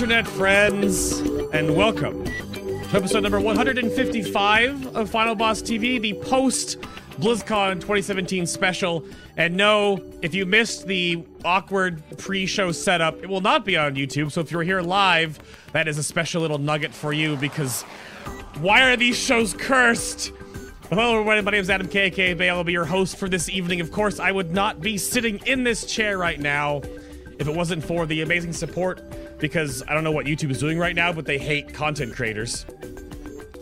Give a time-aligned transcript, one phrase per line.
[0.00, 1.18] internet friends,
[1.52, 6.80] and welcome to episode number 155 of Final Boss TV, the post
[7.20, 9.04] BlizzCon 2017 special.
[9.36, 13.94] And no, if you missed the awkward pre show setup, it will not be on
[13.94, 14.32] YouTube.
[14.32, 15.38] So if you're here live,
[15.74, 17.82] that is a special little nugget for you because
[18.60, 20.32] why are these shows cursed?
[20.88, 21.42] Hello, everybody.
[21.42, 22.48] My name is Adam KK Bay.
[22.48, 23.82] I'll be your host for this evening.
[23.82, 26.80] Of course, I would not be sitting in this chair right now
[27.38, 29.09] if it wasn't for the amazing support
[29.40, 32.66] because I don't know what YouTube is doing right now, but they hate content creators.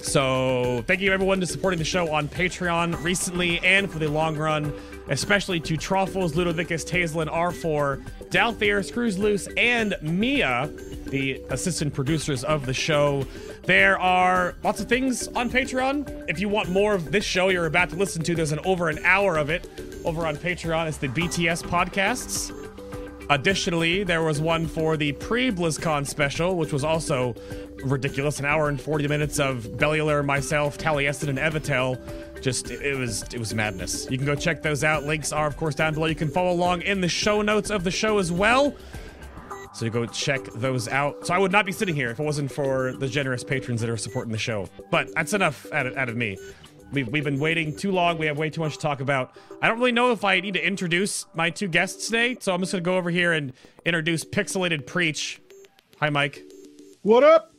[0.03, 4.37] So thank you everyone to supporting the show on Patreon recently and for the long
[4.37, 4.73] run,
[5.09, 10.71] especially to Truffles, Ludovicus, Tazel, and R4, Dalthier, Screws Loose, and Mia,
[11.07, 13.27] the assistant producers of the show.
[13.65, 16.25] There are lots of things on Patreon.
[16.29, 18.89] If you want more of this show you're about to listen to, there's an over
[18.89, 19.69] an hour of it
[20.05, 20.89] over on Patreon.
[20.89, 22.58] It's the BTS podcasts.
[23.31, 27.35] Additionally, there was one for the pre BlizzCon special, which was also
[27.85, 28.39] ridiculous.
[28.39, 32.01] An hour and 40 minutes of Bellular, myself, Taliesin, and Evitel.
[32.41, 34.11] Just, it, was it was madness.
[34.11, 35.05] You can go check those out.
[35.05, 36.07] Links are, of course, down below.
[36.07, 38.75] You can follow along in the show notes of the show as well.
[39.75, 41.27] So you go check those out.
[41.27, 43.91] So I would not be sitting here if it wasn't for the generous patrons that
[43.91, 44.69] are supporting the show.
[44.91, 46.39] But that's enough out of, out of me.
[46.93, 48.17] We've, we've been waiting too long.
[48.19, 49.37] We have way too much to talk about.
[49.61, 52.61] I don't really know if I need to introduce my two guests today, so I'm
[52.61, 53.53] just going to go over here and
[53.85, 55.41] introduce Pixelated Preach.
[56.01, 56.45] Hi, Mike.
[57.03, 57.53] What up?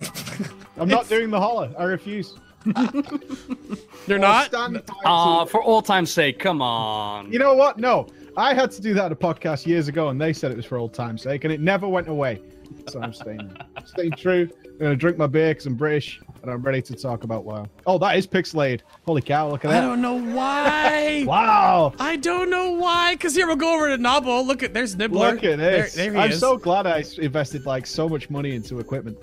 [0.76, 1.70] I'm not doing the holler.
[1.78, 2.34] I refuse.
[2.64, 4.46] You're I'll not?
[4.46, 7.30] stand by Uh, for all time's sake, come on.
[7.32, 7.78] You know what?
[7.78, 8.08] No.
[8.36, 10.64] I had to do that at a podcast years ago, and they said it was
[10.66, 12.40] for old time's sake, and it never went away.
[12.88, 13.54] So I'm staying,
[13.84, 14.48] staying true.
[14.64, 17.66] I'm gonna drink my beer because I'm British, and I'm ready to talk about WoW.
[17.86, 18.80] Oh, that is Pixelated.
[19.06, 19.48] Holy cow!
[19.50, 19.82] Look at that.
[19.82, 21.24] I don't know why.
[21.32, 21.92] Wow.
[21.98, 23.14] I don't know why.
[23.14, 24.44] Because here we'll go over to Nobbel.
[24.46, 25.32] Look at there's Nibbler.
[25.34, 25.94] Look at this.
[25.94, 26.40] There, there he I'm is.
[26.40, 29.18] so glad I invested like so much money into equipment.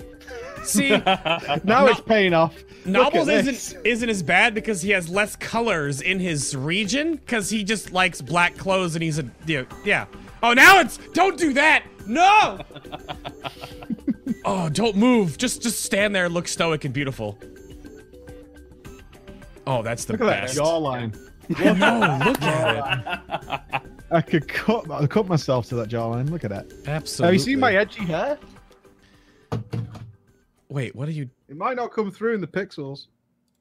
[0.63, 2.55] See, Now No- it's paying off.
[2.85, 7.63] Nobbels isn't isn't as bad because he has less colors in his region because he
[7.63, 10.05] just likes black clothes and he's a you know, yeah.
[10.41, 11.83] Oh, now it's don't do that.
[12.07, 12.59] No.
[14.45, 15.37] oh, don't move.
[15.37, 17.37] Just just stand there and look stoic and beautiful.
[19.67, 20.57] Oh, that's the Look at that best.
[20.57, 21.15] jawline.
[21.59, 23.81] no, look at it.
[24.11, 26.29] I could cut, I cut myself to that jawline.
[26.31, 26.65] Look at that.
[26.87, 27.25] Absolutely.
[27.27, 28.39] Have you seen my edgy hair?
[30.69, 31.29] Wait, what are you?
[31.47, 33.07] It might not come through in the pixels.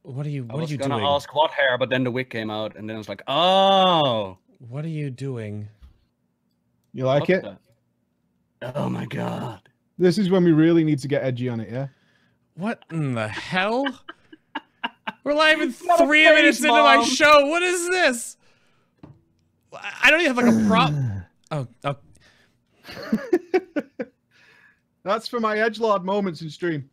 [0.02, 0.44] What are you?
[0.48, 1.06] I What are was you gonna doing?
[1.06, 4.38] ask what hair, but then the wig came out, and then I was like, oh.
[4.68, 5.68] What are you doing?
[6.93, 7.43] You like it?
[7.43, 7.59] the-
[8.75, 9.60] Oh my god.
[9.99, 11.88] This is when we really need to get edgy on it, yeah?
[12.54, 13.84] What in the hell?
[15.25, 17.47] We're live in three face, minutes into my show.
[17.47, 18.37] What is this?
[19.72, 20.93] I don't even have like a prop.
[21.50, 21.97] Oh, oh,
[25.03, 26.91] That's for my edgelord moments in stream.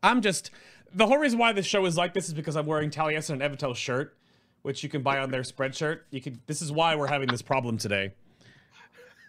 [0.00, 0.52] I'm just.
[0.94, 3.42] The whole reason why this show is like this is because I'm wearing Taliesin and
[3.42, 4.16] Evitel shirt,
[4.62, 6.02] which you can buy on their spreadshirt.
[6.10, 6.40] You can.
[6.46, 8.12] This is why we're having this problem today.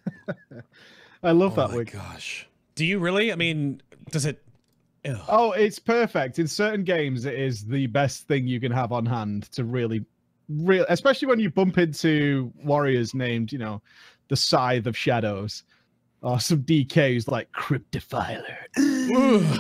[1.24, 1.92] I love Oh that my wig.
[1.92, 2.48] gosh.
[2.76, 3.32] Do you really?
[3.32, 3.82] I mean,
[4.12, 4.42] does it?
[5.06, 5.18] Ew.
[5.28, 6.40] Oh, it's perfect.
[6.40, 10.06] In certain games, it is the best thing you can have on hand to really,
[10.50, 13.82] real, especially when you bump into warriors named, you know,
[14.30, 15.64] the Scythe of Shadows,
[16.22, 18.56] or some DKs like Cryptofiler.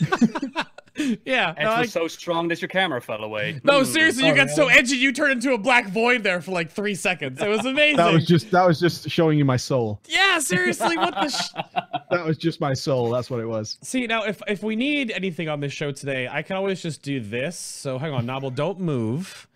[1.00, 1.16] Ooh.
[1.24, 1.54] yeah.
[1.56, 3.60] Edge no, I- was so strong that your camera fell away.
[3.64, 3.84] no, Hmm.
[3.84, 6.70] seriously, you Oh, got so edgy you turned into a black void there for like
[6.70, 7.40] three seconds.
[7.40, 7.96] It was amazing.
[7.98, 10.00] That was just that was just showing you my soul.
[10.08, 11.52] Yeah, seriously, what the sh-
[12.10, 13.10] That was just my soul.
[13.10, 13.78] That's what it was.
[13.82, 17.02] See, now if if we need anything on this show today, I can always just
[17.02, 17.58] do this.
[17.58, 19.46] So hang on, Nobbel, don't move.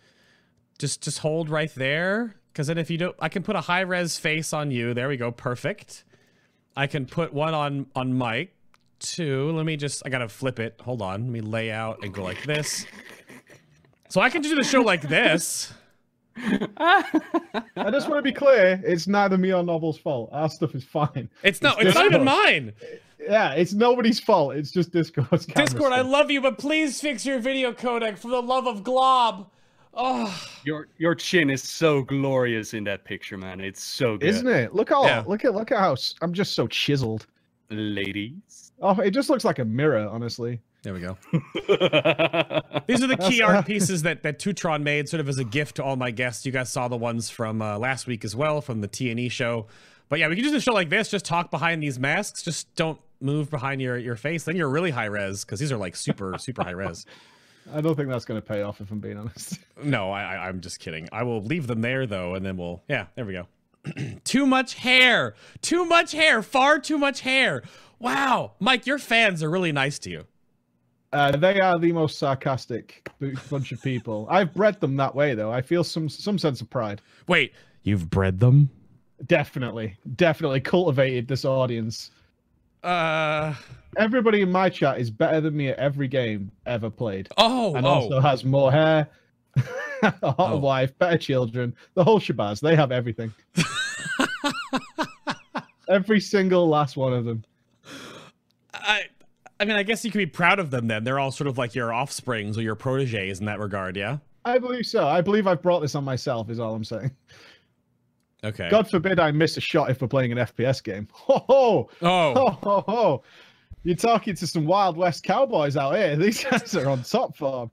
[0.79, 2.35] Just just hold right there.
[2.55, 4.93] Cause then if you don't I can put a high res face on you.
[4.95, 6.05] There we go, perfect.
[6.77, 8.55] I can put one on on Mike.
[9.03, 9.53] Two.
[9.53, 10.81] Let me just I gotta flip it.
[10.85, 11.23] Hold on.
[11.23, 12.87] Let me lay out and go like this.
[14.09, 15.73] So I can do the show like this.
[16.37, 17.21] I
[17.91, 18.81] just want to be clear.
[18.85, 20.31] It's neither me or Nobbel's fault.
[20.33, 21.29] Our stuff is fine.
[21.43, 21.79] It's not.
[21.79, 22.73] It's it's not even mine.
[23.21, 24.57] Yeah, it's nobody's fault.
[24.57, 28.29] It's just Discord's camera Discord, I love you, but please fix your video codec for
[28.29, 29.49] the love of Glob.
[29.95, 33.61] Oh, Your your chin is so glorious in that picture, man.
[33.61, 34.29] It's so good.
[34.29, 34.75] Isn't it?
[34.75, 35.23] Look how Yeah.
[35.27, 37.27] look at look at how I'm just so chiseled.
[37.71, 38.73] Ladies.
[38.81, 40.61] Oh, it just looks like a mirror, honestly.
[40.83, 41.17] there we go.
[42.87, 45.77] These are the key art pieces that that Tutron made, sort of as a gift
[45.77, 46.45] to all my guests.
[46.45, 49.19] You guys saw the ones from uh, last week as well, from the T and
[49.21, 49.67] E show.
[50.09, 51.09] But yeah, we can do a show like this.
[51.09, 52.43] Just talk behind these masks.
[52.43, 54.45] Just don't move behind your your face.
[54.45, 57.07] Then you're really high res because these are like super super high res.
[57.73, 59.61] I don't think that's going to pay off if I'm being honest.
[59.83, 61.09] No, I, I I'm just kidding.
[61.13, 63.47] I will leave them there though, and then we'll yeah, there we go.
[64.25, 65.35] too much hair.
[65.61, 66.43] Too much hair.
[66.43, 67.63] Far too much hair.
[67.99, 68.53] Wow.
[68.61, 70.25] Mike, your fans are really nice to you.
[71.13, 73.09] Uh, they are the most sarcastic
[73.51, 74.27] bunch of people.
[74.31, 75.53] I've bred them that way, though.
[75.53, 77.03] I feel some some sense of pride.
[77.29, 77.53] Wait,
[77.83, 78.71] you've bred them?
[79.27, 82.11] Definitely, definitely cultivated this audience.
[82.83, 83.55] Uh
[83.99, 87.85] Everybody in my chat is better than me at every game ever played, oh, and
[87.85, 87.91] oh.
[87.91, 89.07] also has more hair,
[90.03, 90.57] a hot Oh.
[90.57, 92.61] wife, better children, the whole shabazz.
[92.61, 93.35] They have everything.
[95.89, 97.45] every single last one of them.
[98.75, 99.05] I
[99.61, 101.05] I mean, I guess you could be proud of them then.
[101.05, 104.19] They're all sort of like your offsprings or your proteges in that regard, yeah?
[104.45, 105.07] I believe so.
[105.07, 106.51] I believe I've brought this on myself.
[106.51, 107.13] Is all I'm saying.
[108.45, 108.69] Okay.
[108.71, 111.07] God forbid I miss a shot if we're playing an FPS game.
[111.13, 111.91] Ho ho!
[112.03, 112.35] Oh.
[112.35, 113.23] Ho ho ho!
[113.85, 116.17] You're talking to some Wild West cowboys out here.
[116.17, 117.71] These guys are on top form.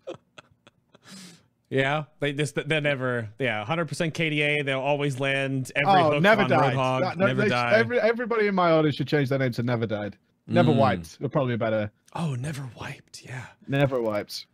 [1.69, 4.65] Yeah, they just they're never yeah, 100% KDA.
[4.65, 6.73] They'll always land every oh, hook never on died.
[6.73, 7.73] Roadhog, That- no, never they- die.
[7.77, 10.17] Every, everybody in my audience should change their name to Never Died.
[10.47, 10.77] Never Mm.
[10.77, 11.17] wiped.
[11.21, 11.91] Would probably be better.
[12.15, 13.23] Oh, never wiped.
[13.23, 14.47] Yeah, Never wiped.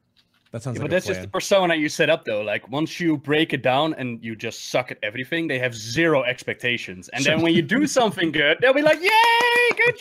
[0.52, 1.32] that sounds Yeah, like but a that's just the plan.
[1.32, 2.42] persona you set up though.
[2.42, 6.24] Like once you break it down and you just suck at everything, they have zero
[6.24, 7.08] expectations.
[7.14, 10.00] And then when you do something good, they'll be like, "Yay, good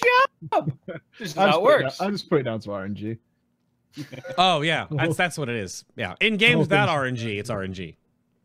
[0.53, 0.73] job!"
[1.21, 2.01] This is I how just, it works.
[2.01, 3.19] I just put it down to RNG.
[4.39, 5.85] Oh yeah, that's that's what it is.
[5.97, 7.97] Yeah, in games that without thing's- RNG, it's RNG.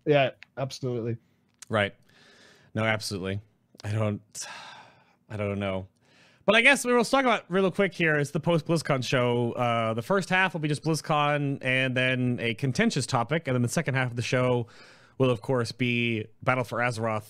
[0.05, 1.17] Yeah, absolutely.
[1.69, 1.93] Right.
[2.75, 3.39] No, absolutely.
[3.83, 4.21] I don't
[5.29, 5.87] I don't know.
[6.45, 9.51] But I guess we will talk about real quick here is the post BlizzCon show.
[9.51, 13.61] Uh, the first half will be just BlizzCon and then a contentious topic, and then
[13.61, 14.65] the second half of the show
[15.19, 17.25] will of course be Battle for Azeroth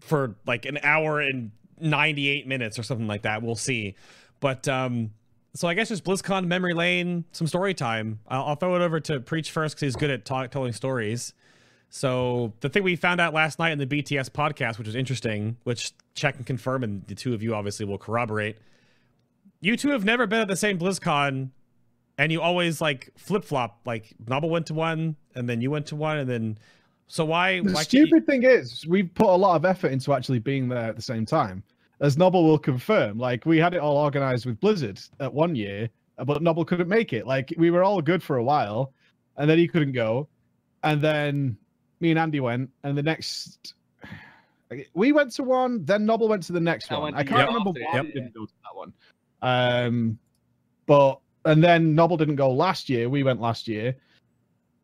[0.00, 3.42] for like an hour and 98 minutes or something like that.
[3.42, 3.94] We'll see.
[4.40, 5.12] But um
[5.54, 8.18] so I guess just BlizzCon memory lane, some story time.
[8.28, 11.32] I'll, I'll throw it over to Preach first because he's good at telling stories.
[11.90, 15.56] So the thing we found out last night in the BTS podcast, which was interesting,
[15.62, 18.56] which check and confirm, and the two of you obviously will corroborate.
[19.60, 21.50] You two have never been at the same BlizzCon,
[22.18, 23.78] and you always like flip flop.
[23.86, 26.58] Like Nobbel went to one, and then you went to one, and then
[27.06, 27.60] so why?
[27.60, 30.40] The why can't you- stupid thing is, we put a lot of effort into actually
[30.40, 31.62] being there at the same time.
[32.04, 35.88] As Nobbel will confirm, like we had it all organized with Blizzard at one year,
[36.18, 37.26] but Nobbel couldn't make it.
[37.26, 38.92] Like we were all good for a while,
[39.38, 40.28] and then he couldn't go,
[40.82, 41.56] and then
[42.00, 43.72] me and Andy went, and the next
[44.94, 47.14] we went to one, then Nobbel went to the next I one.
[47.14, 48.92] I can't remember why we didn't go to that one.
[49.40, 50.18] Um,
[50.84, 53.08] but and then Nobbel didn't go last year.
[53.08, 53.96] We went last year.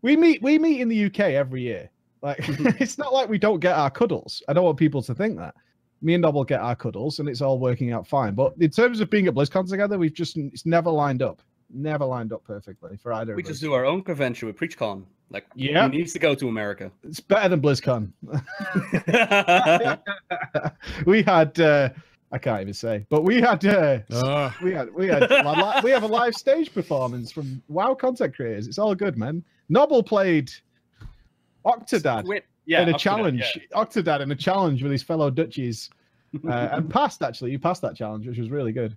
[0.01, 1.91] We meet we meet in the UK every year.
[2.23, 2.39] Like
[2.81, 4.43] it's not like we don't get our cuddles.
[4.49, 5.55] I don't want people to think that.
[6.03, 8.35] Me and Nobbel get our cuddles, and it's all working out fine.
[8.35, 11.43] But in terms of being at BlizzCon together, we've just it's never lined up.
[11.73, 13.33] Never lined up perfectly for either.
[13.33, 13.37] Of us.
[13.37, 15.05] We just do our own convention with PreachCon.
[15.33, 15.89] Like, Yeah.
[15.89, 16.91] he needs to go to America.
[17.05, 18.11] It's better than BlizzCon.
[21.07, 21.91] we had uh,
[22.33, 24.53] I can't even say, but we had uh, Ugh.
[24.63, 28.35] we had we had li- li- we have a live stage performance from WoW content
[28.35, 28.67] creators.
[28.69, 29.45] It's all good, man.
[29.69, 30.51] Nobbel played
[31.65, 33.43] Octodad Wait, yeah, in a challenge.
[33.57, 33.77] yeah.
[33.83, 35.91] Octodad in a challenge with his fellow Dutchies,
[36.49, 37.23] uh, and passed.
[37.23, 38.97] Actually, you passed that challenge, which was really good.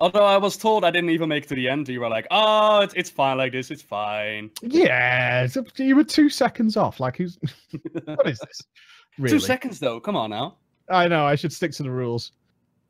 [0.00, 2.26] Although I was told I didn't even make it to the end, you were like,
[2.30, 3.70] "Oh, it's, it's fine like this.
[3.70, 7.00] It's fine." Yeah, you were two seconds off.
[7.00, 7.38] Like, who's
[8.04, 8.62] what is this?
[9.18, 9.32] Really?
[9.32, 9.98] Two seconds though.
[9.98, 10.58] Come on now.
[10.88, 11.26] I know.
[11.26, 12.30] I should stick to the rules.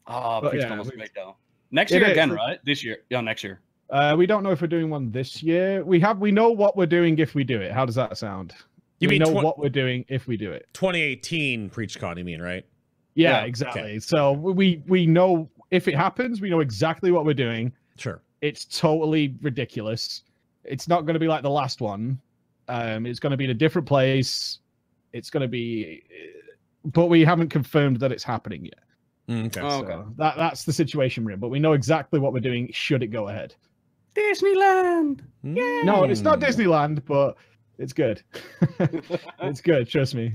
[0.07, 1.37] Oh, But yeah, we- great though.
[1.71, 2.11] Next year is.
[2.13, 2.59] again, right?
[2.67, 2.99] This year.
[3.09, 3.61] Yeah, next year.
[3.89, 5.83] Uh, we don't know if we're doing one this year.
[5.85, 6.19] We have.
[6.19, 7.73] We know what we're doing if we do it.
[7.73, 8.53] How does that sound?
[9.01, 10.67] You we mean know twen- what we're doing if we do it.
[10.75, 12.19] 2018 PreachCon?
[12.19, 12.65] You mean right?
[13.15, 14.01] Yeah, Yeah, exactly.
[14.01, 17.73] So we we know if it happens, we know exactly what we're doing.
[17.97, 18.23] Sure.
[18.41, 20.23] It's totally ridiculous.
[20.65, 22.21] It's not going to be like the last one.
[22.69, 24.59] Um, it's going to be in a different place.
[25.13, 26.03] It's going to be,
[26.85, 28.79] but we haven't confirmed that it's happening yet.
[29.29, 29.61] Mm, okay.
[29.63, 30.09] Oh, So okay.
[30.17, 31.41] that that's the situation we're in.
[31.41, 32.71] But we know exactly what we're doing.
[32.73, 33.55] Should it go ahead?
[34.15, 35.21] Disneyland.
[35.43, 35.83] Yeah.
[35.85, 36.45] No, it's not Mm.
[36.49, 37.37] Disneyland, but
[37.79, 38.23] it's good.
[39.41, 39.89] it's good.
[39.89, 40.33] Trust me.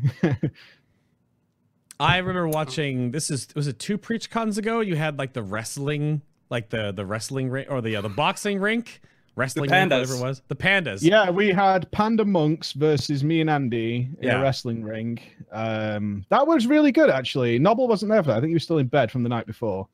[1.99, 3.11] I remember watching.
[3.11, 4.79] This is was it two preach cons ago?
[4.81, 8.59] You had like the wrestling, like the the wrestling rink or the uh, the boxing
[8.59, 9.01] rink,
[9.35, 10.41] wrestling rink, whatever it was.
[10.47, 11.03] The pandas.
[11.03, 14.39] Yeah, we had Panda Monks versus me and Andy in Yeah.
[14.39, 15.19] a wrestling ring.
[15.51, 17.59] Um, that was really good, actually.
[17.59, 18.37] Nobbel wasn't there for that.
[18.37, 19.87] I think he was still in bed from the night before.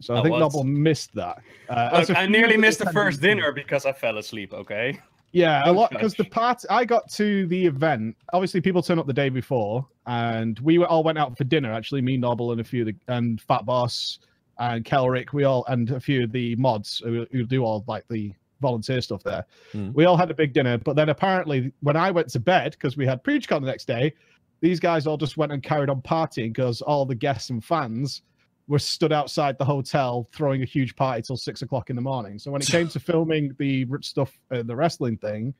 [0.00, 0.40] So I I think was.
[0.54, 1.42] Nobbel missed that.
[1.68, 4.54] Uh, Look, a I few nearly missed the first dinner because I fell asleep.
[4.54, 4.98] Okay.
[5.32, 8.16] Yeah, a lot because the part I got to the event.
[8.32, 11.72] Obviously, people turn up the day before, and we were, all went out for dinner.
[11.72, 14.18] Actually, me, Nobbel, and a few of the and Fat Boss
[14.58, 15.32] and Kelrick.
[15.32, 19.00] We all and a few of the mods who, who do all like the volunteer
[19.00, 19.46] stuff there.
[19.72, 19.92] Hmm.
[19.92, 22.96] We all had a big dinner, but then apparently when I went to bed because
[22.96, 24.12] we had PreachCon the next day,
[24.60, 28.22] These guys all just went and carried on partying because all the guests and fans
[28.70, 32.38] were stood outside the hotel throwing a huge party till six o'clock in the morning.
[32.38, 35.52] So when it came to filming the stuff, uh, the wrestling thing,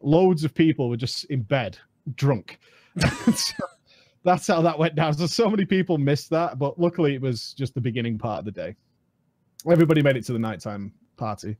[0.00, 1.76] loads of people were just in bed,
[2.14, 2.60] drunk.
[3.34, 3.64] so
[4.22, 5.14] that's how that went down.
[5.14, 8.44] So so many people missed that, but luckily it was just the beginning part of
[8.44, 8.76] the day.
[9.68, 11.56] Everybody made it to the nighttime party.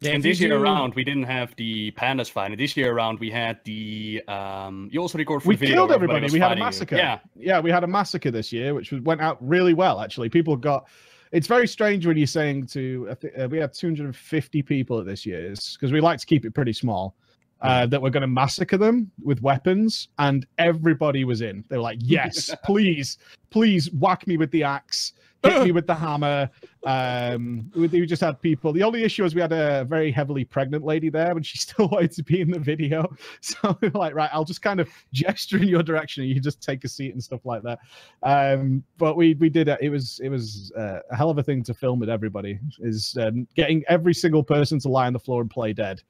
[0.00, 2.52] Yeah, and this year do- around, we didn't have the pandas fight.
[2.52, 4.22] And this year around, we had the.
[4.28, 6.30] Um, you also record for We killed everybody.
[6.30, 6.64] We had a fighting you.
[6.64, 6.96] massacre.
[6.96, 10.00] Yeah, yeah, we had a massacre this year, which was, went out really well.
[10.00, 10.86] Actually, people got.
[11.32, 13.14] It's very strange when you're saying to.
[13.36, 16.72] Uh, we had 250 people at this year's because we like to keep it pretty
[16.72, 17.14] small.
[17.60, 21.64] Uh, that we're going to massacre them with weapons, and everybody was in.
[21.68, 23.18] They were like, "Yes, please,
[23.50, 26.50] please whack me with the axe, hit me with the hammer."
[26.84, 28.72] Um, we, we just had people.
[28.72, 31.88] The only issue was we had a very heavily pregnant lady there, and she still
[31.88, 33.14] wanted to be in the video.
[33.40, 36.40] So we were like, right, I'll just kind of gesture in your direction, and you
[36.40, 37.78] just take a seat and stuff like that.
[38.22, 39.78] Um, but we we did it.
[39.80, 42.58] It was it was uh, a hell of a thing to film with everybody.
[42.80, 46.02] Is um, getting every single person to lie on the floor and play dead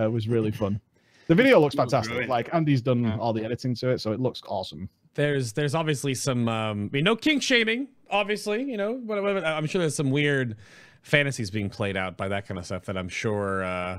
[0.00, 0.80] uh, was really fun.
[1.28, 2.10] The video looks fantastic.
[2.10, 2.30] brilliant.
[2.30, 3.16] Like Andy's done Yeah.
[3.18, 4.88] all the editing to it, so it looks awesome.
[5.14, 9.44] there's there's obviously some um I mean no kink shaming obviously you know but, but
[9.44, 10.56] i'm sure there's some weird
[11.02, 13.98] fantasies being played out by that kind of stuff that i'm sure uh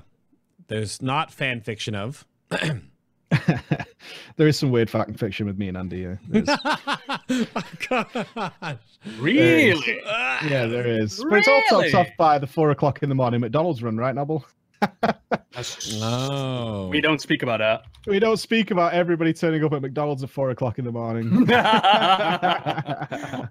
[0.68, 2.26] there's not fan fiction of
[4.38, 6.00] there is some weird fact fiction with me and Andy.
[6.00, 6.16] Yeah,
[7.30, 8.78] oh, gosh.
[9.20, 10.02] really.
[10.06, 10.48] Ah.
[10.48, 11.24] yeah, there is.
[11.30, 14.16] But it's all topped off by the four o'clock in the morning McDonald's run, right,
[14.16, 14.46] Nobbel?
[16.00, 17.84] No We don't speak about that.
[18.06, 21.28] We don't speak about everybody turning up at McDonald's at four o'clock in the morning.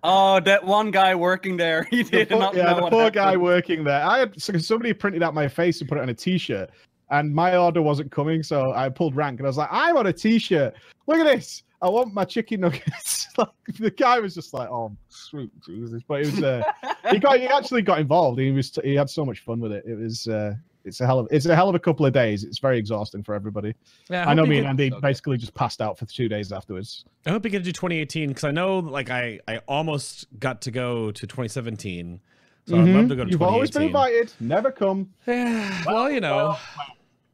[0.02, 1.82] oh, that one guy working there.
[1.90, 4.02] He the did poor, not yeah, know the what poor guy working there.
[4.02, 6.70] I had so somebody printed out my face and put it on a T-shirt,
[7.10, 10.08] and my order wasn't coming, so I pulled rank and I was like, "I want
[10.08, 10.74] a T-shirt.
[11.06, 11.62] Look at this.
[11.82, 16.22] I want my chicken nuggets." like the guy was just like, "Oh, sweet Jesus!" But
[16.22, 16.62] it was uh,
[17.10, 18.38] he got he actually got involved.
[18.38, 19.84] He was he had so much fun with it.
[19.86, 20.28] It was.
[20.28, 20.54] Uh,
[20.86, 22.44] it's a hell of it's a hell of a couple of days.
[22.44, 23.74] It's very exhausting for everybody.
[24.08, 25.00] Yeah, I know me you and get- Andy Okay.
[25.08, 27.04] basically just passed out for two days afterwards.
[27.26, 30.62] I hope you get to do 2018 because I know like I I almost got
[30.62, 32.20] to go to 2017
[32.68, 33.08] so I'd love Mhm.
[33.10, 35.10] to go to You've always been invited, never come.
[35.26, 36.56] Yeah, well, you know,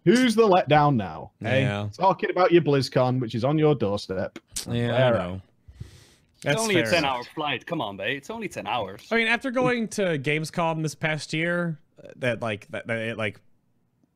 [0.04, 1.30] Who's the letdown now?
[1.40, 1.88] Hey, Yeah.
[1.96, 4.36] talking about your BlizzCon, which is on your doorstep.
[4.68, 5.12] yeah, I Fair.
[5.14, 5.40] know.
[5.80, 7.64] It's That's only a 10 hour flight.
[7.66, 8.16] Come on, babe.
[8.16, 9.06] It's only 10 hours.
[9.12, 11.78] I mean, after going to Gamescom this past year,
[12.16, 13.40] that like that, that it like,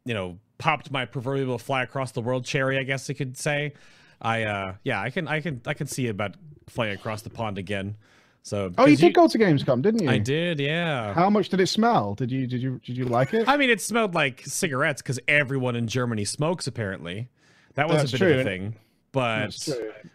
[0.04, 3.72] you know, popped my proverbial fly across the world cherry, I guess you could say.
[4.20, 6.34] I uh yeah, I can I can I can see about
[6.68, 7.96] flying across the pond again.
[8.42, 10.08] So Oh, you did go to Gamescom, didn't you?
[10.08, 11.12] I did, yeah.
[11.14, 12.14] How much did it smell?
[12.14, 13.48] Did you did you did you like it?
[13.48, 16.66] I mean, it smelled like cigarettes because everyone in Germany smokes.
[16.68, 17.28] Apparently,
[17.74, 18.76] that was That's a bit true, of a thing.
[19.12, 19.68] But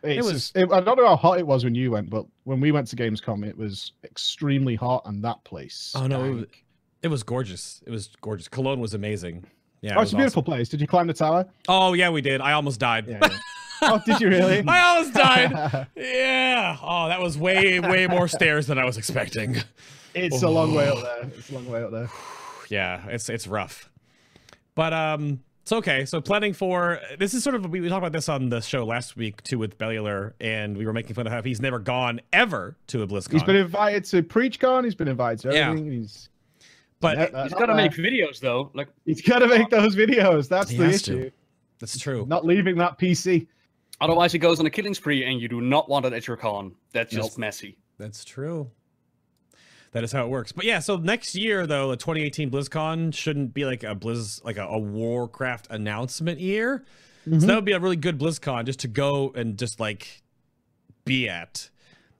[0.03, 2.25] it was- just- it- I don't know how hot it was when you went, but
[2.43, 5.91] when we went to Gamescom, it was extremely hot, and that place.
[5.95, 6.45] Oh, no,
[7.03, 7.31] it was- stank.
[7.31, 7.83] it was gorgeous.
[7.85, 8.47] It was gorgeous.
[8.47, 9.45] Cologne was amazing.
[9.81, 10.69] Yeah, it oh, was it's a beautiful place.
[10.69, 11.47] Did you climb the tower?
[11.67, 12.39] Oh yeah, we did.
[12.39, 13.07] I almost died.
[13.07, 13.19] Yeah.
[13.21, 13.37] yeah.
[13.81, 14.63] oh, did you really?
[14.67, 15.87] I almost died.
[15.95, 16.77] Yeah.
[16.81, 19.57] Oh, that was way, way more stairs than I was expecting.
[20.13, 21.31] it's a long way up there.
[21.35, 22.09] It's a long way up there.
[22.69, 23.91] Yeah, it's it's rough.
[24.75, 26.05] But um it's okay.
[26.05, 28.85] So planning for this is sort of we, we talked about this on the show
[28.85, 32.21] last week too with Bellular, and we were making fun of how he's never gone
[32.31, 33.33] ever to a BlizzCon.
[33.33, 34.85] He's been invited to PreachCon.
[34.85, 35.67] He's been invited to Yeah.
[35.69, 35.91] everything.
[35.91, 36.29] He's
[37.01, 38.71] but Yeah, uh, He's not got to make videos, though.
[38.73, 40.47] Like, He's got to make those videos.
[40.47, 41.19] That's He the has to.
[41.19, 41.31] issue.
[41.79, 42.25] that's true.
[42.27, 43.47] Not leaving that PC.
[43.99, 46.37] otherwise, he goes on a killing spree, and you do not want it at your
[46.37, 46.73] con.
[46.93, 47.39] That's just Nope.
[47.39, 47.77] messy.
[47.97, 48.71] That's true.
[49.91, 50.53] That is how it works.
[50.53, 54.55] But yeah, so next year though, the 2018 BlizzCon shouldn't be like a Blizz like
[54.57, 56.85] a, a Warcraft announcement year.
[57.27, 57.39] Mm-hmm.
[57.41, 60.21] So that would be a really good BlizzCon just to go and just like
[61.03, 61.69] be at.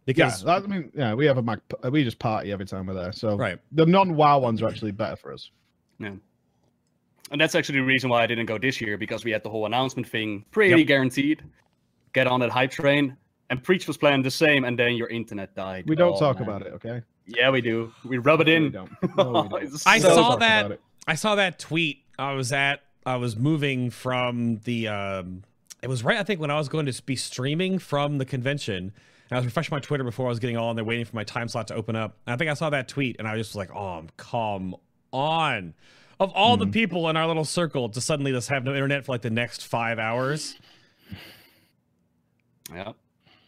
[0.05, 1.60] Yeah, Because that, I mean, yeah, we have a Mac,
[1.91, 3.12] we just party every time we're there.
[3.12, 3.60] So right.
[3.72, 5.51] the non-WoW ones are actually better for us.
[6.00, 6.13] Yeah.
[7.31, 9.50] And that's actually the reason why I didn't go this year because we had the
[9.50, 10.88] whole announcement thing pretty Yep.
[10.88, 11.43] guaranteed.
[12.13, 13.15] Get on that hype train.
[13.51, 15.84] And Preach was playing the same, and then your internet died.
[15.88, 16.48] We don't Oh, talk man.
[16.50, 17.01] about it, okay?
[17.27, 17.91] Yeah, we do.
[18.05, 18.63] We rub it in.
[18.63, 18.91] we don't.
[19.17, 19.63] No, we don't.
[19.63, 22.00] It's I so- saw that- I saw that tweet.
[22.17, 25.43] I was at I was moving from the um
[25.81, 28.93] it was right I think when I was going to be streaming from the convention.
[29.31, 31.15] And I was refreshing my Twitter before I was getting all on there waiting for
[31.15, 32.17] my time slot to open up.
[32.27, 34.75] And I think I saw that tweet and I just was like, "Oh, come
[35.13, 35.73] on."
[36.19, 39.13] Of all the people in our little circle to suddenly just have no internet for
[39.13, 40.55] like the next 5 hours.
[42.71, 42.91] Yeah.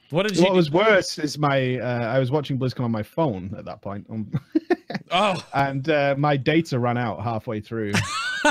[0.09, 3.03] What did you What was worse is my uh, I was watching BlizzCon on my
[3.03, 4.31] phone at that point, um,
[5.11, 7.91] Oh, and uh, my data ran out halfway through.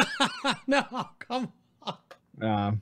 [0.66, 0.84] no,
[1.18, 1.50] come
[1.82, 1.96] on.
[2.40, 2.80] Um,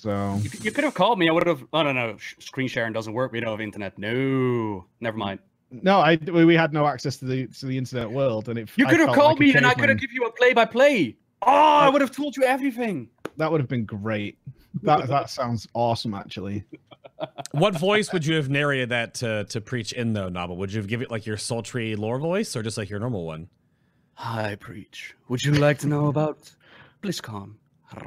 [0.00, 1.28] So You, you could have called me.
[1.28, 1.62] I would have.
[1.74, 2.16] Oh no, no.
[2.16, 3.32] sh- Screen sharing doesn't work.
[3.32, 3.98] We don't have internet.
[3.98, 5.40] No, never mind.
[5.70, 8.70] no, I we we had no access to the to the internet world, and it.
[8.76, 10.54] You I could have called like me, and I could have give you a play
[10.54, 11.16] by play.
[11.42, 11.50] Oh,
[11.86, 13.10] I would have told you everything.
[13.36, 14.38] That would have been great.
[14.82, 16.64] That that sounds awesome, actually.
[17.52, 20.56] What voice would you have narrated that to, to preach in though, Nobbel?
[20.56, 23.26] Would you have given it like your sultry lore voice or just like your normal
[23.26, 23.48] one?
[24.14, 25.14] Hi, preach.
[25.28, 26.50] Would you like to know about
[27.02, 27.54] BlizzCon?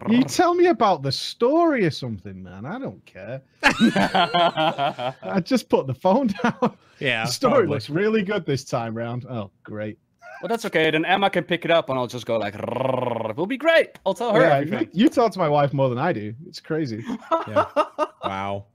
[0.10, 2.66] You tell me about the story or something, man.
[2.66, 3.42] I don't care.
[3.64, 6.78] I just put the phone down.
[7.00, 7.26] Yeah.
[7.26, 7.68] the story probably.
[7.70, 9.26] looks really good this time round.
[9.30, 9.98] Oh, great.
[10.42, 10.90] Well, that's okay.
[10.92, 13.98] Then Emma can pick it up, and I'll just go like, "Rrrr." "We'll be great."
[14.06, 14.90] I'll tell her Yeah, you, everything.
[14.92, 16.34] you talk to my wife more than I do.
[16.48, 17.04] It's crazy.
[17.48, 17.66] Yeah.
[18.24, 18.66] Wow.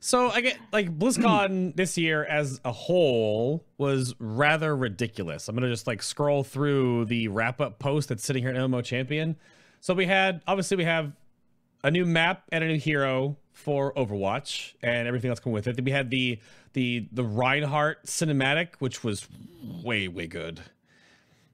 [0.00, 5.48] So I get like BlizzCon this year as a whole was rather ridiculous.
[5.48, 8.84] I'm gonna just like scroll through the wrap up post that's sitting here at MMO
[8.84, 9.36] Champion.
[9.84, 11.12] So we had obviously we have
[11.82, 15.76] a new map and a new hero for Overwatch and everything else coming with it.
[15.76, 16.38] Then we had the
[16.72, 19.28] the the Reinhardt cinematic, which was
[19.82, 20.62] way way good.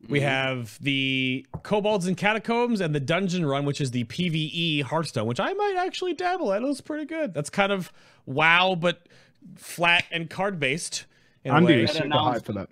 [0.09, 0.29] We mm-hmm.
[0.29, 5.41] have the Kobolds and Catacombs and the Dungeon Run, which is the PvE Hearthstone, which
[5.41, 6.63] I might actually dabble at.
[6.63, 7.35] It looks pretty good.
[7.35, 7.93] That's kind of
[8.27, 9.09] WoW, but
[9.57, 11.07] flat and card based.
[11.43, 11.83] In a Andy way.
[11.83, 12.69] is That super hyped for that.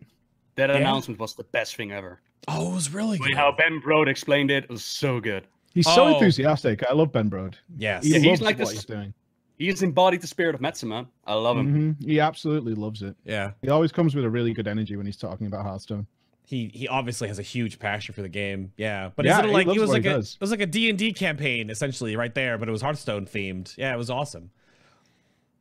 [0.55, 0.77] That Yeah.
[0.77, 2.21] announcement was the best thing ever.
[2.47, 3.35] Oh, it was really good.
[3.35, 5.47] How Ben Brode explained it it was so good.
[5.75, 6.15] He's so Oh.
[6.15, 6.83] enthusiastic.
[6.89, 7.55] I love Ben Brode.
[7.77, 8.05] Yes.
[8.05, 9.13] He Yeah, he's loves like what this- he's doing.
[9.59, 11.09] He's embodied the spirit of Metzen, man.
[11.27, 11.97] I love him.
[11.99, 12.05] Mhm.
[12.07, 13.17] He absolutely loves it.
[13.25, 13.53] Yeah.
[13.61, 16.07] He always comes with a really good energy when he's talking about Hearthstone.
[16.45, 18.73] He he obviously has a huge passion for the game.
[18.77, 19.11] Yeah.
[19.17, 20.35] But Yeah, is it he like loves it was like he a does.
[20.35, 23.77] it was like a D&D campaign essentially right there, but it was Hearthstone themed.
[23.77, 24.51] Yeah, it was awesome.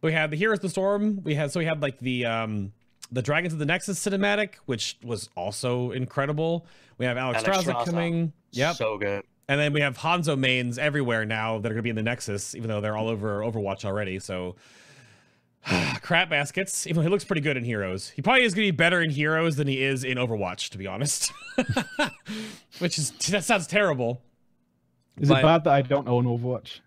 [0.02, 1.22] We had the Heroes of the Storm.
[1.24, 2.72] We had so we had like the um
[3.12, 6.66] the Dragons of the Nexus cinematic, which was also incredible.
[6.98, 8.34] We have Alex, Alex Strauss Strauss, coming.
[8.52, 8.76] Yep.
[8.76, 9.24] So good.
[9.50, 12.04] And then we have Hanzo mains everywhere now that are going to be in the
[12.04, 14.20] Nexus, even though they're all over Overwatch already.
[14.20, 14.56] So,
[16.02, 16.86] crap baskets.
[16.86, 19.02] Even though he looks pretty good in Heroes, he probably is going to be better
[19.02, 21.32] in Heroes than he is in Overwatch, to be honest.
[22.80, 24.22] Which is that sounds terrible.
[25.20, 26.80] Is But- it bad that I don't own Overwatch?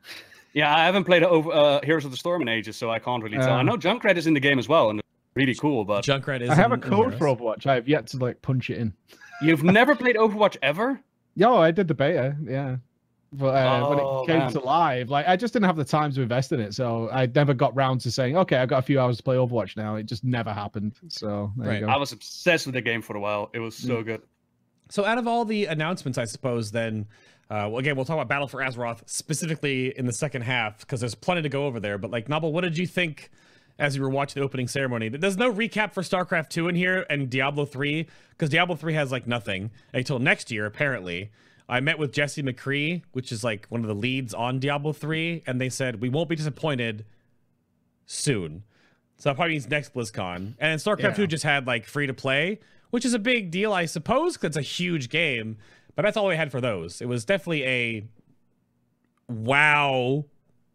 [0.52, 3.22] Yeah, I haven't played over, uh, Heroes of the Storm in ages, so I can't
[3.22, 3.52] really tell.
[3.52, 5.84] I Um, know Junkrat is in the game as well, and it's really cool.
[5.84, 6.50] But Junkrat is.
[6.50, 7.66] I have a in- in code for Overwatch.
[7.66, 8.92] I have yet to like punch it in.
[9.42, 11.00] you've never played Overwatch ever?
[11.36, 12.76] Yo, I did the beta, yeah.
[13.32, 14.52] But uh, when Oh, it came man.
[14.52, 17.26] to live, like I just didn't have the time to invest in it, so I
[17.26, 19.94] never got round to saying, "Okay, I've got a few hours to play Overwatch now."
[19.94, 20.94] It just never happened.
[21.08, 21.80] So there Right.
[21.80, 23.48] you I was obsessed with the game for a while.
[23.54, 23.86] It was Mm.
[23.86, 24.22] so good.
[24.88, 27.06] So, out of all the announcements, I suppose then,
[27.48, 30.98] uh, well, again, we'll talk about Battle for Azeroth specifically in the second half because
[30.98, 31.96] there's plenty to go over there.
[31.98, 33.30] But like, Nobbel, what did you think
[33.80, 35.08] as you were watching the opening ceremony?
[35.08, 39.10] There's no recap for StarCraft 2 in here and Diablo 3 because Diablo 3 has
[39.10, 41.30] like nothing until next year, apparently.
[41.68, 45.44] I met with Jesse McCree, which is like one of the leads on Diablo 3,
[45.46, 47.04] and they said we won't be disappointed
[48.06, 48.64] soon.
[49.16, 50.54] So that probably means next BlizzCon.
[50.58, 51.14] And StarCraft Yeah.
[51.14, 54.48] 2 just had like free to play, which is a big deal, I suppose, because
[54.48, 55.56] it's a huge game.
[55.94, 57.00] But that's all we had for those.
[57.00, 58.04] It was definitely a
[59.28, 60.24] wow,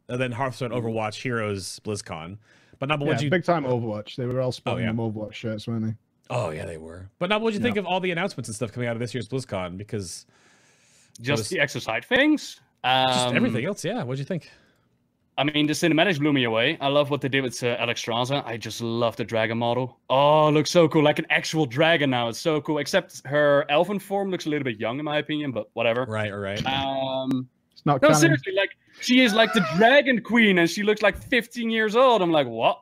[0.08, 2.38] and then Hearthstone, Overwatch, Heroes, BlizzCon.
[2.80, 3.30] But now, but Yeah, what'd you?
[3.30, 4.16] big time Overwatch.
[4.16, 4.92] They were all sporting yeah.
[4.92, 5.94] them Overwatch shirts, weren't they?
[6.30, 7.10] Oh yeah, they were.
[7.20, 9.14] But now, what'd you think of all the announcements and stuff coming out of this
[9.14, 9.78] year's BlizzCon?
[9.78, 10.26] Because
[11.22, 12.60] Just was- the exercise things.
[12.84, 14.04] just Um, everything else, yeah.
[14.04, 14.50] What'd you think?
[15.38, 16.78] I mean, the cinematics blew me away.
[16.80, 18.46] I love what they did with uh, Alexstrasza.
[18.46, 20.00] I just love the dragon model.
[20.10, 21.04] Oh, it looks so cool.
[21.04, 22.30] Like an actual dragon now.
[22.30, 22.78] It's so cool.
[22.78, 26.06] Except her elven form looks a little bit young, in my opinion, but whatever.
[26.06, 26.66] Right, all right.
[26.66, 28.22] Um, It's not no, canon.
[28.22, 28.70] seriously, like
[29.02, 32.22] she is like the dragon queen, and she looks like 15 years old.
[32.22, 32.82] I'm like, what?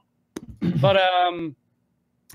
[0.82, 1.56] But um,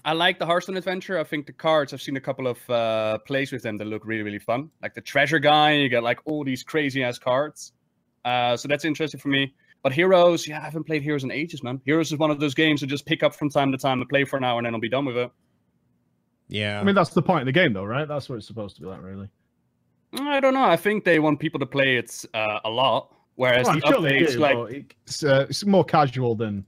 [0.04, 1.18] I like the Hearthstone adventure.
[1.18, 1.92] I think the cards.
[1.92, 4.70] I've seen a couple of uh, plays with them that look really, really fun.
[4.82, 7.72] Like the treasure guy, you get like all these crazy ass cards.
[8.24, 9.54] Uh, so that's interesting for me.
[9.82, 11.80] But Heroes, yeah, I haven't played Heroes in ages, man.
[11.84, 14.08] Heroes is one of those games to just pick up from time to time and
[14.08, 15.30] play for an hour, and then I'll be done with it.
[16.48, 16.80] Yeah.
[16.80, 18.08] I mean, that's the point of the game, though, right?
[18.08, 19.28] That's what it's supposed to be like, really.
[20.14, 20.64] I don't know.
[20.64, 24.02] I think they want people to play it uh, a lot, whereas Well, the sure
[24.02, 26.66] they updates, do, like it's, uh, it's more casual than,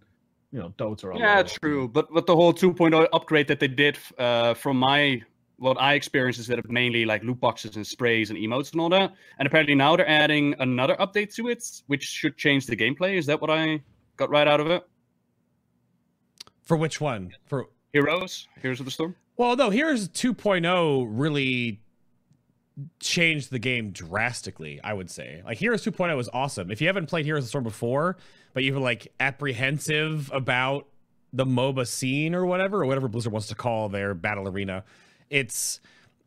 [0.52, 1.04] you know, Dota.
[1.04, 1.88] Or Yeah, true.
[1.88, 5.20] But but the whole 2.0 upgrade that they did, uh, from my
[5.56, 8.80] what I experienced is that it mainly like loot boxes and sprays and emotes and
[8.80, 9.12] all that.
[9.38, 13.16] And apparently now they're adding another update to it, which should change the gameplay.
[13.18, 13.82] Is that what I
[14.16, 14.82] got right out of it?
[16.62, 17.34] For which one?
[17.46, 19.16] For Heroes, Heroes of the Storm.
[19.36, 21.80] Well, no, here's 2.0 really
[23.00, 25.42] changed the game drastically, I would say.
[25.44, 26.70] Like Heroes 2.0 was awesome.
[26.70, 28.16] If you haven't played Heroes of the Storm before,
[28.54, 30.86] but you're like apprehensive about
[31.32, 34.84] the MOBA scene or whatever, or whatever Blizzard wants to call their battle arena,
[35.28, 35.80] it's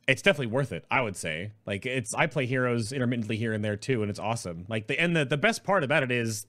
[0.07, 1.51] it's definitely worth it, I would say.
[1.65, 4.65] Like it's I play Heroes intermittently here and there too, and it's awesome.
[4.69, 6.45] Like the and the, the best part about it is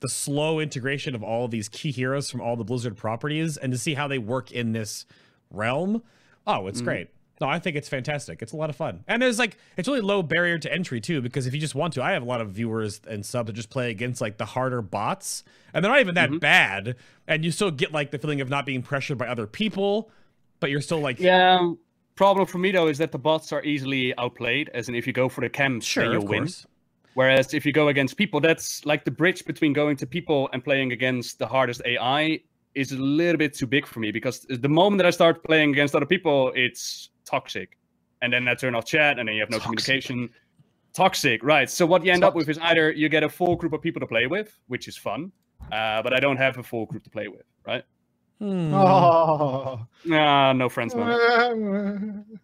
[0.00, 3.78] the slow integration of all these key heroes from all the Blizzard properties and to
[3.78, 5.06] see how they work in this
[5.50, 6.02] realm.
[6.46, 6.84] Oh, it's Mhm.
[6.84, 7.08] great.
[7.40, 8.40] No, I think it's fantastic.
[8.40, 9.04] It's a lot of fun.
[9.06, 11.92] And there's like it's really low barrier to entry too, because if you just want
[11.94, 14.46] to, I have a lot of viewers and subs that just play against like the
[14.46, 15.44] harder bots.
[15.74, 16.40] And they're not even that Mhm.
[16.40, 16.96] bad.
[17.28, 20.10] And you still get like the feeling of not being pressured by other people,
[20.60, 21.72] but you're still like Yeah.
[22.14, 24.70] Problem for me though is that the bots are easily outplayed.
[24.72, 26.44] As in, if you go for the camps, sure, then you'll win.
[26.44, 26.66] course.
[27.12, 30.64] Whereas if you go against people, that's like the bridge between going to people and
[30.64, 32.40] playing against the hardest AI
[32.74, 35.70] is a little bit too big for me because the moment that I start playing
[35.72, 37.76] against other people, it's toxic.
[38.22, 39.84] And then I turn off chat and then you have no Toxic.
[39.84, 40.30] communication.
[40.94, 41.68] Toxic, right.
[41.68, 44.00] So what you end up with is either you get a full group of people
[44.00, 45.30] to play with, which is fun,
[45.70, 47.84] uh, but I don't have a full group to play with, right?
[48.38, 48.72] Hmm.
[48.72, 49.86] Oh.
[50.06, 52.24] Nah, no friends, man.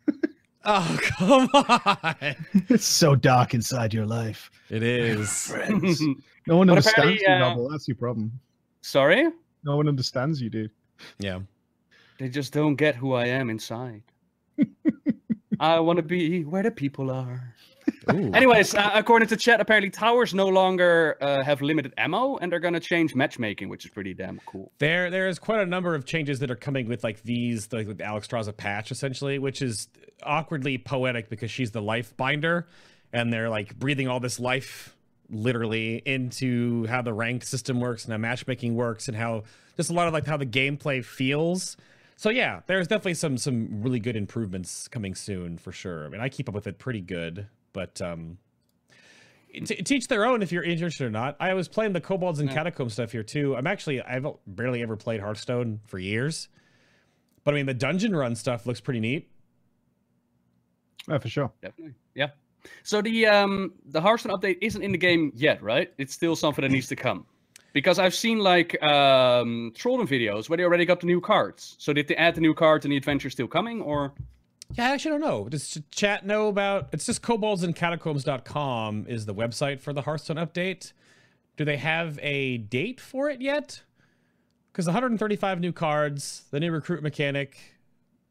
[0.65, 2.15] Oh, come on.
[2.69, 4.49] it's so dark inside your life.
[4.71, 5.47] It is.
[5.49, 6.01] Friends.
[6.47, 7.69] No one But understands you, uh, Nobbel.
[7.71, 8.33] That's your problem.
[8.81, 9.29] Sorry?
[9.65, 10.71] No one understands you, dude.
[11.21, 11.41] Yeah.
[12.19, 14.03] They just don't get who I am inside.
[15.61, 17.55] I want to be where the people are.
[18.13, 18.33] Ooh.
[18.33, 22.61] Anyways, uh, according to chat, apparently towers no longer uh, have limited ammo, and they're
[22.61, 24.73] gonna change matchmaking, which is pretty damn cool.
[24.79, 27.87] There, there is quite a number of changes that are coming with like these, like
[27.87, 29.89] with Alexstrasza patch, essentially, which is
[30.23, 32.67] awkwardly poetic because she's the life binder,
[33.13, 34.97] and they're like breathing all this life
[35.31, 39.43] literally into how the ranked system works and how matchmaking works and how
[39.77, 41.77] just a lot of like how the gameplay feels.
[42.23, 46.07] So yeah, there's definitely some some really good improvements coming soon for sure.
[46.07, 48.39] I mean, I keep up with it pretty good, but um
[49.53, 51.37] to teach their own if you're interested or not.
[51.41, 52.55] I was playing the Kobolds and Yeah.
[52.55, 53.57] Catacombs stuff here too.
[53.57, 56.47] I'm actually I've barely ever played Hearthstone for years,
[57.43, 59.29] but I mean the dungeon run stuff looks pretty neat.
[61.09, 61.51] Yeah, for sure.
[61.61, 62.29] Definitely, yeah.
[62.85, 65.93] So the um the Hearthstone update isn't in the game yet, right?
[65.99, 67.27] It's still something that needs to come.
[67.73, 71.75] Because I've seen like um Trolden videos where they already got the new cards.
[71.79, 74.13] So did they add the new cards and the adventure still coming, or
[74.75, 75.49] Yeah, I actually don't know.
[75.49, 76.89] Does chat know about?
[76.93, 80.93] It's just koboldsandcatacombs.com is the website for the Hearthstone update.
[81.57, 83.83] Do they have a date for it yet?
[84.73, 87.59] Because 135 new cards, the new recruit mechanic,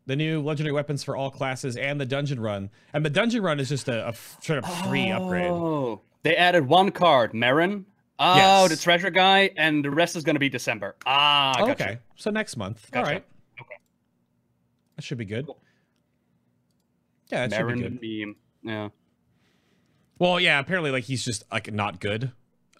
[0.08, 2.72] the new legendary weapons for all classes, and the dungeon run.
[2.94, 5.52] And the dungeon run is just a, sort of free upgrade.
[5.52, 7.86] Oh, they added one card, Marin.
[8.24, 8.70] Oh, Yes.
[8.70, 10.96] the treasure guy, and the rest is gonna be December.
[11.08, 11.72] Ah, gotcha.
[11.72, 12.88] okay, so next month.
[12.94, 13.14] All Gotcha.
[13.16, 13.26] right,
[13.60, 13.76] Okay.
[14.96, 15.48] that should be good.
[15.48, 15.60] Cool.
[17.32, 18.00] Yeah, that should be good.
[18.02, 18.36] meme.
[18.64, 18.90] Yeah.
[20.20, 22.32] Well, yeah, apparently, like he's just like not good.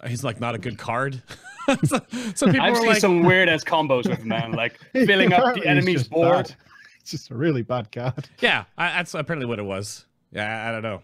[0.06, 1.22] He's like not a good card.
[1.86, 2.00] so,
[2.36, 5.34] so people I've are seen like, some weird ass combos with him, man, like filling
[5.34, 6.48] up the enemy's board.
[6.48, 6.56] bad.
[7.00, 8.30] It's just a really bad card.
[8.42, 10.06] Yeah, I, that's apparently what it was.
[10.32, 11.02] Yeah, I, I don't know.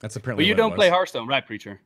[0.00, 0.44] That's apparently.
[0.44, 0.94] But you what don't play was.
[0.96, 1.80] Hearthstone, right, Preacher?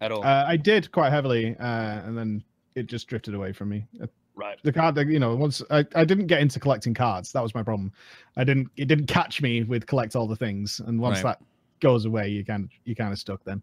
[0.00, 0.24] At all.
[0.24, 3.86] Uh, I did quite heavily, uh, and then it just drifted away from me.
[4.02, 4.58] Uh, right.
[4.62, 7.32] The card, that, you know, once I, I didn't get into collecting cards.
[7.32, 7.92] That was my problem.
[8.36, 8.68] I didn't.
[8.76, 11.38] It didn't catch me with collect all the things, and once Right.
[11.38, 11.46] that
[11.80, 13.62] goes away, you kind of you kind of stuck then.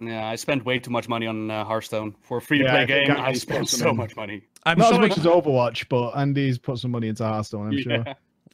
[0.00, 2.82] Yeah, I spent way too much money on uh, Hearthstone for a free to play
[2.82, 3.16] I think game.
[3.16, 3.96] I I spent so in.
[3.96, 4.42] much money.
[4.64, 5.04] I'm Not showing.
[5.04, 7.68] as much as Overwatch, but Andy's put some money into Hearthstone.
[7.68, 8.04] I'm sure.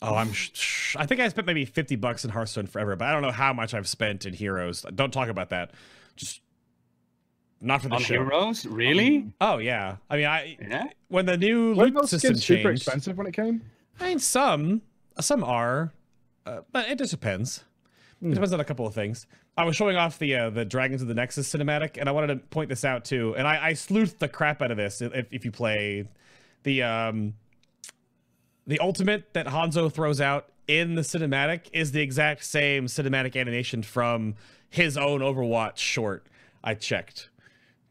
[0.03, 0.33] Oh, I'm.
[0.33, 3.23] Sh- sh- I think I spent maybe fifty bucks in Hearthstone forever, but I don't
[3.23, 4.85] know how much I've spent in Heroes.
[4.95, 5.71] Don't talk about that.
[6.17, 6.41] Just
[7.61, 8.15] not for the On show.
[8.15, 8.67] Heroes?
[8.67, 9.33] Really?
[9.41, 9.97] Oh yeah.
[10.11, 10.89] I mean, I Yeah.
[11.09, 13.63] when the new Weren't loot those system skins super expensive when it came?
[14.01, 14.83] I mean, some
[15.21, 15.93] some are,
[16.47, 17.65] uh, but it just depends.
[18.21, 18.31] It Hmm.
[18.33, 19.27] depends on a couple of things.
[19.57, 22.29] I was showing off the uh, the Dragons of the Nexus cinematic, and I wanted
[22.29, 23.35] to point this out too.
[23.37, 25.01] And I, I sleuthed the crap out of this.
[25.03, 26.09] If, if you play
[26.63, 27.35] the um
[28.67, 33.83] the ultimate that Hanzo throws out in the cinematic is the exact same cinematic animation
[33.83, 34.35] from
[34.69, 36.27] his own Overwatch short.
[36.63, 37.31] I checked.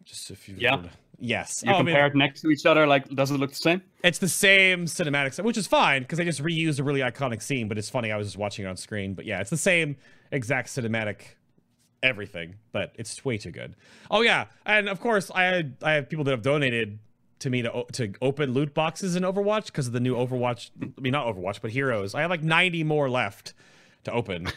[0.07, 0.81] Just if you Yeah.
[1.19, 1.63] Yes.
[1.65, 3.55] You Oh, I mean, compare it next to each other, like, does it look the
[3.55, 3.81] same?
[4.03, 7.67] it's the same cinematic, which is fine because they just reused a really iconic scene.
[7.67, 9.13] But it's funny, I was just watching it on screen.
[9.15, 9.97] But yeah, it's the same
[10.31, 11.21] exact cinematic
[12.03, 13.75] everything, but it's way too good.
[14.11, 16.99] Oh yeah, and of course, I had I have people that have donated
[17.39, 20.69] to me to to open loot boxes in Overwatch because of the new Overwatch.
[20.81, 22.13] I mean, not Overwatch, but Heroes.
[22.13, 23.53] I have like 90 more left
[24.03, 24.47] to open.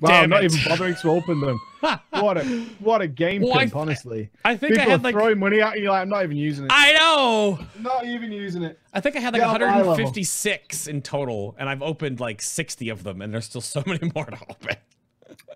[0.00, 0.52] Wow, Damn not it.
[0.52, 1.60] even bothering to open them.
[2.10, 2.44] What a
[2.80, 4.30] what a game Well, I pimp, th- honestly.
[4.44, 6.66] I think People I had like throwing money at you like I'm not even using
[6.66, 6.70] it.
[6.74, 7.58] I know.
[7.80, 8.78] not even using it.
[8.92, 9.86] I think I had like Get on my level.
[9.92, 14.10] 156 in total, and I've opened like 60 of them, and there's still so many
[14.14, 14.76] more to open.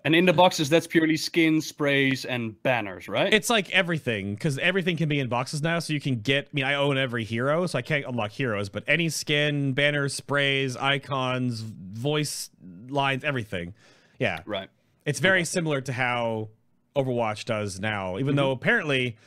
[0.03, 3.31] And in the boxes, that's purely skins, sprays, and banners, right?
[3.31, 6.45] It's like everything because everything can be in boxes now, so you can get.
[6.45, 10.15] I mean, I own every hero, so I can't unlock heroes, but any skin, banners,
[10.15, 12.49] sprays, icons, voice
[12.89, 13.75] lines, everything.
[14.19, 14.69] Yeah, right.
[15.05, 16.49] it's very similar to how
[16.95, 18.17] Overwatch does now.
[18.17, 19.17] Even though apparently,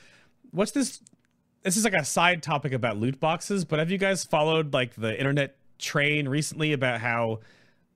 [0.51, 1.01] what's this
[1.63, 4.95] this is like a side topic about loot boxes, but have you guys followed like
[4.95, 7.41] the internet train recently about how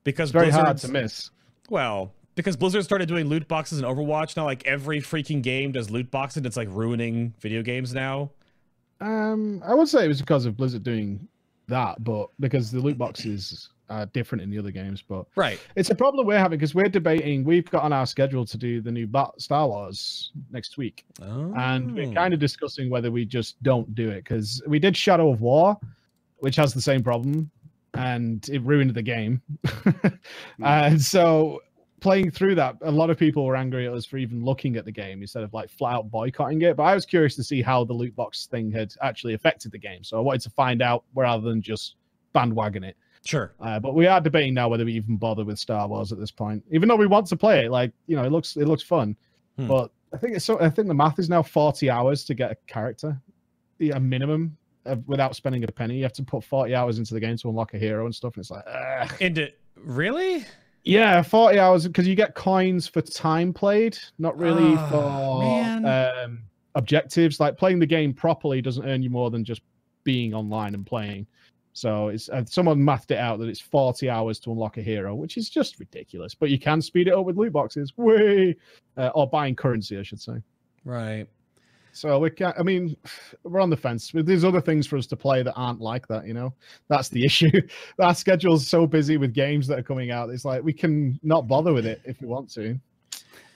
[0.05, 1.31] because It's very hard to miss.
[1.71, 5.91] well, because Blizzard started doing loot boxes in Overwatch, now like every freaking game does
[5.91, 6.39] loot boxes.
[6.39, 8.31] and It's like ruining video games now.
[9.01, 11.27] Um, I would say it was because of Blizzard doing
[11.69, 15.03] that, but because the loot boxes are different in the other games.
[15.07, 15.61] But Right.
[15.77, 17.45] it's a problem we're having because we're debating.
[17.45, 21.53] We've got on our schedule to do the new Star Wars next week, Oh.
[21.57, 22.13] and we're oh.
[22.13, 25.79] kind of discussing whether we just don't do it because we did Shadow of War,
[26.39, 27.51] which has the same problem,
[27.95, 29.43] and it ruined the game.
[29.67, 30.01] Hmm.
[30.65, 31.61] and so
[32.01, 34.85] playing through that, a lot of people were angry at us for even looking at
[34.85, 36.77] the game instead of like flat out boycotting it.
[36.77, 39.79] But I was curious to see how the loot box thing had actually affected the
[39.79, 40.03] game.
[40.03, 41.95] So I wanted to find out rather than just
[42.33, 42.97] bandwagon it.
[43.25, 43.53] Sure.
[43.61, 46.31] Uh, but we are debating now whether we even bother with Star Wars at this
[46.33, 47.71] point, even though we want to play it.
[47.71, 49.17] Like you know, it looks it looks fun,
[49.57, 49.69] Hmm.
[49.69, 50.61] but I think it's so.
[50.61, 53.21] I think the math is now forty hours to get a character,
[53.81, 54.57] a minimum.
[54.87, 57.49] uh without spending a penny, you have to put forty hours into the game to
[57.49, 58.35] unlock a hero and stuff.
[58.35, 59.13] And it's like, ugh.
[59.21, 60.45] Into really?
[60.85, 66.43] yeah, forty hours because you get coins for time played, not really Ah, for um,
[66.75, 67.39] objectives.
[67.39, 69.63] Like playing the game properly doesn't earn you more than just
[70.05, 71.27] being online and playing.
[71.75, 75.15] So it's uh, someone mathed it out that it's 40 hours to unlock a hero,
[75.15, 76.35] which is just ridiculous.
[76.35, 78.57] But you can speed it up with loot boxes, way,
[78.97, 80.35] uh, or buying currency, I should say.
[80.85, 81.27] Right.
[81.95, 82.55] So we can't.
[82.59, 82.97] I mean,
[83.45, 84.11] we're on the fence.
[84.15, 86.27] There's other things for us to play that aren't like that.
[86.27, 86.55] You know,
[86.89, 87.61] that's the issue.
[87.99, 90.31] Our schedule's so busy with games that are coming out.
[90.31, 92.79] It's like we can not bother with it if we want to.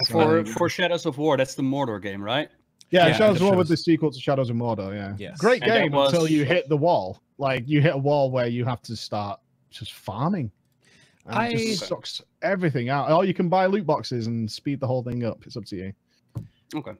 [0.08, 2.50] For So- for Shadows of War, that's the Mordor game, right?
[2.96, 4.94] Yeah, Yeah, Shadows the of War with the sequel to Shadows of Mordor.
[4.94, 5.38] Yeah, Yes.
[5.38, 7.20] great And that game until you hit the wall.
[7.38, 10.50] Like you hit a wall where you have to start just farming.
[11.26, 13.10] And it I- just sucks everything out.
[13.10, 15.44] Or you can buy loot boxes and speed the whole thing up.
[15.46, 15.92] It's up to you.
[16.74, 16.92] Okay.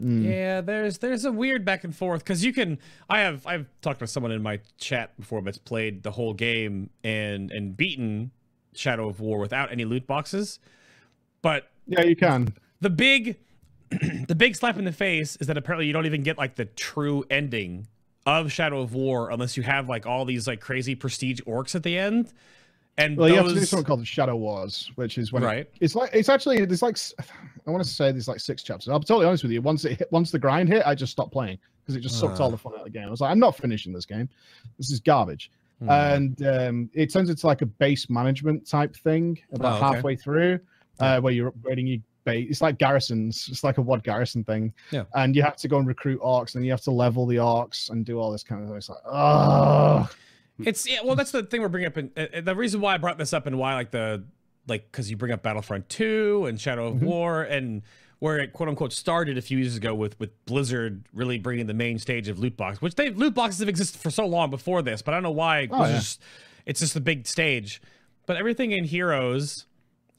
[0.00, 0.24] Mm.
[0.24, 2.78] Yeah, there's there's a weird back and forth because you can.
[3.08, 6.90] I have I've talked to someone in my chat before that's played the whole game
[7.02, 8.30] and and beaten
[8.74, 10.58] Shadow of War without any loot boxes,
[11.40, 12.52] but Yeah, you can.
[12.82, 13.38] the big
[14.28, 16.64] the big slap in the face is that apparently you don't even get like the
[16.64, 17.86] true ending
[18.26, 21.82] of Shadow of War unless you have like all these like crazy prestige orcs at
[21.82, 22.32] the end.
[22.98, 25.72] And Well, you have to do something called the Shadow Wars, which is when it-
[25.80, 26.96] it's like it's actually there's like
[27.66, 28.88] I want to say there's like six chapters.
[28.88, 29.60] I'll be totally honest with you.
[29.60, 32.40] Once it hit, once the grind hit, I just stopped playing because it just sucked
[32.40, 32.50] all Ah.
[32.52, 33.06] the fun out of the game.
[33.06, 34.28] I was like, I'm not finishing this game.
[34.78, 35.50] This is garbage.
[35.80, 35.90] Hmm.
[35.90, 39.94] and um, it turns into like a base management type thing about Oh, okay.
[39.96, 40.58] halfway through,
[41.00, 42.48] uh, where you're upgrading your base.
[42.50, 43.48] It's like garrisons.
[43.50, 44.74] It's like a WoD garrison thing.
[44.90, 45.04] Yeah.
[45.14, 47.88] And you have to go and recruit orcs, and you have to level the orcs
[47.88, 48.68] and do all this kind of.
[48.68, 48.76] Thing.
[48.76, 50.10] It's like, oh,
[50.58, 52.98] It's yeah, well, that's the thing we're bringing up, and uh, the reason why I
[52.98, 54.24] brought this up and why like the
[54.68, 57.02] like because you bring up Battlefront Two and Shadow of Mhm.
[57.04, 57.82] War and
[58.18, 61.74] where it quote unquote started a few years ago with with Blizzard really bringing the
[61.74, 64.82] main stage of loot box, which they loot boxes have existed for so long before
[64.82, 65.68] this, but I don't know why.
[65.70, 66.18] Oh, Blizzard's-
[66.64, 67.80] It's just a big stage,
[68.26, 69.66] but everything in Heroes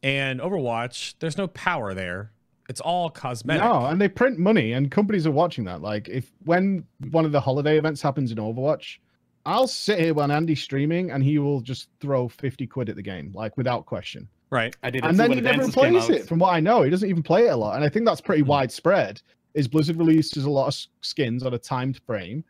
[0.04, 2.32] and Overwatch, there's no power there.
[2.70, 3.64] It's all cosmetic.
[3.64, 5.82] no, and they print money, and companies are watching that.
[5.82, 8.98] Like, if when one of the holiday events happens in Overwatch,
[9.46, 13.02] I'll sit here when Andy's streaming, and he will just throw fifty quid at the
[13.02, 14.28] game, like without question.
[14.50, 14.76] Right.
[14.84, 15.04] I did.
[15.04, 17.10] it and then when he never dances plays it from what i know he doesn't
[17.10, 18.48] even play it a lot and i think that's pretty Hmm.
[18.48, 19.22] widespread
[19.56, 22.46] is blizzard releases a lot of skins on a timed frame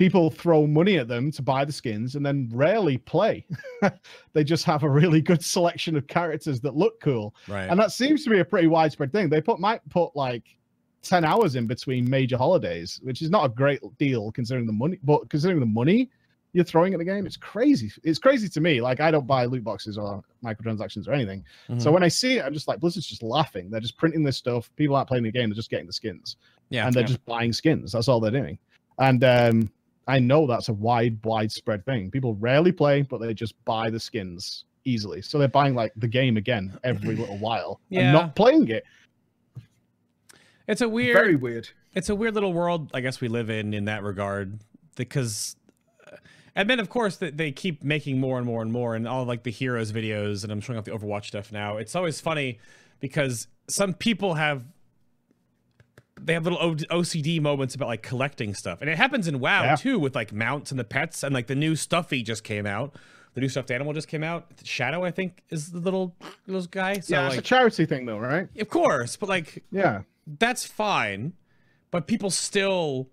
[0.00, 3.44] people throw money at them to buy the skins and then rarely play
[4.32, 7.68] they just have a really good selection of characters that look cool Right.
[7.68, 10.56] and that seems to be a pretty widespread thing they put might put like
[11.02, 14.98] 10 hours in between major holidays which is not a great deal considering the money
[15.02, 16.08] but considering the money
[16.54, 19.44] you're throwing at the game it's crazy it's crazy to me like i don't buy
[19.44, 21.44] loot boxes or microtransactions or anything
[21.78, 21.92] so Mhm.
[21.92, 23.70] when I see it, I'm just like, Blizzard's just laughing.
[23.70, 24.70] They're just printing this stuff.
[24.76, 25.50] People aren't playing the game.
[25.50, 26.36] They're just getting the skins.
[26.70, 26.86] yeah.
[26.86, 27.06] and they're yeah.
[27.14, 27.92] just buying skins.
[27.92, 28.58] That's all they're doing.
[28.98, 29.70] And um,
[30.10, 32.10] I know that's a wide, widespread thing.
[32.10, 35.22] People rarely play, but they just buy the skins easily.
[35.22, 38.00] So they're buying like the game again every little while Yeah.
[38.00, 38.84] and not playing it.
[40.66, 41.68] it's a weird Very weird.
[41.94, 44.58] it's a weird little world i guess we live in in that regard
[44.96, 45.56] because
[46.10, 46.16] uh,
[46.54, 49.24] and then of course that they keep making more and more and more and all
[49.24, 52.58] like the heroes videos and i'm showing off the overwatch stuff now it's always funny
[53.00, 54.62] because some people have
[56.24, 59.62] they have little O- ocd moments about like collecting stuff and it happens in wow
[59.64, 59.76] Yeah.
[59.76, 62.94] too with like mounts and the pets and like the new stuffy just came out
[63.34, 66.14] the new stuffed animal just came out shadow i think is the little
[66.46, 68.48] little guy so yeah, it's a charity thing though, right?
[68.58, 70.02] of course but like Yeah.
[70.38, 71.32] that's fine,
[71.90, 73.08] but people still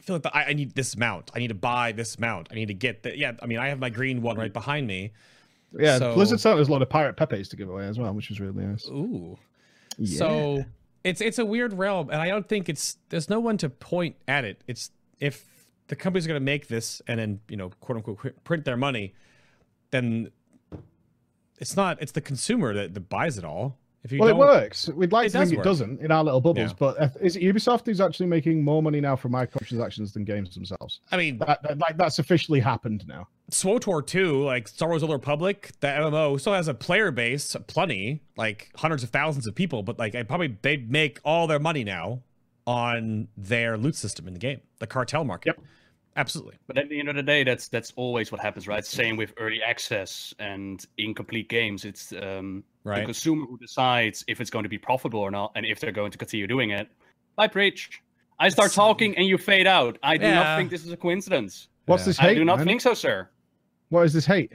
[0.00, 1.30] feel like the, I, I need this mount.
[1.34, 2.48] I need to buy this mount.
[2.50, 3.16] I need to get that.
[3.18, 5.12] Yeah, I mean, I have my green one right behind me.
[5.78, 5.98] Yeah.
[5.98, 8.28] So- Blizzard sent us a lot of pirate Pepes to give away as well, which
[8.28, 8.84] was really nice.
[8.88, 9.38] Ooh,
[9.98, 10.18] Yeah.
[10.18, 10.64] so
[11.04, 14.16] it's it's a weird realm, and I don't think it's there's no one to point
[14.28, 14.62] at it.
[14.66, 15.44] It's if
[15.88, 18.76] the companies are going to make this and then you know quote unquote print their
[18.76, 19.14] money,
[19.90, 20.30] then
[21.58, 23.78] it's not it's the consumer that, that buys it all.
[24.04, 24.88] If you Well, it works.
[24.88, 25.64] We'd like to think does it work.
[25.64, 26.76] doesn't in our little bubbles, Yeah.
[26.78, 30.54] but uh, is it Ubisoft who's actually making more money now from microtransactions than games
[30.56, 31.00] themselves?
[31.12, 33.28] I mean, That, that- like that's officially happened now.
[33.52, 38.22] SWTOR 2, like Star Wars Old Republic, the MMO still has a player base, plenty,
[38.36, 41.84] like hundreds of thousands of people, but like I probably they'd make all their money
[41.84, 42.22] now
[42.66, 45.54] on their loot system in the game, the cartel market.
[45.56, 45.66] Yep.
[46.14, 46.56] Absolutely.
[46.66, 48.84] But at the end of the day, that's that's always what happens, right?
[48.84, 51.84] Same with early access and incomplete games.
[51.86, 55.64] It's um, the consumer who decides if it's going to be profitable or not, and
[55.64, 56.88] if they're going to continue doing it.
[57.38, 58.02] I preach.
[58.38, 59.98] I start It's- talking and you fade out.
[60.02, 60.34] I do Yeah.
[60.34, 61.68] not think this is a coincidence.
[61.86, 62.06] What's Yeah.
[62.08, 62.28] this hate?
[62.30, 62.66] I do not man?
[62.66, 63.28] think so, sir.
[63.92, 64.52] What is this hate?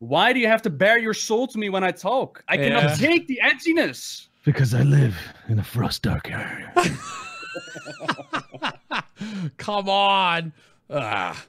[0.00, 2.44] Why do you have to bare your soul to me when I talk?
[2.46, 2.64] I Yeah.
[2.64, 4.28] cannot take the edginess.
[4.44, 5.16] Because I live
[5.48, 6.70] in a frost dark area.
[9.56, 10.52] Come on.
[10.90, 11.42] Ah.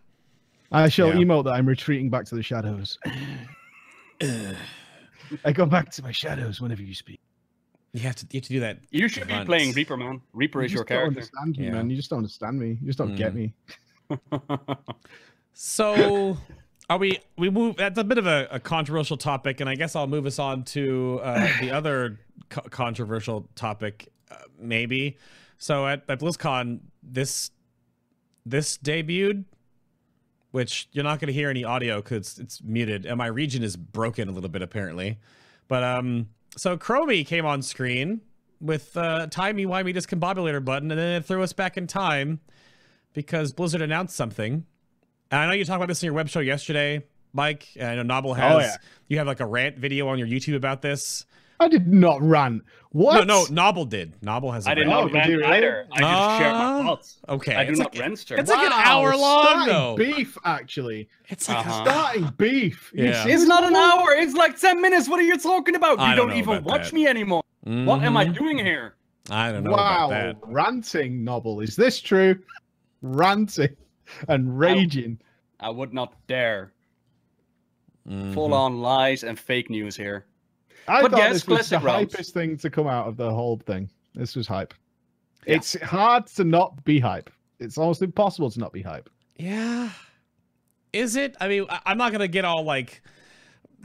[0.71, 1.15] I shall Yeah.
[1.15, 2.97] emote that I'm retreating back to the shadows.
[5.43, 7.19] I go back to my shadows whenever you speak.
[7.91, 8.79] You have to you have to do that.
[8.89, 10.21] You should be playing Reaper, man.
[10.31, 11.19] Reaper You is your just don't character.
[11.19, 11.71] understand me, Yeah.
[11.71, 11.89] man.
[11.89, 12.77] You just don't understand me.
[12.81, 13.35] You just don't get Mm.
[13.35, 13.53] me.
[15.59, 16.37] So
[16.89, 19.95] are we we move that's a bit of a, a controversial topic and i guess
[19.95, 22.19] i'll move us on to uh, the other
[22.49, 25.17] co- controversial topic uh, maybe.
[25.57, 27.51] So at, at blizzcon this
[28.45, 29.45] this debuted
[30.51, 33.75] which you're not going to hear any audio because it's muted and my region is
[33.75, 35.19] broken a little bit apparently.
[35.67, 38.21] But um so chromie came on screen
[38.59, 42.39] with uh timey-wimey discombobulator button and then it threw us back in time
[43.13, 44.65] because blizzard announced something
[45.31, 47.67] and I know you talked about this in your web show yesterday, Mike.
[47.77, 48.55] And I know Nobbel has.
[48.55, 48.75] Oh, yeah.
[49.07, 51.25] You have like a rant video on your YouTube about this.
[51.59, 52.63] I did not rant.
[52.91, 53.25] What?
[53.27, 54.13] No, no, Nobbel did.
[54.21, 54.67] Nobbel has.
[54.67, 54.93] a I did rant.
[54.93, 55.87] Oh, not did rant you either.
[55.91, 57.17] I just shared Ah, my thoughts.
[57.27, 58.35] Okay, I do it's not like, rant, sir.
[58.35, 59.95] it's like an hour long, starting though.
[59.97, 61.09] beef, actually.
[61.29, 61.83] It's like a- Uh-huh.
[61.85, 62.91] Starting beef.
[62.95, 63.25] Yeah.
[63.27, 64.11] It's not an hour.
[64.13, 65.09] It's like 10 minutes.
[65.09, 65.99] What are you talking about?
[65.99, 66.93] I You don't don't, know even about watch that.
[66.93, 67.41] me anymore.
[67.63, 68.37] What am I Mhm.
[68.37, 68.95] doing here?
[69.31, 70.35] I don't know Wow, about that.
[70.47, 71.61] ranting Nobbel.
[71.63, 72.35] Is this true?
[73.01, 73.75] Ranting
[74.27, 75.19] and raging.
[75.59, 76.71] I would not dare.
[78.07, 78.33] Mhm.
[78.33, 80.25] Full on lies and fake news here.
[80.87, 82.13] I But thought yes, this was the classic rounds.
[82.13, 83.89] hypest thing to come out of the whole thing.
[84.15, 84.73] This was hype.
[85.45, 85.55] Yeah.
[85.55, 87.29] It's hard to not be hype.
[87.59, 89.09] It's almost impossible to not be hype.
[89.35, 89.89] Yeah.
[90.93, 91.35] Is it?
[91.41, 93.01] I mean, I'm not gonna get all like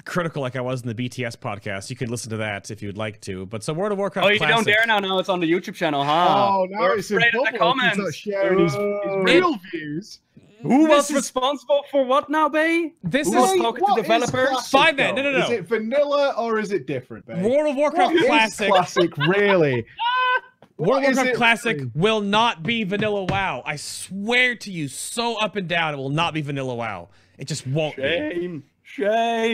[0.05, 1.90] critical like I was in the BTS podcast.
[1.90, 3.46] You can listen to that if you'd like to.
[3.46, 4.26] But so World of Warcraft.
[4.26, 4.98] Oh, you Classic, don't dare now.
[4.98, 6.12] Now it's on the YouTube channel, huh?
[6.59, 7.50] oh, now We're it's in the public.
[7.52, 8.16] He's not comments.
[8.16, 8.81] sharing his, his
[9.22, 10.20] real views.
[10.62, 12.92] Who was This is- responsible for what now, Bay?
[13.02, 14.48] This Who is was talking to developers?
[14.48, 15.44] classic, Fine then, no, no, no.
[15.46, 17.42] Is it vanilla or is it different, Bay?
[17.42, 18.68] World of Warcraft What is Classic.
[18.70, 19.85] classic, really?
[20.78, 21.90] World of Warcraft Classic really?
[21.96, 23.62] will not be vanilla WoW.
[23.66, 27.09] I swear to you, so up and down, it will not be vanilla WoW.
[27.38, 28.62] It just won't be.
[28.92, 29.07] Shame.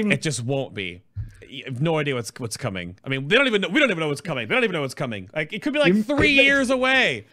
[0.04, 0.12] Shame.
[0.12, 1.02] It just won't be.
[1.48, 2.96] You have no idea what's what's coming.
[3.04, 3.68] I mean, they don't even know.
[3.68, 4.48] We don't even know what's coming.
[4.48, 5.30] They don't even know what's coming.
[5.34, 7.26] Like it could be like You- three years away.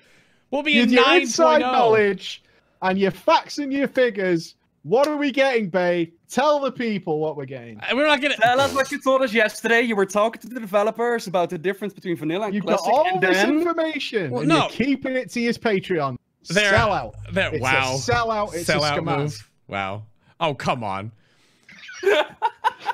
[0.51, 1.21] We'll be in With your nine oh.
[1.23, 2.43] inside knowledge
[2.81, 6.11] and your facts and your figures, what are we getting, Bay?
[6.29, 7.79] Tell the people what we're getting.
[7.81, 8.35] And We're not gonna.
[8.35, 9.81] Tell us what you told us yesterday.
[9.81, 13.07] You were talking to the developers about the difference between vanilla and You've got all
[13.07, 14.59] and this then information, Well, and no.
[14.59, 16.17] you're keeping it to his Patreon.
[16.49, 17.15] There- Sell out.
[17.33, 17.95] There, It's wow.
[17.95, 18.53] a sellout.
[18.53, 19.49] It's Sell a out move.
[19.67, 20.03] Wow.
[20.39, 21.11] Oh come on.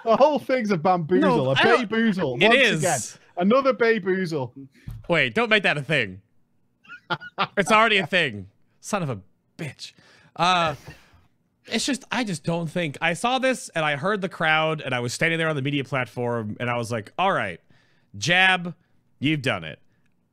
[0.04, 2.42] The whole thing's a bamboozle, No, a bayboozle.
[2.42, 2.80] It Once is.
[2.80, 3.00] again,
[3.38, 4.52] another bayboozle.
[5.08, 6.22] Wait, don't make that a thing.
[7.58, 8.48] it's already a thing.
[8.80, 9.20] Son of a
[9.58, 9.94] bitch.
[10.36, 10.76] Uh
[11.68, 14.96] it's just I just don't think I saw this and I heard the crowd and
[14.96, 17.60] I was standing there on the media platform and I was like, "All right,
[18.18, 18.74] Jab,
[19.20, 19.80] you've done it."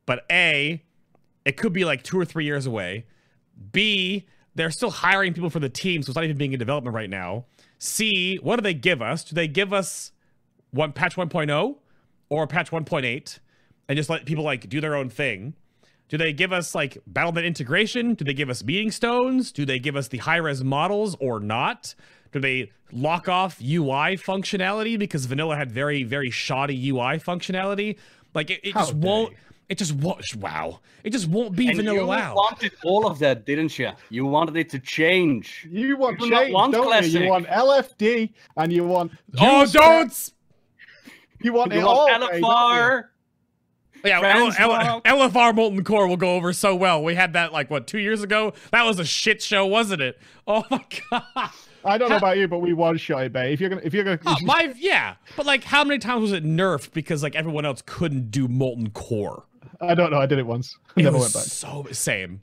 [0.07, 0.81] But A,
[1.45, 3.05] it could be like 2 or 3 years away.
[3.71, 6.95] B, they're still hiring people for the team, so it's not even being in development
[6.95, 7.45] right now.
[7.79, 9.23] C, what do they give us?
[9.23, 10.11] Do they give us
[10.71, 11.75] one patch 1.0
[12.29, 13.39] or patch 1.8
[13.87, 15.55] and just let people like do their own thing?
[16.09, 18.15] Do they give us like Battle.net integration?
[18.15, 19.51] Do they give us meeting stones?
[19.51, 21.95] Do they give us the high res models or not?
[22.31, 27.97] Do they lock off UI functionality because vanilla had very very shoddy UI functionality?
[28.33, 29.31] Like it, it just won't.
[29.31, 29.37] you.
[29.69, 30.25] It just won't.
[30.37, 30.79] Wow.
[31.03, 32.33] It just won't be and vanilla you WoW.
[32.35, 33.91] wanted all of that, didn't you?
[34.09, 35.67] You wanted it to change.
[35.69, 36.87] You want You change, want don't you?
[36.89, 37.21] classic.
[37.21, 39.11] You want LFD and you want.
[39.39, 40.33] oh, juice don't.
[41.41, 42.07] You want You it all.
[42.07, 42.81] want babe, don't you?
[42.81, 43.03] LFR.
[44.05, 47.03] Yeah, L- L- LFR Molten Core will go over so well.
[47.03, 48.53] We had that like what two years ago.
[48.71, 50.19] That was a shit show, wasn't it?
[50.47, 51.49] Oh my god.
[51.85, 53.53] I don't know about you, but we one shot it, babe.
[53.53, 56.31] If you're gonna, if you're gonna, Oh, my yeah, but like how many times was
[56.31, 59.43] it nerfed because like everyone else couldn't do Molten Core?
[59.81, 60.17] I don't know.
[60.19, 60.77] I did it once.
[60.95, 61.43] It Never was went back.
[61.43, 62.41] so same.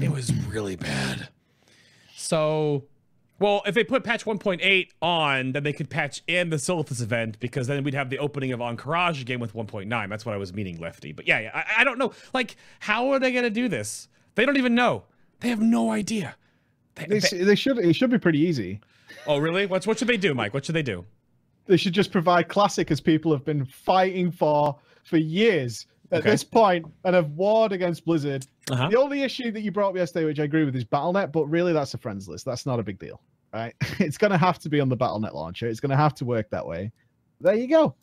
[0.00, 1.28] It was really bad.
[2.16, 2.84] So,
[3.38, 7.38] well, if they put patch 1.8 on, then they could patch in the Silithus event
[7.40, 10.08] because then we'd have the opening of Ahn'Qiraj again with 1.9.
[10.08, 11.12] That's what I was meaning, Lefty.
[11.12, 12.12] But yeah, yeah I, I don't know.
[12.32, 14.08] Like, how are they going to do this?
[14.34, 15.04] They don't even know.
[15.40, 16.36] They have no idea.
[16.94, 17.78] They, They, they- they should.
[17.78, 18.80] It should be pretty easy.
[19.26, 19.66] oh, really?
[19.66, 20.54] What's what should they do, Mike?
[20.54, 21.04] What should they do?
[21.66, 26.30] They should just provide classic as people have been fighting for for years at Okay.
[26.30, 28.46] this point and have warred against Blizzard.
[28.70, 28.88] Uh-huh.
[28.88, 31.46] The only issue that you brought up yesterday, which I agree with, is BattleNet, but
[31.46, 32.44] really that's a friends list.
[32.44, 33.20] That's not a big deal,
[33.52, 33.74] right?
[34.00, 35.66] It's going to have to be on the BattleNet launcher.
[35.68, 36.90] It's going to have to work that way.
[37.40, 37.94] There you go.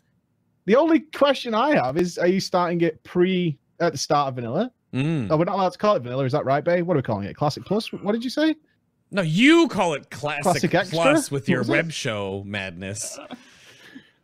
[0.66, 4.34] The only question I have is: Are you starting it pre at the start of
[4.34, 4.70] vanilla?
[4.92, 5.28] Mm.
[5.30, 6.24] Oh, we're not allowed to call it vanilla.
[6.24, 6.82] Is that right, Bay?
[6.82, 7.36] What are we calling it?
[7.36, 7.92] Classic Plus?
[7.92, 8.54] What did you say?
[9.10, 10.98] No, you call it classic, Classic Extra?
[10.98, 11.72] plus with your was it?
[11.72, 13.18] web show madness.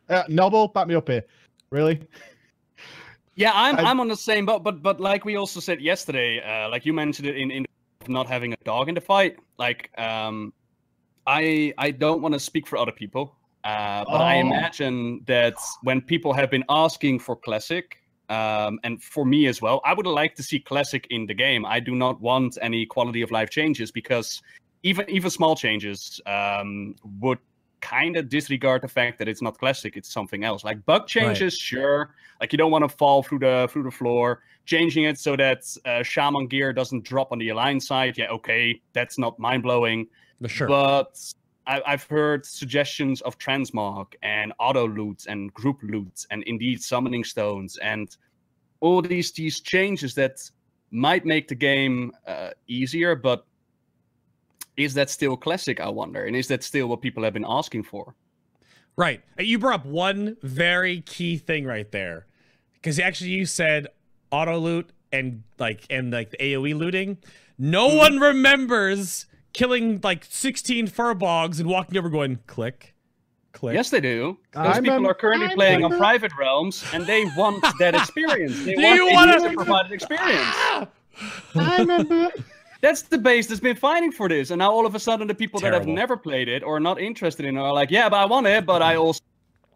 [0.09, 1.23] Uh, Nobbel, back me up here.
[1.71, 2.01] Really?
[3.35, 3.91] Yeah, I'm I- I...
[3.91, 6.93] am on the same boat, but but like we also said yesterday, uh, like you
[6.93, 7.65] mentioned it in in
[8.07, 9.37] not having a dog in the fight.
[9.57, 10.53] Like um,
[11.27, 14.47] I I don't want to speak for other people, uh, but I Oh.
[14.47, 17.97] imagine that when people have been asking for classic,
[18.29, 21.65] um, and for me as well, I would like to see classic in the game.
[21.65, 24.41] I do not want any quality of life changes because
[24.83, 27.39] even even small changes um, would
[27.81, 30.63] kind of disregard the fact that it's not classic; it's something else.
[30.63, 32.13] Like bug changes, sure.
[32.39, 34.41] Like you don't want to fall through the through the floor.
[34.65, 38.81] Changing it so that uh, shaman gear doesn't drop on the alliance side, yeah, okay,
[38.93, 40.07] that's not mind blowing.
[40.41, 40.67] But sure.
[40.67, 41.17] But
[41.67, 47.23] I, I've heard suggestions of transmog and auto loots and group loots and indeed summoning
[47.23, 48.15] stones and
[48.81, 50.39] all these these changes that
[50.91, 53.15] might make the game uh, easier.
[53.15, 53.45] But
[54.77, 55.79] is that still classic?
[55.79, 58.15] I wonder, and is that still what people have been asking for?
[58.97, 59.21] Right.
[59.39, 62.27] Uh, You brought up one very key thing right there.
[62.73, 63.87] Because actually you said
[64.31, 67.17] auto loot and like and like the AoE looting.
[67.57, 67.97] No Mm-hmm.
[67.97, 72.93] one remembers killing like 16 furbolgs and walking over going click,
[73.53, 73.73] click.
[73.73, 74.37] Yes, they do.
[74.55, 77.95] I Those people remember- are currently I playing on private realms, and they want that
[77.95, 78.63] experience.
[78.65, 80.55] They Do want you a wanna- provide an experience.
[81.55, 82.31] I remember.
[82.81, 85.35] That's the base that's been fighting for this, and now all of a sudden, the
[85.35, 88.09] people that have never played it or are not interested in it are like, "Yeah,
[88.09, 89.21] but I want it, but I also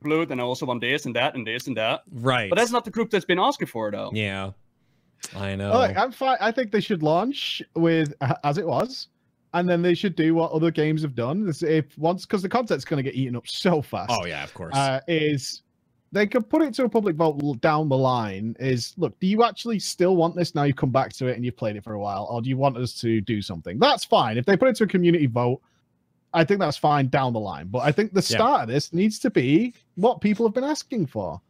[0.04, 2.50] loot, and I also want this and that and this and that." Right.
[2.50, 4.12] But that's not the group that's been asking for it, though.
[4.14, 4.52] Yeah.
[5.36, 5.72] I know.
[5.74, 6.38] Look, I'm fine.
[6.40, 9.08] I think they should launch with as it was,
[9.54, 11.46] and then they should do what other games have done.
[11.46, 14.12] This- If once, because the content's going to get eaten up so fast.
[14.14, 14.76] oh yeah, of course.
[14.76, 15.64] uh, is
[16.12, 18.56] they could put it to a public vote down the line.
[18.60, 20.64] Is look, do you actually still want this now?
[20.64, 22.58] you've come back to it and you've played it for a while, or do you
[22.58, 23.78] want us to do something?
[23.80, 24.38] That's fine.
[24.38, 25.62] If they put it to a community vote,
[26.34, 27.68] I think that's fine down the line.
[27.68, 28.38] But I think the Yeah.
[28.38, 31.42] start of this needs to be what people have been asking for.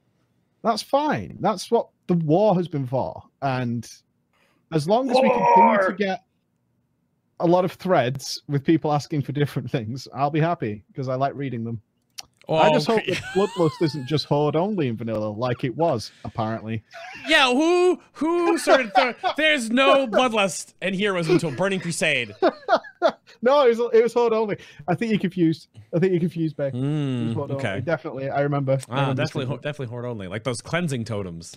[0.64, 1.38] That's fine.
[1.40, 3.24] That's what the war has been for.
[3.42, 3.90] And
[4.74, 6.24] as long as we continue to get
[7.40, 11.16] a lot of threads with people asking for different things, I'll be happy because I
[11.16, 11.82] like reading them.
[12.56, 16.12] I just Oh, hope that Bloodlust isn't just Horde only in vanilla, like it was,
[16.26, 16.84] apparently.
[17.28, 22.36] yeah, who who started th- there's no bloodlust and heroes until Burning Crusade.
[23.42, 24.58] No, it was, it was Horde only.
[24.86, 25.70] I think you're confused.
[25.96, 26.72] I think you're confused, Bay.
[26.72, 27.64] Mm, Horde only.
[27.66, 27.80] okay.
[27.80, 28.30] Definitely.
[28.30, 28.74] I remember.
[28.74, 31.56] I Ah, remember definitely, ho- definitely horde only, like those cleansing totems.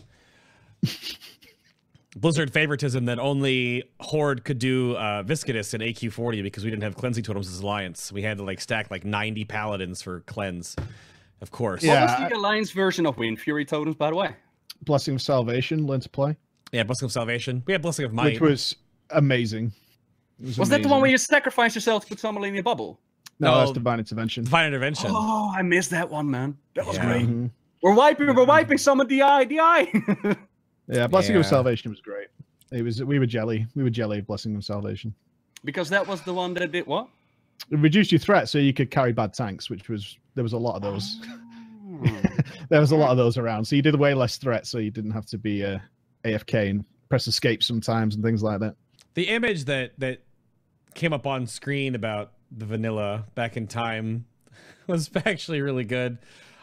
[2.15, 6.95] Blizzard favoritism that only Horde could do uh, Viscidus and AQ40 because we didn't have
[6.97, 8.13] cleansing totems as Alliance.
[8.13, 10.77] We had to like stack like 90 paladins for cleanse,
[11.41, 11.83] of course.
[11.83, 12.07] Yeah.
[12.13, 14.37] What was the Alliance version of Windfury totems, by the way?
[14.85, 16.37] Blessing of Salvation, learn to play,
[16.73, 17.63] Yeah, Blessing of Salvation.
[17.67, 18.33] We had Blessing of Might.
[18.33, 18.77] which was
[19.11, 19.73] amazing.
[20.45, 22.99] It Was that the one where you sacrifice yourself to put somebody in a bubble?
[23.39, 23.75] No, that's No.
[23.75, 24.45] Divine Intervention.
[24.45, 25.11] Divine Intervention.
[25.13, 26.59] Oh, I missed that one, man.
[26.75, 27.07] That was Yeah.
[27.07, 27.27] great.
[27.29, 27.51] Mhm.
[27.83, 30.37] We're wiping, we're wiping some of the eye, the eye.
[30.89, 31.41] Yeah, Blessing Yeah.
[31.41, 32.29] of Salvation was great.
[32.71, 33.67] It was we were jelly.
[33.75, 35.15] We were jelly of Blessing of Salvation.
[35.65, 37.09] because that was the one that did what?
[37.71, 40.59] It reduced your threat so you could carry bad tanks, which was there was a
[40.59, 41.21] lot of those.
[41.25, 42.21] Oh.
[42.71, 43.65] there was a lot of those around.
[43.67, 45.79] So you did way less threat, so you didn't have to be uh,
[46.25, 48.75] AFK and press escape sometimes and things like that.
[49.15, 50.23] The image that that
[50.95, 54.27] came up on screen about the vanilla back in time
[54.87, 56.19] was actually really good.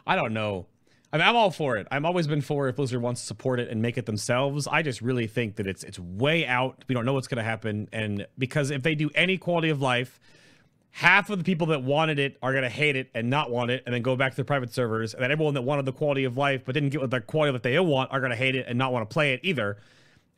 [0.06, 0.66] I don't know.
[1.12, 1.88] I mean, I'm all for it.
[1.90, 4.68] I've always been for if Blizzard wants to support it and make it themselves.
[4.68, 6.84] I just really think that it's it's way out.
[6.88, 9.82] We don't know what's going to happen, and because if they do any quality of
[9.82, 10.20] life,
[10.92, 13.72] half of the people that wanted it are going to hate it and not want
[13.72, 15.16] it, and then go back to their private servers.
[15.16, 17.54] And then everyone that wanted the quality of life but didn't get what the quality
[17.54, 19.78] that they want are going to hate it and not want to play it either.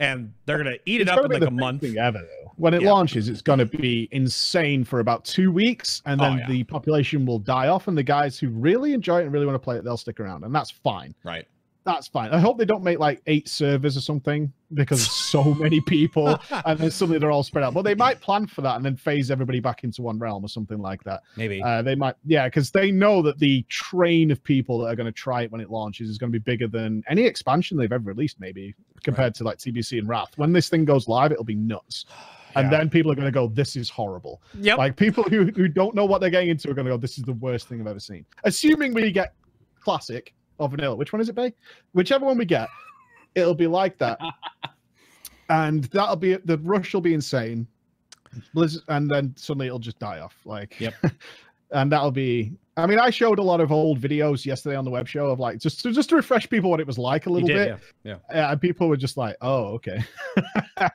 [0.01, 1.81] And they're going to eat it It's up in like a month.
[1.81, 2.27] thing ever.
[2.57, 2.91] When it Yeah.
[2.91, 6.47] launches, it's going to be insane for about two weeks, and Oh, then yeah.
[6.47, 9.55] the population will die off, and the guys who really enjoy it and really want
[9.55, 11.13] to play it, they'll stick around, and that's fine.
[11.23, 11.47] Right.
[11.83, 12.29] that's fine.
[12.29, 16.77] I hope they don't make like eight servers or something because so many people and
[16.77, 17.73] then suddenly they're all spread out.
[17.73, 20.47] But they might plan for that and then phase everybody back into one realm or
[20.47, 21.21] something like that.
[21.37, 21.59] Maybe.
[21.59, 25.07] Uh, they might, yeah, because they know that the train of people that are going
[25.07, 27.91] to try it when it launches is going to be bigger than any expansion they've
[27.91, 30.37] ever released, maybe compared to like TBC and Wrath.
[30.37, 32.05] When this thing goes live, it'll be nuts.
[32.53, 34.77] And then people are going to go, "This is horrible." Yep.
[34.77, 37.17] Like people who, who don't know what they're getting into are going to go, "This
[37.17, 39.35] is the worst thing I've ever seen." Assuming we get
[39.79, 41.53] classic or vanilla, which one is it, Bay?
[41.93, 42.67] Whichever one we get,
[43.35, 44.19] it'll be like that,
[45.49, 47.65] and that'll be the rush will be insane.
[48.53, 50.35] Blizzard, and then suddenly it'll just die off.
[50.43, 50.93] Like, Yep.
[51.71, 52.51] and that'll be.
[52.81, 55.39] I mean, I showed a lot of old videos yesterday on the web show of
[55.39, 57.79] like just to, just to refresh people what it was like a little did, bit.
[58.03, 58.15] yeah.
[58.33, 60.03] Yeah, and people were just like, "Oh, okay."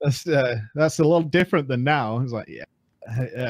[0.00, 2.20] that's uh, that's a little different than now.
[2.20, 2.64] It's like, yeah,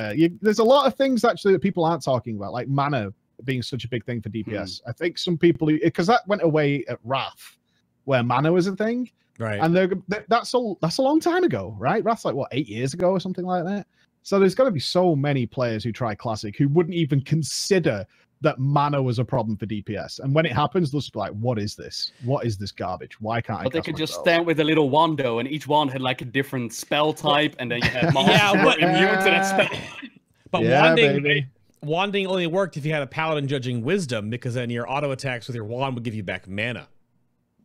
[0.08, 3.12] uh, you, there's a lot of things actually that people aren't talking about, like mana
[3.44, 4.80] being such a big thing for DPS.
[4.86, 7.58] I think some people because that went away at Wrath,
[8.04, 9.58] where mana was a thing, Right.
[9.60, 12.04] and they're, that- that's a that's a long time ago, right?
[12.04, 13.86] Wrath's like what eight years ago or something like that.
[14.24, 18.06] So there's going to be so many players who try classic who wouldn't even consider
[18.40, 20.18] that mana was a problem for DPS.
[20.20, 22.10] And when it happens, they'll just be like, "What is this?
[22.24, 23.20] What is this garbage?
[23.20, 25.68] Why can't I?" But they cast could just stand with a little wando, and each
[25.68, 28.64] wand had like a different spell type, and then you had monsters Yeah, who were
[28.64, 29.78] what- immune to that spell.
[30.50, 31.46] but Yeah, wanding baby.
[31.82, 35.46] wanding only worked if you had a paladin judging wisdom, because then your auto attacks
[35.46, 36.88] with your wand would give you back mana.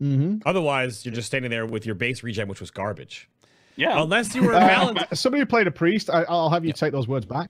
[0.02, 0.42] Mhm.
[0.46, 3.30] Otherwise, you're just standing there with your base regen, which was garbage.
[3.80, 5.16] Yeah, Unless you were Uh, balanced.
[5.16, 7.50] somebody who played a priest, I, I'll have you take those words back.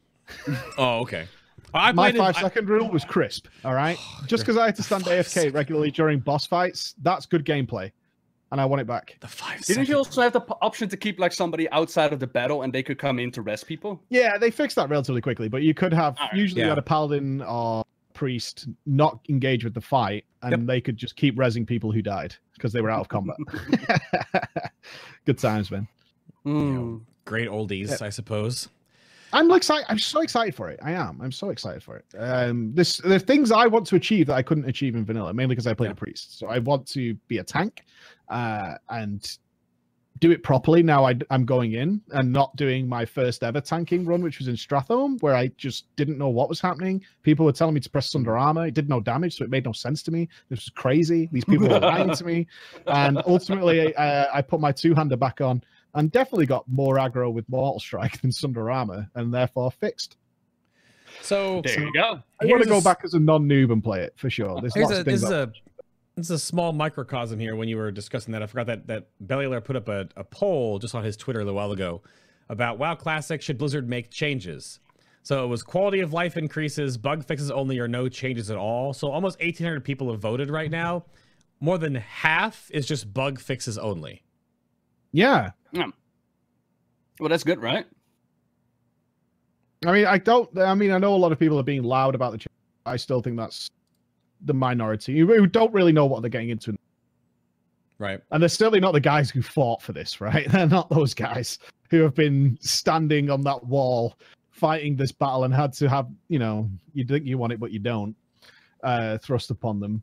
[0.78, 1.28] Oh, okay.
[1.74, 3.48] I My played it- five I- second rule was crisp.
[3.66, 7.26] All right, just because I had to stand Five AFK regularly during boss fights, that's
[7.26, 7.92] good gameplay,
[8.52, 9.18] and I want it back.
[9.22, 9.56] the five.
[9.58, 12.28] Didn't second- you also have the p- option to keep like somebody outside of the
[12.28, 14.02] battle, and they could come in to rest people?
[14.10, 16.36] Yeah, they fixed that relatively quickly, but you could have Alright.
[16.38, 20.62] usually you had a paladin or priest not engage with the fight, and Yep.
[20.66, 23.38] they could just keep resing people who died because they were out of combat.
[25.26, 25.88] Good times, man.
[26.44, 26.98] Hmm.
[27.26, 28.70] Great oldies, I suppose.
[29.32, 29.86] I'm excited.
[29.90, 30.80] I'm so excited for it.
[30.82, 31.20] I am.
[31.22, 32.06] I'm so excited for it.
[32.18, 35.54] Um, this the things I want to achieve that I couldn't achieve in vanilla, mainly
[35.54, 35.94] because I played Yeah.
[35.94, 36.40] a priest.
[36.40, 37.84] So I want to be a tank,
[38.30, 39.38] uh, and
[40.20, 40.84] do it properly.
[40.84, 44.48] Now I, am going in and not doing my first ever tanking run, which was
[44.48, 47.04] in Stratholme, where I just didn't know what was happening.
[47.24, 48.68] People were telling me to press Sunder Armor.
[48.68, 50.28] It did no damage, so it made no sense to me.
[50.50, 51.30] This was crazy.
[51.32, 52.48] These people were lying to me,
[52.88, 55.64] and ultimately uh, I put my two hander back on
[55.96, 60.18] and definitely got more aggro with Mortal Strike than Sunder Armor, and therefore fixed.
[61.22, 62.22] So There you go.
[62.42, 64.60] I want to go back as a non-noob and play it for sure.
[64.62, 65.24] There's lots a, of this things.
[65.24, 65.48] is I- a
[66.16, 67.56] this is a small microcosm here.
[67.56, 70.78] When you were discussing that, I forgot that that Bellular put up a, a poll
[70.78, 72.02] just on his Twitter a little while ago
[72.50, 73.42] about WoW Classic.
[73.42, 74.80] Should Blizzard make changes?
[75.24, 78.94] So it was quality of life increases, bug fixes only, or no changes at all.
[78.94, 81.06] So almost 1,800 people have voted right now.
[81.62, 84.24] More than half is just bug fixes only.
[85.14, 87.86] yeah, Well, that's good, right?
[89.86, 90.58] I mean, I don't.
[90.58, 92.38] I mean, I know a lot of people are being loud about the.
[92.40, 92.48] Change.
[92.86, 93.70] I still think that's
[94.46, 96.76] the minority who who don't really know what they're getting into,
[97.98, 98.22] Right.
[98.32, 100.48] and they're certainly not the guys who fought for this, right?
[100.52, 101.60] They're not those guys
[101.90, 104.16] who have been standing on that wall
[104.52, 107.72] fighting this battle and had to have, you know, you think you want it but
[107.72, 108.16] you don't,
[108.84, 110.02] uh, thrust upon them.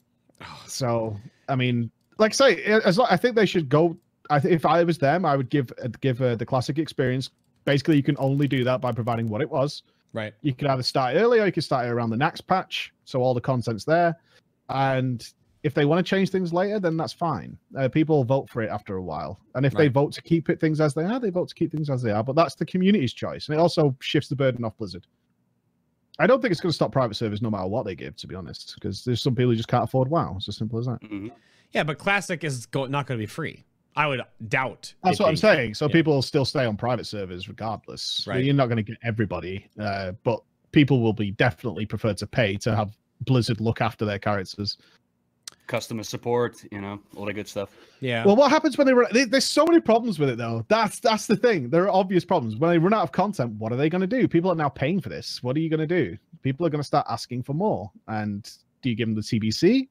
[0.66, 1.16] So,
[1.48, 3.96] I mean, like I say, as I think they should go.
[4.30, 7.30] I think if I was them, I would give uh, give uh, the classic experience.
[7.64, 9.82] Basically, you can only do that by providing what it was.
[10.12, 10.32] Right.
[10.42, 13.20] You can either start early or you can start it around the next patch, so
[13.20, 14.16] all the content's there.
[14.68, 15.26] And
[15.62, 17.58] if they want to change things later, then that's fine.
[17.76, 20.60] Uh, people vote for it after a while, and if they vote to keep it
[20.60, 22.22] things as they are, they vote to keep things as they are.
[22.22, 25.06] But that's the community's choice, and it also shifts the burden off Blizzard.
[26.18, 28.26] I don't think it's going to stop private servers no matter what they give, to
[28.26, 30.34] be honest, because there's some people who just can't afford WoW.
[30.36, 31.00] It's as simple as that.
[31.02, 31.30] Mhm.
[31.72, 33.64] Yeah, but Classic is go- not going to be free.
[33.96, 34.92] I would doubt.
[35.02, 35.74] That's it what I'm saying.
[35.74, 35.92] So yeah.
[35.92, 38.24] people will still stay on private servers regardless.
[38.26, 38.44] Right.
[38.44, 40.42] You're not going to get everybody, uh, but
[40.72, 44.76] people will be definitely prefer to pay to have Blizzard look after their characters.
[45.66, 47.70] Customer support, you know, all that good stuff.
[48.00, 48.24] Yeah.
[48.24, 49.08] Well, what happens when they run?
[49.12, 50.64] there- There's so many problems with it, though.
[50.68, 51.70] That's that's the thing.
[51.70, 53.54] There are obvious problems when they run out of content.
[53.58, 54.28] What are they going to do?
[54.28, 55.42] People are now paying for this.
[55.42, 56.16] What are you going to do?
[56.42, 57.90] People are going to start asking for more.
[58.06, 58.48] And
[58.82, 59.88] do you give them the TBC,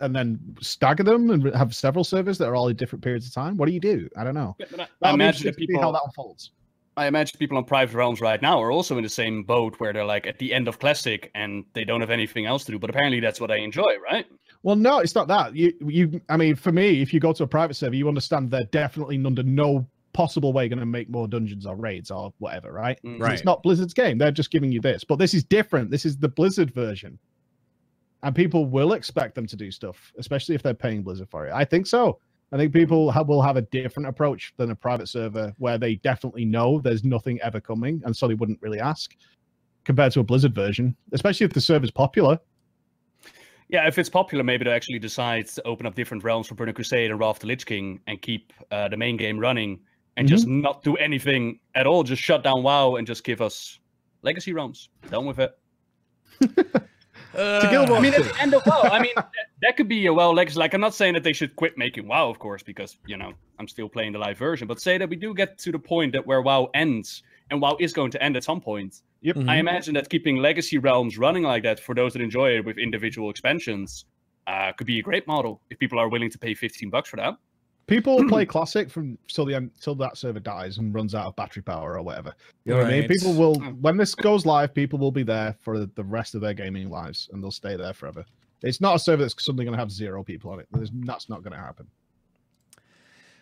[0.00, 3.34] and then stagger them and have several servers that are all in different periods of
[3.34, 3.56] time?
[3.56, 4.08] What do you do?
[4.16, 4.56] I don't know.
[4.58, 6.50] Yeah, I, I That'll be imagine interesting that to how people, that unfolds.
[6.96, 9.92] I imagine people on private realms right now are also in the same boat where
[9.92, 12.78] they're like at the end of classic and they don't have anything else to do.
[12.78, 14.26] But apparently that's what they enjoy, right?
[14.62, 15.56] Well, no, it's not that.
[15.56, 16.20] You, you.
[16.28, 19.24] I mean, for me, if you go to a private server, you understand they're definitely
[19.24, 22.98] under no possible way going to make more dungeons or raids or whatever, right?
[23.04, 23.12] Mm.
[23.14, 23.34] 'Cause Right.
[23.34, 24.18] It's not Blizzard's game.
[24.18, 25.90] They're just giving you this, but this is different.
[25.90, 27.18] This is the Blizzard version.
[28.22, 31.52] And people will expect them to do stuff, especially if they're paying Blizzard for it.
[31.52, 32.18] I think so.
[32.52, 35.96] I think people have, will have a different approach than a private server where they
[35.96, 39.14] definitely know there's nothing ever coming, and so they wouldn't really ask,
[39.84, 42.38] compared to a Blizzard version, especially if the server's popular.
[43.68, 46.74] Yeah, if it's popular, maybe they actually decide to open up different realms for Burning
[46.74, 49.78] Crusade and Wrath of the Lich King and keep uh, the main game running
[50.16, 50.34] and mm-hmm.
[50.34, 52.02] just not do anything at all.
[52.02, 53.78] Just shut down WoW and just give us
[54.22, 54.88] legacy realms.
[55.08, 55.56] Done with it.
[57.34, 57.98] Uh, to Guild Wars.
[57.98, 59.30] I mean, at the end of WoW, I mean, that,
[59.62, 60.58] that, could be a WoW legacy.
[60.58, 63.32] Like, I'm not saying that they should quit making WoW, of course, because you know
[63.58, 64.66] I'm still playing the live version.
[64.66, 67.76] But say that we do get to the point that where WoW ends, and WoW
[67.80, 69.02] is going to end at some point.
[69.22, 69.36] Yep.
[69.36, 69.50] Mm-hmm.
[69.50, 72.78] I imagine that keeping legacy realms running like that for those that enjoy it with
[72.78, 74.06] individual expansions
[74.46, 77.16] uh, could be a great model if people are willing to pay 15 bucks for
[77.16, 77.34] that.
[77.90, 81.26] People will play classic from till the end till that server dies and runs out
[81.26, 82.32] of battery power or whatever.
[82.64, 82.84] You know right.
[82.84, 83.08] what I mean?
[83.08, 86.54] People will when this goes live, people will be there for the rest of their
[86.54, 88.24] gaming lives and they'll stay there forever.
[88.62, 90.68] It's not a server that's suddenly going to have zero people on it.
[90.70, 91.86] There's, that's not going to happen.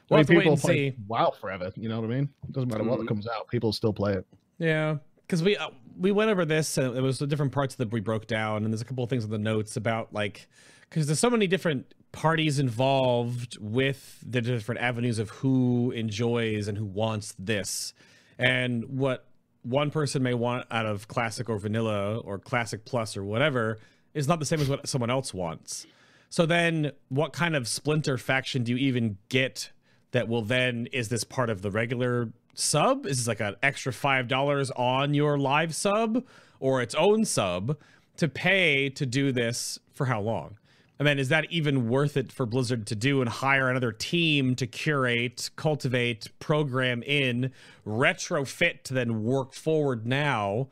[0.08, 0.96] Well, I mean, people play see.
[1.06, 1.70] WoW forever.
[1.76, 2.28] You know what I mean?
[2.48, 3.08] It doesn't matter what mm-hmm.
[3.08, 3.48] comes out.
[3.48, 4.26] People still play it.
[4.58, 4.96] Yeah,
[5.26, 5.68] because we uh,
[5.98, 8.72] we went over this and it was the different parts that we broke down, and
[8.72, 10.48] there's a couple of things in the notes about like
[10.88, 16.78] because there's so many different parties involved with the different avenues of who enjoys and
[16.78, 17.92] who wants this.
[18.38, 19.26] And what
[19.62, 23.78] one person may want out of classic or vanilla or classic plus or whatever
[24.14, 25.86] is not the same as what someone else wants.
[26.30, 29.70] So then what kind of splinter faction do you even get
[30.12, 33.06] that will then is this part of the regular sub?
[33.06, 36.24] Is this like an extra five dollars on your live sub
[36.60, 37.78] or its own sub
[38.16, 40.56] to pay to do this for how long
[40.98, 44.56] and then is that even worth it for Blizzard to do and hire another team
[44.56, 47.52] to curate, cultivate, program in,
[47.86, 50.68] retrofit to then work forward now?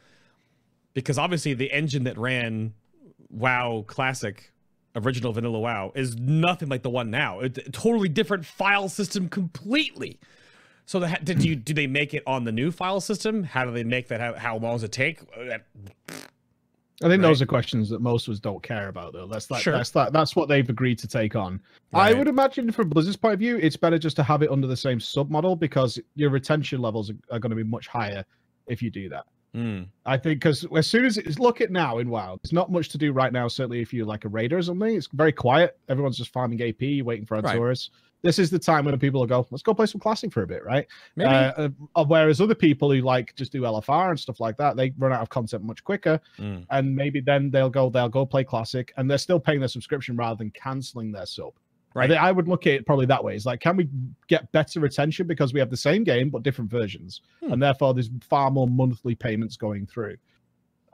[0.95, 2.74] Because obviously the engine that ran
[3.31, 4.53] WoW Classic,
[4.97, 7.41] original vanilla WoW, is nothing like the one now.
[7.41, 10.18] It's a totally different file system completely.
[10.87, 13.43] So the, did you do they make it on the new file system?
[13.43, 14.20] How do they make that?
[14.20, 15.20] How, how long does it take?
[15.37, 15.59] Uh,
[17.03, 17.28] I think right.
[17.28, 19.26] those are questions that most of us don't care about, though.
[19.26, 19.61] That's that.
[19.61, 19.74] Sure.
[19.74, 20.12] That's that.
[20.12, 21.61] That's what they've agreed to take on.
[21.92, 22.14] Right.
[22.14, 24.66] I would imagine, from Blizzard's point of view, it's better just to have it under
[24.66, 28.24] the same sub model because your retention levels are, are going to be much higher
[28.66, 29.24] if you do that.
[29.55, 29.88] Mm.
[30.05, 32.88] I think because as soon as it's look at now in WoW, there's not much
[32.90, 33.47] to do right now.
[33.49, 35.78] Certainly, if you're like a raider or something, it's very quiet.
[35.88, 37.90] Everyone's just farming AP, waiting for Antorus.
[37.90, 37.90] Right
[38.22, 40.46] this is the time when people will go, let's go play some classic for a
[40.46, 40.86] bit, right?
[41.16, 41.30] Maybe.
[41.30, 44.92] Uh, uh, whereas other people who like just do LFR and stuff like that, they
[44.98, 46.64] run out of content much quicker, mm.
[46.70, 50.16] and maybe then they'll go they'll go play classic, and they're still paying their subscription
[50.16, 51.52] rather than canceling their sub.
[51.94, 52.12] Right.
[52.12, 53.34] I, I would look at it probably that way.
[53.34, 53.88] It's like, can we
[54.28, 57.52] get better retention because we have the same game but different versions, hmm.
[57.52, 60.16] and therefore there's far more monthly payments going through.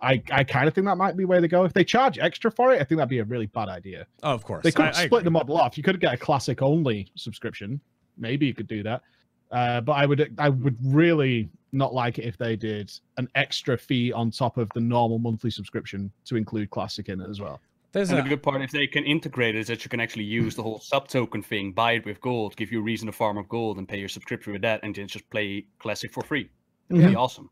[0.03, 1.65] I, I kind of think that might be where they go.
[1.65, 4.07] If they charge extra for it, I think that'd be a really bad idea.
[4.25, 4.65] Oh, of course.
[4.65, 5.79] They could I, split I the model off.
[5.79, 7.81] You could get a classic only subscription.
[8.19, 9.03] Maybe you could do that.
[9.53, 13.79] Uh, but I would I would really not like it if they did an extra
[13.79, 17.61] fee on top of the normal monthly subscription to include classic in it as well.
[17.93, 18.29] There's and a...
[18.29, 20.81] good part if they can integrate it is that you can actually use the whole
[20.81, 23.77] sub token thing, buy it with gold, give you a reason to farm up gold,
[23.77, 26.49] and pay your subscription with that, and then just play classic for free.
[26.89, 27.51] That'd be awesome.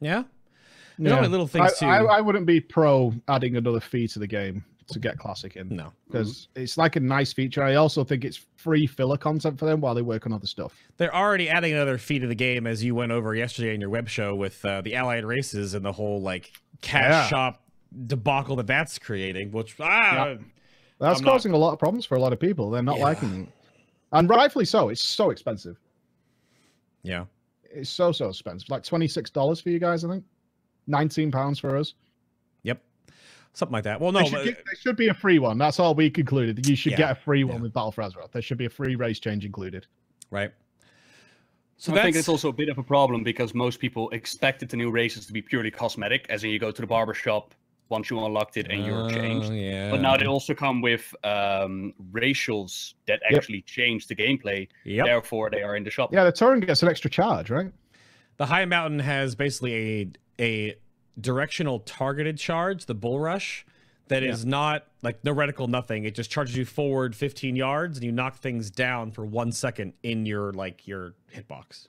[0.00, 0.24] Yeah,
[0.98, 1.16] there's yeah.
[1.16, 1.86] only little things I, too.
[1.86, 5.68] I, I, wouldn't be pro adding another fee to the game to get classic in.
[5.74, 6.62] No, because mm-hmm.
[6.62, 7.62] it's like a nice feature.
[7.62, 10.74] I also think it's free filler content for them while they work on other stuff.
[10.96, 13.90] They're already adding another fee to the game, as you went over yesterday in your
[13.90, 17.26] web show with uh, the allied races and the whole like cash yeah.
[17.26, 17.62] shop
[18.06, 19.50] debacle that that's creating.
[19.50, 20.36] Which ah, yeah.
[21.00, 21.58] that's I'm causing not...
[21.58, 22.70] a lot of problems for a lot of people.
[22.70, 23.04] They're not yeah.
[23.04, 23.48] liking it,
[24.12, 24.90] and rightfully so.
[24.90, 25.76] It's so expensive.
[27.02, 27.24] Yeah,
[27.64, 28.68] it's so so expensive.
[28.68, 30.24] Like twenty six dollars for you guys, I think.
[30.86, 31.94] 19 pounds for us.
[32.62, 32.82] Yep.
[33.52, 34.00] Something like that.
[34.00, 34.64] Well, no, there should, but...
[34.64, 35.58] there should be a free one.
[35.58, 36.66] That's all we concluded.
[36.66, 37.62] You should yeah, get a free one yeah.
[37.62, 38.32] with Battle for Azeroth.
[38.32, 39.86] There should be a free race change included.
[40.30, 40.52] Right.
[41.76, 44.76] So I think it's also a bit of a problem because most people expected the
[44.76, 47.54] new races to be purely cosmetic, as in you go to the barber shop
[47.88, 49.50] once you unlocked it and you're changed.
[49.50, 49.90] Oh, yeah.
[49.90, 53.66] But now they also come with um, racials that actually yep.
[53.66, 54.68] change the gameplay.
[54.84, 55.06] Yep.
[55.06, 56.12] Therefore, they are in the shop.
[56.12, 57.70] Yeah, the Tauren gets an extra charge, right?
[58.36, 60.76] The Highmountain has basically a
[61.20, 63.64] directional targeted charge, the bull rush,
[64.08, 64.30] that yeah.
[64.30, 66.04] is not like no reticle, nothing.
[66.04, 69.94] It just charges you forward 15 yards and you knock things down for one second
[70.02, 71.88] in your like your hitbox.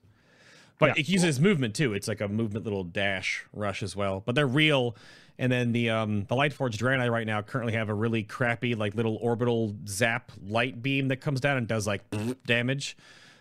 [0.78, 1.02] But yeah.
[1.02, 1.94] it uses movement too.
[1.94, 4.22] It's like a movement little dash rush as well.
[4.26, 4.96] But they're real.
[5.38, 8.96] And then the um the Lightforged Draenei right now currently have a really crappy like
[8.96, 12.04] little orbital zap light beam that comes down and does like
[12.46, 12.96] damage.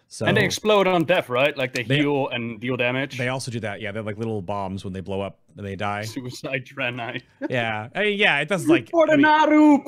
[0.09, 1.57] So And they explode on death, right?
[1.57, 3.19] Like they, They- heal and deal damage.
[3.19, 3.81] they also do that.
[3.81, 6.05] Yeah, they're like little bombs when they blow up and they die.
[6.05, 7.21] Suicide Draenei.
[7.51, 8.91] yeah, I mean, yeah, it does like.
[8.91, 9.79] For I mean, Naaru!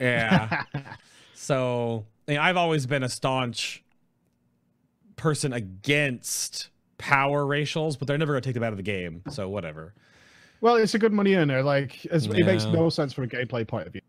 [0.00, 0.62] yeah.
[1.34, 3.82] So I mean, I've always been a staunch
[5.16, 9.22] person against power racials, but they're never going to take them out of the game.
[9.28, 9.92] So whatever.
[10.60, 11.60] Well, it's a good money earner.
[11.64, 14.02] Like, it's, it makes no sense from a gameplay point of view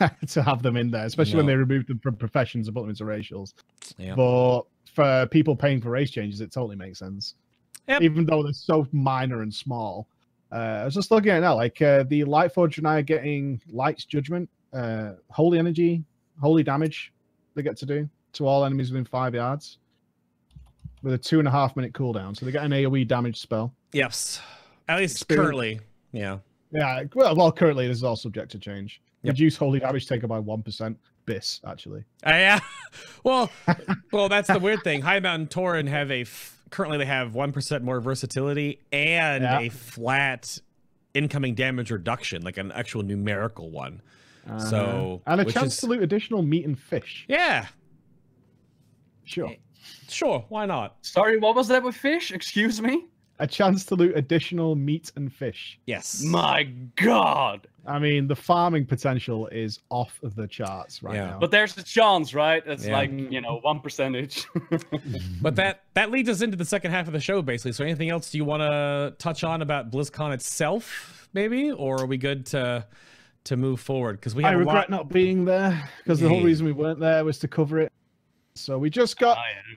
[0.28, 2.90] to have them in there, especially when they remove them from professions and put them
[2.90, 3.54] into racials.
[3.96, 4.16] Yeah.
[4.16, 4.62] But
[4.94, 7.34] for people paying for race changes, it totally makes sense.
[7.88, 8.02] Yep.
[8.02, 10.08] Even though they're so minor and small.
[10.50, 13.60] Uh, I was just looking at it now, like uh, the Lightforged Draenei are getting
[13.70, 16.02] Light's Judgment, uh, Holy Energy,
[16.40, 17.12] Holy Damage
[17.54, 19.78] they get to do to all enemies within five yards
[21.02, 22.36] with a two and a half minute cooldown.
[22.36, 23.72] So they get an AoE damage spell.
[23.92, 24.40] Yes.
[24.88, 25.80] At least Experience- currently.
[26.12, 26.38] Yeah.
[26.72, 29.00] Yeah, well, well, currently this is all subject to change.
[29.22, 29.34] Yep.
[29.34, 30.98] Reduce holy damage taken by one percent.
[31.26, 32.04] Bis, actually.
[32.26, 32.60] Uh, yeah.
[33.24, 33.50] Well,
[34.12, 35.00] well, that's the weird thing.
[35.00, 39.60] Highmountain Tauren have a f- currently they have one percent more versatility and Yeah.
[39.60, 40.58] a flat
[41.14, 44.02] incoming damage reduction, like an actual numerical one.
[44.58, 47.24] So, Uh, and a which chance is- to loot additional meat and fish.
[47.28, 47.66] Yeah.
[49.24, 49.54] Sure.
[50.10, 50.44] Sure.
[50.50, 50.96] Why not?
[51.00, 52.30] Sorry, what was that with fish?
[52.30, 53.06] Excuse me?
[53.40, 55.78] A chance to loot additional meat and fish.
[55.86, 56.22] Yes.
[56.22, 56.62] My
[56.96, 57.66] god!
[57.86, 61.26] I mean, the farming potential is off of the charts right Yeah.
[61.30, 61.38] now.
[61.40, 62.62] But there's a chance, right?
[62.64, 62.92] It's Yeah.
[62.92, 64.46] like, you know, one percentage.
[65.42, 67.72] But that that leads us into the second half of the show, basically.
[67.72, 72.06] So, anything else do you want to touch on about BlizzCon itself, maybe, or are
[72.06, 72.86] we good to
[73.44, 74.20] to move forward?
[74.20, 74.90] Because we I have a regret lot.
[74.90, 77.92] not being there because the whole reason we weren't there was to cover it.
[78.54, 79.36] So we just got.
[79.38, 79.76] Yeah.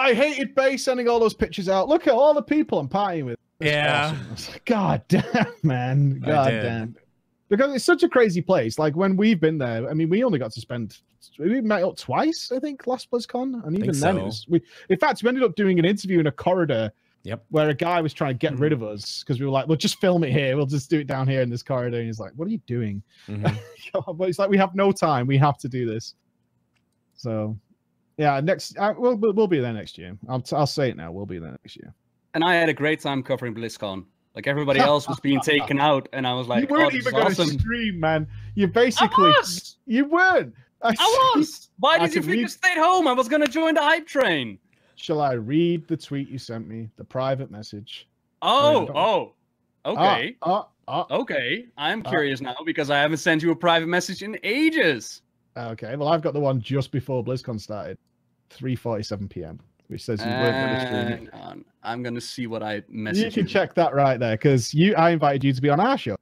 [0.00, 1.88] I hated Bay sending all those pictures out.
[1.88, 3.38] Look at all the people I'm partying with.
[3.60, 4.16] It's Yeah.
[4.32, 4.52] awesome.
[4.54, 6.18] Like, God damn, man.
[6.20, 6.96] God damn.
[7.48, 8.78] Because it's such a crazy place.
[8.78, 10.98] Like when we've been there, I mean, we only got to spend.
[11.38, 14.24] We met up twice, I think, last BlizzCon, and even then, so.
[14.24, 14.46] was.
[14.48, 16.90] We, in fact, we ended up doing an interview in a corridor
[17.24, 17.44] Yep.
[17.50, 19.76] where a guy was trying to get rid of us because we were like, "Well,
[19.76, 20.56] just film it here.
[20.56, 22.60] We'll just do it down here in this corridor." And he's like, "What are you
[22.66, 23.54] doing?" Mhm.
[24.16, 25.26] but it's like we have no time.
[25.26, 26.14] We have to do this.
[27.14, 27.58] So,
[28.20, 30.16] yeah, next uh, we'll we'll be there next year.
[30.28, 31.10] I'll I'll say it now.
[31.10, 31.94] We'll be there next year.
[32.34, 34.04] And I had a great time covering BlizzCon.
[34.34, 37.12] Like everybody else was being taken out, and I was like, you weren't oh, even
[37.12, 37.58] going to awesome.
[37.58, 38.28] stream, man.
[38.54, 39.76] You I basically was!
[39.86, 40.54] you weren't.
[40.82, 41.70] I, I was!
[41.78, 43.08] Why I did think you read- stayed home?
[43.08, 44.58] I was going to join the hype train.
[44.96, 46.90] Shall I read the tweet you sent me?
[46.98, 48.06] The private message.
[48.42, 49.32] Oh, oh.
[49.90, 50.36] Okay.
[50.42, 51.66] Ah, ah, Okay.
[51.78, 55.22] I'm Uh, curious now because I haven't sent you a private message in ages.
[55.56, 55.70] ah.
[55.70, 55.96] Okay.
[55.96, 57.96] Well, I've got the one just before BlizzCon started,
[58.50, 61.30] 3:47 p.m., which says you weren't going to stream.
[61.30, 61.64] Hang on.
[61.82, 63.16] I'm going to see what I messaged.
[63.16, 64.94] You messaged can check that right there because you.
[64.94, 66.16] I invited you to be on our show.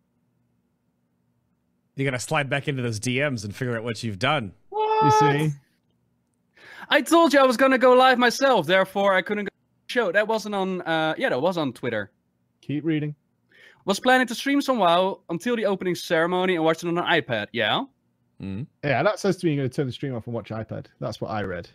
[1.96, 4.52] You gotta slide back into those DMs and figure out what you've done.
[4.72, 5.52] You see?
[6.90, 9.50] I told you I was going to go live myself, therefore I couldn't go
[9.88, 10.12] show.
[10.12, 12.10] That wasn't on, uh, yeah, that was on Twitter.
[12.60, 13.14] Keep reading.
[13.84, 17.04] Was planning to stream some WoW until the opening ceremony and watch it on an
[17.04, 17.46] iPad.
[17.52, 17.84] Yeah.
[18.42, 18.66] Mm.
[18.84, 20.86] Yeah, that says to me you're going to turn the stream off and watch iPad.
[21.00, 21.68] That's what I read.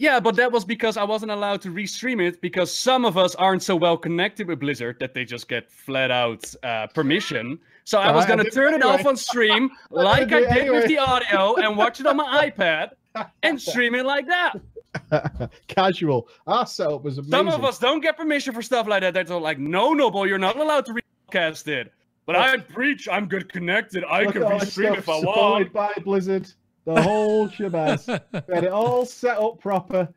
[0.00, 3.34] Yeah, but that was because I wasn't allowed to restream it because some of us
[3.34, 7.58] aren't so well connected with Blizzard that they just get flat out uh, permission.
[7.84, 10.86] So I was gonna did it turn it off on stream like I did with
[10.86, 12.92] the audio and watch it on my iPad
[13.42, 15.50] and stream it like that.
[15.68, 16.28] Casual.
[16.46, 17.32] Our setup was amazing.
[17.32, 19.12] Some of us don't get permission for stuff like that.
[19.12, 20.94] They're like, no, Nobbel, you're not allowed to
[21.28, 21.92] recast it.
[22.24, 24.04] But I breach, I'm good connected.
[24.04, 25.74] I Look can restream if I want.
[25.74, 26.50] by Blizzard.
[26.94, 28.20] The whole shabazz.
[28.48, 30.08] We had it all set up proper.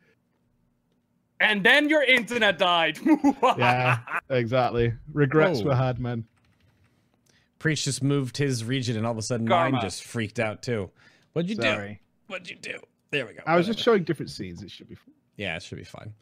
[1.39, 2.99] And then your internet died.
[3.57, 3.99] Yeah,
[4.29, 4.93] exactly.
[5.11, 5.65] Regrets Oh.
[5.65, 6.25] were had, man.
[7.59, 9.71] Preach just moved his region, and all of a sudden Karma.
[9.73, 10.89] mine just freaked out too.
[11.33, 11.95] What'd you do?
[12.27, 12.79] What'd you do?
[13.11, 13.41] There we go.
[13.45, 14.61] I was just showing different scenes.
[14.63, 15.13] It should be fun.
[15.37, 16.13] Yeah, it should be fine.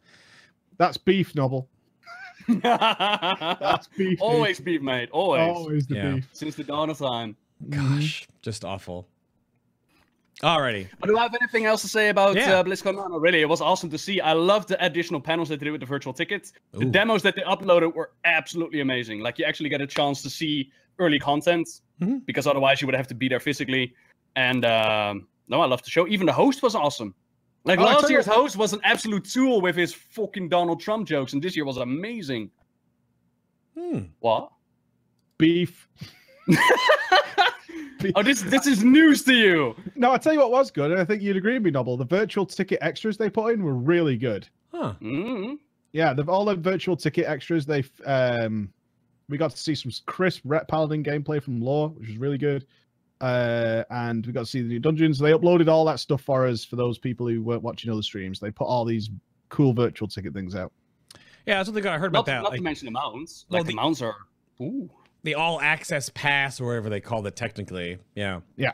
[0.78, 1.66] That's beef, Nobbel.
[2.48, 4.20] That's beef.
[4.20, 5.08] Always beef, mate.
[5.12, 5.40] Always.
[5.56, 6.10] Always the Yeah.
[6.14, 6.28] beef.
[6.32, 7.36] Since the dawn of time.
[7.70, 9.06] Gosh, just awful.
[10.42, 10.88] Alrighty.
[10.98, 12.58] But do I have anything else to say about Yeah.
[12.58, 12.96] uh, BlizzCon?
[12.96, 14.20] No, no, really, it was awesome to see.
[14.20, 16.52] I love the additional panels that they did with the virtual tickets.
[16.72, 19.20] The demos that they uploaded were absolutely amazing.
[19.20, 21.68] Like you actually get a chance to see early content
[22.00, 22.24] Mhm.
[22.26, 23.94] because otherwise you would have to be there physically.
[24.34, 26.08] And um, no, I love the show.
[26.08, 27.14] Even the host was awesome.
[27.64, 31.06] Like Oh, last year's what- host was an absolute tool with his fucking Donald Trump
[31.06, 32.50] jokes, and this year was amazing.
[33.78, 34.00] Hmm.
[34.18, 34.50] What?
[35.38, 35.88] Beef.
[38.16, 39.76] oh, this this is news to you.
[39.94, 41.96] No, I tell you what was good, and I think you'd agree with me, Nobbel.
[41.96, 44.48] The virtual ticket extras they put in were really good.
[44.72, 44.94] Huh.
[45.00, 45.58] Mm.
[45.92, 47.66] Yeah, the, all the virtual ticket extras.
[47.66, 48.72] They um,
[49.28, 52.66] we got to see some crisp Ret Paladin gameplay from Lore, which was really good.
[53.20, 55.18] uh, and we got to see the new dungeons.
[55.18, 58.40] They uploaded all that stuff for us for those people who weren't watching other streams.
[58.40, 59.10] They put all these
[59.48, 60.72] cool virtual ticket things out.
[61.46, 62.42] Yeah, that's something I heard Not, about that.
[62.42, 63.46] not like, to mention the mounts.
[63.48, 64.16] Well, Like the, the- mounts are.
[64.60, 64.88] Ooh.
[65.24, 67.98] The all access pass or whatever they called it technically.
[68.14, 68.40] Yeah.
[68.56, 68.72] Yeah.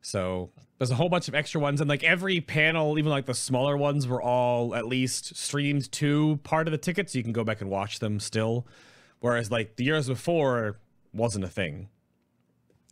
[0.00, 3.34] So there's a whole bunch of extra ones, and like every panel, even like the
[3.34, 7.32] smaller ones, were all at least streamed to part of the ticket, so you can
[7.32, 8.66] go back and watch them still.
[9.20, 10.78] Whereas like the years before
[11.12, 11.88] wasn't a thing.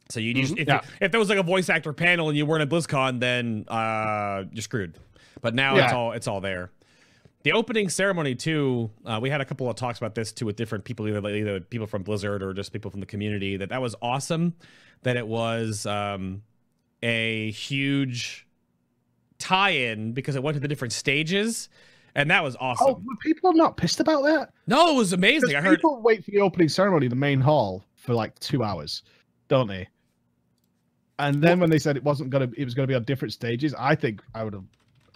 [0.09, 0.81] So you just if, Yeah.
[0.83, 3.65] you, if there was like a voice actor panel and you weren't at BlizzCon, then
[3.69, 4.99] uh, you're screwed.
[5.41, 6.71] But now it's all it's all there.
[7.47, 8.91] The opening ceremony too.
[9.05, 11.61] Uh, we had a couple of talks about this too with different people, either either
[11.61, 13.57] people from Blizzard or just people from the community.
[13.57, 14.57] That that was awesome.
[15.05, 16.43] That it was um,
[17.05, 18.49] a huge
[19.39, 21.69] tie-in because it went to the different stages,
[22.17, 22.87] and that was awesome.
[22.89, 24.51] Oh, were people not pissed about that?
[24.67, 25.55] no, it was amazing.
[25.55, 25.79] I heard.
[25.79, 29.05] people wait for the opening ceremony, the main hall, for like two hours,
[29.47, 29.87] don't they?
[31.21, 33.73] And then when they said it wasn't gonna, it was gonna be on different stages.
[33.79, 34.65] I think I would have.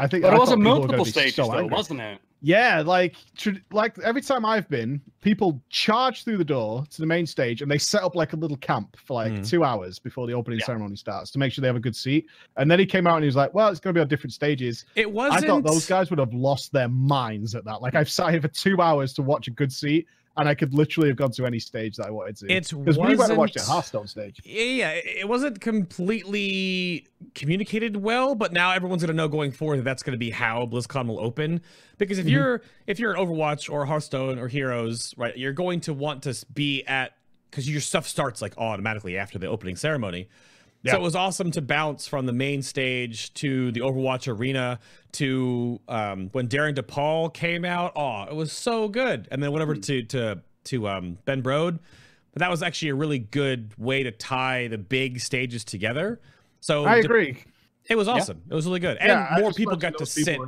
[0.00, 0.22] I think.
[0.22, 1.74] But I it was thought a multiple gonna stages, so though, angry.
[1.76, 2.18] wasn't it?
[2.42, 7.06] Yeah, like tr- like every time I've been, people charge through the door to the
[7.06, 9.46] main stage and they set up like a little camp for like Mm.
[9.46, 10.64] two hours before the opening Yeah.
[10.64, 12.24] ceremony starts to make sure they have a good seat.
[12.56, 14.08] And then he came out and he was like, "Well, it's going to be on
[14.08, 15.44] different stages." It wasn't.
[15.44, 17.82] I thought those guys would have lost their minds at that.
[17.82, 20.06] Like I've sat here for two hours to watch a good seat,
[20.36, 22.46] and I could literally have gone to any stage that I wanted to.
[22.52, 24.40] It because we went and watched wasn't- Hearthstone stage.
[24.44, 29.78] Yeah, yeah, it it wasn't completely communicated well, but now everyone's gonna know going forward
[29.78, 31.60] that that's gonna be how BlizzCon will open.
[31.98, 32.30] Because if Mhm.
[32.30, 36.34] you're if you're an Overwatch or Hearthstone or Heroes, right, you're going to want to
[36.54, 37.12] be at
[37.50, 40.28] because your stuff starts like automatically after the opening ceremony.
[40.82, 40.92] Yeah.
[40.92, 44.78] So it was awesome to bounce from the main stage to the Overwatch arena
[45.12, 47.92] to um, when Darin De Paul came out.
[47.96, 49.28] Oh, it was so good.
[49.30, 51.78] And then whatever to to to um, Ben Brode.
[52.32, 56.20] But that was actually a really good way to tie the big stages together.
[56.60, 57.44] So I de- agree.
[57.88, 58.42] it was awesome.
[58.48, 60.38] It was really good, and Yeah, more people got to sit.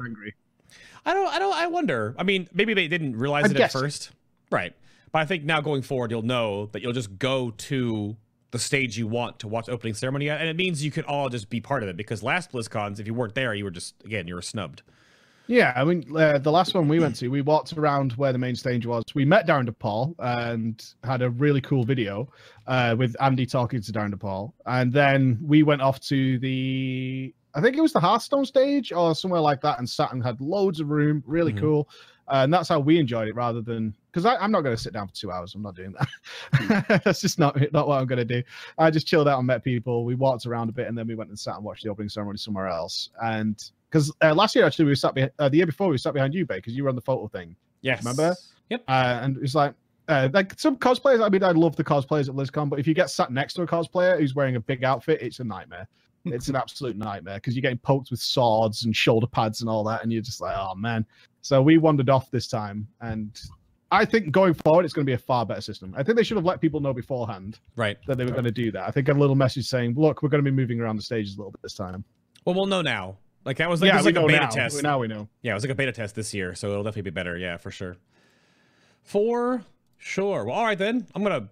[1.05, 1.29] I don't.
[1.29, 1.55] I don't.
[1.55, 2.15] I wonder.
[2.19, 3.81] I mean, maybe they didn't realize I'm it guessing.
[3.81, 4.13] at first,
[4.51, 4.73] right?
[5.11, 8.17] But I think now going forward, you'll know that you'll just go to
[8.53, 11.29] the stage you want to watch opening ceremony at, and it means you could all
[11.29, 11.97] just be part of it.
[11.97, 14.83] Because last BlizzCons, if you weren't there, you were just again you were snubbed.
[15.49, 18.39] Yeah, I mean, uh, the last one we went to, we walked around where the
[18.39, 19.03] main stage was.
[19.13, 22.29] We met Darin De Paul and had a really cool video
[22.69, 24.55] uh, with Andy talking to Darin De Paul.
[24.67, 29.17] And then we went off to the, I think it was the Hearthstone stage or
[29.17, 31.25] somewhere like that, and sat and had loads of room.
[31.27, 31.59] Really Mhm.
[31.59, 31.89] cool.
[32.29, 34.93] Uh, and that's how we enjoyed it rather than, because I'm not going to sit
[34.93, 35.55] down for two hours.
[35.55, 37.03] I'm not doing that.
[37.05, 38.43] that's just not, not what I'm going to do.
[38.77, 40.05] I just chilled out and met people.
[40.05, 42.11] We walked around a bit and then we went and sat and watched the opening
[42.11, 43.09] ceremony somewhere else.
[43.23, 46.13] And because uh, last year actually we sat behind, uh, the year before we sat
[46.13, 47.57] behind you, Bay, because you were on the photo thing.
[47.81, 48.05] Yes.
[48.05, 48.37] Remember?
[48.69, 48.85] Yep.
[48.87, 49.75] Uh, and it's like,
[50.09, 51.25] uh, like some cosplayers.
[51.25, 53.63] I mean, I love the cosplayers at BlizzCon, but if you get sat next to
[53.63, 55.89] a cosplayer who's wearing a big outfit, it's a nightmare.
[56.25, 59.83] It's an absolute nightmare because you're getting poked with swords and shoulder pads and all
[59.83, 61.05] that, and you're just like, oh man.
[61.41, 63.37] So we wandered off this time, and
[63.93, 65.95] I think going forward, it's going to be a far better system.
[65.97, 67.99] I think they should have let people know beforehand Right.
[68.07, 68.85] that they were going to do that.
[68.89, 71.37] I think a little message saying, look, we're going to be moving around the stages
[71.37, 72.03] a little bit this time.
[72.45, 73.19] Well, we'll know now.
[73.45, 74.49] Like that was like, yeah, was like a beta now.
[74.49, 74.83] test.
[74.83, 75.29] Now we know.
[75.43, 77.37] Yeah, it was like a beta test this year, so it'll definitely be better.
[77.37, 77.97] Yeah, for sure.
[79.03, 79.63] For
[79.99, 80.45] sure.
[80.45, 81.07] Well, all right then.
[81.15, 81.49] I'm gonna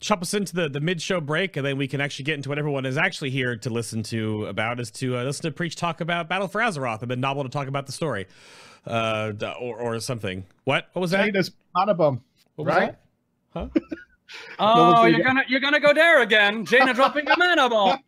[0.00, 2.48] chop us into the the mid show break, and then we can actually get into
[2.48, 5.76] what everyone is actually here to listen to about is to uh, listen to Preach
[5.76, 8.26] talk about Battle for Azeroth, and then Nobbel to talk about the story,
[8.86, 10.44] uh, or or something.
[10.64, 10.88] What?
[10.92, 11.26] What was that?
[11.32, 12.22] Jaina's mana bomb.
[12.56, 12.96] What was right?
[13.54, 13.70] that?
[13.74, 13.80] Huh?
[14.58, 17.98] Oh, you're get- gonna you're gonna go there again, Jaina dropping a mana bomb.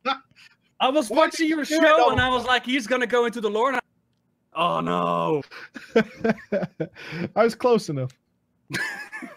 [0.81, 2.13] I was Why watching your you show all?
[2.13, 3.79] and I was like, he's gonna go into the lore.
[4.55, 5.43] Oh no.
[7.37, 8.11] I was close enough.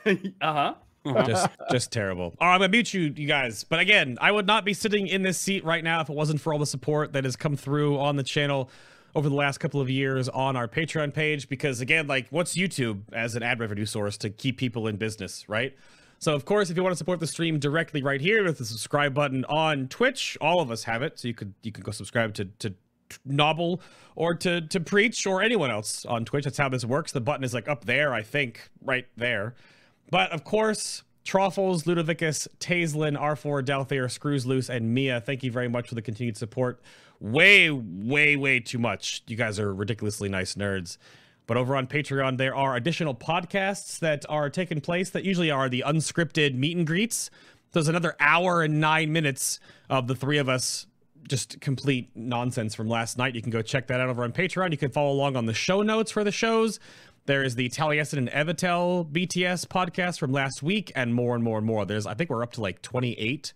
[0.05, 0.73] uh huh.
[1.25, 2.33] just just terrible.
[2.39, 3.63] All right, I'm gonna mute you, you guys.
[3.63, 6.39] But again, I would not be sitting in this seat right now if it wasn't
[6.39, 8.69] for all the support that has come through on the channel
[9.15, 11.49] over the last couple of years on our Patreon page.
[11.49, 15.47] Because again, like, what's YouTube as an ad revenue source to keep people in business,
[15.47, 15.75] right?
[16.19, 18.65] So of course, if you want to support the stream directly right here with the
[18.65, 21.19] subscribe button on Twitch, all of us have it.
[21.19, 22.73] So you could you could go subscribe to to
[23.27, 23.81] Nobbel
[24.15, 26.45] or to to Preach or anyone else on Twitch.
[26.45, 27.11] That's how this works.
[27.11, 29.53] The button is like up there, I think, right there.
[30.09, 35.67] But of course, Truffles, Ludovicus, Taislin, R4, Dalthair, Screws Loose, and Mia, thank you very
[35.67, 36.81] much for the continued support.
[37.19, 39.23] Way, way, way too much.
[39.27, 40.97] You guys are ridiculously nice nerds.
[41.47, 45.69] But over on Patreon, there are additional podcasts that are taking place that usually are
[45.69, 47.29] the unscripted meet and greets.
[47.71, 49.59] There's another hour and nine minutes
[49.89, 50.87] of the three of us
[51.27, 53.35] just complete nonsense from last night.
[53.35, 54.71] You can go check that out over on Patreon.
[54.71, 56.79] You can follow along on the show notes for the shows.
[57.25, 61.57] There is the Taliesin and Evitel BTS podcast from last week, and more and more
[61.57, 61.85] and more.
[61.85, 63.53] There's, I think we're up to like 28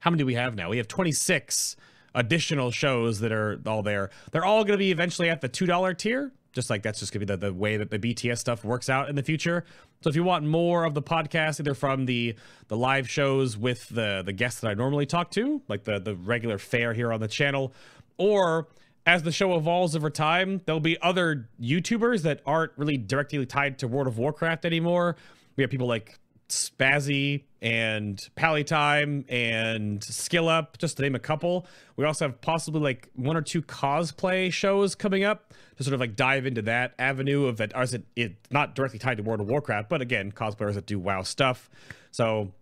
[0.00, 0.70] how many do we have now?
[0.70, 1.76] We have 26
[2.14, 4.10] additional shows that are all there.
[4.32, 6.32] They're all going to be eventually at the $2 tier.
[6.52, 8.88] Just like that's just going to be the, the way that the BTS stuff works
[8.88, 9.64] out in the future.
[10.00, 12.34] So if you want more of the podcast, either from the
[12.66, 16.16] the live shows with the the guests that I normally talk to, like the the
[16.16, 17.72] regular fare here on the channel,
[18.18, 18.66] or
[19.06, 23.78] as the show evolves over time, there'll be other YouTubers that aren't really directly tied
[23.78, 25.16] to World of Warcraft anymore.
[25.56, 26.18] We have people like
[26.50, 31.66] Spazzy and Pally Time and Skill Up, just to name a couple.
[31.96, 36.00] We also have possibly like one or two cosplay shows coming up to sort of
[36.00, 37.72] like dive into that avenue of that.
[37.74, 40.98] As it, it not directly tied to World of Warcraft, but again, cosplayers that do
[40.98, 41.68] WoW stuff.
[42.10, 42.52] So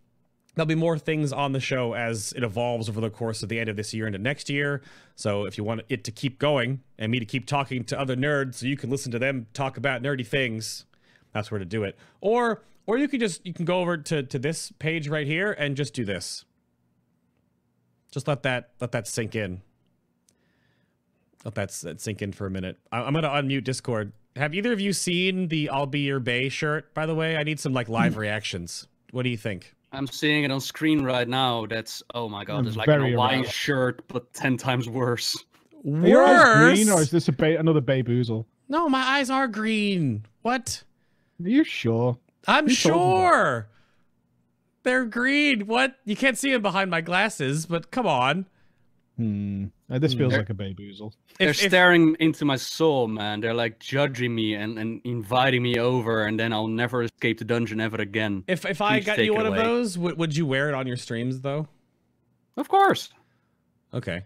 [0.54, 3.60] there'll be more things on the show as it evolves over the course of the
[3.60, 4.82] end of this year into next year.
[5.14, 8.16] So if you want it to keep going and me to keep talking to other
[8.16, 10.84] nerds so you can listen to them talk about nerdy things,
[11.32, 11.96] that's where to do it.
[12.20, 15.52] Or or you could just you can go over to to this page right here
[15.52, 16.44] and just do this.
[18.10, 19.60] Just let that let that sink in.
[21.44, 22.78] Let that, that sink in for a minute.
[22.90, 24.12] I, I'm gonna unmute Discord.
[24.34, 26.92] Have either of you seen the "I'll Be Your Bay" shirt?
[26.94, 28.20] By the way, I need some like live hmm.
[28.20, 28.88] reactions.
[29.12, 29.74] What do you think?
[29.92, 31.66] I'm seeing it on screen right now.
[31.66, 35.36] That's oh my god, it's like a very Hawaii shirt, but ten times worse.
[35.86, 36.74] Are your eyes Worse?
[36.74, 38.46] green, or is this a ba- another Baboozle?
[38.68, 40.24] No, my eyes are green.
[40.42, 40.82] What?
[41.44, 42.18] Are you sure?
[42.46, 43.68] I'm Who you sure.
[44.84, 45.66] They're green.
[45.66, 45.96] What?
[46.04, 48.46] You can't see them behind my glasses, but come on.
[49.16, 49.66] Hmm.
[49.90, 51.12] Uh, this feels They're- like a Baboozle.
[51.38, 53.40] They're If, if, staring into my soul, man.
[53.40, 57.44] They're like judging me and, and inviting me over, and then I'll never escape the
[57.44, 58.44] dungeon ever again.
[58.46, 60.74] if, if I Please got you it one of those, w- would you wear it
[60.74, 61.66] on your streams though?
[62.56, 63.10] Of course,
[63.94, 64.24] Okay,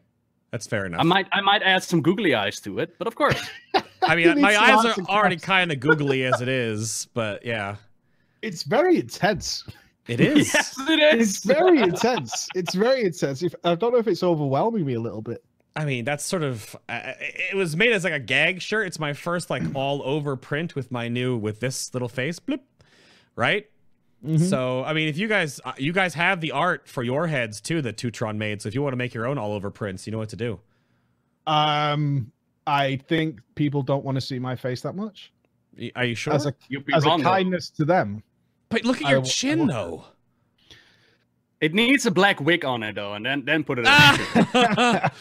[0.50, 1.00] that's fair enough.
[1.00, 3.40] I might I might add some googly eyes to it, but of course.
[4.02, 7.76] I mean, my eyes are already kind of googly as it is, but yeah,
[8.42, 9.64] It's very intense.
[10.08, 10.52] it is.
[10.54, 11.28] yes, it is.
[11.36, 12.48] It's very intense.
[12.54, 13.42] It's very intense.
[13.42, 15.42] If, I don't know if it's overwhelming me a little bit.
[15.74, 16.76] I mean, that's sort of.
[16.88, 18.86] Uh, it was made as like a gag shirt.
[18.88, 22.62] It's my first like all over print with my new with this little face blip,
[23.36, 23.66] right?
[24.24, 24.38] Mhm.
[24.50, 27.60] So I mean, if you guys uh, you guys have the art for your heads
[27.60, 28.60] too that Tutron made.
[28.62, 30.36] So if you want to make your own all over prints, you know what to
[30.36, 30.60] do.
[31.46, 32.30] Um,
[32.66, 35.32] I think people don't want to see my face that much.
[35.96, 36.34] Are you sure?
[36.34, 37.30] As a You'd be as a wrong, though.
[37.30, 38.22] kindness to them.
[38.72, 40.04] But look at your w- I chin want- though.
[41.60, 43.86] It needs a black wig on it though, and then then put it.
[43.86, 43.92] on.
[43.94, 45.12] Ah!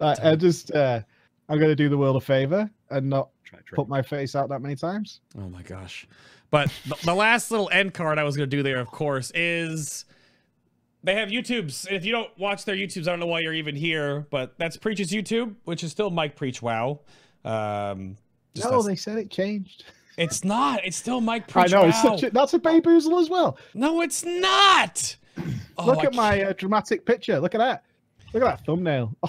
[0.00, 1.00] I, I just uh,
[1.48, 3.76] I'm gonna do the world a favor and not Try, try.
[3.76, 5.20] put my face out that many times.
[5.38, 6.06] Oh my gosh.
[6.50, 9.30] But the, the last little end card I was going to do there, of course,
[9.36, 10.04] is
[11.04, 11.90] they have YouTubes.
[11.90, 14.76] If you don't watch their YouTubes, I don't know why you're even here, but that's
[14.76, 17.00] Preach's YouTube, which is still Mike Preach Wow.
[17.44, 18.16] Um,
[18.54, 19.84] just no, that's- they said it changed.
[20.20, 20.84] it's not.
[20.84, 23.58] It's still Mike I Preach know it's such a, that's a Baboozle as well.
[23.74, 25.16] No, it's not.
[25.78, 27.40] Oh, Look I at my uh, dramatic picture.
[27.40, 27.84] Look at that.
[28.32, 29.14] Look at that thumbnail.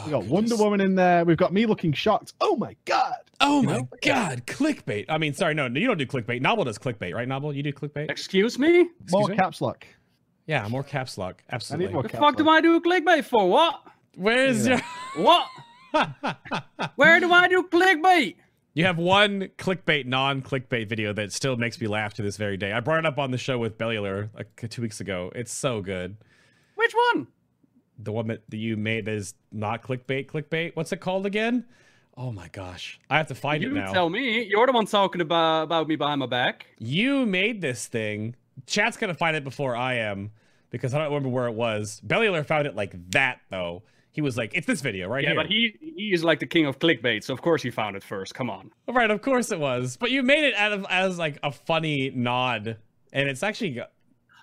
[0.00, 1.24] Oh, we got Wonder Woman in there.
[1.24, 2.32] We've got me looking shocked.
[2.40, 3.16] Oh my god.
[3.40, 3.88] Oh You my know?
[4.00, 5.04] god, clickbait.
[5.08, 6.40] I mean, sorry, no, you don't do clickbait.
[6.40, 7.28] Novel does clickbait, right?
[7.28, 8.08] Novel, you do clickbait?
[8.10, 8.88] Excuse me?
[9.10, 9.36] More me?
[9.36, 9.86] caps lock.
[10.46, 11.42] Yeah, more caps lock.
[11.50, 11.86] I Absolutely.
[11.88, 12.48] need more The caps fuck do.
[12.48, 13.48] I do clickbait for?
[13.50, 13.82] What?
[14.16, 14.80] Where's Yeah.
[15.16, 15.46] What?
[16.96, 18.36] Where do I do clickbait?
[18.78, 22.70] You have one clickbait, non-clickbait video that still makes me laugh to this very day.
[22.70, 25.32] I brought it up on the show with Bellular like two weeks ago.
[25.34, 26.16] It's so good.
[26.76, 27.26] Which one?
[27.98, 30.76] The one that you made that is not clickbait, clickbait.
[30.76, 31.64] What's it called again?
[32.16, 33.74] Oh my gosh, I have to find it now.
[33.74, 33.92] you it now.
[33.92, 34.44] tell me.
[34.44, 36.66] You're the one talking about about me behind my back.
[36.78, 38.36] You made this thing.
[38.66, 40.30] Chat's gonna find it before I am
[40.70, 42.00] because I don't remember where it was.
[42.06, 43.82] Bellular found it like that though.
[44.10, 46.46] He was like, "It's this video right Yeah, here." but he he is like the
[46.46, 48.34] king of clickbait, so of course he found it first.
[48.34, 48.70] Come on.
[48.88, 49.96] Right, of course it was.
[49.96, 52.78] But you made it out of as like a funny nod,
[53.12, 53.70] and it's actually.
[53.72, 53.86] go-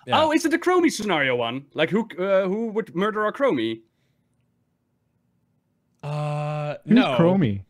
[0.06, 0.22] Yeah.
[0.22, 1.66] Oh, is it the Chromie scenario one?
[1.74, 3.80] Like who uh, who would murder our Chromie?
[6.02, 7.16] Uh, Who's no.
[7.18, 7.62] Chromie?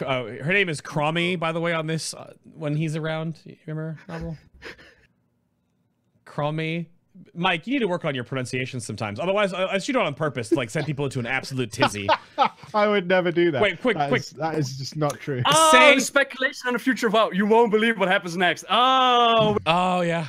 [0.00, 3.40] Uh, her name is Cromie, by the way, on this uh, when he's around.
[3.44, 4.36] You remember novel?
[6.26, 6.86] Cromie.
[7.34, 9.18] Mike, you need to work on your pronunciation sometimes.
[9.20, 12.08] Otherwise, I, I shoot it on purpose to like send people into an absolute tizzy.
[12.74, 13.62] I would never do that.
[13.62, 14.20] Wait, quick, That quick.
[14.22, 15.42] is- that is just not true.
[15.46, 18.64] Oh, Say- speculation on the future of wow, you won't believe what happens next.
[18.70, 20.26] Oh, oh yeah.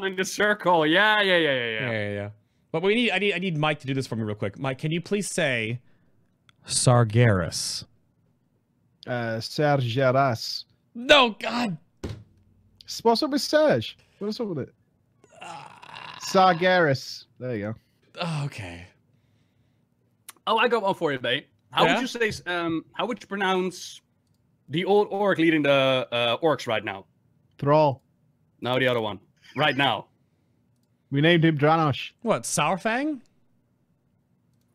[0.00, 0.86] we're in the circle.
[0.86, 1.90] Yeah, yeah, yeah, yeah, yeah, yeah.
[1.90, 2.30] yeah, yeah.
[2.70, 4.58] But we need, I need, I need Mike to do this for me real quick.
[4.58, 5.80] Mike, can you please say
[6.66, 7.84] Sargeras?
[9.06, 10.64] Uh, Serge Geras.
[10.94, 11.76] No, God.
[13.02, 13.96] What's up with Serge?
[14.18, 14.74] What's up with it?
[16.32, 17.24] Sargeras.
[17.38, 17.74] There you go.
[18.20, 18.86] Oh, okay.
[20.46, 21.46] Oh, I got one for you, mate.
[21.70, 21.94] How Yeah?
[21.94, 22.32] would you say?
[22.50, 24.00] Um, how would you pronounce
[24.68, 27.04] the old orc leading the uh, orcs right now?
[27.58, 28.02] Thrall.
[28.60, 29.20] No, the other one.
[29.56, 30.06] Right now.
[31.10, 32.10] We named him Dranosh.
[32.22, 33.20] What, Sourfang?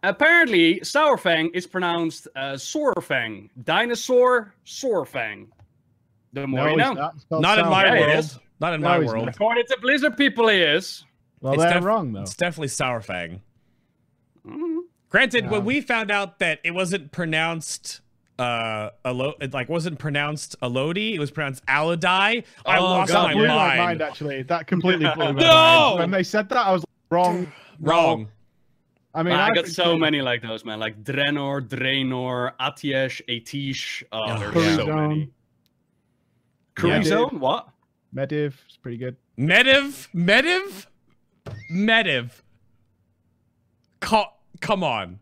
[0.03, 3.49] Apparently, Sourfang is pronounced uh, Sourfang.
[3.63, 5.47] Dinosaur Sourfang.
[6.33, 6.93] The more No, you know.
[6.93, 7.15] not.
[7.31, 8.39] Not in my Yeah, world.
[8.59, 9.25] Not in No, my he's world.
[9.25, 9.35] not.
[9.35, 11.03] According to Blizzard people, he is.
[11.41, 12.21] Well, It's they're def- wrong though.
[12.21, 13.39] It's definitely Sourfang.
[14.47, 14.79] Mhm.
[15.09, 15.51] Granted, Yeah.
[15.51, 18.01] when we found out that it wasn't pronounced
[18.39, 23.23] uh Alo- it like wasn't pronounced Elodie, it was pronounced Alodai, I Oh, lost God,
[23.29, 23.77] my blew mind.
[23.79, 24.43] my mind actually.
[24.43, 25.47] That completely blew my No!
[25.95, 25.99] mind.
[25.99, 27.51] When they said that, I was like, wrong.
[27.79, 28.27] Wrong.
[29.15, 30.79] I mean, I I've got so told- many like those, man.
[30.79, 34.03] Like Drenor, Draenor, Atiesh, Atish.
[34.11, 34.75] Oh, Oh, there's yeah.
[34.75, 35.19] so many.
[35.19, 35.25] Yeah.
[36.75, 37.39] Curry Zone?
[37.39, 37.69] What?
[38.15, 39.15] Mediv, it's pretty good.
[39.37, 40.07] Mediv?
[40.13, 40.85] Mediv?
[41.71, 42.31] Mediv.
[43.99, 45.19] Co- come on.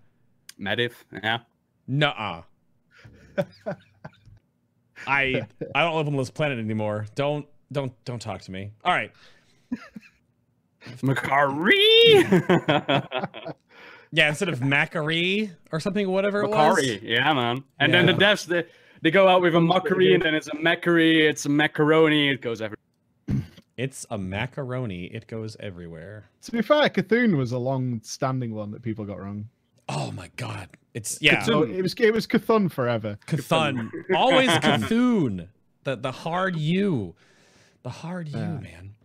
[0.59, 0.93] Mediv.
[1.11, 1.39] Yeah.
[1.87, 2.41] Nuh-uh.
[5.07, 5.41] I
[5.75, 7.05] I don't live on this planet anymore.
[7.15, 8.71] Don't don't don't talk to me.
[8.83, 9.11] All right.
[11.01, 12.33] Macari.
[14.11, 16.77] Yeah, instead of Macari or something, whatever it was.
[16.77, 17.01] Macari.
[17.03, 17.65] Yeah, man.
[17.79, 18.63] And then the devs, they,
[19.01, 22.39] they go out with a mockery, and then it's a Macari, it's a macaroni, it
[22.41, 22.77] goes everywhere.
[23.77, 25.05] It's a macaroni.
[25.05, 26.25] It goes everywhere.
[26.43, 29.49] To be fair, Cthulhu was a long-standing one that people got wrong.
[29.89, 30.69] Oh my god.
[30.93, 31.41] It's yeah.
[31.41, 31.45] Cthulhu.
[31.45, 33.17] So it was it was Cthulhu forever.
[33.27, 33.89] Cthulhu.
[34.15, 35.47] Always Cthulhu.
[35.83, 37.13] The the hard U.
[37.83, 38.59] The hard U, Yeah.
[38.59, 38.95] man.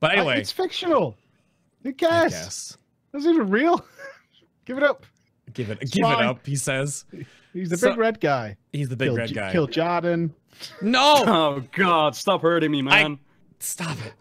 [0.00, 1.16] But Uh, anyway, it's fictional.
[1.82, 2.32] Who I cares?
[2.32, 2.78] guess.
[3.14, 3.84] Is it real?
[4.66, 5.04] Give it up.
[5.52, 7.04] Give it It's give it up, he says.
[7.52, 8.56] He's the So- big red guy.
[8.72, 9.52] He's the big Kill, red guy.
[9.52, 10.30] Kil'jaeden.
[10.82, 11.14] No!
[11.26, 12.14] Oh, God.
[12.16, 13.18] Stop hurting me, man.
[13.66, 14.12] Stop it.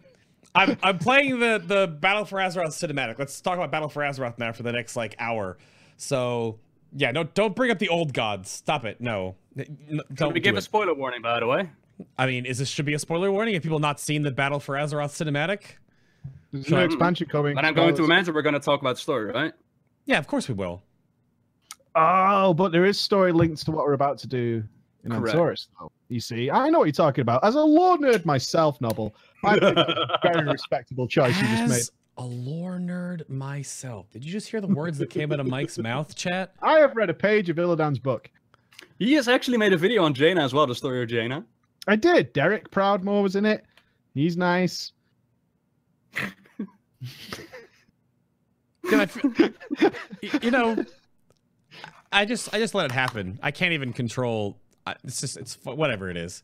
[0.55, 3.19] I'm I'm playing the the Battle for Azeroth cinematic.
[3.19, 5.57] Let's talk about Battle for Azeroth now for the next like hour.
[5.97, 6.59] So
[6.95, 8.49] yeah, no, don't bring up the old gods.
[8.49, 9.01] Stop it.
[9.01, 11.69] No, N- n- don't we do give a spoiler warning, by the way.
[12.17, 14.59] I mean, is this should be a spoiler warning if people not seen the Battle
[14.59, 15.61] for Azeroth cinematic?
[16.51, 17.55] There's no expansion coming.
[17.55, 18.09] When I'm going to Spoilers.
[18.09, 19.53] Amanda, we're going to talk about story, right?
[20.05, 20.81] Yeah, of course we will.
[21.95, 24.63] Oh, but there is story links to what we're about to do
[25.05, 25.37] in Correct.
[25.37, 25.91] Antorus, though.
[26.09, 27.43] You see, I know what you're talking about.
[27.43, 31.69] As a lore nerd myself, Nobbel, I think that's a very respectable choice you just
[31.69, 31.71] made.
[31.77, 35.47] As a lore nerd myself, did you just hear the words that came out of
[35.47, 36.53] Mike's mouth, chat?
[36.61, 38.29] I have read a page of Illidan's book.
[38.99, 41.45] He has actually made a video on Jaina as well, the story of Jaina.
[41.87, 42.33] I did.
[42.33, 43.63] Derek Proudmoore was in it.
[44.13, 44.91] He's nice.
[48.89, 49.23] Dude, I f-
[49.81, 50.83] y- you know,
[52.11, 53.39] I just I just let it happen.
[53.43, 54.57] I can't even control.
[54.85, 56.43] I- It's just it's whatever it is.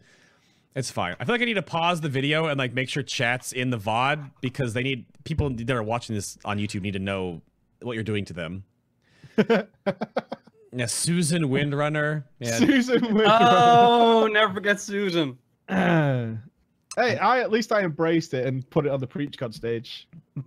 [0.75, 1.15] It's fine.
[1.19, 3.69] I feel like I need to pause the video and like make sure chat's in
[3.71, 7.41] the VOD because they need people that are watching this on YouTube need to know
[7.81, 8.63] what you're doing to them.
[10.73, 12.23] Yeah, Susan Windrunner.
[12.39, 13.03] Yeah, Susan.
[13.03, 13.25] Oh, Windrunner.
[13.27, 15.37] Oh, never forget Susan.
[16.97, 20.07] Hey, I at least I embraced it and put it on the PreachCon stage.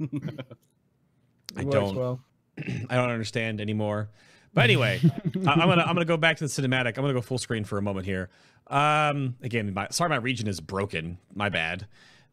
[1.57, 1.95] It I works don't.
[1.97, 2.21] Well.
[2.91, 4.09] I don't understand anymore.
[4.55, 6.97] But anyway, I- I'm gonna I'm gonna go back to the cinematic.
[6.97, 8.31] I'm gonna go full screen for a moment here.
[8.69, 11.19] Um, again, my sorry, my region is broken.
[11.35, 11.87] My bad.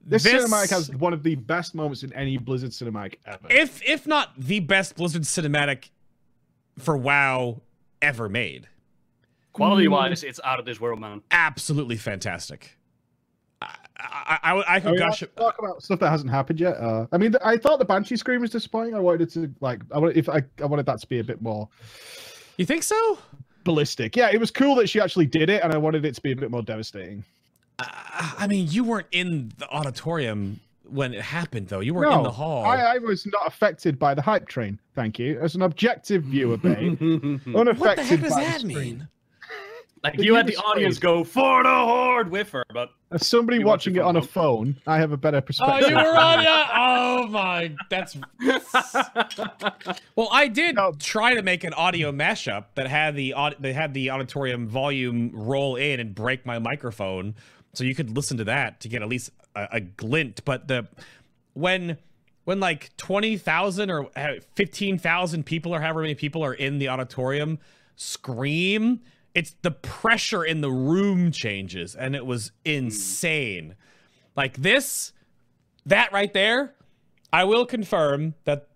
[0.04, 3.48] This, cinematic has one of the best moments in any Blizzard cinematic ever.
[3.50, 5.90] if if not the best Blizzard cinematic
[6.80, 7.62] for WoW
[8.02, 8.68] ever made.
[9.54, 11.22] Quality wise, it's out of this world, man.
[11.30, 12.78] Absolutely fantastic.
[14.04, 15.22] I I, I, I I could mean, gush.
[15.22, 16.78] let's talk about stuff that hasn't happened yet.
[16.78, 18.96] Uh, I mean, I thought the Banshee Scream was disappointing.
[18.96, 21.24] I wanted it to like, I wanted if I, I wanted that to be a
[21.24, 21.68] bit more
[22.58, 23.18] You think so?
[23.64, 24.16] ballistic.
[24.16, 26.32] Yeah, it was cool that she actually did it, and I wanted it to be
[26.32, 27.24] a bit more devastating.
[27.80, 30.60] I, I mean, you weren't in the auditorium
[30.90, 31.80] when it happened, though.
[31.80, 32.66] You were in the hall.
[32.66, 34.80] I, I was not affected by the hype train.
[34.96, 35.40] Thank you.
[35.40, 37.00] As an objective viewer, babe,
[37.56, 38.76] unaffected what the heck does by the that screen.
[38.78, 39.08] mean?
[40.04, 42.90] Like But you you had the just audience go for the horde with her, but
[43.12, 45.86] As somebody watching it it on a phone, I have a better perspective.
[45.86, 46.68] Oh, you were on yeah.
[46.74, 48.18] Oh my, that's.
[50.16, 50.94] Well, I did No.
[51.00, 55.32] try to make an audio mashup that had the aud- that had the auditorium volume
[55.34, 57.36] roll in and break my microphone,
[57.74, 60.44] so you could listen to that to get at least a, a glint.
[60.46, 60.88] But the
[61.54, 61.98] when
[62.46, 66.78] when like twenty thousand or uh, fifteen thousand people or however many people are in
[66.80, 67.60] the auditorium
[67.96, 69.02] scream,
[69.34, 72.72] it's the pressure in the room changes, and it was hmm.
[72.72, 73.76] insane.
[74.36, 75.14] Like this,
[75.86, 76.74] that right there,
[77.34, 78.68] I will confirm that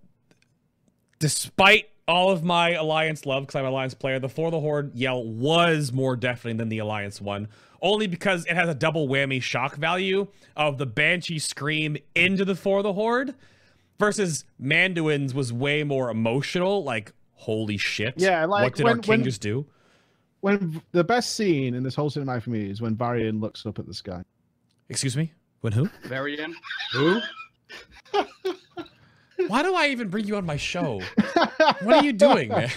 [1.20, 4.96] despite all of my Alliance love, because I'm an Alliance player, the For the Horde
[4.96, 7.48] yell was more deafening than the Alliance one,
[7.82, 12.56] only because it has a double whammy shock value of the Banshee scream into the
[12.56, 13.34] For the Horde
[13.98, 18.16] versus Manduin's was way more emotional, like, holy shit.
[18.18, 19.66] Yeah, like, what did when- our king when- just do?
[20.46, 23.80] When the best scene in this whole cinematic for me is when Varian looks up
[23.80, 24.24] at the sky.
[24.90, 25.34] Excuse me?
[25.62, 25.90] When who?
[26.04, 26.56] Varian.
[26.94, 27.20] Who?
[29.48, 31.02] Why do I even bring you on my show?
[31.82, 32.70] What are you doing, man?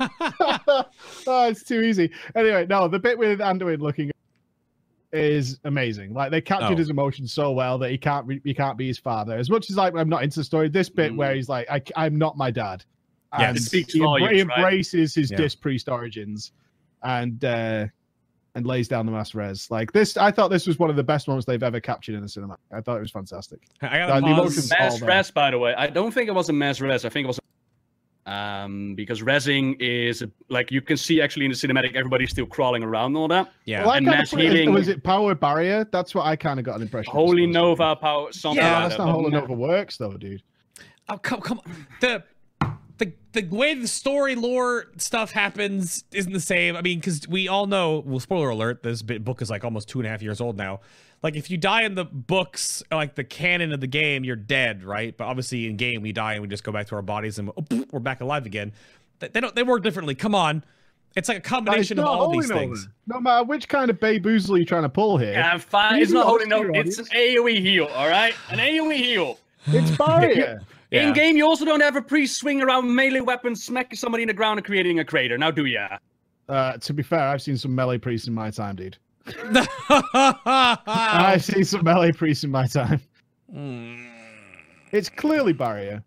[0.00, 0.84] oh,
[1.48, 2.12] it's too easy.
[2.36, 4.12] Anyway, no, the bit with Anduin looking
[5.12, 6.14] is amazing.
[6.14, 6.76] Like they captured Oh.
[6.76, 9.36] his emotions so well that he can't re- he can't be his father.
[9.36, 11.36] As much as like I'm not into the story, this bit where mm.
[11.36, 11.66] he's like,
[11.96, 12.84] I, am not my dad.
[13.36, 13.48] Yes.
[13.48, 14.58] And It speaks he, embra- he volumes, right?
[14.58, 15.38] embraces his Yeah.
[15.38, 16.52] dis priest origins,
[17.04, 17.86] and uh
[18.56, 19.68] and lays down the mass res.
[19.70, 22.22] Like this, I thought this was one of the best moments they've ever captured in
[22.22, 22.56] the cinema.
[22.72, 23.60] I thought it was fantastic.
[23.82, 24.70] I Uh, gotta the pause.
[24.70, 25.74] Mass res, by the way.
[25.74, 27.04] I don't think it was a mass res.
[27.04, 27.40] I think it was
[28.26, 32.82] um because resing is like you can see actually in the cinematic everybody's still crawling
[32.82, 33.52] around and all that.
[33.66, 33.82] Yeah.
[33.84, 35.86] Well, And mass put it healing- Was it power barrier?
[35.92, 37.12] That's what I kind of got an impression.
[37.12, 37.60] Holy supposed to.
[37.60, 39.04] Nova power something Yeah, Yeah, like that's that.
[39.04, 40.42] not but Holy Nova works though, dude.
[41.10, 41.86] Oh come come on.
[42.00, 42.24] The
[42.98, 46.76] the the way the story lore stuff happens isn't the same.
[46.76, 48.02] I mean, because we all know.
[48.06, 50.80] Well, spoiler alert: this book is like almost two and a half years old now.
[51.22, 54.84] Like, if you die in the books, like the canon of the game, you're dead,
[54.84, 55.16] right?
[55.16, 57.50] But obviously, in game, we die and we just go back to our bodies and
[57.56, 58.72] oh, we're back alive again.
[59.20, 59.54] They, they don't.
[59.54, 60.14] They work differently.
[60.14, 60.62] Come on,
[61.16, 62.60] it's like a combination of all these Nova.
[62.60, 62.88] things.
[63.06, 65.96] No matter which kind of baboozle you're trying to pull here, Yeah, I'm fine.
[65.96, 68.34] You It's not know holy it's It's an AoE heal, all right?
[68.50, 69.38] An AoE heal.
[69.66, 70.60] it's barrier.
[70.94, 71.08] Yeah.
[71.08, 74.28] In game, you also don't have a priest swing around melee weapons, smack somebody in
[74.28, 75.36] the ground and creating a crater.
[75.36, 75.98] Now, do ya?
[76.48, 78.96] uh, to be fair, I've seen some melee priests in my time, dude.
[80.14, 83.00] I've seen some melee priests in my time.
[83.54, 84.06] Mm.
[84.92, 86.02] It's clearly barrier.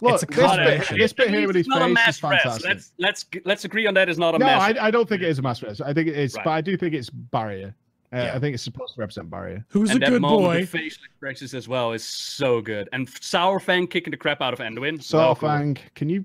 [0.00, 1.94] Look, It's a this bit, this bit here with his It's not a face is
[1.94, 2.42] mass res.
[2.42, 2.64] fantastic.
[2.68, 4.08] Let's let's let's agree on that.
[4.08, 4.76] It's not a No, mass.
[4.78, 5.80] I, I don't think it is a mass res.
[5.80, 6.44] I think it is, Right.
[6.44, 7.74] but I do think it's barrier.
[8.14, 8.34] Uh, Yeah.
[8.34, 9.64] I think it's supposed to represent barrier.
[9.68, 10.60] Who's and a that good moment boy?
[10.60, 12.88] with facial expressions as well is so good.
[12.92, 15.02] And Sourfang kicking the crap out of Anduin.
[15.02, 15.74] So, Well, cool.
[15.94, 16.24] Can you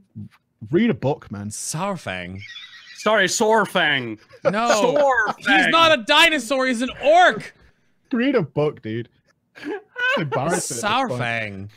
[0.72, 1.50] read a book, man?
[1.50, 2.40] Sourfang.
[2.96, 4.20] Sorry, Sorfang.
[4.44, 5.36] No, Sorfang.
[5.58, 6.68] he's not a dinosaur.
[6.68, 7.54] He's an orc.
[8.12, 9.10] Read a book, dude.
[9.56, 10.84] It's embarrassing at.
[10.84, 11.70] Sourfang.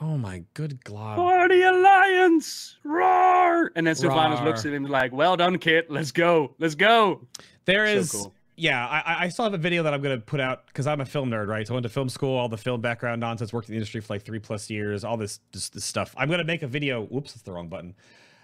[0.00, 1.16] Oh my good glob.
[1.16, 2.76] For the Alliance!
[2.84, 3.70] Roar!
[3.76, 5.86] And then Sylvanas looks at him like, well done, kid.
[5.88, 6.54] Let's go.
[6.58, 7.26] Let's go.
[7.64, 8.34] There So is, cool.
[8.56, 8.86] Yeah.
[8.86, 11.30] I, I- still have a video that I'm gonna put out because I'm a film
[11.30, 11.66] nerd, right?
[11.66, 14.00] So I went to film school, all the film background nonsense, worked in the industry
[14.00, 16.14] for like three plus years, all this this, this stuff.
[16.16, 17.04] I'm gonna make a video.
[17.04, 17.94] Whoops, that's the wrong button.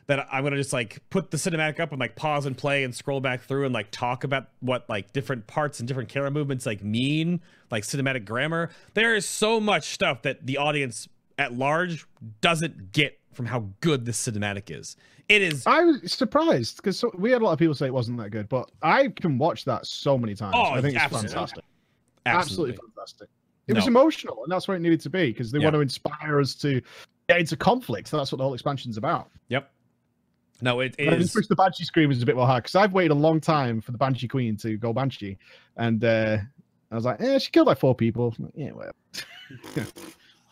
[0.06, 2.94] That I'm gonna just like put the cinematic up and like pause and play and
[2.94, 6.66] scroll back through and like talk about what like different parts and different camera movements
[6.66, 8.70] like mean, like cinematic grammar.
[8.94, 11.08] There is so much stuff that the audience
[11.38, 12.06] at large
[12.40, 14.96] doesn't get from how good this cinematic is.
[15.30, 17.94] It is I was surprised because so, we had a lot of people say it
[17.94, 20.56] wasn't that good, but I can watch that so many times.
[20.58, 21.28] Oh, I think it's absolutely.
[21.30, 21.64] fantastic.
[22.26, 22.72] absolutely.
[22.72, 23.28] Absolutely fantastic.
[23.68, 25.66] It was emotional, and that's what it needed to be because they Yeah.
[25.66, 26.82] want to inspire us to
[27.28, 28.08] get into conflict.
[28.08, 29.30] So that's what the whole expansion's about.
[29.48, 29.70] Yep.
[30.62, 31.26] No, it And is.
[31.26, 33.40] just wish the Banshee Scream was a bit more hard because I've waited a long
[33.40, 35.38] time for the Banshee Queen to go Banshee,
[35.76, 36.38] and uh,
[36.90, 38.34] I was like, eh, she killed like four people.
[38.54, 38.90] Yeah, well,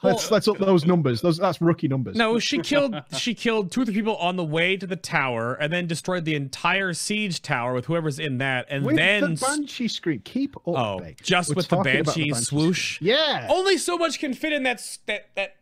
[0.03, 1.21] let's let's up those numbers.
[1.21, 2.17] Those that's rookie numbers.
[2.17, 5.55] No, she killed she killed two or three people on the way to the tower,
[5.55, 9.41] and then destroyed the entire siege tower with whoever's in that, and with then the
[9.41, 10.63] Banshee Scream, keep up.
[10.67, 11.17] oh, babe.
[11.23, 13.01] just We're with the talking about banshee Banshee swoosh.
[13.01, 13.47] Yeah.
[13.51, 15.57] Only so much can fit in that that that,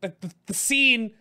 [0.00, 1.12] that the, the scene.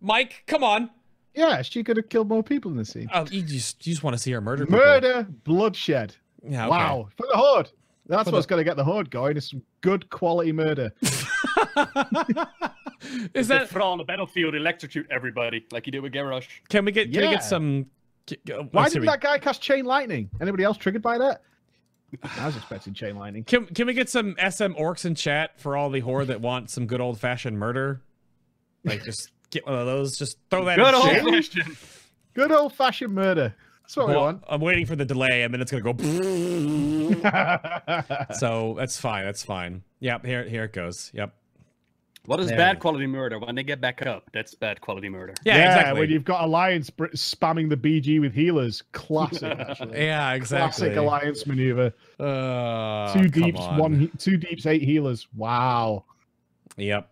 [0.00, 0.90] Mike, come on.
[1.34, 3.08] Yeah, she could have killed more people in the scene.
[3.14, 4.66] Oh, you just you just want to see her murder.
[4.66, 4.80] people.
[4.80, 6.14] Murder, bloodshed.
[6.42, 6.66] Yeah.
[6.66, 6.70] Okay.
[6.70, 7.70] Wow, for the horde.
[8.06, 9.36] That's For what's going to get the horde going.
[9.36, 10.92] Is some good quality murder.
[13.34, 13.68] Is That that?
[13.68, 16.46] throw on the battlefield, electrocute everybody like you did with Garrosh.
[16.68, 17.12] Can we get?
[17.12, 17.86] Can we get some?
[18.28, 20.30] c- uh, Why let's did that guy cast chain lightning?
[20.40, 21.42] Anybody else triggered by that?
[22.38, 23.42] I was expecting chain lightning.
[23.44, 26.70] Can can we get some SM orcs in chat for all the horde that want
[26.70, 28.00] some good old fashioned murder?
[28.84, 30.16] Like just get one of those.
[30.18, 30.76] Just throw that.
[30.76, 31.22] Good in old chat.
[31.22, 31.76] question.
[32.34, 33.54] Good old fashioned murder.
[33.82, 34.44] That's what we want.
[34.48, 35.92] I'm waiting for the delay, and then it's gonna go.
[38.34, 39.24] so that's fine.
[39.24, 39.82] That's fine.
[40.00, 40.24] Yep.
[40.24, 41.10] Here here it goes.
[41.14, 41.34] Yep.
[42.26, 43.38] What is There bad we quality murder?
[43.40, 45.34] When they get back up, that's bad quality murder.
[45.44, 45.66] Yeah.
[45.66, 46.00] exactly.
[46.00, 48.82] when you've got Alliance br- spamming the BG with healers.
[48.92, 49.98] Classic, actually.
[49.98, 50.32] Yeah.
[50.32, 50.90] Exactly.
[50.90, 51.92] Classic Alliance maneuver.
[52.20, 53.76] Uh, two deeps, on.
[53.76, 55.26] one two deeps, eight healers.
[55.34, 56.04] Wow.
[56.76, 57.10] Yep.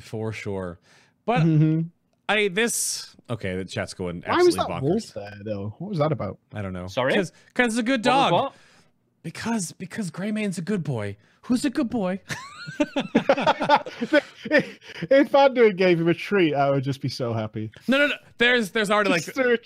[0.00, 0.78] For sure.
[1.24, 1.84] But mm -hmm.
[2.28, 3.56] I this okay.
[3.56, 4.88] The chat's going Why was absolutely that bonkers.
[4.88, 5.74] wolf there though?
[5.78, 6.38] What was that about?
[6.52, 6.88] I don't know.
[6.88, 7.12] Sorry?
[7.14, 8.32] Because it's a good What was dog.
[8.32, 8.52] what?
[9.26, 11.16] Because because Greymane's a good boy.
[11.42, 12.20] Who's a good boy?
[12.78, 12.94] if
[15.32, 17.72] Anduin gave him a treat, I would just be so happy.
[17.88, 18.14] No, no, no.
[18.38, 19.60] There's there's already like a treat.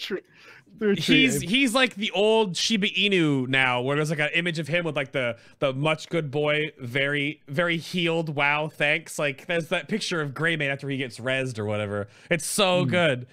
[0.78, 4.30] Threw a treat he's he's like the old Shiba Inu now, where there's like an
[4.32, 8.34] image of him with like the the much good boy, very very healed.
[8.34, 9.18] Wow, thanks.
[9.18, 12.08] Like there's that picture of Greymane after he gets rezzed or whatever.
[12.30, 12.90] It's so Hmm.
[12.90, 13.26] good,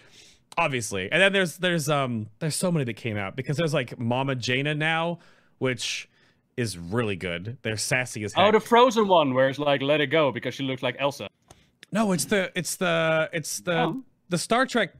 [0.57, 1.09] obviously.
[1.09, 4.35] And then there's there's um there's so many that came out because there's like Mama
[4.35, 5.19] Jaina now,
[5.59, 6.09] which
[6.57, 7.57] is really good.
[7.61, 8.43] They're sassy as heck.
[8.45, 11.29] Oh, the frozen one where it's like let it go because she looks like Elsa.
[11.91, 14.03] No, it's the it's the it's the Oh.
[14.29, 14.93] the Star Trek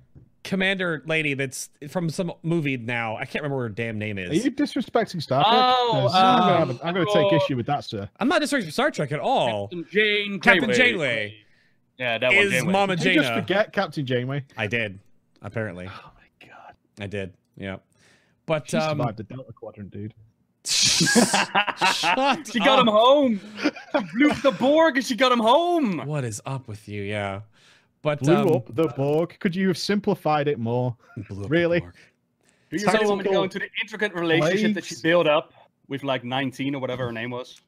[0.43, 3.17] commander lady that's from some movie now.
[3.17, 4.29] I can't remember what her damn name is.
[4.29, 4.45] Are is.
[4.45, 5.53] you disrespecting Star Trek?
[5.53, 7.35] Oh, 'Cause I'm gonna, have um, a- I'm gonna take oh.
[7.35, 8.07] issue with that, sir.
[8.19, 9.67] I'm not disrespecting Star Trek at all.
[9.67, 10.39] Captain Jane.
[10.39, 10.77] Captain Janeway.
[10.77, 11.37] Janeway
[11.97, 12.37] Yeah, that one.
[12.37, 12.71] is Janeway.
[12.71, 14.45] Mama Did you just forget Captain Janeway?
[14.55, 14.99] I did,
[15.41, 15.89] apparently.
[15.89, 16.75] Oh my god.
[16.99, 17.33] I did.
[17.57, 17.77] Yeah.
[18.45, 20.13] But She um, survived the Delta Quadrant, dude.
[20.69, 23.39] Shut she got him home.
[23.63, 26.05] She blew the Borg and she got him home.
[26.05, 27.03] What is up with you?
[27.03, 27.41] Yeah.
[28.01, 29.37] But Blew um, up the Borg.
[29.39, 30.95] Could you have simplified it more?
[31.15, 31.79] blew up the Really?
[31.79, 31.95] Borg.
[32.69, 35.53] Do you really want me to go into the intricate relationship that she built up
[35.87, 37.61] with like 19 or whatever her name was?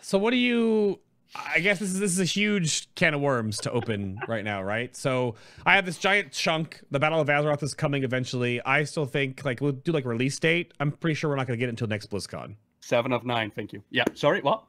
[0.00, 1.00] So what do you?
[1.34, 4.62] I guess this is this is a huge can of worms to open right now,
[4.62, 4.94] right?
[4.96, 5.34] So
[5.66, 6.80] I have this giant chunk.
[6.90, 8.60] The Battle of Azeroth is coming eventually.
[8.64, 10.72] I still think like we'll do like release date.
[10.78, 12.54] I'm pretty sure we're not going to get it until next BlizzCon.
[12.80, 13.82] Seven of nine, thank you.
[13.90, 14.64] Yeah, sorry, what?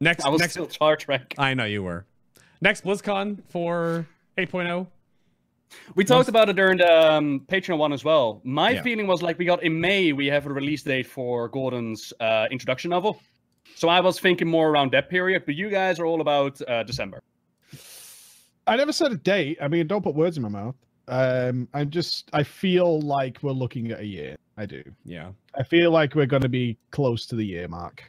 [0.00, 0.52] Next, I was next.
[0.54, 1.34] still Star Trek.
[1.38, 2.06] I know you were.
[2.60, 4.06] Next BlizzCon for
[4.38, 4.42] oh?
[4.42, 4.86] 8.0.
[5.94, 8.40] We talked about it during the um, Patreon one as well.
[8.44, 8.82] My Yeah.
[8.82, 12.46] feeling was like we got in May, we have a release date for Golden's uh,
[12.50, 13.20] introduction novel.
[13.76, 16.82] So I was thinking more around that period, but you guys are all about uh,
[16.82, 17.20] December.
[18.66, 19.58] I never said a date.
[19.60, 20.74] I mean, don't put words in my mouth.
[21.08, 22.30] Um, I'm just.
[22.32, 24.36] I feel like we're looking at a year.
[24.56, 24.82] I do.
[25.04, 25.32] Yeah.
[25.54, 28.02] I feel like we're going to be close to the year mark.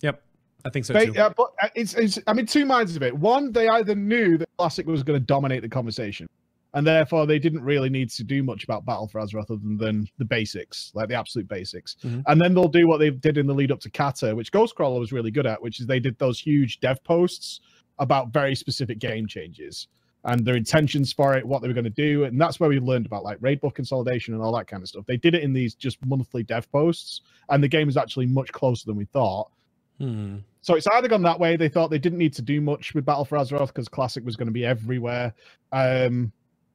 [0.00, 0.20] Yep.
[0.64, 1.16] I think so Ba- too.
[1.16, 2.18] uh, but uh, it's, it's.
[2.26, 3.16] I'm in two minds of it.
[3.16, 6.28] One, they either knew that Classic was going to dominate the conversation,
[6.74, 10.08] and therefore they didn't really need to do much about Battle for Azeroth other than
[10.18, 11.96] the basics, like the absolute basics.
[12.02, 12.22] Mhm.
[12.26, 14.98] And then they'll do what they did in the lead up to Kata, which Ghostcrawler
[14.98, 17.60] was really good at, which is they did those huge dev posts
[17.98, 19.88] about very specific game changes
[20.24, 22.78] and their intentions for it, what they were going to do, and that's where we
[22.78, 25.04] learned about like raid book consolidation and all that kind of stuff.
[25.06, 28.52] They did it in these just monthly dev posts, and the game is actually much
[28.52, 29.50] closer than we thought.
[29.98, 30.38] Hmm.
[30.60, 31.56] So it's either gone that way.
[31.56, 34.36] They thought they didn't need to do much with Battle for Azeroth because Classic was
[34.36, 35.34] going to be everywhere,
[35.72, 36.32] um,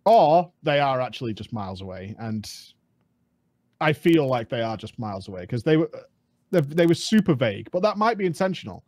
[0.08, 2.16] or they are actually just miles away.
[2.18, 2.50] And
[3.82, 5.92] I feel like they are just miles away because they were
[6.50, 8.86] they, they were super vague, but that might be intentional.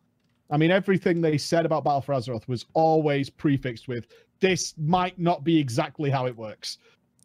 [0.50, 4.06] I mean, everything they said about Battle for Azeroth was always prefixed with
[4.40, 6.78] "this might not be exactly how it works."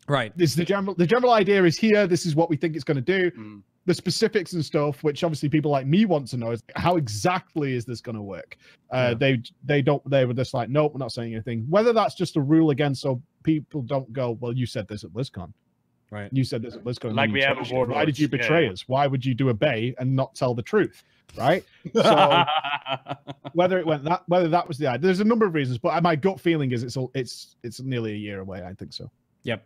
[0.09, 0.38] Right.
[0.38, 2.05] This the general the general idea is here.
[2.05, 3.61] This is what we think it's going to do Mm.
[3.86, 7.74] The specifics and stuff, which obviously people like me want to know, is how exactly
[7.76, 8.57] is this going to work?
[8.91, 9.14] Uh, Yeah.
[9.14, 11.66] They they don't they were just like, nope, we're not saying anything.
[11.70, 15.12] Whether that's just a rule again, so people don't go, well, you said this at
[15.12, 15.53] BlizzCon,
[16.10, 16.30] Right.
[16.34, 17.94] you said this at BlizzCon, and Like we have changed with it.
[17.94, 18.34] Why did you Warlords.
[18.34, 18.72] Yeah, betray yeah.
[18.72, 18.88] us?
[18.88, 21.03] Why would you do a bay and not tell the truth?
[21.38, 21.64] Right?
[21.94, 22.44] So
[23.53, 26.02] whether it went that whether that was the idea, there's a number of reasons, but
[26.02, 28.64] my gut feeling is it's all it's it's nearly a year away.
[28.64, 29.10] I think so.
[29.44, 29.64] Yep.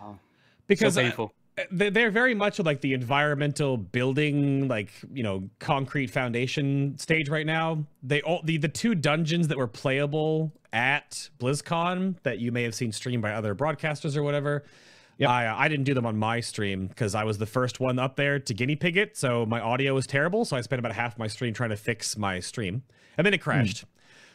[0.00, 0.18] Wow.
[0.66, 1.32] Because so painful.
[1.70, 7.46] They- they're very much like the environmental building like you know concrete foundation stage right
[7.46, 12.62] now they all the, the two dungeons that were playable at blizzcon that you may
[12.62, 14.64] have seen streamed by other broadcasters or whatever
[15.18, 15.28] Yep.
[15.28, 18.16] I, I didn't do them on my stream because I was the first one up
[18.16, 20.46] there to guinea pig it, so my audio was terrible.
[20.46, 22.84] So I spent about half my stream trying to fix my stream,
[23.18, 23.84] and then it crashed.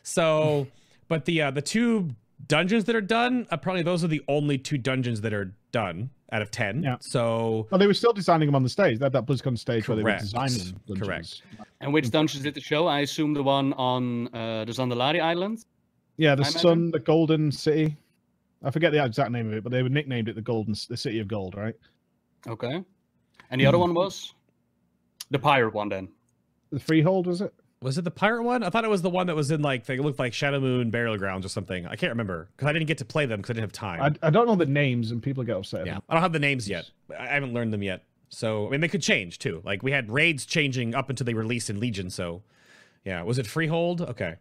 [0.04, 0.68] So,
[1.08, 2.12] but the uh, the two
[2.46, 6.42] dungeons that are done, apparently those are the only two dungeons that are done out
[6.42, 6.82] of ten.
[6.84, 6.98] Yeah.
[7.00, 9.00] So Well, they were still designing them on the stage.
[9.00, 10.24] They had that BlizzCon stage where they were Correct.
[10.24, 10.98] designing them.
[11.00, 11.42] Correct.
[11.82, 12.88] And which dungeons did the show?
[12.88, 15.66] I assume the one on uh, the Zandalari Islands?
[16.18, 16.60] Yeah, the I imagine.
[16.62, 17.96] Sun, the Golden City.
[18.64, 20.98] I forget the exact name of it, but they were nicknamed it the Golden, the
[20.98, 21.76] City of Gold, right?
[22.48, 22.84] Okay.
[23.52, 24.34] And the other one was
[25.30, 25.90] the pirate one.
[25.90, 26.08] Then
[26.72, 27.54] The Freehold was it?
[27.82, 28.64] Was it the pirate one?
[28.64, 31.18] I thought it was the one that was in like they looked like Shadowmoon Burial
[31.18, 31.86] Grounds or something.
[31.86, 34.02] I can't remember because I didn't get to play them because I didn't have time.
[34.02, 35.86] I, I don't know the names, and people get upset.
[35.86, 36.90] Yeah, I don't have the names yet.
[37.18, 38.04] I haven't learned them yet.
[38.30, 39.62] So I mean, they could change too.
[39.64, 42.10] Like we had raids changing up until they released in Legion.
[42.10, 42.44] So
[43.04, 44.02] yeah, was it Freehold?
[44.02, 44.36] Okay.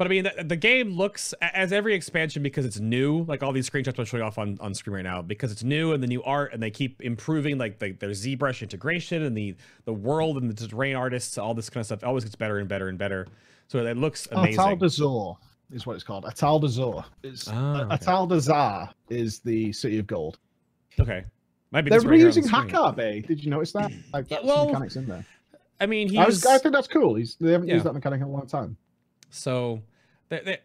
[0.00, 3.22] But I mean, the, the game looks as every expansion because it's new.
[3.24, 5.92] Like all these screenshots I'm showing off on, on screen right now, because it's new
[5.92, 9.54] and the new art, and they keep improving like the, their ZBrush integration and the
[9.84, 12.02] the world and the terrain artists, all this kind of stuff.
[12.02, 13.26] always gets better and better and better.
[13.68, 14.58] So it looks amazing.
[14.58, 15.36] Atal'Dazar
[15.70, 16.24] is what it's called.
[16.24, 19.14] Atal'Dazar is Ah, okay.
[19.14, 20.38] Is the City of Gold.
[20.98, 21.26] Okay,
[21.72, 22.70] might be They're this right here on the reusing.
[22.70, 23.20] Hakkar Bay.
[23.20, 23.92] Did you notice that?
[24.14, 25.26] Like that's well, mechanics in there.
[25.78, 27.16] I mean, he's I, was, I think that's cool.
[27.16, 27.74] He's they haven't Yeah.
[27.74, 28.78] used that mechanic in a long time.
[29.30, 29.80] So,
[30.30, 30.58] they, they,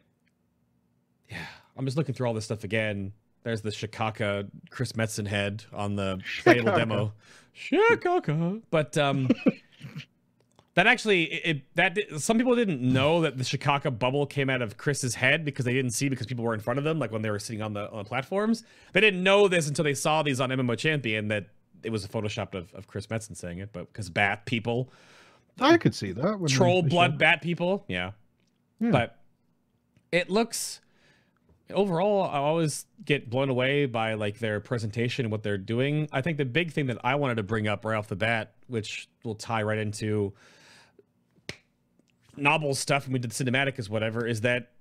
[1.30, 3.12] yeah, I'm just looking through all this stuff again.
[3.44, 6.76] There's the Shikaka Chris Metzen head on the Shikaka.
[6.76, 7.14] demo.
[7.56, 8.62] Shikaka.
[8.72, 9.30] But um,
[10.76, 14.78] that actually, it, that some people didn't know that the Shikaka bubble came out of
[14.78, 17.22] Chris's head because they didn't see because people were in front of them, like when
[17.22, 18.64] they were sitting on the on the platforms.
[18.94, 21.48] They didn't know this until they saw these on MMO Champion that
[21.84, 24.90] it was a photoshopped of, of Chris Metzen saying it, but because bat people
[25.60, 26.48] I could see that.
[26.50, 28.12] troll blood bat people yeah.
[28.80, 28.92] Yeah.
[28.92, 29.18] but
[30.16, 30.80] it looks
[31.74, 36.08] overall i always get blown away by like their presentation and what they're doing.
[36.12, 38.54] I think the big thing that i wanted to bring up right off the bat
[38.68, 40.34] which will tie right into
[42.38, 44.72] novel stuff and we did cinematic is whatever is that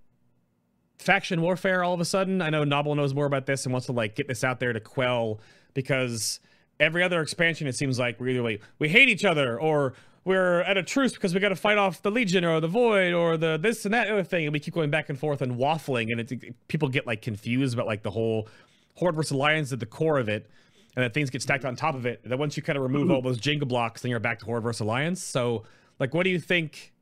[0.98, 2.40] faction warfare all of a sudden.
[2.40, 4.72] I know novel knows more about this and wants to like get this out there
[4.72, 5.40] to quell
[5.74, 6.40] because
[6.80, 9.94] every other expansion it seems like we're either like we hate each other or
[10.24, 13.12] we're at a truce because we got to fight off the Legion or the Void
[13.12, 15.56] or the this and that other thing, and we keep going back and forth and
[15.56, 18.48] waffling, and it, people get like confused about like the whole
[18.96, 20.48] Horde versus Alliance at the core of it,
[20.96, 22.20] and that things get stacked on top of it.
[22.22, 24.44] And then once you kind of remove all those Jenga blocks, then you're back to
[24.46, 25.22] Horde versus Alliance.
[25.22, 25.64] So,
[25.98, 26.92] like, what do you think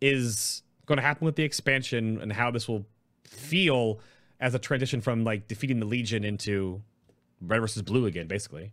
[0.00, 2.84] is going to happen with the expansion, and how this will
[3.24, 4.00] feel
[4.40, 6.82] as a transition from like defeating the Legion into
[7.40, 8.72] Red versus Blue again, basically?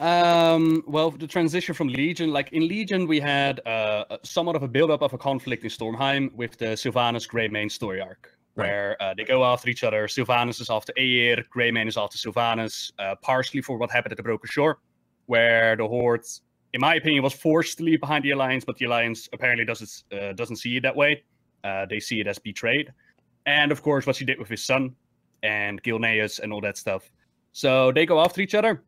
[0.00, 4.68] Um, well, the transition from Legion, like in Legion, we had uh, somewhat of a
[4.68, 8.66] build-up of a conflict in Stormheim with the Sylvanas Greymane story arc, right.
[8.66, 10.08] where uh, they go after each other.
[10.08, 14.22] Sylvanas is after Eyir, Greymane is after Sylvanas, uh, partially for what happened at the
[14.22, 14.78] Broken Shore,
[15.26, 16.24] where the Horde,
[16.72, 20.02] in my opinion, was forced to leave behind the Alliance, but the Alliance apparently doesn't
[20.12, 21.22] uh, doesn't see it that way.
[21.62, 22.92] Uh, they see it as betrayed,
[23.46, 24.96] and of course, what she did with his son
[25.44, 27.12] and Gilneas and all that stuff.
[27.52, 28.82] So they go after each other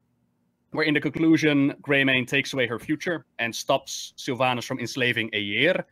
[0.76, 5.84] where in the conclusion, Greymane takes away her future and stops Sylvanas from enslaving Eyir.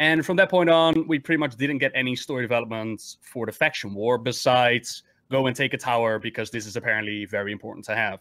[0.00, 3.52] And from that point on, we pretty much didn't get any story developments for the
[3.52, 7.94] faction war besides go and take a tower because this is apparently very important to
[7.94, 8.20] have.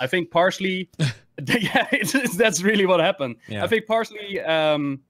[0.00, 3.36] I think partially, yeah, it's, it's, that's really what happened.
[3.48, 3.64] Yeah.
[3.64, 5.00] I think partially um,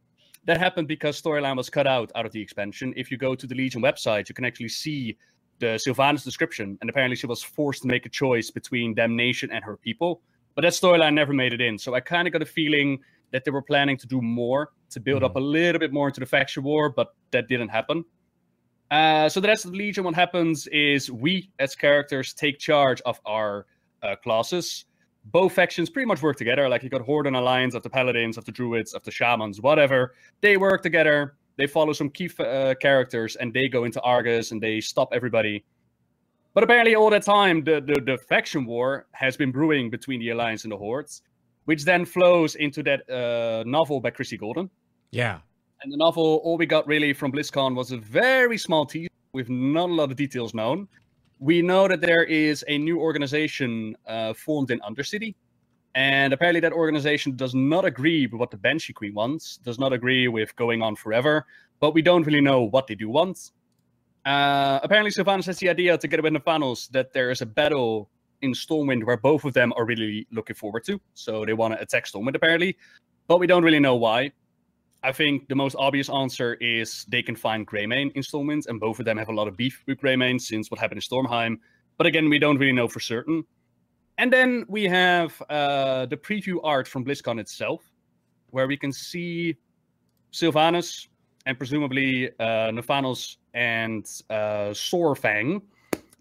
[0.47, 2.95] that happened because storyline was cut out out of the expansion.
[2.97, 5.17] If you go to the Legion website, you can actually see
[5.59, 9.65] the Sylvanas description, and apparently she was forced to make a choice between damnation and
[9.65, 10.21] her people.
[10.55, 11.79] But that storyline never made it in.
[11.79, 13.01] So I kind of got a feeling
[13.33, 15.27] that they were planning to do more to build mm-hmm.
[15.27, 18.05] up a little bit more into the faction war, but that didn't happen.
[18.91, 23.01] Uh, so the rest of the Legion, what happens is we as characters take charge
[23.05, 23.67] of our
[24.03, 24.85] uh, classes.
[25.25, 26.69] Both factions pretty much work together.
[26.69, 29.61] Like you got Horde and Alliance of the Paladins, of the Druids, of the Shamans,
[29.61, 30.15] whatever.
[30.43, 34.61] They work together they follow some key uh, characters and they go into Argus and
[34.61, 35.65] they stop everybody.
[36.55, 40.31] But apparently, all that time, the, the, the faction war has been brewing between the
[40.31, 41.23] Alliance and the Hordes,
[41.65, 44.71] which then flows into that uh, novel by Christie Golden.
[45.11, 45.41] Yeah.
[45.83, 49.51] And the novel, all we got really from BlizzCon was a very small teaser with
[49.51, 50.87] not a lot of details known.
[51.41, 55.35] We know that there is a new organization uh, formed in Undercity
[55.95, 59.93] and apparently, that organization does not agree with what the Banshee Queen wants, does not
[59.93, 61.47] agree with going on forever,
[61.81, 63.53] but we don't really know what they do want.
[64.25, 67.43] Uh, apparently, Sylvanas has the idea to get away in the finals that there is
[67.43, 68.11] a battle
[68.43, 71.01] in Stormwind where both of them are really looking forward to.
[71.15, 72.77] So they want to attack Stormwind, apparently,
[73.29, 74.33] but we don't really know why.
[75.03, 78.99] I think the most obvious answer is they can find Greymane in Stormwind, and both
[78.99, 81.59] of them have a lot of beef with Greymane since what happened in Stormheim.
[81.99, 83.45] But again, we don't really know for certain.
[84.19, 87.83] And then we have uh, the preview art from BlizzCon itself,
[88.51, 89.57] where we can see
[90.33, 91.09] Sylvanas
[91.47, 92.73] and presumably uh,
[93.55, 95.63] and uh, Saurfang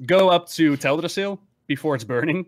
[0.06, 2.46] go up to Teldrassil before it's burning.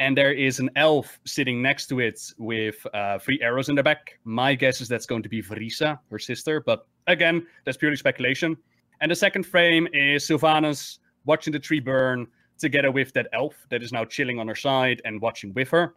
[0.00, 3.82] And there is an elf sitting next to it with uh, three arrows in the
[3.82, 4.18] back.
[4.24, 6.60] My guess is that's going to be Vereesa, her sister.
[6.60, 8.56] But again, that's purely speculation.
[9.00, 12.28] And the second frame is Sylvanas watching the tree burn
[12.58, 15.94] together with that elf that is now chilling on her side and watching with her.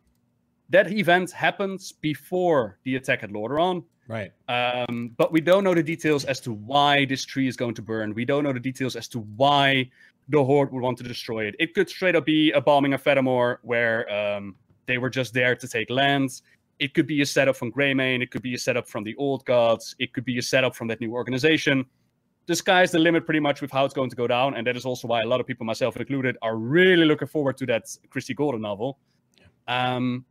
[0.69, 3.83] That event happens before the attack at Lordaeron.
[4.07, 4.31] Right.
[4.47, 7.81] Um, but we don't know the details as to why this tree is going to
[7.81, 8.13] burn.
[8.13, 9.89] We don't know the details as to why
[10.29, 11.55] the Horde would want to destroy it.
[11.59, 14.55] It could straight up be a bombing of Fedamore where um,
[14.85, 16.41] they were just there to take lands.
[16.79, 18.23] It could be a setup from Greymane.
[18.23, 19.95] It could be a setup from the Old Gods.
[19.99, 21.85] It could be a setup from that new organization
[22.47, 24.55] the sky's the limit pretty much with how it's going to go down.
[24.55, 27.57] And that is also why a lot of people, myself included, are really looking forward
[27.57, 28.99] to that Christie Golden novel.
[29.67, 30.25] Um,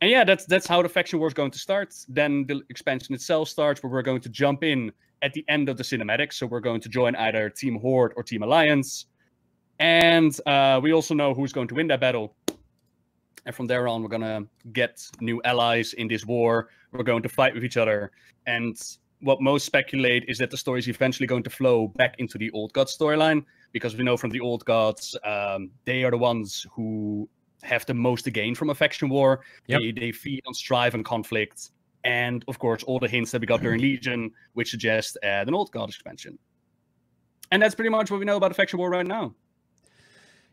[0.00, 1.94] and yeah, that's that's how the faction war is going to start.
[2.08, 4.92] Then the expansion itself starts, where we're going to jump in
[5.22, 6.32] at the end of the cinematic.
[6.32, 9.06] So we're going to join either Team Horde or Team Alliance.
[9.78, 12.34] And uh, we also know who's going to win that battle.
[13.46, 16.68] And from there on, we're going to get new allies in this war.
[16.92, 18.12] We're going to fight with each other.
[18.46, 18.76] And
[19.20, 22.50] what most speculate is that the story is eventually going to flow back into the
[22.52, 26.66] old gods storyline because we know from the old gods um, they are the ones
[26.72, 27.28] who
[27.62, 29.40] have the most to gain from a faction war.
[29.66, 29.80] Yep.
[29.80, 31.70] they, they feed on strife and conflict
[32.04, 35.54] and of course all the hints that we got during legion which suggest uh, an
[35.54, 36.38] old god expansion.
[37.52, 39.34] And that's pretty much what we know about the faction war right now.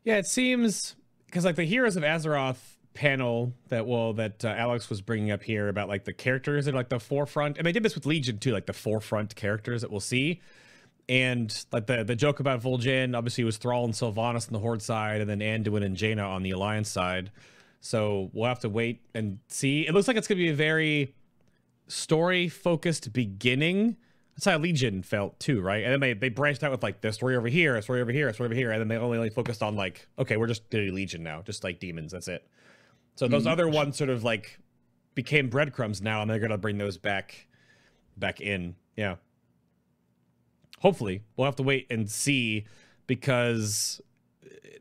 [0.03, 0.95] Yeah it seems
[1.25, 5.43] because like the heroes of azeroth panel that well that uh, Alex was bringing up
[5.43, 8.37] here about like the characters and like the forefront, and they did this with Legion
[8.39, 10.41] too, like the forefront characters that we'll see.
[11.09, 14.81] and like the the joke about Vol'jin, obviously was Thrall and Sylvanas on the Horde
[14.81, 17.31] side, and then Anduin and Jaina on the Alliance side.
[17.79, 19.87] So we'll have to wait and see.
[19.87, 21.15] It looks like it's gonna be a very
[21.87, 23.95] story focused beginning.
[24.35, 25.83] That's how Legion felt too, right?
[25.83, 28.11] And then they, they branched out with like the story over here, a story over
[28.11, 30.47] here, a story over here, and then they only like focused on like, okay, we're
[30.47, 32.47] just doing Legion now, just like demons, that's it.
[33.17, 33.51] So those Mhm.
[33.51, 34.59] other ones sort of like
[35.15, 37.47] became breadcrumbs now, and they're gonna bring those back
[38.15, 38.75] back in.
[38.95, 39.15] Yeah.
[40.79, 41.23] Hopefully.
[41.35, 42.65] We'll have to wait and see
[43.07, 44.01] because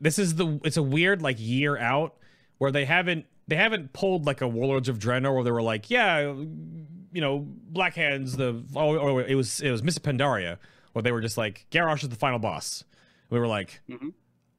[0.01, 2.17] this is the it's a weird like year out
[2.59, 5.89] where they haven't they haven't pulled like a Warlords of Draenor where they were like,
[5.89, 10.59] yeah, you know, Black Hands, the oh, or it was it was Miss Pandaria,
[10.93, 12.85] where they were just like, Garrosh is the final boss.
[13.31, 14.13] We were like, Mhm.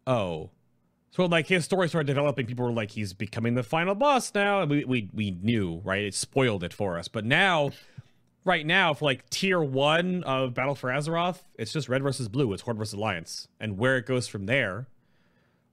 [0.08, 0.50] oh.
[1.18, 4.62] So like his story started developing, people were like, he's becoming the final boss now,
[4.62, 6.04] and we we we knew, right?
[6.04, 7.08] It spoiled it for us.
[7.08, 7.72] But now,
[8.46, 12.54] right now, for like tier one of Battle for Azeroth, it's just red versus blue,
[12.54, 13.48] it's Horde versus Alliance.
[13.60, 14.86] And where it goes from there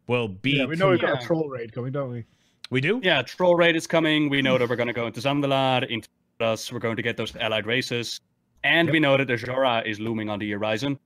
[0.07, 2.25] will be Yeah, we know we've got a troll raid coming, don't we?
[2.71, 3.03] we do?
[3.05, 4.31] Yeah, Troll Raid is coming.
[4.31, 6.09] We know that we're going to go into Zandalar, into
[6.41, 6.73] us.
[6.73, 8.19] We're going to get those allied races.
[8.63, 10.99] And we know that Azshara is looming on the horizon.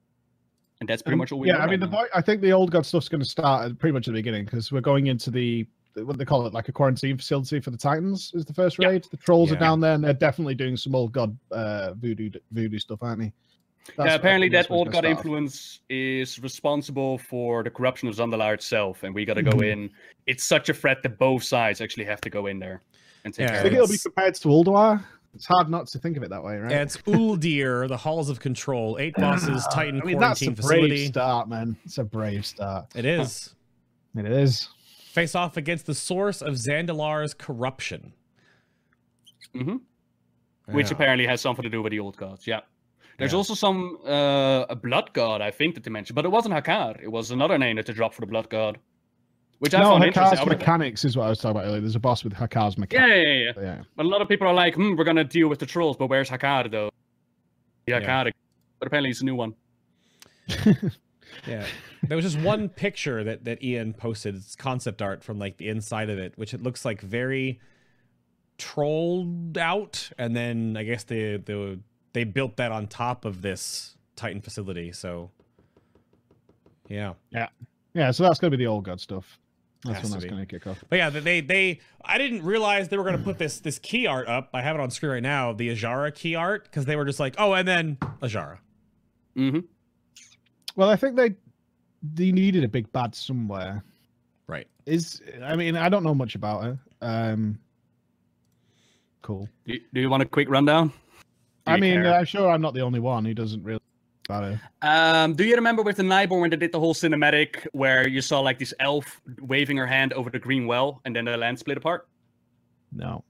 [0.80, 1.56] And that's pretty Um, much all we yeah.
[1.58, 3.78] I mean, right the vo- I think the old god stuff's going to start at
[3.78, 6.68] pretty much at the beginning because we're going into the what they call it, like
[6.68, 8.30] a quarantine facility for the Titans.
[8.32, 8.88] Is the first Yeah.
[8.88, 9.04] raid?
[9.10, 9.56] The trolls Yeah.
[9.56, 13.20] are down there, and they're definitely doing some old god uh, voodoo voodoo stuff, aren't
[13.20, 13.32] they?
[13.96, 19.02] That's- yeah, apparently that old god influence is responsible for the corruption of Zandalar itself,
[19.02, 19.72] and we got to go Mhm.
[19.72, 19.90] in.
[20.26, 22.82] It's such a threat that both sides actually have to go in there
[23.24, 25.02] and take Yeah, I think it'll be compared to Ulduar.
[25.34, 26.70] It's hard not to think of it that way, right?
[26.70, 30.88] Yeah, it's Uldir, the Halls of Control, eight bosses, Titan I mean, that's a quarantine
[30.88, 31.76] brave start, man.
[31.84, 32.86] It's a brave start.
[32.94, 33.54] It is.
[34.16, 34.68] It is.
[35.12, 38.12] Face off against the source of Zandalar's corruption.
[39.54, 39.76] Mm-hmm.
[40.74, 42.46] Which apparently has something to do with the old gods.
[42.46, 42.60] Yeah.
[43.18, 43.38] There's Yeah.
[43.38, 47.02] also some uh, a blood god, I think, that they mentioned, but it wasn't Hakkar.
[47.02, 48.78] It was another name that they dropped for the blood god,
[49.58, 50.38] which I no, found interesting.
[50.38, 51.80] Hakkar's mechanics is what I was talking about earlier.
[51.80, 53.16] There's a boss with Hakkar's Yeah, mechanics.
[53.16, 53.76] yeah, yeah, yeah.
[53.76, 53.82] Yeah.
[53.96, 56.08] But a lot of people are like, hmm, we're gonna deal with the trolls, but
[56.08, 56.90] where's Hakkar though?
[57.86, 58.24] The Yeah.
[58.78, 59.54] But apparently it's a new one.
[61.46, 61.66] Yeah.
[62.02, 64.36] There was just one picture that, that Ian posted.
[64.36, 67.60] It's concept art from like the inside of it, which it looks like very
[68.56, 70.10] trolled out.
[70.18, 71.78] And then I guess they they,
[72.12, 74.92] they built that on top of this Titan facility.
[74.92, 75.30] So
[76.88, 77.48] yeah, yeah.
[77.94, 79.38] Yeah, so that's going to be the old god stuff.
[79.84, 80.82] That's when to that's going to kick off.
[80.88, 84.26] But yeah, they they I didn't realize they were gonna put this this key art
[84.28, 84.50] up.
[84.52, 87.20] I have it on screen right now, the Azshara key art, because they were just
[87.20, 88.58] like, oh, and then Azshara.
[89.36, 89.60] hmm
[90.74, 91.34] Well, I think they
[92.02, 93.84] they needed a big bad somewhere.
[94.48, 94.66] Right.
[94.86, 96.78] Is I mean, I don't know much about it.
[97.02, 97.58] Um,
[99.22, 99.48] cool.
[99.66, 100.88] Do, you- do you want a quick rundown?
[100.88, 100.94] Do
[101.66, 102.14] I mean, care?
[102.14, 103.80] I'm sure I'm not the only one who doesn't really
[104.28, 104.58] about it.
[104.82, 108.20] Um, do you remember with the Nightborne when they did the whole cinematic where you
[108.20, 111.58] saw like this elf waving her hand over the green well and then the land
[111.58, 112.08] split apart?
[112.92, 113.24] No.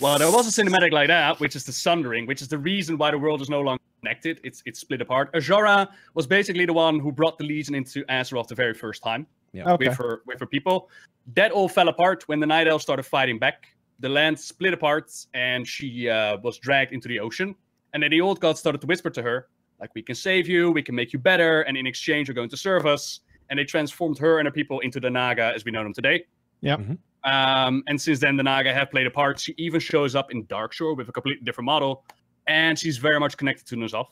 [0.00, 2.96] Well, there was a cinematic like that, which is the Sundering, which is the reason
[2.96, 4.40] why the world is no longer connected.
[4.42, 5.32] It's it's split apart.
[5.34, 9.26] Azshara was basically the one who brought the Legion into Azeroth the very first time
[9.52, 9.72] Yeah.
[9.72, 9.88] Okay.
[9.88, 10.88] with her with her people.
[11.34, 13.68] That all fell apart when the Night Elves started fighting back.
[14.00, 17.54] The land split apart, and she uh, was dragged into the ocean.
[17.92, 19.46] And then the old gods started to whisper to her,
[19.80, 22.48] like, "We can save you, we can make you better, and in exchange, you're going
[22.50, 23.20] to serve us."
[23.50, 26.24] And they transformed her and her people into the Naga as we know them today.
[26.62, 26.78] Yep.
[26.80, 26.98] Mhm.
[27.24, 29.38] Um, and since then, the Naga have played a part.
[29.40, 32.04] She even shows up in Darkshore with a completely different model,
[32.46, 34.06] and she's very much connected to N'Zoth.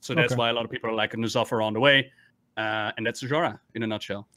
[0.00, 0.38] So that's Okay.
[0.38, 2.10] why a lot of people are like N'Zoth are on the way,
[2.56, 4.28] uh, and that's Zora in a nutshell.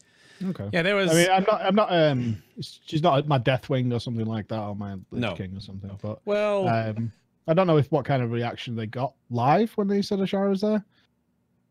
[0.44, 0.70] Okay.
[0.72, 1.62] Yeah, there was I mean, I'm not.
[1.62, 1.92] I'm not.
[1.94, 5.34] Um, she's not my Deathwing or something like that, or my Lich No.
[5.36, 5.92] King or something.
[6.02, 7.12] But well um,
[7.50, 10.50] I don't know if what kind of reaction they got live when they said Azshara
[10.50, 10.86] was there.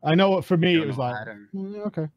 [0.02, 1.14] I know for me it was like,
[1.54, 2.08] "Mm, okay.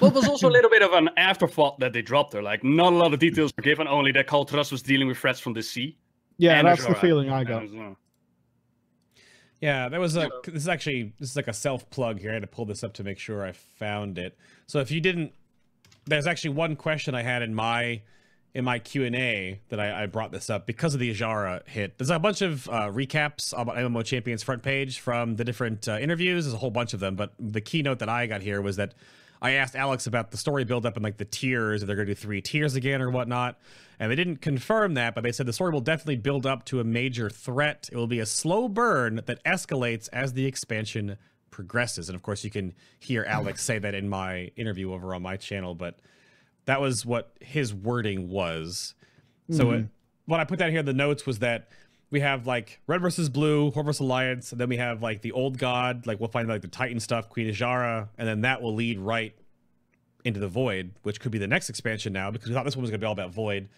[0.00, 2.42] well, there's also a little bit of an afterthought that they dropped there.
[2.42, 5.18] Like, not a lot of details were given, only that Kul Tiras was dealing with
[5.18, 5.98] threats from the sea.
[6.38, 7.64] yeah, and that's the feeling I got.
[9.60, 10.30] Yeah, there was a.
[10.44, 12.30] This is actually this is like a self plug here.
[12.30, 14.38] I had to pull this up to make sure I found it.
[14.66, 15.32] So if you didn't,
[16.06, 18.02] there's actually one question I had in my
[18.54, 21.66] in my Q and A that I, I brought this up because of the Azshara
[21.68, 21.96] hit.
[21.98, 25.98] There's a bunch of uh, recaps on MMO Champions front page from the different uh,
[25.98, 26.44] interviews.
[26.44, 28.94] There's a whole bunch of them, but the keynote that I got here was that
[29.42, 32.08] I asked Alex about the story build up and like the tiers, if they're going
[32.08, 33.58] to do three tiers again or whatnot.
[33.98, 36.80] And they didn't confirm that, but they said the story will definitely build up to
[36.80, 37.88] a major threat.
[37.92, 41.16] It will be a slow burn that escalates as the expansion
[41.50, 42.08] progresses.
[42.08, 45.36] And of course, you can hear Alex say that in my interview over on my
[45.36, 45.98] channel, but
[46.70, 48.94] that was what his wording was.
[49.50, 49.74] So mm-hmm.
[49.74, 49.86] it,
[50.26, 51.68] what I put down here in the notes was that
[52.10, 55.58] we have like red versus blue, Horus Alliance, and then we have like the old
[55.58, 59.00] god, like we'll find like the Titan stuff, Queen Azshara, and then that will lead
[59.00, 59.34] right
[60.24, 62.82] into the Void, which could be the next expansion now because we thought this one
[62.82, 63.68] was gonna be all about Void.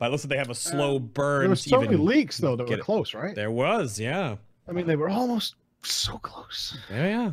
[0.00, 1.42] But it looks like they have a slow burn.
[1.42, 2.84] There were to so many leaks though that get were it.
[2.84, 3.34] close, right?
[3.34, 4.36] There was, yeah.
[4.66, 6.76] I mean, they were almost so close.
[6.90, 7.32] Yeah, yeah.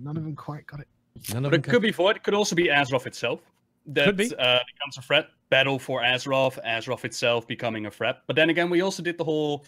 [0.00, 0.88] None of them quite got it.
[1.32, 2.16] None of But it could be Void.
[2.16, 3.40] It could also be Azeroth itself.
[3.88, 4.26] That be.
[4.26, 5.28] Uh, becomes a threat.
[5.50, 6.62] Battle for Azeroth.
[6.64, 8.18] Azeroth itself becoming a threat.
[8.26, 9.64] But then again, we also did the whole.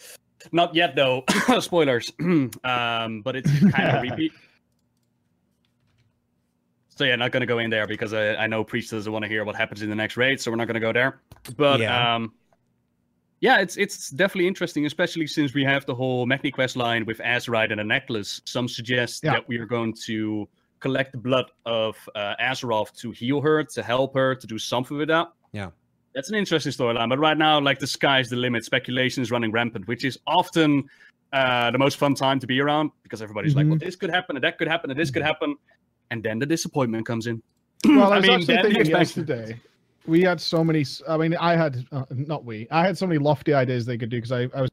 [0.53, 1.25] Not yet though.
[1.61, 2.13] Spoilers.
[2.21, 4.33] um, but it's kind of repeat.
[6.97, 9.23] So yeah, not going to go in there because I, I know Priest doesn't want
[9.23, 11.23] to hear what happens in the next raid, so we're not going to go there.
[11.57, 12.15] But Yeah.
[12.17, 12.35] um,
[13.41, 17.17] yeah, it's it's definitely interesting, especially since we have the whole Magni quest line with
[17.21, 18.43] Azerite and a necklace.
[18.45, 19.33] Some suggest Yeah.
[19.33, 20.47] that we are going to
[20.81, 24.97] collect the blood of uh, Azeroth to heal her, to help her, to do something
[24.97, 25.29] with that.
[25.53, 25.71] Yeah.
[26.15, 27.09] That's an interesting storyline.
[27.09, 28.65] But right now, like the sky's the limit.
[28.65, 30.85] Speculation is running rampant, which is often
[31.33, 33.71] uh, the most fun time to be around because everybody's like, Mhm.
[33.71, 35.55] well, this could happen, and that could happen, and this could happen.
[36.11, 37.41] And then the disappointment comes in.
[37.85, 39.61] Well, I I was mean, actually thinking expansion- yesterday.
[40.07, 40.85] We had so many.
[41.09, 42.67] I mean, I had uh, not we.
[42.71, 44.71] I had so many lofty ideas they could do because I, I was.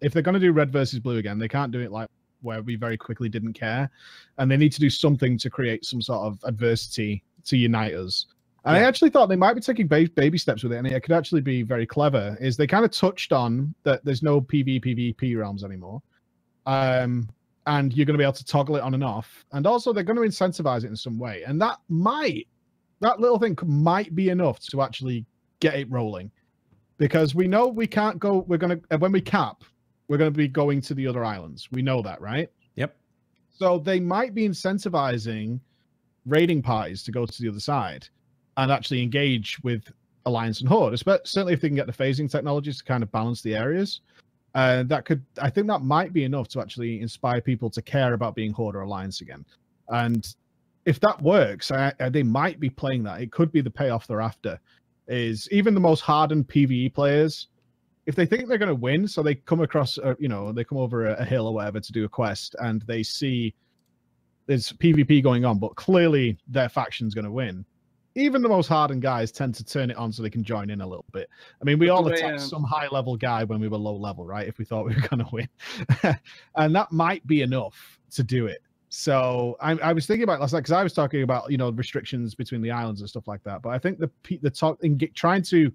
[0.00, 2.08] If they're going to do red versus blue again, they can't do it like
[2.42, 3.90] where we very quickly didn't care,
[4.38, 8.26] and they need to do something to create some sort of adversity to unite us.
[8.64, 11.00] And I actually thought they might be taking ba- baby steps with it, and it
[11.02, 12.36] could actually be very clever.
[12.40, 16.02] Is they kind of touched on that there's no PV PvP realms anymore,
[16.66, 17.28] um,
[17.66, 20.04] and you're going to be able to toggle it on and off, and also they're
[20.04, 22.46] going to incentivize it in some way, and that might
[23.00, 25.24] that little thing might be enough to actually
[25.60, 26.30] get it rolling.
[26.98, 29.62] Because we know we can't go we're going to when we cap
[30.08, 32.96] we're going to be going to the other islands we know that right Yep.
[33.50, 35.60] so they might be incentivizing
[36.26, 38.08] raiding parties to go to the other side
[38.56, 39.84] and actually engage with
[40.26, 43.10] alliance and horde espe- certainly if they can get the phasing technologies to kind of
[43.12, 44.00] balance the areas
[44.54, 48.14] uh, that could i think that might be enough to actually inspire people to care
[48.14, 49.44] about being horde or alliance again
[49.90, 50.34] and
[50.88, 53.20] if that works, I, I, they might be playing that.
[53.20, 54.58] It could be the payoff they're after.
[55.06, 57.48] Is even the most hardened PVE players,
[58.08, 60.64] if they think they're going to win, so they come across, a, you know, they
[60.64, 63.54] come over a, a hill or whatever to do a quest, and they see
[64.46, 67.66] there's PvP going on, but clearly their faction's going to win.
[68.14, 70.80] Even the most hardened guys tend to turn it on so they can join in
[70.80, 71.28] a little bit.
[71.60, 73.94] I mean, we all way, attacked um, some high level guy when we were low
[73.94, 74.48] level, right?
[74.48, 76.18] If we thought we were going to win,
[76.56, 78.62] and that might be enough to do it.
[78.88, 81.70] So I, I was thinking about last night because I was talking about you know
[81.72, 83.60] restrictions between the islands and stuff like that.
[83.60, 84.10] But I think the
[84.40, 85.70] the talk in trying to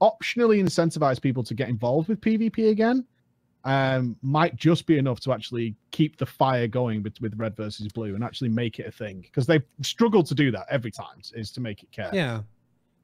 [0.00, 3.04] optionally incentivize people to get involved with PvP again
[3.64, 7.88] um, might just be enough to actually keep the fire going with, with red versus
[7.88, 11.20] blue and actually make it a thing because they've struggled to do that every time
[11.34, 12.10] is to make it care.
[12.12, 12.42] Yeah.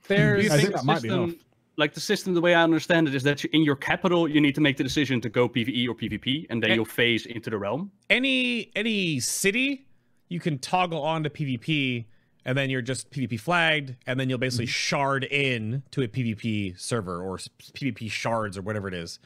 [0.06, 1.32] There's I think the that might be enough.
[1.78, 4.54] Like the system, the way I understand it, is that in your capital, you need
[4.56, 6.74] to make the decision to go PVE or PvP, and then Eh.
[6.74, 7.90] you'll phase into the realm.
[8.10, 9.86] any any city
[10.28, 12.04] you can toggle on to PvP
[12.44, 14.70] and then you're just PvP flagged and then you'll basically Mm-hmm.
[14.70, 19.18] shard in to a PvP server or PvP shards or whatever it is.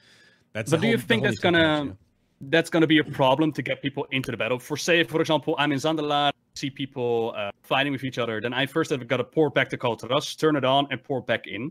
[0.52, 1.96] That's But do you whole- the think that's gonna technology.
[2.42, 4.58] that's gonna be a problem to get people into the battle?
[4.58, 8.54] For say, for example, I'm in Zandalar, see people uh, fighting with each other, then
[8.54, 11.20] I first have got to pour back the Kul Tiras, turn it on, and pour
[11.20, 11.70] back in.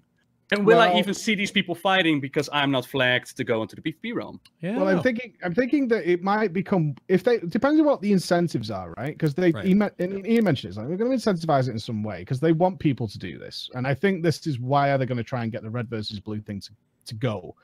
[0.52, 3.76] And will I even see these people fighting because I'm not flagged to go into
[3.76, 4.40] the PvP realm?
[4.62, 4.78] Yeah.
[4.78, 8.12] Well, I'm thinking, I'm thinking that it might become if they depends on what the
[8.12, 9.14] incentives are, right?
[9.18, 9.66] Because they Right.
[9.66, 12.20] he, me- and Ian mentioned it's like we're going to incentivize it in some way
[12.20, 15.18] because they want people to do this, and I think this is why they're going
[15.18, 16.72] to try and get the red versus blue thing to
[17.08, 17.56] to go.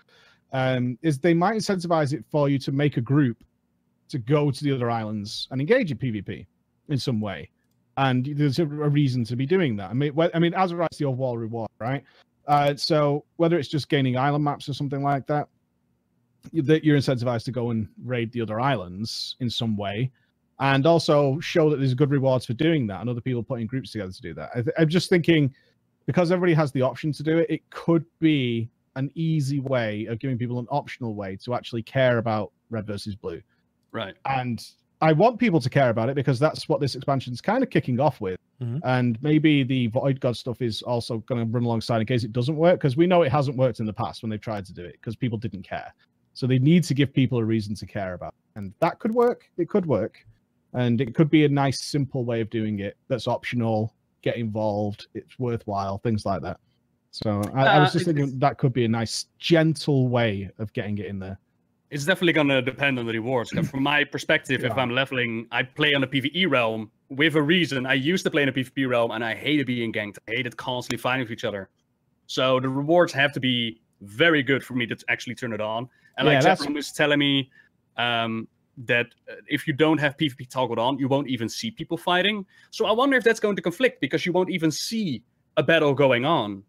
[0.53, 3.37] Um, is they might incentivize it for you to make a group
[4.09, 6.45] to go to the other islands and engage in PvP
[6.89, 7.49] in some way,
[7.97, 9.91] and there's a, a reason to be doing that.
[9.91, 12.03] I mean, I mean, as it's the overall reward, right?
[12.47, 15.47] Uh, so whether it's just gaining island maps or something like that,
[16.53, 20.11] that you're incentivized to go and raid the other islands in some way,
[20.59, 23.91] and also show that there's good rewards for doing that, and other people putting groups
[23.91, 24.49] together to do that.
[24.55, 25.53] I th- I'm just thinking
[26.05, 30.19] because everybody has the option to do it, it could be an easy way of
[30.19, 33.41] giving people an optional way to actually care about red versus blue.
[33.91, 34.15] Right.
[34.25, 34.65] And
[35.01, 37.69] I want people to care about it because that's what this expansion is kind of
[37.69, 38.39] kicking off with.
[38.61, 38.79] Mhm.
[38.83, 42.31] And maybe the Void God stuff is also going to run alongside in case it
[42.31, 44.73] doesn't work because we know it hasn't worked in the past when they've tried to
[44.73, 45.91] do it because people didn't care.
[46.33, 48.33] So they need to give people a reason to care about.
[48.55, 48.59] it.
[48.59, 49.49] And that could work.
[49.57, 50.25] It could work.
[50.73, 55.07] And it could be a nice, simple way of doing it that's optional, get involved,
[55.15, 56.59] it's worthwhile, things like that.
[57.09, 60.71] So I, I was Uh, just thinking that could be a nice, gentle way of
[60.73, 61.37] getting it in there.
[61.91, 63.51] It's definitely gonna depend on the rewards.
[63.51, 67.85] From my perspective, if I'm leveling, I play on the PvE realm with a reason.
[67.85, 70.17] I used to play in the PvP realm, and I hated being ganked.
[70.29, 71.69] I hated constantly fighting with each other.
[72.27, 75.89] So the rewards have to be very good for me to actually turn it on.
[76.17, 77.51] And Yeah, like that's- was telling me
[77.97, 78.47] um,
[78.77, 82.45] that uh, if you don't have PvP toggled on, you won't even see people fighting.
[82.71, 85.23] So I wonder if that's going to conflict because you won't even see
[85.57, 86.63] a battle going on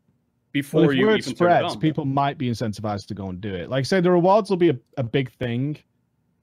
[0.52, 1.80] before Well, if you word even turn it spreads, on.
[1.80, 3.70] people might be incentivized to go and do it.
[3.70, 5.78] Like I say, the rewards will be a, a big thing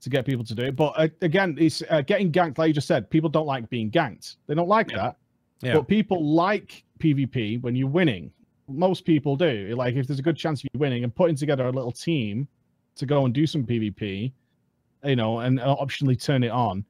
[0.01, 0.75] to get people to do it.
[0.75, 2.57] But uh, again, it's uh, getting ganked.
[2.57, 4.37] Like you just said, people don't like being ganked.
[4.47, 4.97] They don't like Yeah.
[4.97, 5.15] that.
[5.61, 5.73] Yeah.
[5.75, 8.31] But people like PvP when you're winning.
[8.67, 9.73] Most people do.
[9.75, 12.47] Like if there's a good chance of you winning and putting together a little team
[12.95, 14.31] to go and do some PvP,
[15.03, 16.85] you know, and uh, optionally turn it on,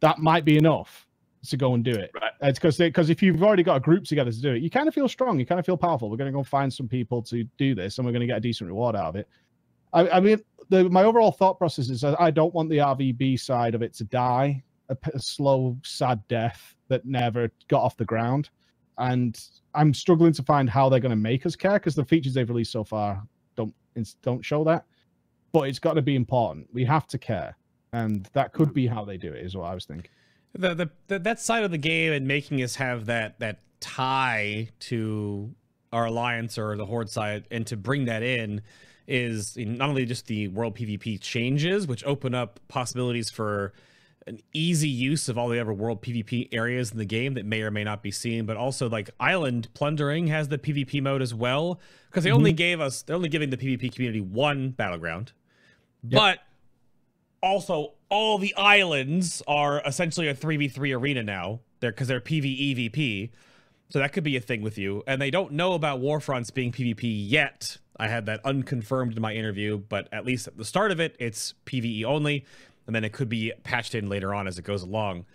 [0.00, 1.06] that might be enough
[1.50, 2.10] to go and do it.
[2.14, 2.32] Right.
[2.42, 4.70] Uh, it's because because if you've already got a group together to do it, you
[4.70, 5.38] kind of feel strong.
[5.38, 6.10] You kind of feel powerful.
[6.10, 8.38] We're going to go find some people to do this, and we're going to get
[8.38, 9.28] a decent reward out of it.
[9.92, 10.38] I, I mean,
[10.68, 13.94] the, my overall thought process is I I don't want the RVB side of it
[13.94, 18.50] to die a slow, sad death that never got off the ground.
[18.98, 19.38] And
[19.74, 22.48] I'm struggling to find how they're going to make us care because the features they've
[22.48, 23.22] released so far
[23.56, 23.74] don't
[24.22, 24.84] don't show that.
[25.52, 26.68] But it's got to be important.
[26.72, 27.56] We have to care,
[27.92, 28.74] and that could hmm.
[28.74, 29.44] be how they do it.
[29.44, 30.10] Is what I was thinking.
[30.52, 34.68] The, the, the that side of the game and making us have that that tie
[34.80, 35.54] to
[35.92, 38.60] our alliance or the horde side and to bring that in
[39.06, 43.72] is not only just the world pvp changes which open up possibilities for
[44.26, 47.62] an easy use of all the other world pvp areas in the game that may
[47.62, 51.32] or may not be seen but also like island plundering has the pvp mode as
[51.32, 51.80] well
[52.10, 52.56] because they only mm-hmm.
[52.56, 55.32] gave us they're only giving the pvp community one battleground.
[56.02, 56.38] But
[57.42, 61.60] also all the islands are essentially a 3v3 arena now.
[61.80, 63.30] They're because they're pvevp
[63.90, 65.02] so that could be a thing with you.
[65.06, 67.78] And they don't know about warfronts being pvp yet.
[67.96, 71.16] I had that unconfirmed in my interview but at least at the start of it
[71.18, 72.44] it's pve only.
[72.86, 75.26] And then it could be patched in later on as it goes along.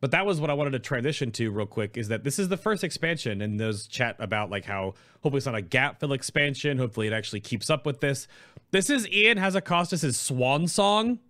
[0.00, 2.48] But that was what I wanted to transition to real quick is that this is
[2.48, 6.12] the first expansion and there's chat about like how hopefully it's not a gap fill
[6.12, 6.78] expansion.
[6.78, 8.28] Hopefully it actually keeps up with this.
[8.72, 11.20] This is Ian Hazzikostas' swan song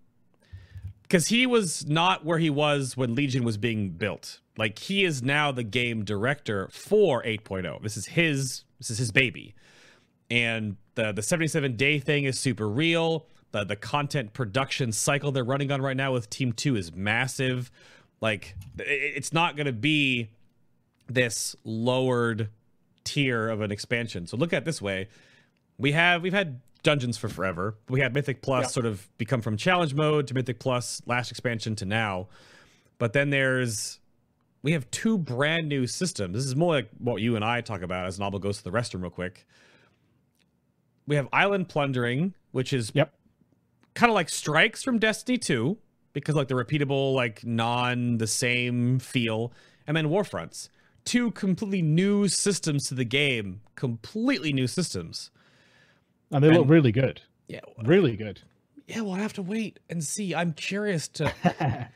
[1.06, 4.40] because he was not where he was when Legion was being built.
[4.58, 7.82] Like he is now the game director for 8.0.
[7.82, 9.54] This is his this is his baby.
[10.30, 13.26] And the the 77 day thing is super real.
[13.52, 17.70] The the content production cycle they're running on right now with Team 2 is massive.
[18.20, 18.84] Like it-
[19.16, 20.30] it's not going to be
[21.06, 22.48] this lowered
[23.04, 24.26] tier of an expansion.
[24.26, 25.08] So look at it this way.
[25.78, 27.76] We have we've had dungeons for forever.
[27.88, 28.68] We had Mythic Plus Yeah.
[28.68, 32.28] sort of become from challenge mode to Mythic Plus last expansion to now.
[32.98, 33.98] But then there's
[34.62, 36.34] we have two brand new systems.
[36.34, 38.70] This is more like what you and I talk about as Nobbel goes to the
[38.70, 39.46] restroom real quick.
[41.06, 43.12] We have Island Plundering, which is Yep.
[43.94, 45.76] kind of like strikes from Destiny 2,
[46.12, 49.52] because like the repeatable, like non the same feel,
[49.86, 50.68] and then Warfronts.
[51.04, 55.30] Two completely new systems to the game, completely new systems.
[56.32, 57.20] And they look really good.
[57.48, 58.40] Yeah, Really good.
[58.88, 60.34] yeah, we'll have to wait and see.
[60.34, 61.32] I'm curious to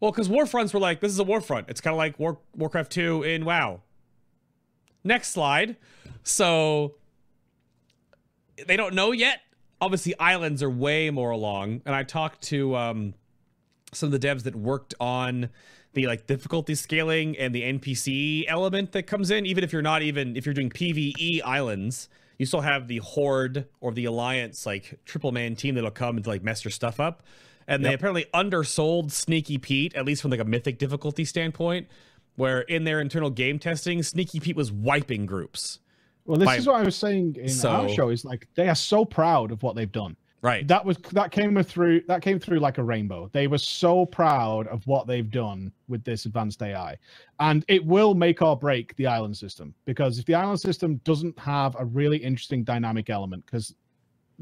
[0.00, 1.70] Well, because Warfronts were like, this is a Warfront.
[1.70, 3.80] It's kind of like War- Warcraft 2 in WoW.
[5.02, 5.76] Next slide.
[6.22, 6.96] So
[8.66, 9.40] they don't know yet.
[9.80, 11.80] Obviously, islands are way more along.
[11.86, 13.14] And I talked to um,
[13.92, 15.48] some of the devs that worked on
[15.94, 19.46] the like difficulty scaling and the NPC element that comes in.
[19.46, 22.08] Even if you're not even if you're doing PVE islands,
[22.38, 26.26] you still have the Horde or the Alliance like triple man team that'll come and
[26.26, 27.22] like mess your stuff up.
[27.66, 31.88] And they apparently undersold Sneaky Pete, at least from like a mythic difficulty standpoint,
[32.36, 35.78] where in their internal game testing, Sneaky Pete was wiping groups.
[36.26, 38.08] Well, this By- is what I was saying in our So- show.
[38.10, 40.16] Is like they are so proud of what they've done.
[40.44, 40.68] Right.
[40.68, 42.02] That was that came through.
[42.06, 43.30] That came through like a rainbow.
[43.32, 46.98] They were so proud of what they've done with this advanced AI,
[47.40, 49.74] and it will make or break the island system.
[49.86, 53.74] Because if the island system doesn't have a really interesting dynamic element, because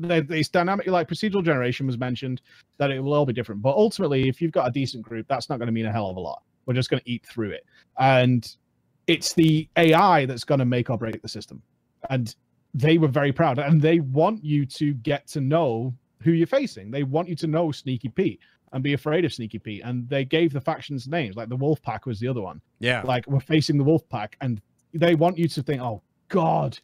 [0.02, 2.40] it's dynamic, like procedural generation was mentioned,
[2.78, 3.62] that it will all be different.
[3.62, 6.10] But ultimately, if you've got a decent group, that's not going to mean a hell
[6.10, 6.42] of a lot.
[6.66, 7.64] We're just going to eat through it,
[8.00, 8.44] and
[9.06, 11.62] it's the AI that's going to make or break the system.
[12.10, 12.34] And
[12.74, 16.90] they were very proud and they want you to get to know who you're facing.
[16.90, 18.40] They want you to know Sneaky Pete
[18.72, 19.82] and be afraid of Sneaky Pete.
[19.84, 22.60] And they gave the factions names, like the Wolf Pack was the other one.
[22.78, 23.02] Yeah.
[23.02, 24.60] Like we're facing the Wolf Pack, and
[24.94, 26.78] they want you to think, oh God,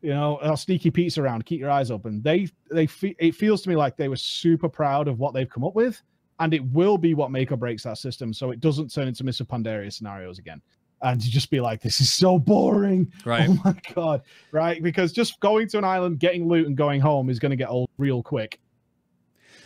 [0.00, 1.46] you know, our Sneaky Pete's around.
[1.46, 2.22] Keep your eyes open.
[2.22, 5.48] They they fe- it feels to me like they were super proud of what they've
[5.48, 6.02] come up with,
[6.40, 9.24] and it will be what make or breaks that system, so it doesn't turn into
[9.24, 9.46] Mr.
[9.46, 10.60] Pandaria scenarios again.
[11.00, 13.12] And to just be like, this is so boring.
[13.24, 13.48] Right.
[13.48, 14.22] Oh my god!
[14.50, 17.56] Right, because just going to an island, getting loot, and going home is going to
[17.56, 18.58] get old real quick.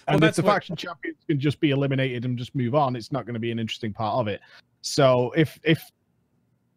[0.06, 2.74] Well, And if that's the what- faction champions can just be eliminated and just move
[2.74, 4.40] on, it's not going to be an interesting part of it.
[4.82, 5.90] So if if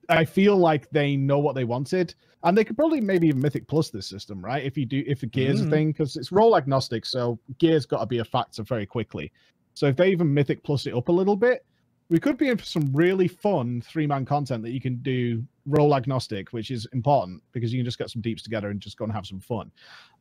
[0.07, 2.13] I feel like they know what they wanted,
[2.43, 4.63] and they could probably maybe even Mythic Plus this system, right?
[4.63, 5.67] If you do, if the gears Mm.
[5.67, 9.31] a thing, because it's role agnostic, so gears got to be a factor very quickly.
[9.73, 11.65] So if they even Mythic Plus it up a little bit,
[12.09, 15.43] we could be in for some really fun three man content that you can do
[15.65, 18.97] role agnostic, which is important because you can just get some deeps together and just
[18.97, 19.71] go and have some fun.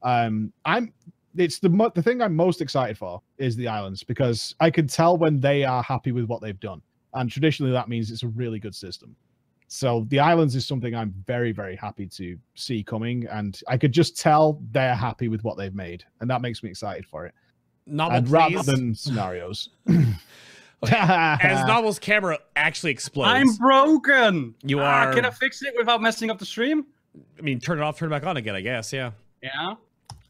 [0.03, 0.93] Um, I'm
[1.37, 5.17] it's the the thing I'm most excited for is the islands because I can tell
[5.17, 6.81] when they are happy with what they've done,
[7.13, 9.15] and traditionally that means it's a really good system.
[9.67, 13.93] So the islands is something I'm very very happy to see coming, and I could
[13.93, 17.35] just tell they're happy with what they've made, and that makes me excited for it.
[18.17, 19.69] And rather than scenarios.
[20.93, 24.55] As Nobbel's camera actually explodes, I'm broken.
[24.63, 26.87] You Ah, are- Can I fix it without messing up the stream?
[27.39, 28.55] I mean, turn it off, turn it back on again.
[28.55, 28.93] I guess.
[28.93, 29.13] Yeah.
[29.43, 29.75] Yeah.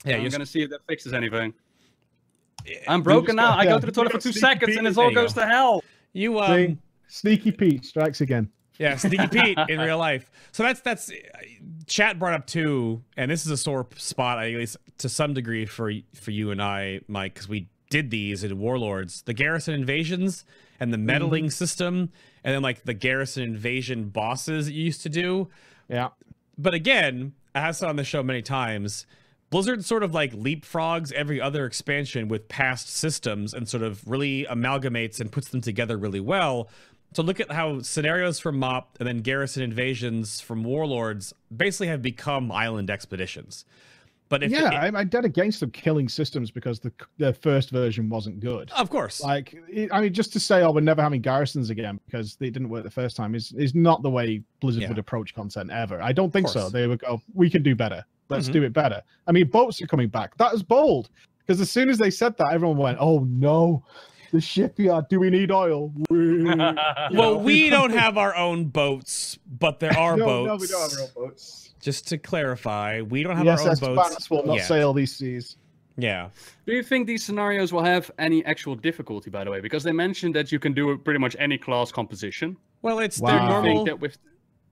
[0.04, 0.16] Yeah.
[0.16, 1.54] I'm You're gonna see if that fixes anything.
[2.66, 3.50] just- I'm broken now.
[3.50, 5.32] got- I yeah, go to the toilet for two seconds sneaky and it all goes
[5.34, 5.42] go.
[5.42, 5.84] to hell.
[6.12, 6.66] You See?
[6.66, 6.78] um.
[7.08, 8.48] Sneaky Pete strikes again.
[8.78, 10.30] Yeah, Sneaky Pete in real life.
[10.52, 11.12] So that's that's
[11.86, 15.64] chat brought up too, and this is a sore spot, at least to some degree
[15.66, 20.44] for for you and I, Mike, because we did these in Warlords, the garrison invasions
[20.80, 21.50] and the meddling mm-hmm.
[21.50, 22.10] system,
[22.42, 25.48] and then like the garrison invasion bosses that you used to do.
[25.88, 26.08] Yeah.
[26.58, 29.06] But again, I have said on the show many times,
[29.50, 34.44] Blizzard sort of like leapfrogs every other expansion with past systems and sort of really
[34.50, 36.68] amalgamates and puts them together really well.
[37.14, 42.02] So look at how scenarios from MOP and then garrison invasions from Warlords basically have
[42.02, 43.64] become island expeditions.
[44.30, 47.70] But if yeah, it- I'm, I'm dead against them killing systems because the the first
[47.70, 48.70] version wasn't good.
[48.72, 52.00] of course, Like, it- I mean, just to say, oh, we're never having garrisons again
[52.06, 54.88] because they didn't work the first time is is not the way Blizzard Yeah.
[54.88, 56.00] would approach content ever.
[56.02, 56.68] I don't think so.
[56.70, 58.04] They would go, we can do better.
[58.30, 58.52] Let's Mhm.
[58.52, 59.02] do it better.
[59.26, 60.36] I mean, boats are coming back.
[60.38, 61.10] That is bold
[61.40, 63.84] because as soon as they said that, everyone went, oh no,
[64.34, 65.08] the shipyard.
[65.08, 65.92] Do we need oil?
[66.10, 70.46] Well, know, we don't have our own boats, but there are no, boats.
[70.48, 71.74] no, we don't have our own boats.
[71.80, 74.08] Just to clarify, we don't have The our own SS boats.
[74.10, 74.66] Vance will not yet.
[74.66, 75.56] sail these seas.
[75.96, 76.30] Yeah.
[76.66, 79.60] Do you think these scenarios will have any actual difficulty, by the way?
[79.60, 82.56] Because they mentioned that you can do pretty much any class composition.
[82.82, 83.30] Well, it's Wow.
[83.30, 83.84] their normal.
[83.84, 84.18] that with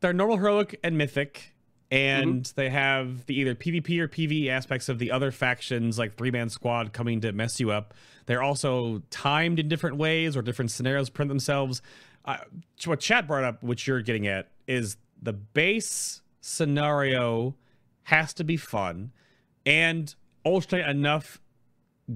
[0.01, 1.55] they're normal heroic and mythic
[1.93, 2.61] and Mm-hmm.
[2.61, 6.49] they have the either pvp or pve aspects of the other factions like three man
[6.49, 7.95] squad coming to mess you up
[8.33, 11.83] they're also timed in different ways or different scenarios print themselves.
[12.25, 12.39] Uh,
[12.87, 17.55] what chat brought up which you're getting at is the base scenario
[18.05, 19.13] has to be fun
[19.67, 20.15] and
[20.45, 21.43] alternate enough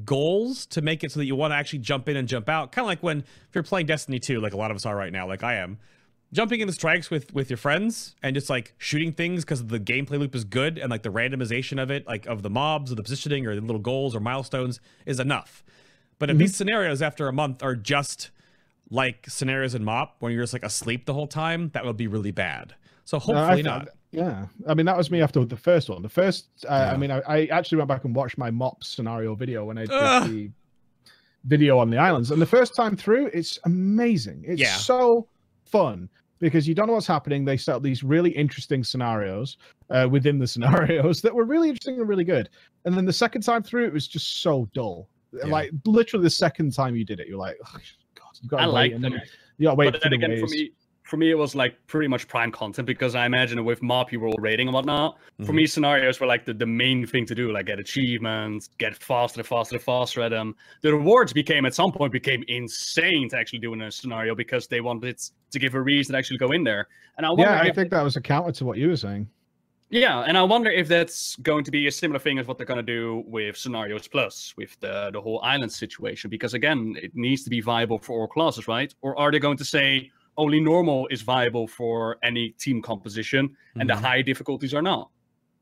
[0.07, 2.73] goals to make it so that you want to actually jump in and jump out.
[2.73, 4.97] Kind of like when if you're playing destiny 2 like a lot of us are
[4.97, 5.79] right now like i am
[6.33, 10.19] jumping into strikes with with your friends and just like shooting things because the gameplay
[10.19, 13.03] loop is good and like the randomization of it like of the mobs or the
[13.03, 15.63] positioning or the little goals or milestones is enough
[16.19, 18.31] but if these scenarios after a month are just
[18.91, 22.07] like scenarios in mop when you're just like asleep the whole time that would be
[22.07, 22.75] really bad
[23.05, 26.01] so hopefully not Yeah, I mean that was me after the first one.
[26.03, 26.93] The first, uh, Yeah.
[26.93, 29.83] I mean, I, I actually went back and watched my mop scenario video when I
[29.83, 30.29] did Ugh.
[30.31, 30.51] the
[31.45, 34.43] video on the islands, and the first time through, it's amazing.
[34.47, 34.77] It's Yeah.
[34.77, 35.29] so
[35.65, 37.45] fun because you don't know what's happening.
[37.45, 39.57] They set up these really interesting scenarios
[39.91, 42.49] uh, within the scenarios that were really interesting and really good.
[42.87, 45.09] And then the second time through, it was just so dull.
[45.33, 45.47] Yeah.
[45.47, 47.79] Like literally the second time you did it, you're like, oh,
[48.15, 49.13] God, you gotta like wait, and them.
[49.13, 49.23] then
[49.59, 50.71] you got to wait but for then the again, for me,
[51.03, 54.19] for me, it was like pretty much prime content because I imagine with MOP you
[54.19, 55.19] were all rating and whatnot.
[55.45, 55.55] For Mhm.
[55.55, 59.45] me, scenarios were like the, the main thing to do, like get achievements, get faster,
[59.45, 60.57] faster, faster at them.
[60.83, 64.67] The rewards became at some point became insane to actually do in a scenario because
[64.67, 65.17] they wanted
[65.53, 66.89] to give a reason to actually go in there.
[67.19, 69.29] And I Yeah, I think that was a counter to what you were saying.
[69.89, 72.67] Yeah, and I wonder if that's going to be a similar thing as what they're
[72.67, 76.29] going to do with Scenarios Plus, with the the whole island situation.
[76.29, 78.93] Because again, it needs to be viable for all classes, right?
[79.03, 83.89] Or are they going to say only normal is viable for any team composition, and
[83.89, 84.01] the Mhm.
[84.03, 85.09] high difficulties are not?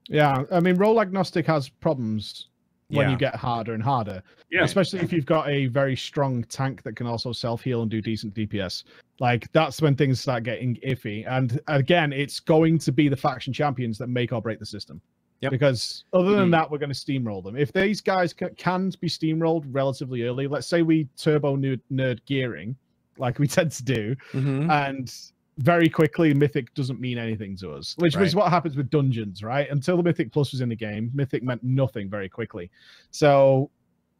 [0.09, 2.49] Yeah, I mean, role agnostic has problems
[2.89, 3.13] when Yeah.
[3.13, 6.95] you get harder and harder, Yeah, especially if you've got a very strong tank that
[6.97, 8.85] can also self heal and do decent DPS.
[9.21, 11.25] Like that's when things start getting iffy.
[11.27, 15.01] And again, it's going to be the faction champions that make or break the system.
[15.41, 15.51] Yep.
[15.53, 16.53] Because other than Mhm.
[16.53, 17.57] that, we're going to steamroll them.
[17.57, 22.21] If these guys ca- can be steamrolled relatively early, let's say we turbo nerd, nerd
[22.27, 22.77] gearing,
[23.19, 24.71] like we tend to do, Mhm.
[24.71, 25.13] and
[25.59, 28.35] very quickly mythic doesn't mean anything to us which Right.
[28.35, 29.71] what happens with dungeons right?
[29.71, 32.71] Until the mythic plus was in the game mythic meant nothing very quickly.
[33.11, 33.71] So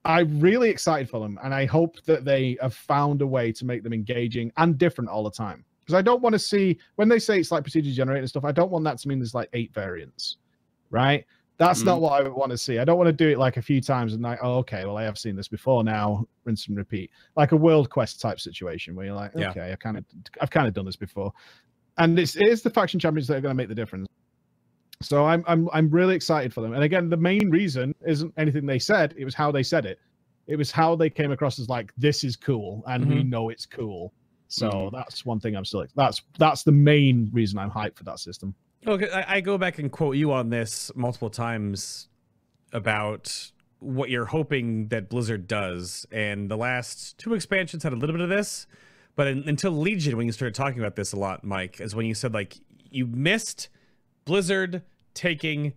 [0.05, 3.65] i'm really excited for them and i hope that they have found a way to
[3.65, 5.65] make them engaging and different all the time.
[5.81, 8.45] Because i don't want to see when they say it's like procedure generated and stuff
[8.45, 10.37] i don't want that to mean there's like eight variants
[10.91, 11.25] right
[11.59, 12.79] that's not what I want to see.
[12.79, 14.97] I don't want to do it like a few times and like, oh, okay, well,
[14.97, 18.95] I have seen this before now, rinse and repeat, like a world quest type situation
[18.97, 19.51] where you're like, Yeah.
[19.51, 20.05] okay, I kind of,
[20.41, 21.33] I've kind of done this before.
[21.99, 24.07] and it's it is the faction champions that are going to make the difference.
[25.03, 26.73] So I'm I'm I'm really excited for them.
[26.73, 29.99] And again, the main reason isn't anything they said; it was how they said it.
[30.47, 33.29] It was how they came across as like this is cool, and we Mhm.
[33.29, 34.13] know it's cool.
[34.49, 34.93] So Mhm.
[34.93, 35.87] that's one thing I'm still.
[35.95, 38.55] That's that's the main reason I'm hyped for that system.
[38.87, 42.09] Okay, I, I go back and quote you on this multiple times
[42.73, 48.15] about what you're hoping that Blizzard does, and the last two expansions had a little
[48.15, 48.67] bit of this,
[49.17, 52.07] but in, until Legion, when you started talking about this a lot, Mike, is when
[52.07, 52.57] you said like
[52.91, 53.69] you missed
[54.25, 54.83] Blizzard
[55.15, 55.75] taking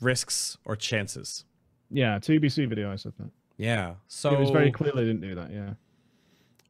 [0.00, 1.44] risks or chances.
[1.90, 2.92] Yeah, TBC video.
[2.92, 3.30] I said that.
[3.56, 5.50] Yeah, so it was very clear they didn't do that.
[5.50, 5.70] Yeah.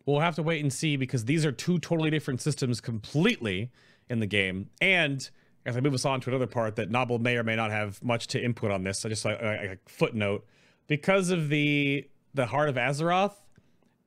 [0.07, 3.70] we'll have to wait and see because these are two totally different systems completely
[4.09, 4.70] in the game.
[4.81, 5.28] And
[5.66, 8.02] as I move us on to another part that Nobbel may or may not have
[8.02, 10.44] much to input on this, I just like a, a footnote
[10.86, 13.35] because of the the Heart of Azeroth,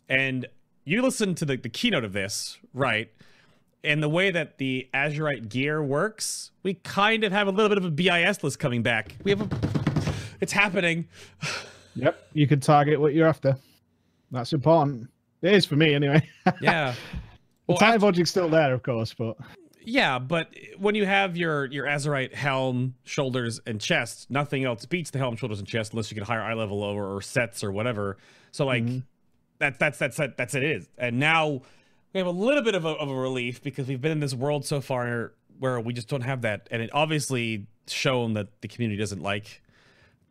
[0.10, 0.48] and
[0.86, 3.12] you listen to the, the keynote of this, right?
[3.84, 7.78] And the way that the Azerite gear works, we kind of have a little bit
[7.80, 9.16] of a BIS list coming back.
[9.24, 9.50] We have a,
[10.40, 11.08] it's happening.
[11.94, 12.30] Yep.
[12.32, 13.58] You can target what you're after.
[14.32, 15.10] That's important.
[15.42, 16.26] It is for me anyway.
[16.62, 16.92] Yeah.
[16.94, 16.98] the
[17.68, 19.36] Well, time after- logic's still there, of course, but
[19.84, 25.10] Yeah, but when you have your your Azerite helm, shoulders, and chest, nothing else beats
[25.12, 27.72] the helm, shoulders, and chest unless you get higher eye level over or sets or
[27.72, 28.18] whatever.
[28.52, 29.04] So like Mhm.
[29.58, 30.88] that's that's that's that's that's it is.
[30.98, 31.62] And now
[32.14, 34.34] we have a little bit of a, of a relief because we've been in this
[34.36, 38.68] world so far where we just don't have that, and it obviously shown that the
[38.68, 39.62] community doesn't like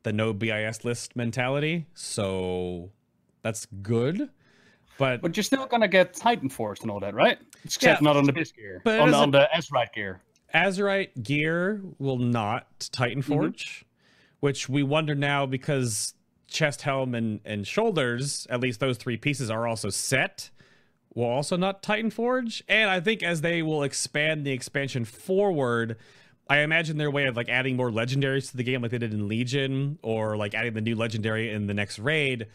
[0.02, 1.86] the no BIS list mentality.
[1.94, 2.90] So
[3.43, 4.31] that's good.
[5.01, 7.39] But But you're still gonna get Titan Forge and all that, right?
[7.64, 8.05] Except Yeah.
[8.05, 8.82] not on the BIS gear.
[8.85, 10.20] But on, the, on the Azerite gear.
[10.55, 13.86] Azerite gear will not Titan Forge, mm-hmm.
[14.40, 16.12] which we wonder now because
[16.48, 20.51] chest, helm, and, and shoulders, at least those three pieces are also set,
[21.14, 22.62] will also not Titan Forge.
[22.68, 25.97] And I think as they will expand the expansion forward,
[26.51, 29.14] I imagine their way of like adding more legendaries to the game like they did
[29.14, 32.48] in Legion or like adding the new legendary in the next raid,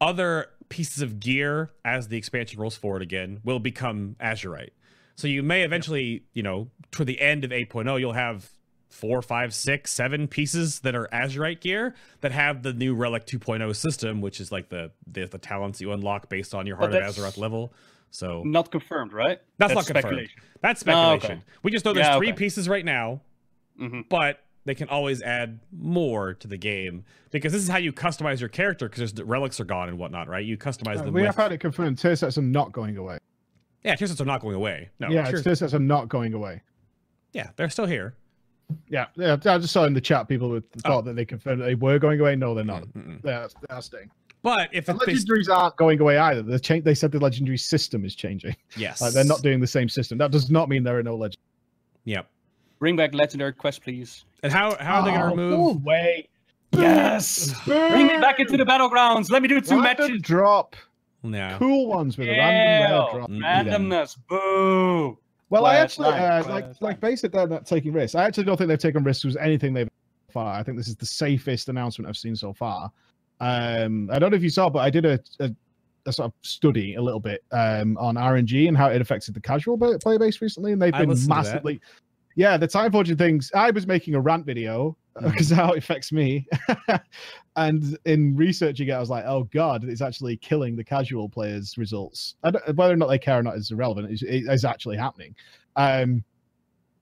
[0.00, 4.70] other pieces of gear as the expansion rolls forward again will become Azerite.
[5.16, 8.50] So you may eventually, you know, toward the end of 8.0, you'll have
[8.90, 13.74] four, five, six, seven pieces that are Azerite gear that have the new Relic 2.0
[13.76, 17.00] system, which is like the the, the talents you unlock based on your Heart of
[17.00, 17.72] that's- Azeroth level.
[18.10, 19.40] So Not confirmed, right?
[19.58, 20.02] that's, not confirmed.
[20.04, 20.40] speculation.
[20.60, 21.18] That's Oh, okay.
[21.18, 21.42] speculation.
[21.64, 22.36] We just know there's Yeah, three okay.
[22.36, 23.22] pieces right now,
[23.80, 24.08] Mhm.
[24.08, 28.40] but they can always add more to the game because this is how you customize
[28.40, 30.44] your character because the relics are gone and whatnot, right?
[30.44, 31.14] You customize Uh, them.
[31.14, 31.26] we with...
[31.26, 31.98] have had it confirmed.
[31.98, 33.18] Tier sets are not going away.
[33.84, 34.88] Yeah, tier sets are not going away.
[34.98, 35.42] No, yeah, sure.
[35.42, 36.62] tier sets are not going away.
[37.32, 38.14] yeah, they're still here.
[38.88, 39.36] Yeah, yeah.
[39.44, 40.88] I just saw in the chat people would oh.
[40.88, 42.34] thought that they confirmed that they were going away.
[42.34, 42.84] No, they're not.
[42.84, 43.20] Mm-mm.
[43.22, 44.10] They're, they're staying.
[44.42, 46.42] But if the it, they, legendaries aren't going away either.
[46.42, 46.84] They change.
[46.84, 48.56] They said the legendary system is changing.
[48.76, 50.18] yes, Like they're not doing the same system.
[50.18, 51.38] That does not mean there are no legends.
[52.04, 52.28] Yep.
[52.78, 54.24] Bring back legendary quest, please.
[54.44, 55.82] And how how are they going to remove?
[55.84, 56.28] Way.
[56.72, 57.54] Yes.
[57.64, 59.30] Bring me back into the battlegrounds.
[59.30, 60.22] Let me do two Random matches.
[60.22, 60.76] drop.
[61.22, 61.56] Yeah.
[61.58, 62.38] Cool ones with a Yeah.
[62.38, 63.30] random rare drop.
[63.30, 63.88] Mm.
[63.90, 64.18] Randomness.
[64.28, 65.18] Boo.
[65.50, 66.74] Well, I actually uh, like line.
[66.80, 68.14] like basic they're not taking risks.
[68.14, 69.88] I actually don't think they've taken risks with anything they've
[70.30, 70.54] far.
[70.58, 72.90] I think this is the safest announcement I've seen so far.
[73.40, 75.50] Um, I don't know if you saw, but I did a, a,
[76.06, 79.40] a sort of study a little bit um, on RNG and how it affected the
[79.40, 81.44] casual ba- player base recently, and they've I been listened to that.
[81.44, 81.80] massively.
[82.36, 83.50] Yeah, the time forging things.
[83.54, 86.46] I was making a rant video because how it affects me,
[87.56, 91.78] and in researching it, I was like, "Oh God, it's actually killing the casual players'
[91.78, 92.34] results.
[92.42, 94.10] I don't, whether or not they care or not is irrelevant.
[94.10, 95.34] It's, it is actually happening."
[95.76, 96.24] Um,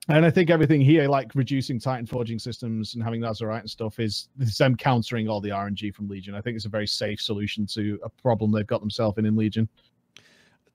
[0.09, 4.01] and I think everything here, like reducing Titan forging systems and having Nazarite and stuff,
[4.01, 6.35] is, is them countering all the RNG from Legion.
[6.35, 9.37] I think it's a very safe solution to a problem they've got themselves in in
[9.37, 9.69] Legion.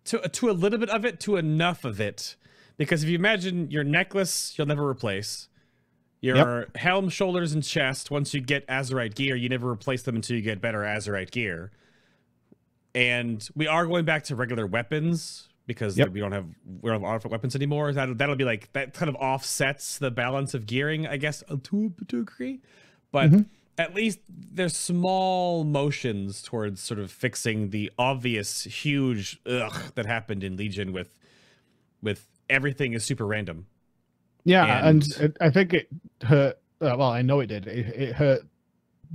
[0.05, 2.37] To to a little bit of it, to enough of it,
[2.77, 5.49] because if you imagine your necklace, you'll never replace.
[6.19, 8.09] Your helm, shoulders, and chest.
[8.09, 11.71] Once you get Azerite gear, you never replace them until you get better Azerite gear.
[12.95, 16.09] And we are going back to regular weapons because Yep.
[16.09, 17.93] we don't have we don't have automatic weapons anymore.
[17.93, 21.57] That that'll be like that kind of offsets the balance of gearing, I guess, uh,
[21.65, 22.61] to a degree.
[23.11, 23.45] But Mhm.
[23.77, 30.43] at least there's small motions towards sort of fixing the obvious huge ugh that happened
[30.43, 31.13] in Legion with
[32.01, 33.65] with everything is super random.
[34.43, 35.87] Yeah, and, And- it, I think it
[36.23, 36.57] hurt.
[36.79, 37.67] Uh, well, I know it did.
[37.67, 38.41] It, it hurt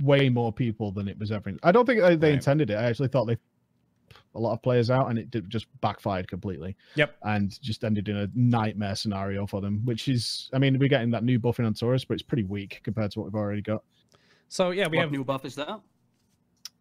[0.01, 1.53] way more people than it was ever.
[1.63, 2.33] I don't think they, they Right.
[2.35, 2.75] intended it.
[2.75, 3.37] I actually thought they
[4.35, 6.75] a lot of players out, and it did, just backfired completely.
[6.95, 7.15] Yep.
[7.23, 9.81] and just ended in a nightmare scenario for them.
[9.85, 13.11] Which is, I mean, we're getting that new buffing Antorus, but it's pretty weak compared
[13.11, 13.83] to what we've already got.
[14.49, 15.79] So yeah, we what have new buff is that?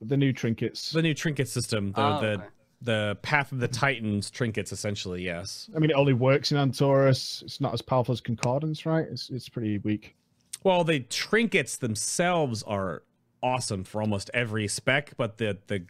[0.00, 0.90] The new trinkets.
[0.92, 2.44] the new trinket system, the Ah, the okay.
[2.82, 5.22] The Path of the Titans trinkets, essentially.
[5.22, 5.70] Yes.
[5.74, 7.42] I mean, it only works in Antorus.
[7.42, 9.06] It's not as powerful as Concordance, right?
[9.10, 10.16] It's it's pretty weak.
[10.64, 13.02] Well, the trinkets themselves are
[13.42, 15.84] awesome for almost every spec, but the the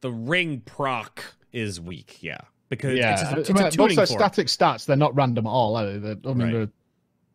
[0.00, 2.22] the ring proc is weak.
[2.22, 2.38] Yeah,
[2.68, 4.84] because yeah, it's, just, it's I mean, a tuning static stats.
[4.86, 5.76] They're not random at all.
[5.76, 5.98] Are they?
[5.98, 6.52] They're, I mean, Right.
[6.52, 6.68] they're,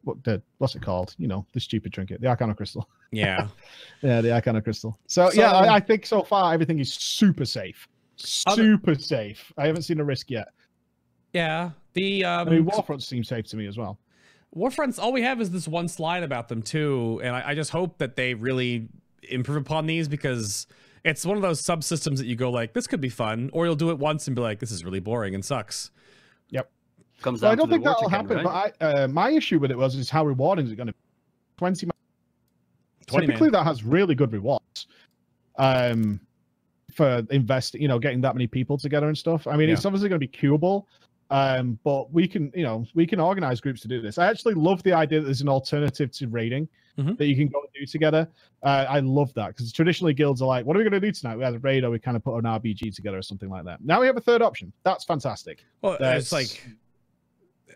[0.04, 1.16] what the what's it called?
[1.18, 2.88] You know, the stupid trinket, the Arcana Crystal.
[3.12, 3.48] Yeah.
[4.04, 4.96] Yeah, the Arcana Crystal.
[5.08, 7.88] So, So- yeah, I, um, I think so far everything is super safe.
[8.48, 9.52] Other- Super safe.
[9.58, 10.50] I haven't seen a risk yet.
[11.34, 11.72] Yeah.
[11.94, 14.00] The um I mean, Warfront seems safe to me as well.
[14.56, 17.70] Warfronts, all we have is this one slide about them too, and I, I just
[17.72, 18.88] hope that they really
[19.30, 20.68] improve upon these because
[21.04, 23.76] it's one of those subsystems that you go like, this could be fun, or you'll
[23.76, 25.92] do it once and be like, this is really boring and sucks.
[26.50, 26.72] Yep.
[27.22, 28.38] Comes So down I don't think that'll happen.
[28.46, 28.74] right?
[28.80, 30.94] But I, uh, my issue with it was is how rewarding is it going to
[30.94, 31.00] be?
[31.58, 31.86] Twenty.
[31.88, 31.92] man-
[33.08, 33.52] 20 Typically, man.
[33.54, 34.88] that has really good rewards.
[35.58, 36.20] Um,
[36.98, 39.46] for investing, you know, getting that many people together and stuff.
[39.46, 40.86] I mean, it's obviously going to be queuable.
[41.30, 44.18] Um, but we can, you know, we can organize groups to do this.
[44.18, 46.68] I actually love the idea that there's an alternative to raiding
[46.98, 47.16] Mhm.
[47.18, 48.28] that you can go and do together.
[48.64, 51.12] Uh, I love that because traditionally guilds are like, what are we going to do
[51.12, 51.36] tonight?
[51.38, 53.66] We had a raid or we kind of put an RBG together or something like
[53.66, 53.84] that.
[53.84, 54.72] Now we have a third option.
[54.84, 55.64] That's fantastic.
[55.84, 56.66] Well, it's like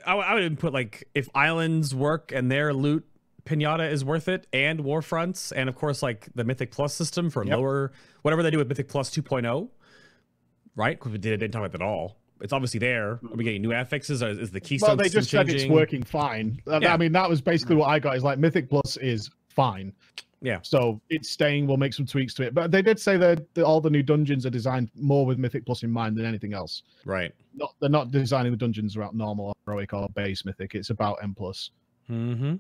[0.07, 3.05] I, would- I would even put like if islands work and their loot
[3.45, 7.43] pinata is worth it, and Warfronts, and of course like the Mythic Plus system for
[7.45, 7.57] Yep.
[7.57, 7.91] lower
[8.21, 9.69] whatever they do with Mythic Plus 2.0,
[10.75, 10.97] right?
[10.97, 12.17] Because we did, didn't talk about that at all.
[12.41, 13.11] It's obviously there.
[13.11, 14.23] Are we getting new affixes?
[14.27, 16.59] Is, is the keystone Well, they just said it's working fine.
[16.67, 16.93] Uh, Yeah.
[16.93, 18.15] I mean, that was basically what I got.
[18.17, 19.93] Is like Mythic Plus is fine.
[20.41, 20.57] Yeah.
[20.63, 21.67] So it's staying.
[21.67, 24.01] We'll make some tweaks to it, but they did say that that all the new
[24.01, 26.81] dungeons are designed more with Mythic Plus in mind than anything else.
[27.05, 27.31] Right.
[27.53, 30.73] Not, they're not designing the dungeons around normal heroic or base Mythic.
[30.73, 31.69] It's about M plus,
[32.09, 32.55] Mm-hmm.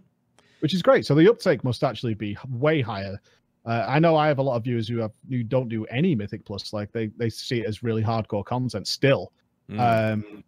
[0.61, 1.05] Which is great.
[1.05, 3.19] So the uptake must actually be way higher.
[3.65, 6.15] Uh, I know I have a lot of viewers who have who don't do any
[6.15, 6.73] Mythic Plus.
[6.73, 9.31] Like they they see it as really hardcore content still.
[9.69, 10.13] Mm.
[10.13, 10.43] Um,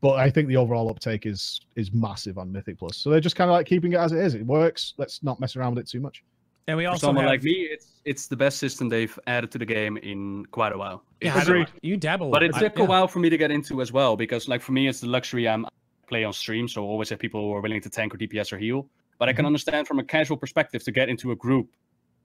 [0.00, 2.96] but I think the overall uptake is is massive on Mythic Plus.
[2.96, 4.34] So they're just kind of like keeping it as it is.
[4.34, 4.94] It works.
[4.96, 6.24] Let's not mess around with it too much.
[6.66, 9.50] and we For also someone have, like me, it's it's the best system they've added
[9.52, 11.02] to the game in quite a while.
[11.20, 11.68] yeah, I don't- Agreed.
[11.82, 12.84] you dabble, but it I- took yeah.
[12.84, 15.08] a while for me to get into as well because like for me it's the
[15.08, 15.68] luxury I'm I
[16.08, 18.58] play on stream, so always have people who are willing to tank or DPS or
[18.58, 18.88] heal.
[19.18, 19.48] But I can Mhm.
[19.48, 21.70] understand from a casual perspective to get into a group,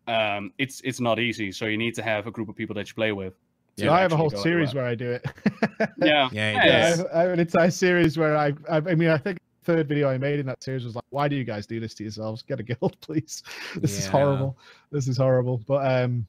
[0.08, 1.52] um, it's it's not easy.
[1.52, 3.34] So you need to have a group of people that you play with.
[3.78, 5.26] So to I have a whole series where I do it.
[5.98, 8.96] Yeah, Yeah, Yeah, yeah, I have, I have an entire series where I, I, I
[8.96, 11.36] mean, I think the third video I made in that series was like, why do
[11.36, 12.44] you guys do this to yourselves?
[12.44, 13.42] Get a guild, please.
[13.78, 14.58] This is horrible.
[14.92, 15.64] This is horrible.
[15.68, 16.28] But um,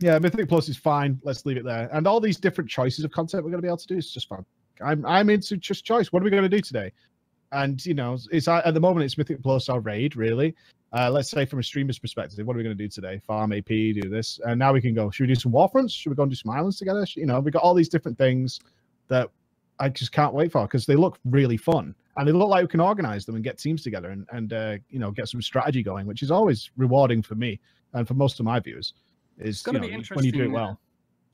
[0.00, 1.18] yeah, Mythic Plus is fine.
[1.22, 1.88] Let's leave it there.
[1.92, 4.12] And all these different choices of content we're going to be able to do is
[4.12, 4.44] just fun.
[4.82, 6.12] I'm I'm into just choice.
[6.12, 6.92] What are we going to do today?
[7.56, 10.54] And you know, it's at the moment it's Mythic Plus or raid really.
[10.92, 13.20] Uh, let's say from a streamer's perspective, what are we going to do today?
[13.26, 15.10] Farm AP, do this, and now we can go.
[15.10, 15.92] Should we do some Warfronts?
[15.92, 17.04] Should we go and do some islands together?
[17.14, 18.60] You know, we got all these different things
[19.08, 19.30] that
[19.78, 22.68] I just can't wait for because they look really fun and they look like we
[22.68, 25.82] can organize them and get teams together and and uh, you know get some strategy
[25.82, 27.58] going, which is always rewarding for me
[27.94, 28.94] and for most of my viewers.
[29.38, 30.78] Is gonna you be know, when you do it well.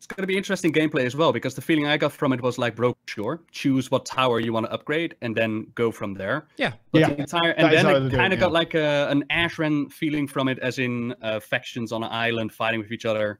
[0.03, 2.43] It's going to be interesting gameplay as well because the feeling I got from it
[2.43, 6.13] was like broke sure choose what tower you want to upgrade and then go from
[6.13, 6.49] there.
[6.57, 6.73] Yeah.
[6.91, 8.41] But Yeah, the entire and is then how it they do it, kind of yeah.
[8.41, 12.53] got like a, an Ashran feeling from it, as in uh, factions on an island
[12.53, 13.39] fighting with each other.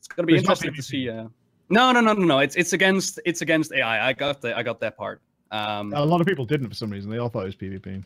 [0.00, 1.08] It's going to be But it's not interesting to see.
[1.08, 1.28] Uh...
[1.70, 2.38] No, no, no, no, no.
[2.40, 4.08] It's it's against it's against AI.
[4.08, 5.22] I got the I got that part.
[5.52, 7.12] Um, A lot of people didn't for some reason.
[7.12, 8.02] They all thought it was PvP.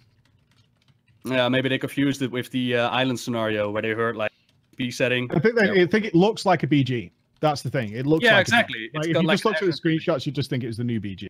[1.25, 4.33] yeah, maybe they confused it with the uh, island scenario where they heard like
[4.77, 5.31] B setting.
[5.35, 7.13] I think they, I think it looks like a BG.
[7.41, 7.93] That's the thing.
[7.93, 8.85] It looks Yeah, like exactly.
[8.85, 10.77] It's Like, if you like just look at the screenshots, you just think it was
[10.77, 11.29] the new BG.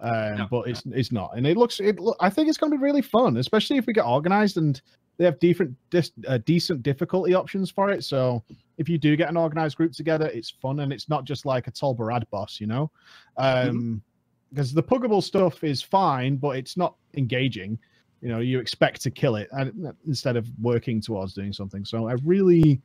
[0.00, 2.00] Um, No, but it's it's not, and it looks it.
[2.00, 4.80] Look, I think it's going to be really fun, especially if we get organized and
[5.18, 8.02] they have different dis, uh, decent difficulty options for it.
[8.02, 8.42] So
[8.78, 11.66] if you do get an organized group together, it's fun and it's not just like
[11.68, 12.90] a Tol Barad boss, you know.
[13.36, 14.02] Um,
[14.50, 17.78] because the puggable stuff is fine, but it's not engaging.
[18.20, 21.84] You know, you expect to kill it and, instead of working towards doing something.
[21.86, 22.82] So I really,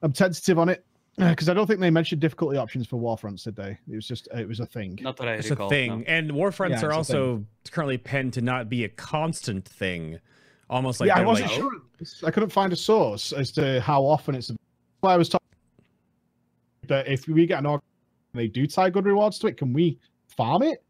[0.00, 0.84] I'm tentative on it
[1.16, 3.78] because I don't think they mentioned difficulty options for Warfronts, did they?
[3.90, 4.98] It was just it was a thing.
[5.02, 5.66] Not that I It's recall.
[5.66, 5.98] a thing.
[6.00, 6.04] no.
[6.06, 10.18] And Warfronts Yeah, are also currently penned to not be a constant thing.
[10.70, 11.72] Almost like yeah, I wasn't like, sure.
[12.26, 14.50] I couldn't find a source as to how often it's.
[15.02, 15.46] Well, I was talking
[16.88, 17.80] that if we get an org,
[18.32, 20.82] they do tie good rewards to it, can we farm it?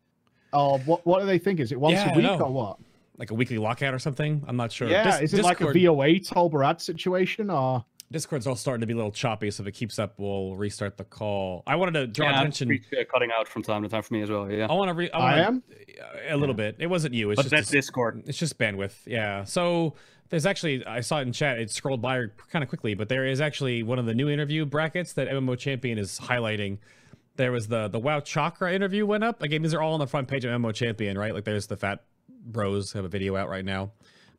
[0.53, 1.05] Or what?
[1.05, 1.61] What do they think?
[1.61, 2.79] Is it once Yeah, I a week or what?
[3.17, 4.43] like a weekly lockout or something.
[4.49, 4.89] I'm not sure.
[4.89, 7.85] Yeah, Dis- is it like a Discord- VOA Tol Barad situation or?
[8.11, 10.97] Discord's all starting to be a little choppy, so if it keeps up, we'll restart
[10.97, 11.63] the call.
[11.67, 12.71] I wanted to draw Yeah, attention.
[12.71, 14.51] it's uh, cutting out from time to time for me as well.
[14.51, 14.95] Yeah, I want to.
[14.95, 15.63] Re- I, I wanna, am.
[16.29, 16.77] a little bit.
[16.79, 17.31] It wasn't you.
[17.31, 18.23] It's but just that's a- Discord.
[18.27, 18.95] It's just bandwidth.
[19.07, 19.45] Yeah.
[19.45, 19.95] So
[20.29, 21.59] there's actually I saw it in chat.
[21.59, 24.65] It scrolled by kind of quickly, but there is actually one of the new interview
[24.65, 26.79] brackets that MMO Champion is highlighting.
[27.37, 29.43] There was the the WoW Chakra interview went up.
[29.43, 31.35] Again, these are all on the front page of MMO Champion, right?
[31.35, 33.91] Like there's the Fat Bros have a video out right now.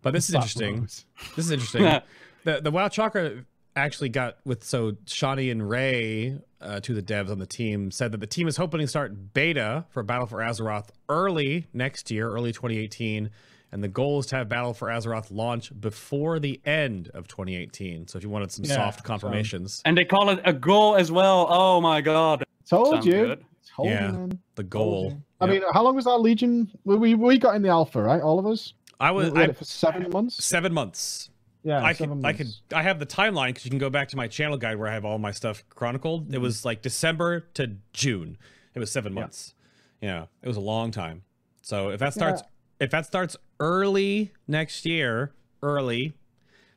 [0.02, 0.76] But this is Fat interesting.
[0.78, 1.06] Bros.
[1.36, 1.82] This is interesting.
[2.46, 3.44] the the WoW Chakra
[3.76, 7.91] actually got with so Shawnee and Ray, uh, two of the devs on the team,
[7.91, 12.10] said that the team is hoping to start beta for Battle for Azeroth early next
[12.11, 13.30] year, early 2018.
[13.72, 18.07] And the goal is to have Battle for Azeroth launch before the end of 2018.
[18.07, 20.95] So if you wanted some Yeah, soft so- confirmations, And they call it a goal
[20.95, 21.47] as well.
[21.49, 22.43] Oh my god.
[22.69, 23.11] Told Sounds you.
[23.11, 23.45] good.
[23.76, 24.11] Told Yeah.
[24.11, 24.39] man.
[24.56, 25.18] the goal.
[25.41, 25.53] I Yep.
[25.53, 26.72] mean, how long was that Legion?
[26.85, 28.22] We, we we got in the alpha, right?
[28.22, 28.73] All of us.
[29.02, 30.43] I was had I, it for seven months.
[30.45, 31.30] seven months.
[31.66, 32.48] Yeah, I seven could, I could.
[32.74, 34.94] I have the timeline because you can go back to my channel guide where I
[34.94, 36.32] have all my stuff chronicled.
[36.34, 38.38] It was like December to June.
[38.76, 39.22] It was seven Yeah.
[39.22, 39.56] months.
[40.00, 41.24] Yeah, it was a long time.
[41.64, 42.44] So if that starts,
[42.80, 45.34] if that starts early next year,
[45.64, 46.14] early,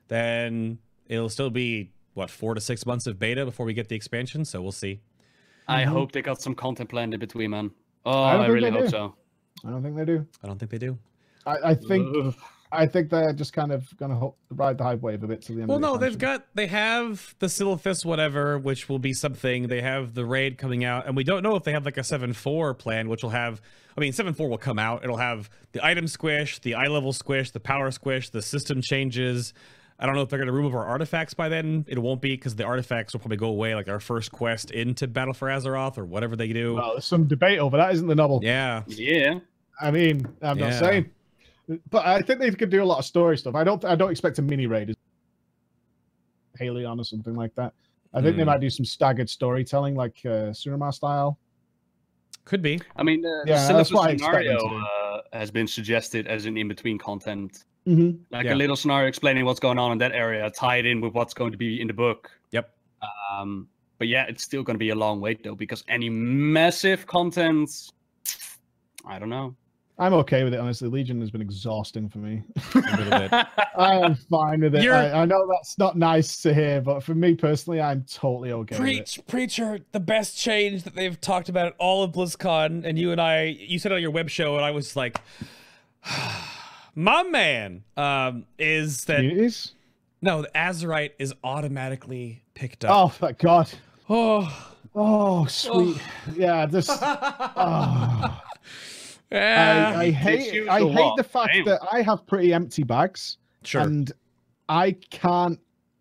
[0.09, 3.95] then it'll still be what four to six months of beta before we get the
[3.97, 4.45] expansion.
[4.47, 5.01] So we'll see.
[5.67, 5.89] I Mhm.
[5.89, 7.71] hope they got some content planned in between, man.
[8.07, 8.89] Oh, I I, really hope do.
[8.89, 9.15] so.
[9.67, 10.27] I don't think they do.
[10.43, 10.99] I don't think they do.
[11.45, 12.35] I, I think Ugh.
[12.71, 15.63] I think they're just kind of gonna ride the hype wave a bit to the
[15.63, 15.69] end.
[15.69, 19.69] Well, of the no, they've got they have the Silithus whatever, which will be something.
[19.69, 22.05] They have the raid coming out, and we don't know if they have like a
[22.05, 23.61] seven four plan, which will have.
[23.97, 25.03] I mean, seven four will come out.
[25.03, 29.55] It'll have the item squish, the eye level squish, the power squish, the system changes.
[30.01, 31.85] I don't know if they're going to remove our artifacts by then.
[31.89, 35.09] It won't be because the artifacts will probably go away, like our first quest into
[35.09, 36.77] Battle for Azeroth or whatever they do.
[36.77, 38.41] Well, there's some debate over that, isn't the Nobbel?
[38.45, 39.41] yeah, Yeah.
[39.81, 41.11] I mean, I'm not saying,
[41.91, 43.55] but I think they could do a lot of story stuff.
[43.55, 43.85] I don't.
[43.85, 44.95] I don't expect a mini raid,
[46.61, 47.73] Halion or something like that.
[48.15, 48.49] I think they Hmm.
[48.49, 51.39] might do some staggered storytelling, like uh, Suramar style.
[52.45, 52.81] could be.
[52.97, 56.27] I mean, the, Yeah, that's what I expect them scenario to uh, has been suggested
[56.27, 58.23] as an in-between content, Mm-hmm.
[58.31, 58.55] like Yeah.
[58.55, 61.53] a little scenario explaining what's going on in that area, tied in with what's going
[61.53, 62.31] to be in the book.
[62.53, 62.71] Yep.
[63.31, 63.69] Um,
[63.99, 67.71] but yeah, it's still going to be a long wait though, because any massive content,
[69.05, 69.55] I don't know.
[70.01, 70.89] I'm okay with it, honestly.
[70.89, 72.43] Legion has been exhausting for me.
[72.75, 73.33] A bit.
[73.77, 74.89] I am fine with it.
[74.89, 78.79] I, I know that's not nice to hear, but for me personally, I'm totally okay
[78.79, 78.97] with it.
[78.97, 83.11] Preach, preacher, the best change that they've talked about at all of BlizzCon, and you
[83.11, 85.21] and I, you said it on your web show, and I was like,
[86.95, 89.73] my man, um, is that Communities?
[90.23, 92.93] no, the Azerite is automatically picked up.
[92.95, 93.69] Oh, thank God.
[94.09, 96.01] Oh, Oh, sweet.
[96.35, 96.91] Yeah, just.
[97.03, 98.41] oh.
[99.31, 101.17] Yeah, I, I hate I the hate what?
[101.17, 101.65] the fact Damn.
[101.67, 103.83] that I have pretty empty bags sure.
[103.83, 104.11] and
[104.69, 105.59] I can't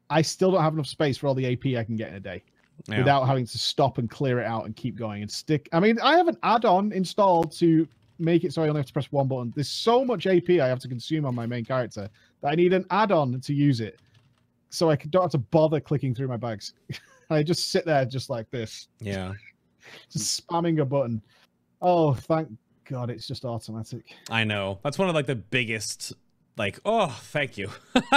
[0.09, 2.19] I still don't have enough space for all the AP I can get in a
[2.19, 2.43] day
[2.87, 2.99] Yeah.
[2.99, 5.67] without having to stop and clear it out and keep going and stick.
[5.73, 7.85] I mean, I have an add-on installed to
[8.19, 9.51] make it so I only have to press one button.
[9.55, 12.09] There's so much AP I have to consume on my main character
[12.41, 13.99] that I need an add-on to use it.
[14.69, 16.73] So I don't have to bother clicking through my bags.
[17.29, 19.33] I just sit there just like this, yeah,
[20.09, 21.21] just spamming a button.
[21.81, 22.49] Oh, thank
[22.89, 24.03] God it's just automatic.
[24.29, 24.79] I know.
[24.83, 26.13] That's one of like the biggest,
[26.57, 27.69] like, oh, thank you.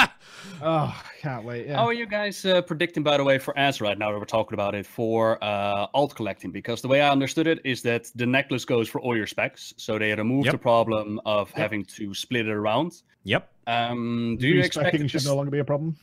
[0.63, 1.67] Oh, I can't wait.
[1.67, 1.77] Yeah.
[1.77, 4.55] How are you guys uh, predicting, by the way, for Azerite now that we're talking
[4.55, 6.51] about it, for uh, alt collecting?
[6.51, 9.75] Because the way I understood it is that the necklace goes for all your specs.
[9.77, 10.53] So they removed Yep.
[10.53, 13.03] the problem of having to split it around.
[13.25, 13.51] yep.
[13.67, 15.97] Um, do you expect it to should s- no longer be a problem?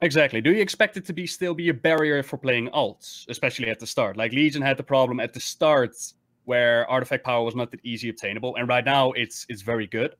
[0.00, 0.40] Exactly.
[0.40, 3.80] Do you expect it to be still be a barrier for playing alts, especially at
[3.80, 4.16] the start?
[4.16, 5.94] Like Legion had the problem at the start
[6.44, 10.14] where artifact power was not that easy obtainable, and right now it's it's very good.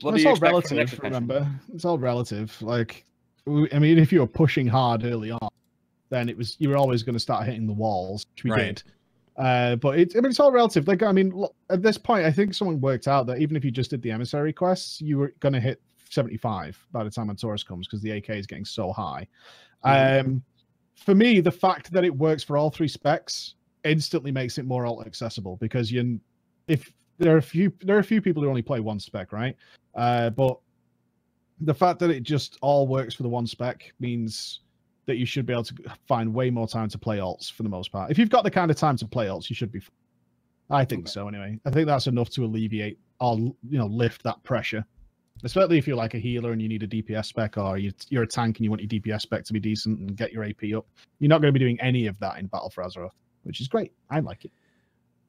[0.00, 1.04] What it's all expect for the next relative.
[1.04, 2.60] Remember, it's all relative.
[2.60, 3.04] Like,
[3.46, 5.48] I mean, if you were pushing hard early on,
[6.10, 8.66] then it was you were always going to start hitting the walls, which we Right.
[8.66, 8.82] did.
[9.36, 10.86] Uh, but it's I mean, it's all relative.
[10.86, 13.70] Like, I mean, at this point, I think someone worked out that even if you
[13.70, 15.80] just did the emissary quests, you were going to hit
[16.10, 19.26] 75 by the time Antorus comes because the AK is getting so high.
[19.84, 20.42] Um,
[20.96, 23.54] for me, the fact that it works for all three specs
[23.84, 26.20] instantly makes it more alt accessible because you,
[26.68, 29.32] if there are a few, there are a few people who only play one spec,
[29.32, 29.56] right?
[29.94, 30.58] Uh, but
[31.60, 34.60] the fact that it just all works for the one spec means
[35.06, 35.74] that you should be able to
[36.06, 38.10] find way more time to play alts for the most part.
[38.10, 39.80] If you've got the kind of time to play alts, you should be.
[40.70, 41.10] I think Okay.
[41.10, 41.58] so anyway.
[41.66, 44.84] I think that's enough to alleviate or you know lift that pressure,
[45.44, 48.22] especially if you're like a healer and you need a DPS spec, or you, you're
[48.22, 50.72] a tank and you want your DPS spec to be decent and get your AP
[50.74, 50.86] up.
[51.18, 53.10] You're not going to be doing any of that in Battle for Azeroth,
[53.42, 53.92] which is great.
[54.10, 54.52] I like it.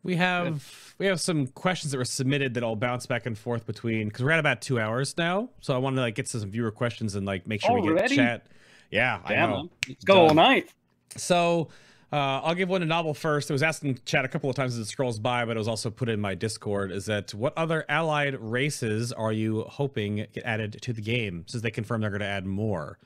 [0.03, 3.65] We have we have some questions that were submitted that I'll bounce back and forth
[3.65, 5.49] between because we're at about two hours now.
[5.61, 7.89] So I want to like get to some viewer questions and like make sure we
[7.89, 8.15] Already?
[8.15, 8.47] get chat.
[8.91, 9.69] Yeah, I Damn, know.
[9.87, 10.69] Let's go all night.
[11.15, 11.69] So
[12.11, 13.49] uh, I'll give one to Nobbel first.
[13.49, 15.59] It was asked in chat a couple of times as it scrolls by, but it
[15.59, 16.91] was also put in my Discord.
[16.91, 21.45] Is that what other allied races are you hoping get added to the game?
[21.47, 22.99] Since they confirm they're going to add more.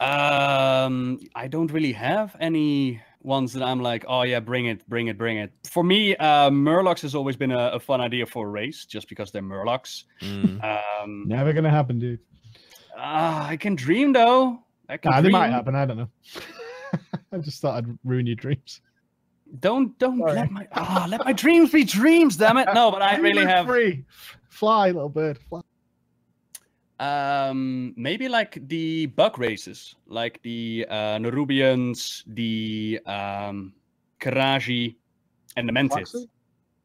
[0.00, 5.08] Um, I don't really have any ones that I'm like, oh yeah, bring it, bring
[5.08, 5.52] it, bring it.
[5.68, 9.08] For me, uh, Murlocs has always been a, a fun idea for a race, just
[9.08, 10.04] because they're Murlocs.
[10.22, 10.62] Mm.
[11.02, 12.20] Um, Never gonna happen, dude.
[12.96, 14.60] ah, I can dream though.
[14.88, 15.74] I can Nah, they might happen.
[15.74, 16.10] I don't know.
[17.32, 18.80] I just thought I'd ruin your dreams.
[19.60, 20.32] Don't don't Sorry.
[20.34, 22.36] let my ah let my dreams be dreams.
[22.36, 22.68] Damn it!
[22.74, 24.04] No, but I really have free.
[24.48, 25.38] Fly, little bird.
[25.48, 25.60] Fly.
[26.98, 33.74] Um maybe like the bug races, like the uh, Nerubians, the um
[34.20, 34.96] Qiraji,
[35.56, 36.28] and the Mentis, Klaxxi?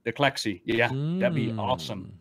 [0.03, 0.61] the Klaxxi.
[0.65, 1.59] Yeah, that'd be Mm.
[1.59, 2.11] awesome.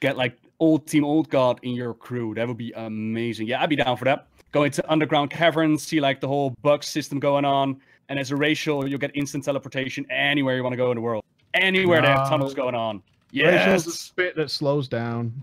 [0.00, 2.34] Get like old team old god in your crew.
[2.34, 3.46] That would be amazing.
[3.48, 4.26] Yeah, I'd be down for that.
[4.52, 8.36] Go into underground caverns, see like the whole bug system going on, and as a
[8.36, 11.22] racial, you'll get instant teleportation anywhere you want to go in the world.
[11.54, 13.02] Anywhere they have tunnels going on.
[13.32, 13.98] Rachel's a Yes.
[14.00, 15.42] spit that slows down.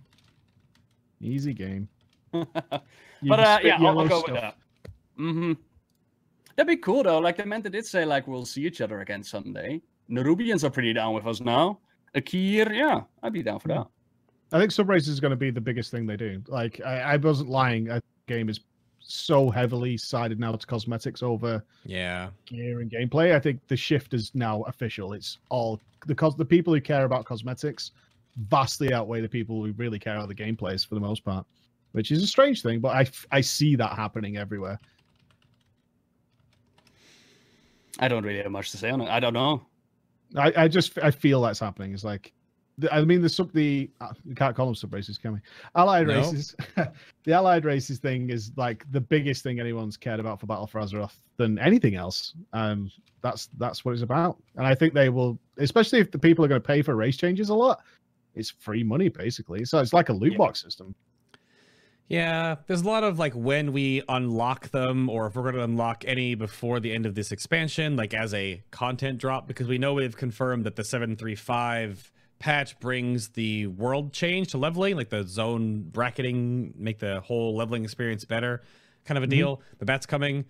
[1.22, 1.88] Easy game.
[3.23, 4.31] But uh, yeah, I'll, I'll go stuff.
[4.31, 4.56] with that.
[5.19, 5.53] Mm-hmm.
[6.56, 7.18] That'd be cool though.
[7.18, 9.81] Like the Mantid did say, like we'll see each other again someday.
[10.10, 11.80] Nerubians are pretty down with us now.
[12.15, 13.88] Aqir, yeah, I'd be down for that.
[14.52, 16.41] I think sub races is going to be the biggest thing they do.
[16.48, 17.89] Like I, I wasn't lying.
[17.89, 18.60] A game is
[18.99, 22.30] so heavily sided now to cosmetics over Yeah.
[22.45, 23.34] gear and gameplay.
[23.35, 25.14] I think the shift is now official.
[25.14, 27.91] It's all the because the people who care about cosmetics
[28.38, 31.46] vastly outweigh the people who really care about the gameplays for the most part,
[31.92, 32.80] which is a strange thing.
[32.80, 34.80] But I, I see that happening everywhere.
[38.00, 39.10] I don't really have much to say on it.
[39.10, 39.66] I don't know.
[40.36, 41.94] I, I just I feel that's happening.
[41.94, 42.34] It's like
[42.92, 45.40] I mean the sub the uh, you can't call them sub races, can we?
[45.76, 46.20] Allied No.
[46.20, 46.56] races.
[47.24, 50.80] the allied races thing is like the biggest thing anyone's cared about for Battle for
[50.80, 52.36] Azeroth than anything else.
[52.54, 52.92] Um,
[53.22, 56.48] that's that's what it's about, and I think they will, especially if the people are
[56.48, 57.82] going to pay for race changes a lot.
[58.38, 60.38] It's free money basically, so it's like a loot Yeah.
[60.38, 60.96] box system.
[62.10, 65.64] Yeah, there's a lot of like when we unlock them, or if we're going to
[65.64, 69.78] unlock any before the end of this expansion, like as a content drop, because we
[69.78, 75.24] know we've confirmed that the 735 patch brings the world change to leveling, like the
[75.24, 78.62] zone bracketing, make the whole leveling experience better,
[79.04, 79.32] kind of a Mhm.
[79.32, 79.62] deal.
[79.78, 80.46] But that's coming.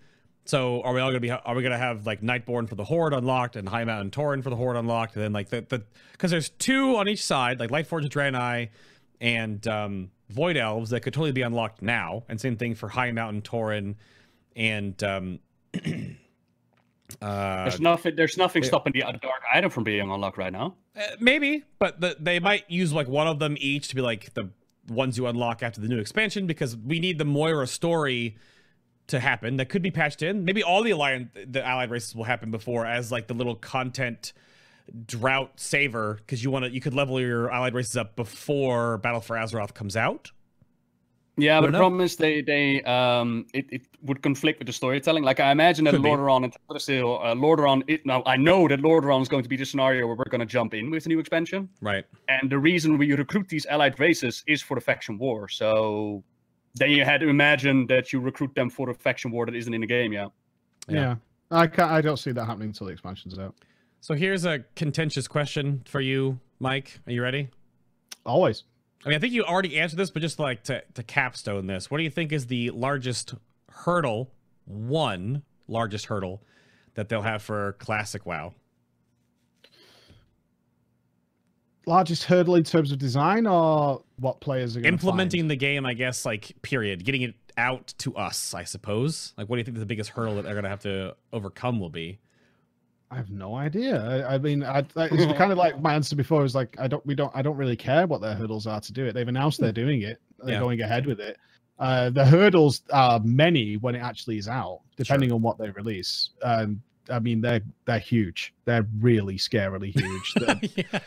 [0.48, 1.30] So are we all gonna be?
[1.30, 4.56] Are we gonna have like Nightborne for the Horde unlocked and Highmountain Tauren for the
[4.56, 8.00] Horde unlocked, and then like the the because there's two on each side, like Lightforge
[8.00, 8.70] and Draenei,
[9.20, 13.42] and um, Void Elves that could totally be unlocked now, and same thing for Highmountain
[13.42, 13.96] Tauren,
[14.56, 15.38] and um,
[17.20, 18.16] uh, There's nothing.
[18.16, 18.68] There's nothing yeah.
[18.68, 20.76] stopping the Dark Iron from being unlocked right now.
[20.96, 24.32] uh, maybe, but the, they might use like one of them each to be like
[24.32, 24.48] the
[24.88, 28.38] ones you unlock after the new expansion because we need the Moira story
[29.08, 29.56] to happen.
[29.56, 30.44] That could be patched in.
[30.44, 34.32] Maybe all the alliance, the allied races will happen before as like the little content
[35.06, 39.20] drought saver because you want to you could level your allied races up before Battle
[39.20, 40.30] for Azeroth comes out.
[41.40, 41.78] Yeah, but the know.
[41.78, 45.22] problem is they they um it, it would conflict with the storytelling.
[45.22, 46.02] Like I imagine that Could.
[46.02, 47.82] Lordaeron and Teldrassil, uh, Lordaeron.
[47.86, 50.40] It, now I know that Lordaeron is going to be the scenario where we're going
[50.40, 52.04] to jump in with the new expansion, Right.
[52.28, 55.48] and the reason we recruit these allied races is for the faction war.
[55.48, 56.24] So
[56.78, 59.72] then you had to imagine that you recruit them for the faction war that isn't
[59.72, 60.12] in the game.
[60.12, 60.28] Yeah.
[60.88, 60.96] Yeah.
[60.96, 61.16] Yeah,
[61.50, 61.90] I can't.
[61.90, 63.54] I don't see that happening until the expansion's out.
[64.00, 67.00] So here's a contentious question for you, Mike.
[67.06, 67.48] Are you ready?
[68.24, 68.64] Always.
[69.04, 71.90] I mean, I think you already answered this, but just like to, to capstone this,
[71.90, 73.34] what do you think is the largest
[73.70, 74.30] hurdle,
[74.64, 76.42] one largest hurdle
[76.94, 78.54] that they'll have for Classic WoW?
[81.88, 85.94] Largest hurdle in terms of design, or what players are going Implementing the game, I
[85.94, 87.04] guess, like, period.
[87.04, 89.32] Getting it out to us, I suppose.
[89.36, 91.80] Like, what do you think the biggest hurdle that they're going to have to overcome
[91.80, 92.18] will be?
[93.10, 94.04] I have no idea.
[94.28, 96.88] I, I mean, I, I- it's kind of like my answer before is like I
[96.88, 99.14] don't, we don't, I don't really care what their hurdles are to do it.
[99.14, 100.20] They've announced they're doing it.
[100.44, 100.60] They're Yeah.
[100.60, 101.38] going ahead with it.
[101.78, 106.30] Uh, the hurdles are many when it actually is out, depending on what they release.
[106.42, 108.52] Um, I mean, they're they're huge.
[108.66, 110.34] They're really scarily huge.
[110.36, 110.60] They're-
[110.92, 110.98] yeah.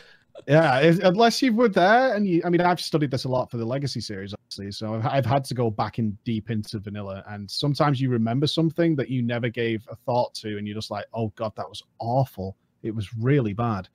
[0.46, 3.58] Yeah, unless you were there, and you, I mean, I've studied this a lot for
[3.58, 4.72] the Legacy series, obviously.
[4.72, 8.46] So I've, I've had to go back in deep into vanilla, and sometimes you remember
[8.46, 11.68] something that you never gave a thought to, and you're just like, "Oh God, that
[11.68, 12.56] was awful.
[12.82, 13.88] It was really bad."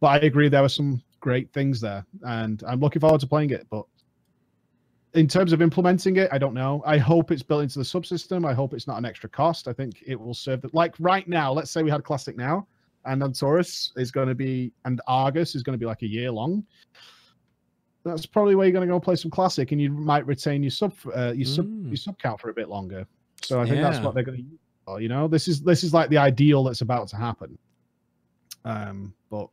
[0.00, 3.50] But I agree, there were some great things there, and I'm looking forward to playing
[3.50, 3.66] it.
[3.70, 3.84] But
[5.14, 6.82] in terms of implementing it, I don't know.
[6.86, 8.46] I hope it's built into the subsystem.
[8.46, 9.66] I hope it's not an extra cost.
[9.66, 10.60] I think it will serve.
[10.60, 12.66] The, like right now, let's say we had Classic now
[13.08, 16.06] and then Antorus is going to be, and Argus is going to be like a
[16.06, 16.64] year long.
[18.04, 20.70] That's probably where you're going to go play some classic, and you might retain your
[20.70, 21.88] sub, uh, your sub, Mm.
[21.88, 23.06] your sub count for a bit longer.
[23.42, 24.42] So I think that's what they're going to.
[24.44, 24.58] use.
[24.84, 27.58] for, You know, this is this is like the ideal that's about to happen.
[28.64, 29.48] Um, but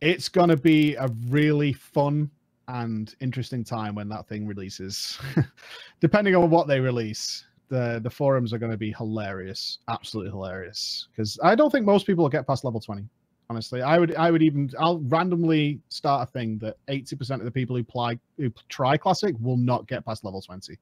[0.00, 2.30] it's going to be a really fun
[2.68, 5.18] and interesting time when that thing releases,
[6.00, 7.44] depending on what they release.
[7.68, 11.08] The the forums are going to be hilarious, absolutely hilarious.
[11.10, 13.08] Because I don't think most people will get past level twenty.
[13.48, 17.44] Honestly, I would I would even I'll randomly start a thing that eighty percent of
[17.44, 20.78] the people who play who try classic will not get past level twenty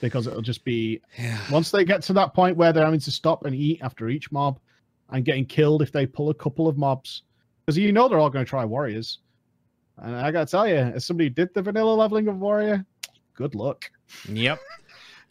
[0.00, 1.38] because it'll just be Yeah.
[1.50, 4.32] once they get to that point where they're having to stop and eat after each
[4.32, 4.58] mob
[5.10, 7.22] and getting killed if they pull a couple of mobs
[7.64, 9.18] because you know they're all going to try warriors
[9.98, 12.84] and i gotta tell you as somebody who did the vanilla leveling of warrior
[13.34, 13.90] good luck
[14.28, 14.60] Yep.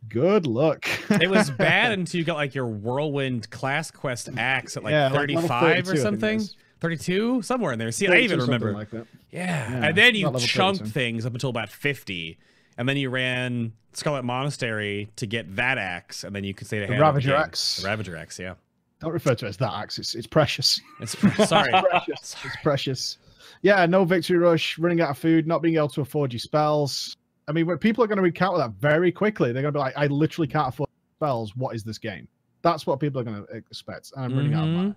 [0.09, 4.83] Good luck It was bad until you got like your whirlwind class quest axe at
[4.83, 5.47] like Yeah, 35
[5.85, 6.41] 32, I or something.
[6.81, 7.91] 32 somewhere in there.
[7.91, 8.73] See, I even remember.
[8.73, 9.03] like yeah.
[9.31, 12.37] Yeah, and then you chunked things up until about 50.
[12.77, 16.79] And then you ran Scarlet Monastery to get that axe, and then you could say
[16.85, 17.77] to The Ravager axe.
[17.77, 18.55] The Ravager axe, yeah.
[18.99, 21.17] don't refer to it as that axe it's, it's precious It's
[21.47, 21.71] sorry.
[21.71, 23.17] precious it's precious
[23.61, 27.15] yeah no victory rush running out of food not being able to afford your spells
[27.47, 29.81] i mean when people are going to encounter that very quickly they're going to be
[29.81, 32.27] like i literally can't afford spells what is this game
[32.61, 34.95] that's what people are going to expect and i'm running out of money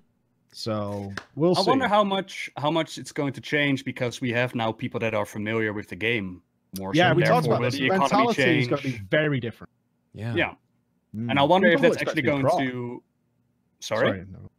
[0.51, 1.61] so we'll see.
[1.61, 4.73] I see wonder how much how much it's going to change because we have now
[4.73, 6.41] people that are familiar with the game
[6.79, 6.93] more.
[6.95, 9.41] yeah so we talked therefore about this the economy mentality is going to be very
[9.41, 9.71] different
[10.15, 10.35] Yeah.
[10.35, 10.55] Yeah,
[11.17, 11.31] Mm.
[11.31, 12.59] and I wonder if that's actually going pro.
[12.59, 13.03] to.
[13.81, 14.51] Sorry, no.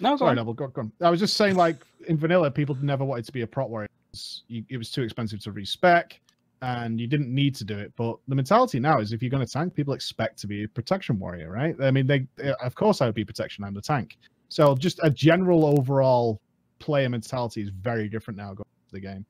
[0.00, 0.36] no, go Sorry, on.
[0.36, 0.54] Neville.
[0.54, 0.92] Go, go on.
[1.02, 1.76] I was just saying, like
[2.08, 3.84] in vanilla, people never wanted to be a prot warrior.
[3.86, 6.18] It was, you, it was too expensive to respec,
[6.62, 7.92] and you didn't need to do it.
[7.96, 10.68] But the mentality now is, if you're going to tank, people expect to be a
[10.68, 11.74] protection warrior, right?
[11.80, 14.18] I mean, they, they- of course I would be protection and a tank.
[14.48, 16.40] So just a general overall
[16.78, 19.24] player mentality is very different now going into the game.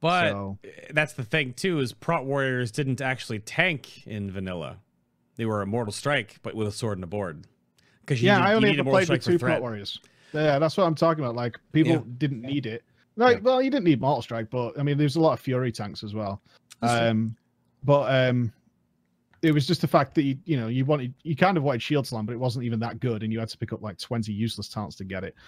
[0.00, 0.58] But so,
[0.90, 4.78] that's the thing too is prot warriors didn't actually tank in vanilla.
[5.36, 7.46] They were a mortal strike, but with a sword and a board.
[8.00, 9.98] Because yeah, need, I only ever played with two prot warriors.
[10.32, 11.34] Yeah, that's what I'm talking about.
[11.34, 12.00] Like people Yeah.
[12.18, 12.84] didn't need it.
[13.16, 13.42] Like, Yeah.
[13.42, 16.02] well, you didn't need mortal strike, but I mean, there's a lot of fury tanks
[16.04, 16.42] as well.
[16.82, 17.36] Um,
[17.84, 18.52] but um,
[19.42, 21.82] it was just the fact that you, you know, you wanted, you kind of wanted
[21.82, 23.98] shield slam, but it wasn't even that good, and you had to pick up like
[23.98, 25.34] 20 useless talents to get it.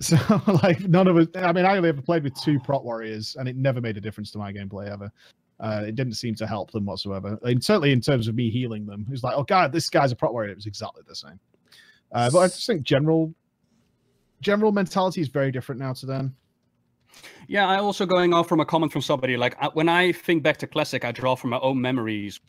[0.00, 0.16] So
[0.62, 1.26] like none of us.
[1.34, 4.00] I mean, I only ever played with two prot warriors, and it never made a
[4.00, 5.10] difference to my gameplay ever.
[5.58, 7.36] Uh, it didn't seem to help them whatsoever.
[7.42, 10.12] And certainly in terms of me healing them, it was like, oh god, this guy's
[10.12, 10.52] a prot warrior.
[10.52, 11.40] It was exactly the same.
[12.12, 13.34] Uh, but I just think general
[14.40, 16.32] general mentality is very different now to then.
[17.48, 20.42] Yeah, I also going off from a comment from somebody like I, when I think
[20.42, 22.40] back to classic, I draw from my own memories,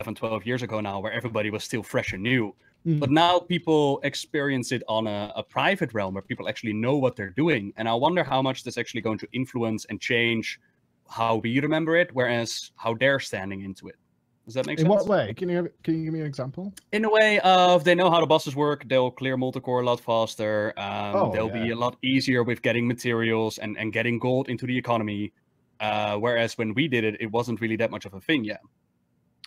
[0.00, 2.54] 11, 12 years ago now, where everybody was still fresh and new.
[2.86, 3.00] Mm.
[3.00, 7.16] But now people experience it on a, a private realm where people actually know what
[7.16, 10.60] they're doing, and I wonder how much that's actually going to influence and change
[11.08, 13.96] how we remember it, whereas how they're standing into it.
[14.46, 14.94] Does that make In sense?
[14.94, 15.34] what way?
[15.34, 16.72] Can you can you give me an example?
[16.92, 19.84] in a way of they know how the bosses work they'll clear Molten Core a
[19.84, 24.18] lot faster um, Oh, they'll be a lot easier with getting materials and, and getting
[24.20, 25.32] gold into the economy
[25.80, 28.60] uh, whereas when we did it it wasn't really that much of a thing yet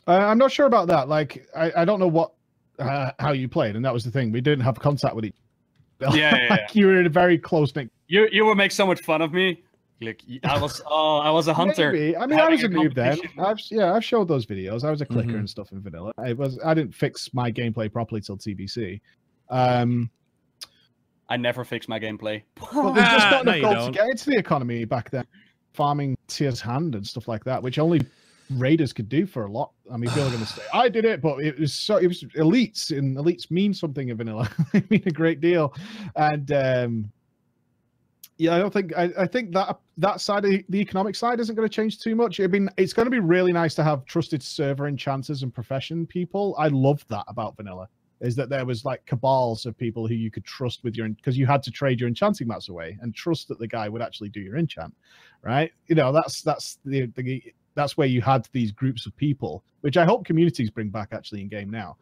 [0.08, 1.08] Uh, I'm not sure about that.
[1.08, 2.32] Like, I, I don't know what
[2.80, 4.32] uh, how you played, and that was the thing.
[4.32, 5.36] We didn't have contact with each.
[6.00, 7.90] Yeah, yeah, like you were in a very close knit.
[8.08, 9.64] you you will make so much fun of me
[10.02, 12.16] like y- i was oh i was a hunter Maybe.
[12.16, 13.20] I mean, I was a a noob then.
[13.38, 14.84] I've yeah, I've showed those videos.
[14.84, 15.40] I was a clicker Mhm.
[15.40, 16.12] and stuff in vanilla.
[16.18, 19.02] I was I didn't fix my gameplay properly till TBC.
[19.50, 20.10] Um,
[21.30, 23.94] i never fixed my gameplay but there's just Ah, not no, enough you gold don't.
[23.94, 25.26] to get into the economy back then.
[25.74, 28.02] Farming Tier's hand and stuff like that, which only
[28.58, 29.72] raiders could do for a lot.
[29.94, 32.08] I mean, people are going to say I did it, but it was so it
[32.08, 34.50] was elites, and elites mean something in vanilla.
[34.74, 35.74] they mean a great deal,
[36.16, 37.12] and um,
[38.40, 41.42] yeah, I don't think I, I think that that side of the, the economic side
[41.42, 42.40] isn't going to change too much.
[42.40, 46.08] I mean, it's going to be really nice to have trusted server enchanters and profession
[46.08, 46.56] people.
[46.58, 47.90] I loved that about vanilla.
[48.22, 51.38] Is that there was like cabals of people who you could trust with your because
[51.38, 54.30] you had to trade your enchanting mats away and trust that the guy would actually
[54.30, 54.94] do your enchant,
[55.42, 55.72] right?
[55.88, 57.44] You know, that's that's the, the
[57.76, 61.42] that's where you had these groups of people, which I hope communities bring back actually
[61.42, 61.98] in game now.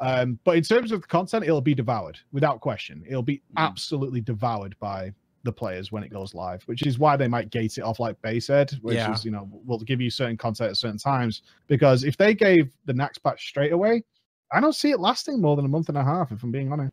[0.00, 3.04] Um, but in terms of the content, it'll be devoured without question.
[3.06, 3.58] It'll be Mm.
[3.58, 5.12] absolutely devoured by
[5.44, 8.20] the players when it goes live, which is why they might gate it off like
[8.22, 9.12] Bay said, which Yeah.
[9.12, 11.42] is, you know, we'll give you certain content at certain times.
[11.66, 14.04] Because if they gave the next patch straight away,
[14.52, 16.70] I don't see it lasting more than a month and a half, if I'm being
[16.72, 16.92] honest.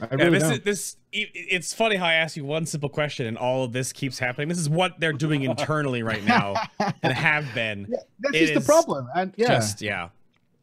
[0.00, 0.52] I Yeah, really this don't.
[0.54, 0.96] is this.
[1.12, 4.48] It's funny how I ask you one simple question and all of this keeps happening.
[4.48, 6.54] This is what they're doing internally right now
[7.02, 7.86] and have been.
[7.88, 9.08] Yeah, this is the problem.
[9.14, 10.08] And yeah, Just yeah.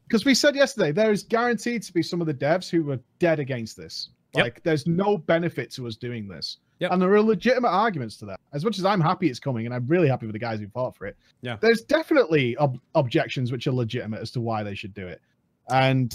[0.09, 2.99] because we said yesterday there is guaranteed to be some of the devs who were
[3.19, 4.09] dead against this.
[4.35, 4.43] Yep.
[4.43, 6.57] Like, there's no benefit to us doing this.
[6.81, 6.91] Yep.
[6.91, 8.39] And there are legitimate arguments to that.
[8.53, 10.67] As much as I'm happy it's coming, and I'm really happy with the guys who
[10.67, 11.15] fought for it.
[11.41, 11.57] Yeah.
[11.61, 15.21] There's definitely ob- objections which are legitimate as to why they should do it,
[15.69, 16.13] and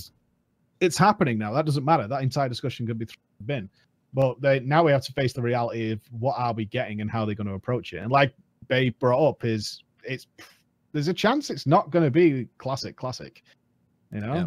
[0.80, 1.52] it's happening now.
[1.52, 2.08] That doesn't matter.
[2.08, 3.70] That entire discussion could be thrown in bin.
[4.12, 7.08] But they now we have to face the reality of what are we getting and
[7.08, 7.98] how they're going to approach it.
[7.98, 8.34] And like
[8.66, 10.26] Bay brought up, is it's
[10.92, 13.44] there's a chance it's not going to be classic, classic.
[14.12, 14.34] You know.
[14.34, 14.46] Yeah.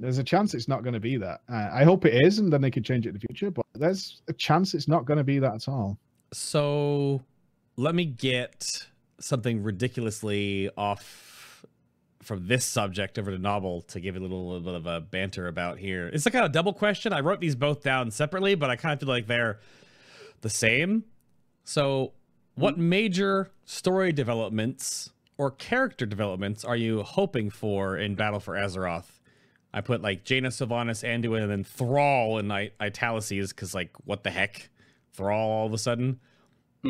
[0.00, 1.42] There's a chance it's not going to be that.
[1.46, 3.50] Uh, I hope it is, and then they can change it in the future.
[3.50, 5.98] But there's a chance it's not going to be that at all.
[6.32, 7.20] So
[7.76, 8.64] let me get
[9.20, 11.66] something ridiculously off
[12.22, 15.48] from this subject over to Nobbel to give a little, little bit of a banter
[15.48, 16.08] about here.
[16.08, 17.12] It's a kind of a double question.
[17.12, 19.60] I wrote these both down separately, but I kind of feel like they're
[20.40, 21.04] the same.
[21.64, 22.12] So,
[22.54, 29.19] what major story developments or character developments are you hoping for in Battle for Azeroth?
[29.72, 34.24] I put like Jaina, Sylvanas, Anduin, and then Thrall in I- italices because, like, what
[34.24, 34.68] the heck?
[35.12, 36.18] Thrall all of a sudden.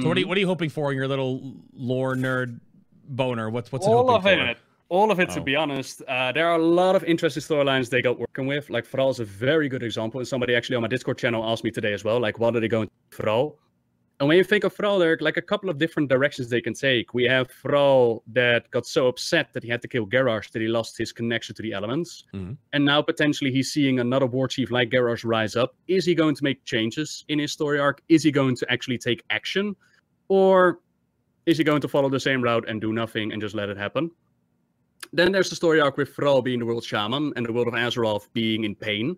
[0.01, 2.61] So what are you what are you hoping for in your little lore nerd
[3.09, 3.51] boner?
[3.51, 4.51] What's what's it all hoping of for?
[4.53, 4.59] it.
[4.89, 5.43] All of it, to Oh.
[5.43, 6.03] be honest.
[6.09, 8.71] Uh, there are a lot of interesting storylines they got working with.
[8.71, 10.19] Like Thrall is a very good example.
[10.21, 12.61] And somebody actually on my Discord channel asked me today as well, like, what are
[12.61, 13.57] they going to Thrall?
[14.21, 16.61] And when you think of Thrall, there are like a couple of different directions they
[16.61, 17.15] can take.
[17.15, 20.69] We have Thrall that got so upset that he had to kill Garrosh that he
[20.69, 22.25] lost his connection to the elements.
[22.35, 22.59] Mhm.
[22.75, 25.75] And now potentially he's seeing another war chief like Garrosh rise up.
[25.89, 28.03] Is he going to make changes in his story arc?
[28.11, 29.75] Is he going to actually take action?
[30.29, 30.81] Or
[31.47, 33.79] is he going to follow the same route and do nothing and just let it
[33.79, 34.11] happen?
[35.15, 37.75] Then there's the story arc with Thrall being the world shaman and the world of
[37.75, 39.17] Azeroth being in pain.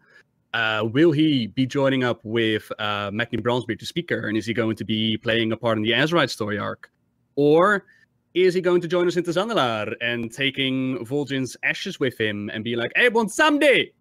[0.54, 4.52] Uh, will he be joining up with uh, Magni Bronzebeard, the speaker, and is he
[4.52, 6.90] going to be playing a part in the Azerite story arc?
[7.36, 7.86] Or
[8.34, 12.64] is he going to join us into Zandalar and taking Vol'jin's ashes with him and
[12.64, 13.92] be like, hey, Bonsamdi,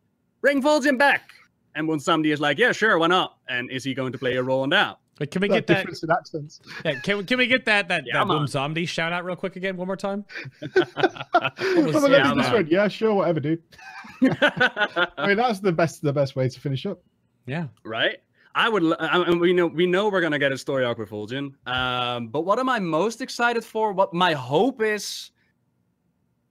[0.41, 1.29] bring Vol'jin back?
[1.75, 3.37] And Bonsamdi is like, yeah, sure, why not?
[3.47, 4.97] And is he going to play a role in that?
[5.21, 5.75] Wait, can we That get that?
[5.77, 6.59] difference in accents.
[6.83, 8.47] Yeah, can we can we get that that Yeah, that Boom.
[8.47, 10.25] Zombie shout out real quick again one more time?
[10.61, 13.61] Was- on, yeah, me just yeah, sure, whatever, dude.
[14.23, 16.99] I mean, that's the best the best way to finish up.
[17.45, 17.67] Yeah.
[17.83, 18.17] right?
[18.55, 18.81] I would.
[18.81, 21.53] l- I mean, we know we know we're gonna get a story arc with Vol'jin.
[21.67, 23.93] Um, but what am I most excited for?
[23.93, 25.29] What my hope is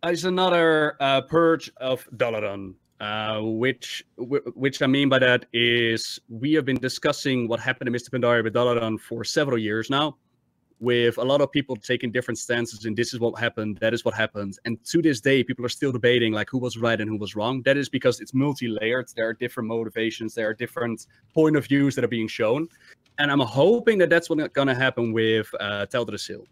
[0.07, 2.75] is another uh, purge of Dalaran.
[3.01, 7.91] Uh, which which I mean by that is we have been discussing what happened to
[7.91, 10.19] Mists of Pandaria with Dalaran for several years now,
[10.81, 14.05] with a lot of people taking different stances and this is what happened, that is
[14.05, 14.59] what happened.
[14.67, 17.35] And to this day, people are still debating like who was right and who was
[17.35, 17.63] wrong.
[17.63, 19.09] That is because it's multi-layered.
[19.17, 22.69] There are different motivations, there are different point of views that are being shown.
[23.19, 26.45] And I'm hoping that that's what's to happen with uh, Teldrassil.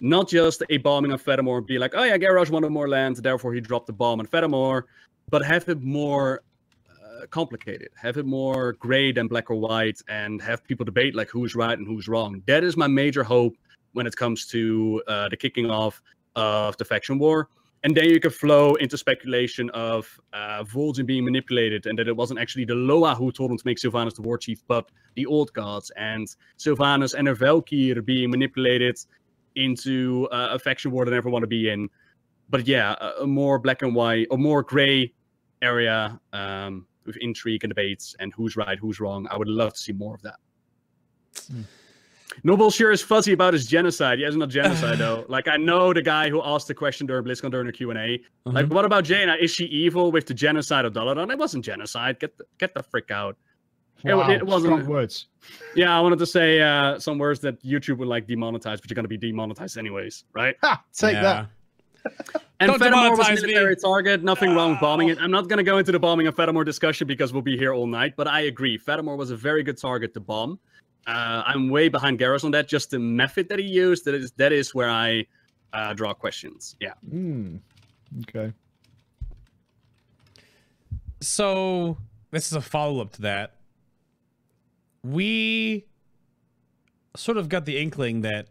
[0.00, 3.54] Not just a bombing of Theramore, be like, oh yeah, Garrosh wanted more land, therefore
[3.54, 4.82] he dropped the bomb on Theramore,
[5.30, 6.42] but have it more
[6.90, 11.28] uh, complicated, have it more gray than black or white, and have people debate like
[11.28, 12.42] who's right and who's wrong.
[12.46, 13.54] That is my major hope
[13.92, 16.02] when it comes to uh, the kicking off
[16.36, 17.48] of the faction war.
[17.84, 22.16] And then you can flow into speculation of uh, Vol'jin being manipulated, and that it
[22.16, 25.26] wasn't actually the Loa who told him to make Sylvanas the war chief, but the
[25.26, 26.26] old gods, and
[26.58, 28.98] Sylvanas and her Valkyr being manipulated
[29.54, 31.88] into uh, a faction war they never want to be in.
[32.50, 35.12] But yeah, a, a more black and white, or more gray
[35.62, 39.26] area um, with intrigue and debates and who's right, who's wrong.
[39.30, 40.36] I would love to see more of that.
[41.50, 41.62] Hmm.
[42.44, 44.18] Nobbel sure is fuzzy about his genocide.
[44.18, 45.24] He has not genocide though.
[45.28, 47.98] Like I know the guy who asked the question during BlizzCon during the Q and
[47.98, 48.20] A.
[48.44, 48.70] Like, Mhm.
[48.74, 49.36] what about Jaina?
[49.40, 51.32] Is she evil with the genocide of Dalaran?
[51.32, 52.20] It wasn't genocide.
[52.20, 53.36] Get the, get the frick out.
[54.04, 55.26] It it wasn't- strong words.
[55.74, 58.94] Yeah, I wanted to say uh, some words that YouTube would like demonetize, but you're
[58.94, 60.54] gonna be demonetized anyways, right?
[60.62, 60.84] Ha!
[60.92, 61.46] Take yeah.
[62.04, 62.42] that.
[62.60, 63.74] And Don't Theramore was a demonetize me.
[63.76, 64.24] target.
[64.24, 65.18] Nothing wrong with bombing it.
[65.20, 67.72] I'm not going to go into the bombing of Theramore discussion because we'll be here
[67.72, 68.14] all night.
[68.16, 68.78] But I agree.
[68.78, 70.58] Theramore was a very good target to bomb.
[71.06, 72.68] Uh, I'm way behind Garrosh on that.
[72.68, 75.24] Just the method that he used, that is that is where I
[75.72, 76.74] uh, draw questions.
[76.80, 76.94] Yeah.
[77.08, 77.56] Hmm.
[78.22, 78.52] Okay.
[81.20, 81.96] So
[82.30, 83.54] this is a follow up to that.
[85.04, 85.86] We
[87.16, 88.48] sort of got the inkling that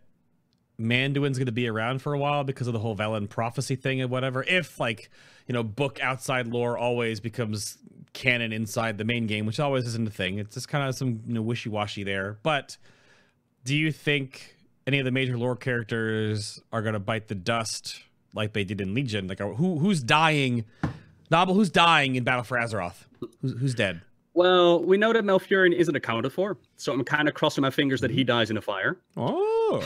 [0.79, 4.01] Manduin's going to be around for a while because of the whole Velen prophecy thing
[4.01, 4.43] and whatever.
[4.43, 5.09] If like
[5.47, 7.77] you know, book outside lore always becomes
[8.13, 10.39] canon inside the main game, which always isn't a thing.
[10.39, 12.37] It's just kind of some you know, wishy washy there.
[12.43, 12.77] But
[13.63, 14.55] do you think
[14.85, 18.01] any of the major lore characters are going to bite the dust
[18.33, 19.27] like they did in Legion?
[19.27, 20.65] Like, who who's dying?
[21.31, 23.05] Nobbel, who's dying in Battle for Azeroth?
[23.41, 24.01] Who's, who's dead?
[24.37, 27.99] Well, we know that Malfurion isn't accounted for, so I'm kind of crossing my fingers
[28.01, 28.99] that he dies in a fire.
[29.17, 29.81] Oh,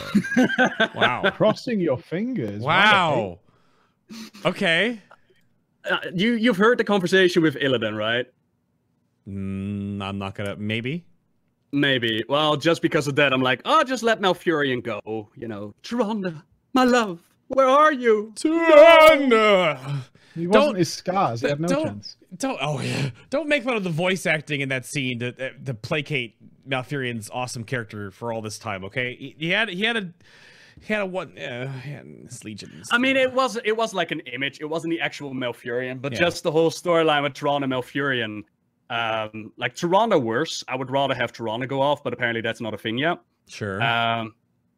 [0.94, 2.60] wow, Crossing your fingers.
[2.62, 3.38] wow.
[4.44, 5.00] Okay.
[5.90, 8.26] Uh, you you've heard the conversation with Illidan, right?
[9.26, 10.54] Mm, I'm not gonna.
[10.56, 11.06] Maybe.
[11.72, 12.22] Maybe.
[12.28, 15.30] Well, just because of that, I'm like, oh, just let Malfurion go.
[15.34, 16.42] You know, Tyrande,
[16.74, 17.20] my love,
[17.54, 18.32] where are you?
[18.36, 19.30] Turn.
[20.34, 21.40] He Don't- wasn't his scars.
[21.42, 22.16] He had no don't- chance.
[22.36, 22.58] Don't.
[22.62, 23.10] Oh yeah.
[23.28, 25.32] Don't make fun of the voice acting in that scene to
[25.64, 28.84] to placate Malfurion's awesome character for all this time.
[28.84, 29.14] Okay.
[29.16, 30.12] He, he had he had a
[30.80, 31.36] he had a one.
[31.38, 32.88] Uh, his legions.
[32.90, 34.60] I mean, it was it was like an image.
[34.62, 36.20] It wasn't the actual Malfurion, but Yeah.
[36.20, 38.42] just the whole storyline with Tyrande and Malfurion.
[38.88, 40.64] Um, like Tyrande worse.
[40.68, 43.18] I would rather have Tyrande go off, but apparently that's not a thing yet.
[43.48, 43.82] sure.
[43.82, 44.34] Um,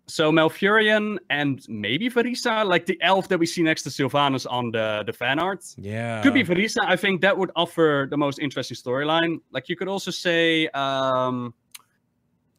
[0.06, 4.70] so Malfurion and maybe Vereesa, like the elf that we see next to Sylvanas on
[4.70, 5.64] the the fan art.
[5.78, 6.22] yeah.
[6.22, 6.85] Could be Vereesa.
[6.86, 9.40] I think that would offer the most interesting storyline.
[9.51, 11.55] Like you could also say, um,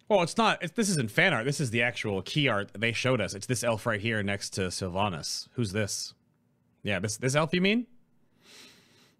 [0.09, 0.61] Well, it's not.
[0.63, 1.45] It's, this isn't fan art.
[1.45, 3.33] This is the actual key art they showed us.
[3.35, 5.47] It's this elf right here next to Sylvanas.
[5.53, 6.13] Who's this?
[6.83, 7.53] Yeah, this this elf.
[7.53, 7.87] You mean?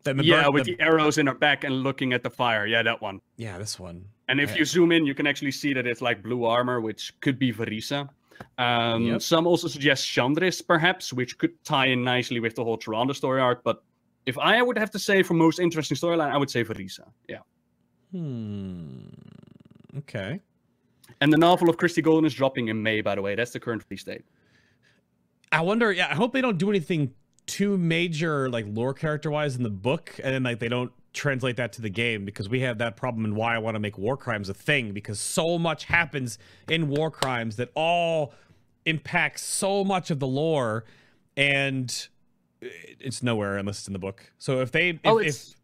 [0.03, 2.29] The, the yeah, bird- with the- the arrows in her back and looking at the
[2.29, 2.65] fire.
[2.67, 3.21] Yeah, that one.
[3.37, 4.05] yeah, this one.
[4.27, 4.57] And if Yeah.
[4.59, 7.53] you zoom in, you can actually see that it's like blue armor, which could be
[7.53, 8.09] Vereesa.
[8.57, 9.21] Um, Yep.
[9.21, 13.39] Some also suggest Shandris, perhaps, which could tie in nicely with the whole Tyrande story
[13.39, 13.63] arc.
[13.63, 13.83] But
[14.25, 17.07] if I would have to say for most interesting storyline, I would say Vereesa.
[17.29, 17.39] Yeah.
[18.11, 19.07] Hmm.
[19.99, 20.39] Okay.
[21.21, 23.35] And the novel of Christy Golden is dropping in May, by the way.
[23.35, 24.25] That's the current release date.
[25.51, 25.91] I wonder.
[25.91, 27.13] Yeah, I hope they don't do anything
[27.45, 31.57] too major, like lore character wise, in the book, and then like they don't translate
[31.57, 33.97] that to the game because we have that problem and why I want to make
[33.97, 36.37] war crimes a thing because so much happens
[36.69, 38.33] in war crimes that all
[38.85, 40.85] impacts so much of the lore
[41.35, 42.07] and
[42.61, 44.31] it's nowhere unless it's in the book.
[44.37, 45.55] So if they if, Oh, if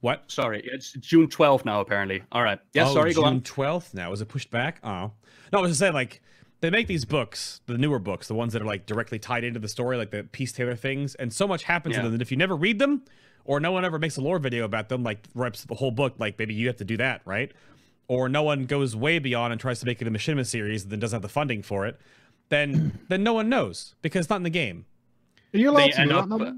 [0.00, 0.24] what?
[0.28, 2.22] sorry, it's June 12th now, apparently.
[2.32, 2.58] All right.
[2.74, 3.40] Yeah, oh, sorry, June go on.
[3.40, 4.10] 12th now.
[4.10, 4.78] Was it pushed back?
[4.84, 5.12] Oh.
[5.52, 6.22] No, I was just saying, like,
[6.60, 9.58] they make these books, the newer books, the ones that are, like, directly tied into
[9.58, 12.30] the story, like the Peace Taylor things, and so much happens in them that if
[12.30, 13.02] you never read them,
[13.46, 16.14] or no one ever makes a lore video about them, like, reps the whole book,
[16.18, 17.52] like, maybe you have to do that, right?
[18.08, 20.92] Or no one goes way beyond and tries to make it a Machinima series and
[20.92, 21.98] then doesn't have the funding for it,
[22.50, 24.84] then then no one knows because it's not in the game.
[25.54, 26.28] Are you allowed They to do up.
[26.28, 26.40] that?
[26.42, 26.52] uh,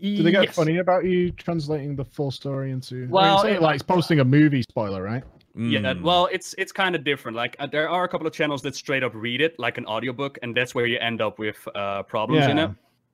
[0.00, 0.54] Do they get yes.
[0.56, 3.06] funny about you translating the full story into?
[3.10, 5.22] Well, I mean, it's like it's posting a movie spoiler, right?
[5.54, 6.02] Yeah, Mm.
[6.02, 7.36] well, it's it's kind of different.
[7.36, 9.86] Like uh, there are a couple of channels that straight up read it like an
[9.86, 12.64] audiobook, and that's where you end up with uh, problems in Yeah.
[12.66, 12.70] it.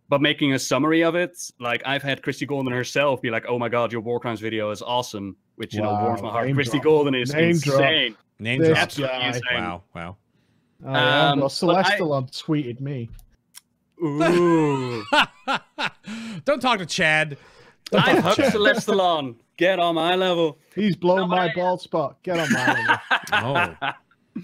[0.08, 3.58] But making a summary of it, like I've had Christy Golden herself be like, "Oh
[3.58, 6.46] my god, your war crimes video is awesome," which you know warms my heart.
[6.46, 6.84] name Christy drop.
[6.84, 7.80] Golden is Name drop.
[7.80, 8.16] insane.
[8.38, 8.78] Name This drop.
[8.82, 9.26] Absolutely guy.
[9.28, 9.42] insane.
[9.54, 10.16] Wow, wow.
[10.84, 13.08] Oh, yeah, Um, well, but I- Celestalon tweeted me.
[14.02, 15.04] Ooh,
[16.44, 17.38] Don't talk to Chad.
[17.90, 18.52] Don't I talk hope to Chad.
[18.52, 20.58] Celestalon get on my level.
[20.74, 22.22] He's blown No, my but I- bald spot.
[22.22, 22.66] Get on my
[23.32, 23.74] level.
[23.86, 24.42] Oh.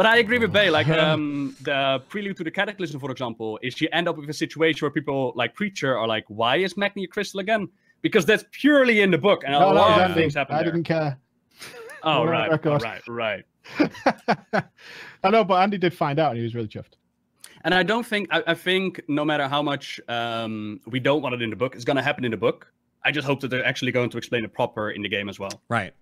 [0.00, 0.70] But I agree with Bay.
[0.70, 4.32] Like um, the prelude to the Cataclysm, for example, is you end up with a
[4.32, 7.68] situation where people like Preacher are like, "Why is Magni a crystal again?"
[8.00, 10.06] Because that's purely in the book, and a No, no, lot yeah.
[10.06, 10.72] of things happen I there.
[10.72, 11.18] didn't care.
[12.02, 12.82] Oh on right, record.
[12.82, 13.44] right, right.
[15.22, 16.94] I know, but Andy did find out, and he was really chuffed.
[17.64, 21.34] And I don't think I, I think no matter how much um, we don't want
[21.34, 22.72] it in the book, it's gonna happen in the book.
[23.04, 25.38] I just hope that they're actually going to explain it proper in the game as
[25.38, 25.60] well.
[25.68, 25.92] Right.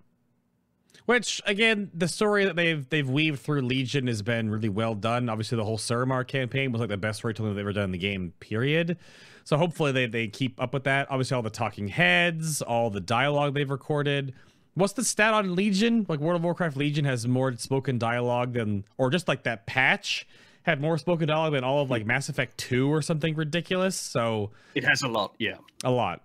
[1.08, 5.30] Which again, the story that they've they've weaved through Legion has been really well done.
[5.30, 7.98] Obviously, the whole Suramar campaign was like the best storytelling they've ever done in the
[7.98, 8.34] game.
[8.40, 8.98] Period.
[9.42, 11.10] So hopefully they they keep up with that.
[11.10, 14.34] Obviously, all the talking heads, all the dialogue they've recorded.
[14.74, 16.04] What's the stat on Legion?
[16.10, 20.26] Like World of Warcraft Legion has more spoken dialogue than, or just like that patch
[20.64, 23.96] had more spoken dialogue than all of like Mass Effect Two or something ridiculous.
[23.96, 25.56] So It has a lot, yeah.
[25.84, 26.20] a lot.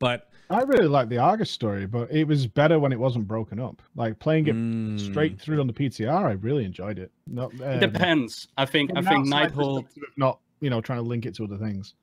[0.00, 3.58] But I really like the Argus story, but it was better when it wasn't broken
[3.58, 3.82] up.
[3.96, 7.10] Like playing it mm, straight through on the PTR, I really enjoyed it.
[7.26, 8.48] Not, It um, depends.
[8.56, 11.56] I think I think outside Nighthold not, you know, trying to link it to other
[11.58, 11.94] things.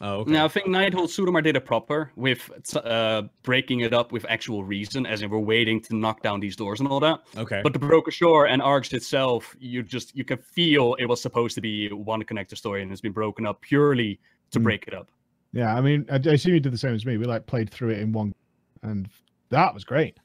[0.00, 0.32] Oh, okay.
[0.32, 4.64] Now, I think Nighthold Suramar did it proper with uh, breaking it up with actual
[4.64, 7.20] reason, as in we're waiting to knock down these doors and all that.
[7.36, 7.60] okay.
[7.62, 11.54] But the Broken Shore and Argus itself, you just you can feel it was supposed
[11.56, 14.18] to be one connected story, and it's been broken up purely
[14.52, 14.64] to Hmm.
[14.64, 15.08] break it up.
[15.52, 17.16] Yeah, I mean, I, I assume you did the same as me.
[17.18, 18.34] We like played through it in one,
[18.82, 19.08] and
[19.50, 20.16] that was great.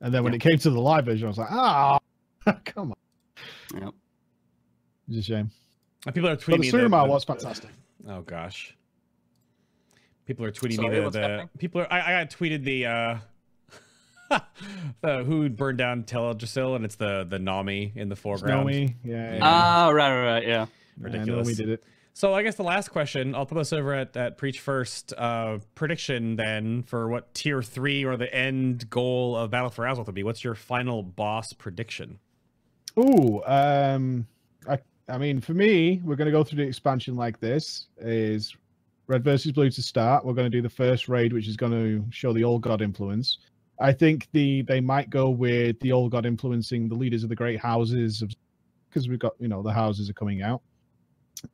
[0.00, 0.36] And then when Yeah.
[0.36, 1.98] it came to the live version, I was like, ah,
[2.64, 3.80] come on.
[3.82, 3.94] Yep.
[5.08, 5.50] It's a shame.
[6.06, 7.70] And people are tweeting But tweeting the me Suramar the- was fantastic.
[8.08, 8.76] Oh gosh.
[10.26, 13.18] People are tweeting Sorry, me the, the people are I, I got tweeted the uh
[15.02, 18.68] the who burned down Teldrassil and it's the the Nami in the foreground.
[18.68, 19.38] Snowy, yeah, yeah.
[19.42, 20.48] Ah, right, right, right, yeah.
[20.50, 20.66] yeah,
[20.98, 21.46] ridiculous.
[21.48, 21.84] Naomi did it.
[22.16, 25.12] So I guess the last question, I'll put this over at, at Preach First.
[25.18, 30.06] Uh prediction then for what tier three or the end goal of Battle for Azeroth
[30.06, 30.22] would be.
[30.22, 32.18] What's your final boss prediction?
[32.98, 34.26] Ooh, um,
[34.66, 38.56] I, I mean, for me, we're going to go through the expansion like this: is
[39.08, 40.24] red versus blue to start.
[40.24, 42.80] We're going to do the first raid, which is going to show the old god
[42.80, 43.36] influence.
[43.78, 47.36] I think the they might go with the old god influencing the leaders of the
[47.36, 48.24] great houses,
[48.88, 50.62] because we've got you know the houses are coming out,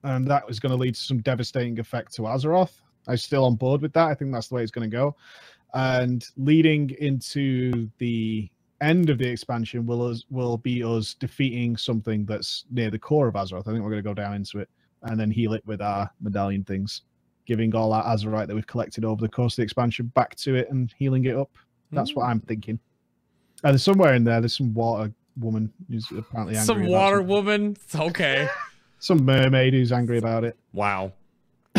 [0.05, 2.73] and that is going to lead to some devastating effect to Azeroth.
[3.09, 4.09] I'm still on board with that.
[4.09, 5.17] I think that's the way it's going to go,
[5.75, 8.49] and leading into the
[8.81, 13.28] end of the expansion will us will be us defeating something that's near the core
[13.28, 13.69] of Azeroth.
[13.69, 14.69] I think we're going to go down into it
[15.02, 17.02] and then heal it with our medallion things,
[17.47, 20.55] giving all our Azerite that we've collected over the course of the expansion back to
[20.55, 21.51] it and healing it up.
[21.91, 22.31] That's what mm.
[22.31, 22.78] I'm thinking.
[23.65, 24.41] And there's somewhere in there.
[24.41, 27.28] There's some water woman who's apparently angry Some water something.
[27.28, 27.77] woman.
[27.83, 28.49] It's okay.
[29.03, 30.57] Some mermaid who's angry about it.
[30.73, 31.13] wow.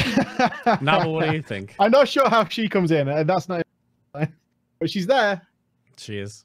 [0.82, 1.74] Nobbel, what do you think?
[1.80, 3.66] I'm not sure how she comes in, and that's not.
[4.12, 5.42] But she's there.
[5.96, 6.44] She is.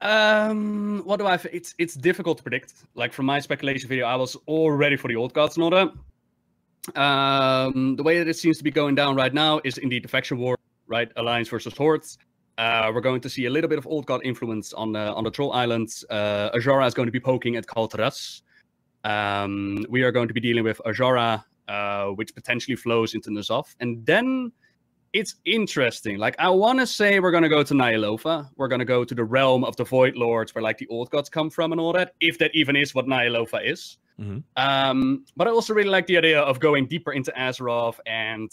[0.00, 1.36] Um, what do I?
[1.38, 2.74] Th- it's it's difficult to predict.
[2.94, 5.70] Like from my speculation video, I was all ready for the old gods and all
[5.70, 5.88] that.
[6.96, 10.08] Um, the way that it seems to be going down right now is indeed the
[10.08, 11.10] faction war, right?
[11.16, 12.18] Alliance versus hordes.
[12.58, 15.24] Uh, we're going to see a little bit of old god influence on the on
[15.24, 16.04] the troll islands.
[16.08, 18.42] Uh, Azshara is going to be poking at Kul Tiras.
[19.06, 23.76] Um, we are going to be dealing with Azshara, uh, which potentially flows into N'Zoth,
[23.80, 24.52] and then
[25.12, 26.18] it's interesting.
[26.18, 28.50] Like I want to say we're gonna go to Ny'alotha.
[28.56, 31.28] We're gonna go to the realm of the Void Lords, where like the old gods
[31.28, 32.14] come from and all that.
[32.20, 33.98] If that even is what Ny'alotha is.
[34.20, 34.42] Mhm.
[34.56, 38.50] Um, but I also really like the idea of going deeper into Azeroth and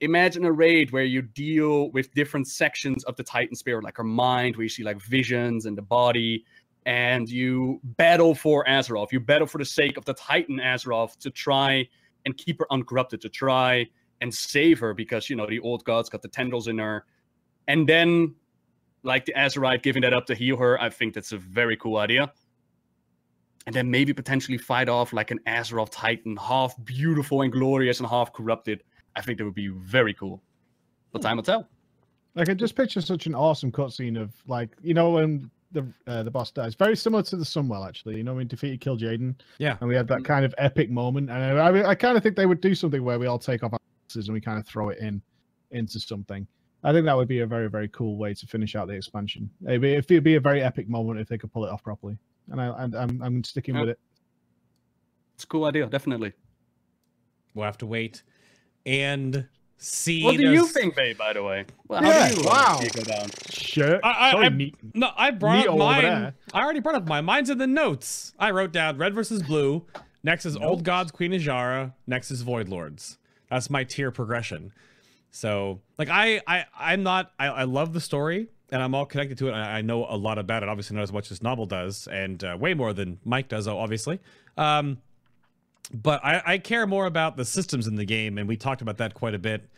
[0.00, 4.04] imagine a raid where you deal with different sections of the Titan spirit, like her
[4.04, 6.44] mind, where you see like visions and the body,
[6.86, 9.12] and you battle for Azeroth.
[9.12, 11.88] You battle for the sake of the Titan Azeroth to try
[12.24, 13.86] and keep her uncorrupted, to try
[14.20, 17.04] and save her because you know the old gods got the tendrils in her,
[17.66, 18.34] and then
[19.02, 20.80] like the Azerite giving that up to heal her.
[20.80, 22.32] I think that's a very cool idea.
[23.66, 28.08] And then maybe potentially fight off like an Azeroth Titan, half beautiful and glorious and
[28.08, 28.82] half corrupted.
[29.14, 30.42] I think that would be very cool.
[31.12, 31.28] But hmm.
[31.28, 31.68] time will tell.
[32.34, 36.22] Like I just picture such an awesome cutscene of like you know when the uh,
[36.22, 38.16] the boss dies, very similar to the Sunwell actually.
[38.16, 39.76] You know we defeated Kil'jaeden, Yeah.
[39.80, 41.30] and we had that kind of epic moment.
[41.30, 43.62] And I, I, I kind of think they would do something where we all take
[43.62, 45.20] off our axes and we kind of throw it in
[45.70, 46.46] into something.
[46.84, 49.50] I think that would be a very very cool way to finish out the expansion.
[49.66, 52.16] It'd be, it'd be a very epic moment if they could pull it off properly.
[52.50, 53.80] And I, I'm I'm, I'm sticking Yeah.
[53.82, 53.98] with it.
[55.34, 56.32] It's a cool idea, definitely.
[57.54, 58.22] We'll have to wait
[58.86, 59.46] and
[59.78, 60.22] see.
[60.24, 61.64] What do you think, babe, by the way?
[61.88, 62.78] Well, Yeah, how do you wow.
[62.80, 63.28] see go down?
[63.50, 64.00] Sure.
[64.04, 64.74] I- I- I- neat.
[64.94, 66.02] No, I brought up over mine.
[66.02, 66.34] there.
[66.52, 67.24] I already brought up mine.
[67.24, 68.34] Mine's in the notes.
[68.38, 69.86] I wrote down red versus blue.
[70.22, 71.94] Next is Old Gods, Queen Azshara.
[72.06, 73.18] Next is Void Lords.
[73.50, 74.72] That's my tier progression.
[75.30, 77.32] So, like, I, I, I'm not.
[77.38, 79.52] I, I love the story, and I'm all connected to it.
[79.52, 80.68] I, I know a lot about it.
[80.68, 83.68] Obviously, not as much as Nobbel does, and uh, way more than Mike does.
[83.68, 84.18] Obviously,
[84.56, 84.98] um,
[85.92, 88.98] but I, I care more about the systems in the game, and we talked about
[88.98, 89.68] that quite a bit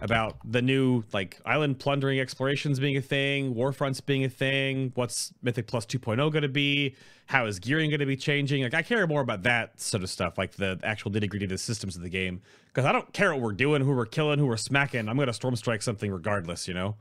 [0.00, 4.90] about the new like island plundering explorations being a thing, warfronts being a thing.
[4.94, 6.96] What's Mythic Plus 2.0 going to be?
[7.26, 8.62] How is gearing going to be changing?
[8.62, 11.50] Like I care more about that sort of stuff, like the actual nitty gritty of
[11.50, 14.38] the systems of the game, because I don't care what we're doing, who we're killing,
[14.38, 15.08] who we're smacking.
[15.08, 16.96] I'm going to storm strike something regardless, you know.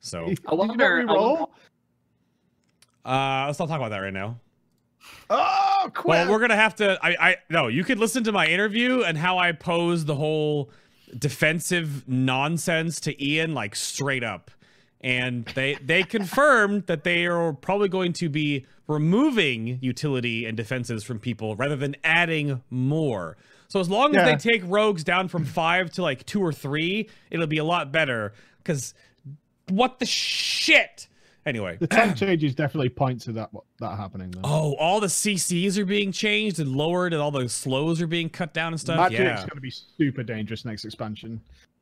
[0.00, 1.32] So Did I you not wonder- I reroll?
[1.40, 1.52] wonder-
[3.04, 4.38] uh, let's not talk about that right now.
[5.30, 6.06] Oh, quick.
[6.06, 6.98] Well, we're gonna have to.
[7.02, 7.68] I, I no.
[7.68, 10.70] You could listen to my interview and how I pose the whole
[11.16, 14.50] defensive nonsense to Ian, like straight up.
[15.00, 21.04] And they they confirmed that they are probably going to be removing utility and defenses
[21.04, 23.36] from people rather than adding more.
[23.68, 27.10] So as long as they take rogues down from five to like two or three,
[27.30, 28.32] it'll be a lot better.
[28.58, 28.94] Because
[29.68, 31.07] what the shit?
[31.48, 34.30] Anyway, the tank changes definitely point to that that happening.
[34.32, 34.40] Though.
[34.44, 38.28] Oh, all the CCs are being changed and lowered, and all the slows are being
[38.28, 38.98] cut down and stuff.
[38.98, 41.40] Magic's yeah, going to be super dangerous next expansion.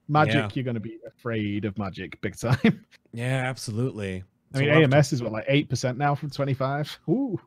[0.09, 0.49] Magic, Yeah.
[0.55, 2.85] you're going to be afraid of magic big time.
[3.13, 4.23] yeah, absolutely.
[4.55, 6.55] I So mean, we'll have to- AMS is what like eight percent now from twenty
[6.55, 6.97] five.
[7.09, 7.41] Ooh,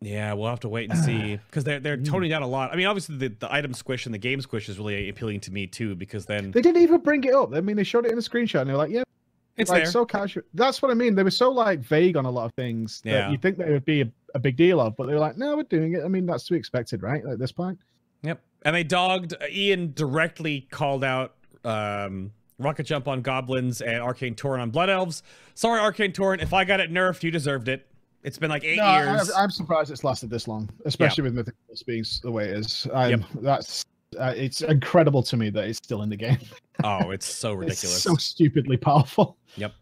[0.00, 1.82] yeah, we'll have to wait and see because they're Mm.
[1.82, 2.72] they're toning down a lot.
[2.72, 5.50] I mean, obviously the, the item squish and the game squish is really appealing to
[5.52, 7.52] me too because then they didn't even bring it up.
[7.54, 9.02] I mean, they showed it in a screenshot and they're like, yeah,
[9.58, 9.90] it's like there.
[9.92, 10.42] so casual.
[10.54, 11.14] That's what I mean.
[11.14, 13.30] They were so like vague on a lot of things that Yeah.
[13.30, 15.56] you think they would be a, a big deal of, but they were like, no,
[15.56, 16.04] we're doing it.
[16.04, 17.24] I mean, that's to be expected, right?
[17.24, 17.78] At this point.
[18.22, 18.40] Yep.
[18.62, 24.62] And they dogged Ian directly called out um Rocket Jump on goblins and Arcane Torrent
[24.62, 25.22] on blood elves.
[25.54, 26.42] Sorry, Arcane Torrent.
[26.42, 27.86] If I got it nerfed, you deserved it.
[28.24, 29.30] It's been like eight No, years.
[29.30, 31.54] I, I'm surprised it's lasted this long, especially with Mythic
[31.86, 32.86] being the way it is.
[32.92, 33.84] I'm, That's
[34.18, 36.38] uh, it's incredible to me that it's still in the game.
[36.84, 38.02] oh, it's so It's ridiculous.
[38.02, 39.36] so stupidly powerful.
[39.56, 39.72] Yep.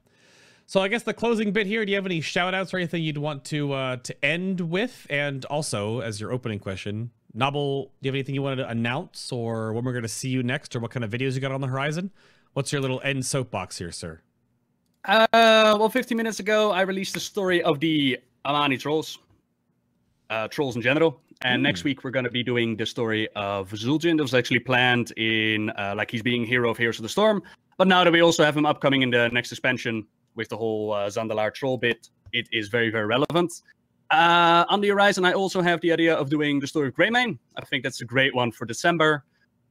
[0.69, 1.85] So I guess the closing bit here.
[1.85, 5.07] Do you have any shout outs or anything you'd want to uh, to end with?
[5.09, 9.31] And also, as your opening question, Nobbel, do you have anything you wanted to announce,
[9.31, 11.53] or when we're going to see you next, or what kind of videos you got
[11.53, 12.11] on the horizon?
[12.55, 14.23] What's your little end soapbox here, sir?
[15.05, 15.27] Uh,
[15.79, 19.19] well, 15 minutes ago, I released the story of the Amani trolls,
[20.31, 21.21] uh, trolls in general.
[21.43, 24.17] And next week, we're going to be doing the story of Zul'jin.
[24.17, 27.43] That was actually planned in, uh, like, he's being hero of Heroes of the Storm.
[27.77, 30.93] But now that we also have him upcoming in the next expansion with the whole
[30.93, 33.53] uh, Zandalar troll bit, it is very, very relevant.
[34.11, 37.39] Uh, on the horizon, I also have the idea of doing the story of Greymane.
[37.57, 39.25] I think that's a great one for December.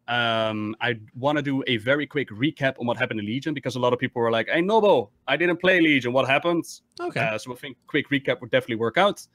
[0.08, 3.76] Um, I want to do a very quick recap on what happened in Legion because
[3.76, 6.14] a lot of people were like, "Hey, Nobo, I didn't play Legion.
[6.14, 6.66] What happened?"
[7.00, 7.22] Okay.
[7.22, 9.26] Uh, so I think quick recap would definitely work out,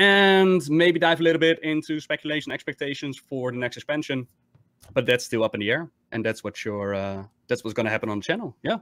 [0.00, 4.26] and maybe dive a little bit into speculation expectations for the next expansion.
[4.92, 7.86] But that's still up in the air, and that's what your uh, that's what's going
[7.86, 8.54] to happen on the channel.
[8.62, 8.78] Yeah.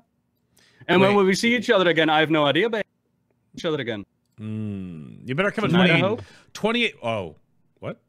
[0.89, 1.17] And when Wait.
[1.17, 2.11] will we see each other again?
[2.11, 2.69] I have no idea.
[2.69, 2.85] Babe.
[3.55, 4.05] Each other again.
[4.41, 6.23] Mm, you better come in Tonight, I 20, hope.
[6.55, 6.95] 28.
[7.05, 7.37] Oh,
[7.79, 8.01] what?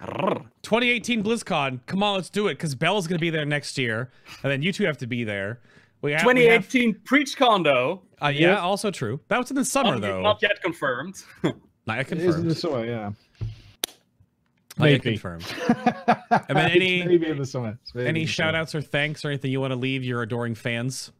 [0.00, 0.44] Arrgh.
[0.62, 1.80] 2018 BlizzCon.
[1.86, 2.54] Come on, let's do it.
[2.54, 4.12] Because Bell's going to be there next year,
[4.44, 5.60] and then you two have to be there.
[6.02, 8.02] We have, we have- 2018 Preach Condo.
[8.22, 9.18] uh, yeah, also true.
[9.28, 10.22] That was in the summer, Not, though.
[10.22, 11.16] not yet confirmed.
[11.86, 12.50] Not yet It is in confirmed.
[12.50, 13.10] the summer, yeah.
[14.76, 15.18] Not yet Maybe.
[15.18, 15.44] confirmed.
[16.48, 17.78] and then any- maybe in the summer.
[17.94, 20.54] Maybe Any in shout outs or thanks or anything you want to leave your adoring
[20.54, 21.12] fans?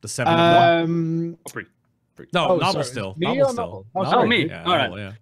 [0.00, 0.84] The seven of them?
[0.84, 1.38] Um,
[2.16, 2.84] Pre- No, oh, Nobbel sorry.
[2.84, 3.14] still.
[3.18, 3.64] Me Nobbel or still.
[3.66, 3.86] Nobbel?
[3.94, 4.28] Oh, Nobbel, sorry.
[4.28, 4.46] me.
[4.46, 4.90] Yeah, All right.
[4.90, 5.12] Nobbel, yeah.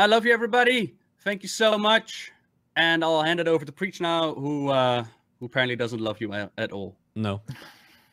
[0.00, 0.94] Uh, I love you, everybody.
[1.20, 2.32] Thank you so much.
[2.76, 5.04] And I'll hand it over to Preach now, who uh,
[5.40, 6.94] who apparently doesn't love you at, at all.
[7.14, 7.40] No.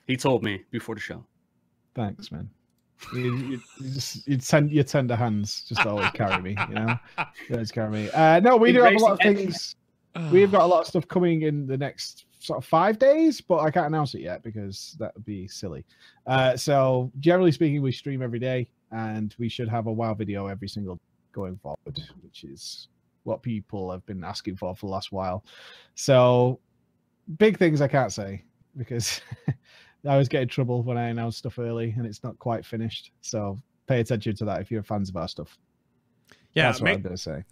[0.07, 1.23] He told me before the show.
[1.95, 2.49] Thanks, man.
[3.14, 3.61] You, you,
[3.93, 6.98] just you tend your tender hands just always carry me, you know.
[7.51, 8.09] Always carry me.
[8.11, 9.75] Uh, no, we do have a lot of things.
[10.32, 13.59] We've got a lot of stuff coming in the next sort of five days, but
[13.59, 15.85] I can't announce it yet because that would be silly.
[16.27, 20.48] Uh, so generally speaking, we stream every day, and we should have a WoW video
[20.48, 20.99] every single
[21.32, 22.88] going forward, which is
[23.23, 25.43] what people have been asking for for the last while.
[25.95, 26.59] So
[27.38, 28.43] big things I can't say
[28.77, 29.22] because
[30.06, 33.11] I always get in trouble when I announce stuff early and it's not quite finished.
[33.22, 33.57] So
[33.88, 35.57] pay attention to that if you're fans of our stuff.
[36.53, 37.43] Yeah, That's what make- I'm going to say.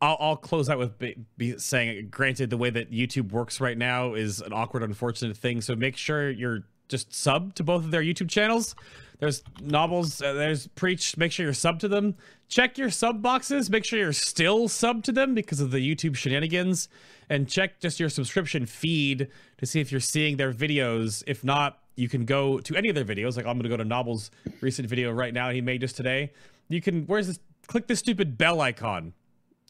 [0.00, 3.76] I'll, I'll close out with be, be saying, granted, the way that YouTube works right
[3.76, 5.60] now is an awkward, unfortunate thing.
[5.60, 8.76] So make sure you're just sub to both of their YouTube channels.
[9.18, 11.16] There's Nobbels, uh, there's preach.
[11.16, 12.14] Make sure you're sub to them.
[12.48, 13.68] Check your sub boxes.
[13.68, 16.88] Make sure you're still sub to them because of the YouTube shenanigans,
[17.28, 21.22] and check just your subscription feed to see if you're seeing their videos.
[21.26, 23.36] If not, you can go to any of their videos.
[23.36, 24.30] Like I'm gonna go to Nobbel's
[24.60, 26.32] recent video right now he made just today.
[26.68, 27.40] You can where's this?
[27.66, 29.12] Click this stupid bell icon.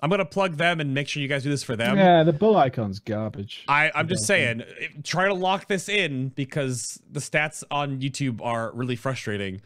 [0.03, 1.99] I'm gonna plug them and make sure you guys do this for them.
[1.99, 3.65] yeah, the bull icon's garbage.
[3.69, 4.63] I, I'm just saying,
[5.03, 9.61] try to lock this in because the stats on YouTube are really frustrating.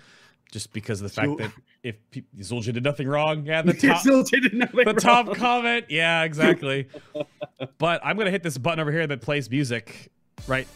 [0.50, 1.50] Just because of the fact So- that
[1.82, 5.34] if pe- Zul'jin did nothing wrong, yeah, the top, still didn't the top wrong.
[5.36, 6.88] comment, yeah, exactly.
[7.78, 10.10] but I'm gonna hit this button over here that plays music
[10.46, 10.68] right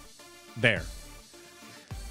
[0.57, 0.83] there.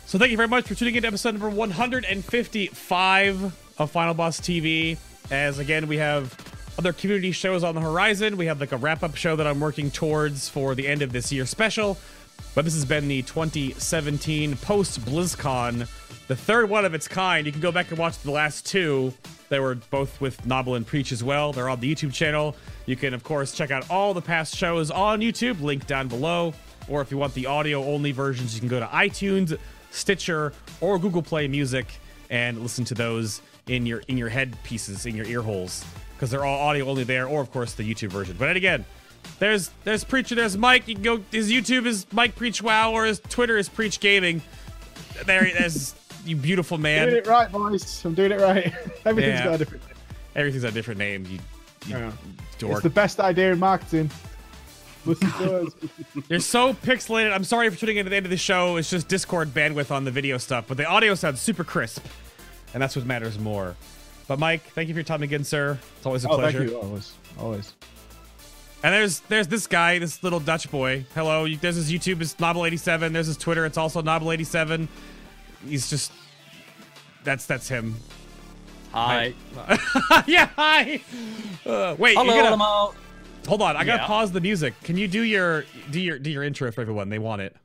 [0.05, 3.43] So thank you very much for tuning in to episode number 155
[3.79, 4.97] of Final Boss TV.
[5.31, 6.33] As again, we have
[6.77, 8.37] other community shows on the horizon.
[8.37, 11.31] We have like a wrap-up show that I'm working towards for the end of this
[11.31, 11.97] year special.
[12.53, 15.87] But this has been the 2017 post BlizzCon,
[16.27, 17.45] the third one of its kind.
[17.45, 19.13] You can go back and watch the last two.
[19.49, 21.53] They were both with Nobbel and Preach as well.
[21.53, 22.55] They're on the YouTube channel.
[22.85, 26.53] You can, of course, check out all the past shows on YouTube, link down below.
[26.87, 29.57] Or if you want the audio only versions, you can go to iTunes,
[29.91, 31.87] Stitcher, or Google Play Music
[32.29, 35.83] and listen to those in your in your head pieces, in your ear holes,
[36.15, 38.35] because they're all audio only there, or of course the YouTube version.
[38.39, 38.85] But then again,
[39.39, 40.87] there's there's Preacher, there's Mike.
[40.87, 44.41] You can go his YouTube is Mike Preach Wow, or his Twitter is Preach Gaming.
[45.25, 45.95] There, there's
[46.25, 47.07] you beautiful man.
[47.09, 48.03] doing it right, boys.
[48.05, 48.73] I'm doing it right.
[49.05, 49.45] Everything's Yeah.
[49.45, 49.83] got a different.
[50.35, 51.25] Everything's a different name.
[51.29, 51.39] You,
[51.87, 52.11] you Yeah.
[52.59, 52.73] dork.
[52.73, 54.09] It's the best idea in marketing.
[55.05, 55.73] Listen to us.
[56.29, 57.31] You're so pixelated.
[57.31, 58.77] I'm sorry for tuning in at the end of the show.
[58.77, 62.03] It's just Discord bandwidth on the video stuff, but the audio sounds super crisp,
[62.73, 63.75] and that's what matters more.
[64.27, 65.77] But Mike, thank you for your time again, sir.
[65.97, 66.59] It's always a Oh, pleasure.
[66.59, 66.77] thank you.
[66.79, 67.73] Always, always.
[68.83, 71.05] And there's there's this guy, this little Dutch boy.
[71.15, 73.13] Hello, there's his YouTube, is Nobbel87.
[73.13, 74.87] There's his Twitter, it's also Nobbel87.
[75.67, 76.11] He's just
[77.23, 77.95] that's that's him.
[78.91, 79.33] Hi.
[80.27, 81.01] yeah, hi.
[81.65, 82.93] Uh, wait, Hello, you gotta, allemaal.
[83.47, 83.75] hold on.
[83.75, 84.07] I gotta Yeah.
[84.07, 84.73] pause the music.
[84.83, 87.09] Can you do your do your do your intro for everyone?
[87.09, 87.55] They want it.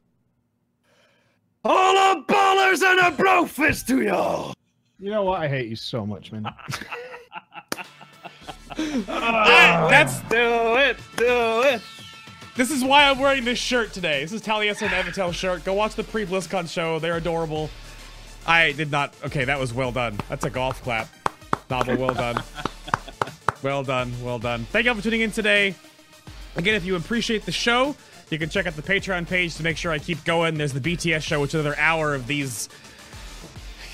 [1.65, 4.55] All the ballers and a bro fist to y'all.
[5.01, 5.41] You know what?
[5.41, 6.47] I hate you so much, man.
[9.09, 10.97] Ah, that's Do it.
[11.17, 11.83] Do it.
[12.57, 14.23] This is why I'm wearing this shirt today.
[14.23, 15.65] This is Taliesin and Evitel shirt.
[15.65, 16.99] Go watch the pre BlizzCon show.
[16.99, 17.69] They're adorable.
[18.47, 19.13] I did not.
[19.25, 20.19] Okay, that was well done.
[20.29, 21.09] That's a golf clap.
[21.69, 22.43] Nobbel, well done.
[23.63, 24.13] well done.
[24.23, 24.65] Well done.
[24.67, 25.75] Thank you all for tuning in today.
[26.57, 27.97] Again, if you appreciate the show,
[28.31, 30.57] you can check out the Patreon page to make sure I keep going.
[30.57, 32.69] There's the BTS show, which is another hour of these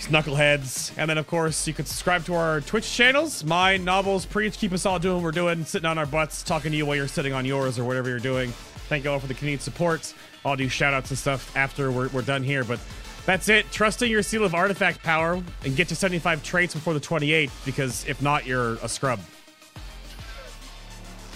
[0.08, 0.92] Knuckleheads.
[0.96, 3.44] And then, of course, you can subscribe to our Twitch channels.
[3.44, 6.70] Mine, Nobbels, Preach, keep us all doing what we're doing, sitting on our butts, talking
[6.70, 8.50] to you while you're sitting on yours or whatever you're doing.
[8.88, 10.14] Thank you all for the continued support.
[10.44, 12.62] I'll do shoutouts and stuff after we're, we're done here.
[12.62, 12.78] But
[13.24, 13.70] that's it.
[13.72, 18.06] Trusting your seal of artifact power and get to 75 traits before the 28th, because
[18.06, 19.18] if not, you're a scrub.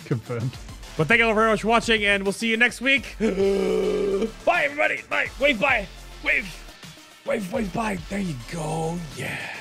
[0.04, 0.56] Confirmed.
[0.96, 3.16] But thank you all very much for watching, and we'll see you next week.
[3.18, 5.02] bye, everybody.
[5.08, 5.30] Bye.
[5.40, 5.86] Wave bye.
[6.22, 6.69] Wave.
[7.26, 7.98] Wave, wave, bye.
[8.08, 8.98] There you go.
[9.16, 9.59] Yeah.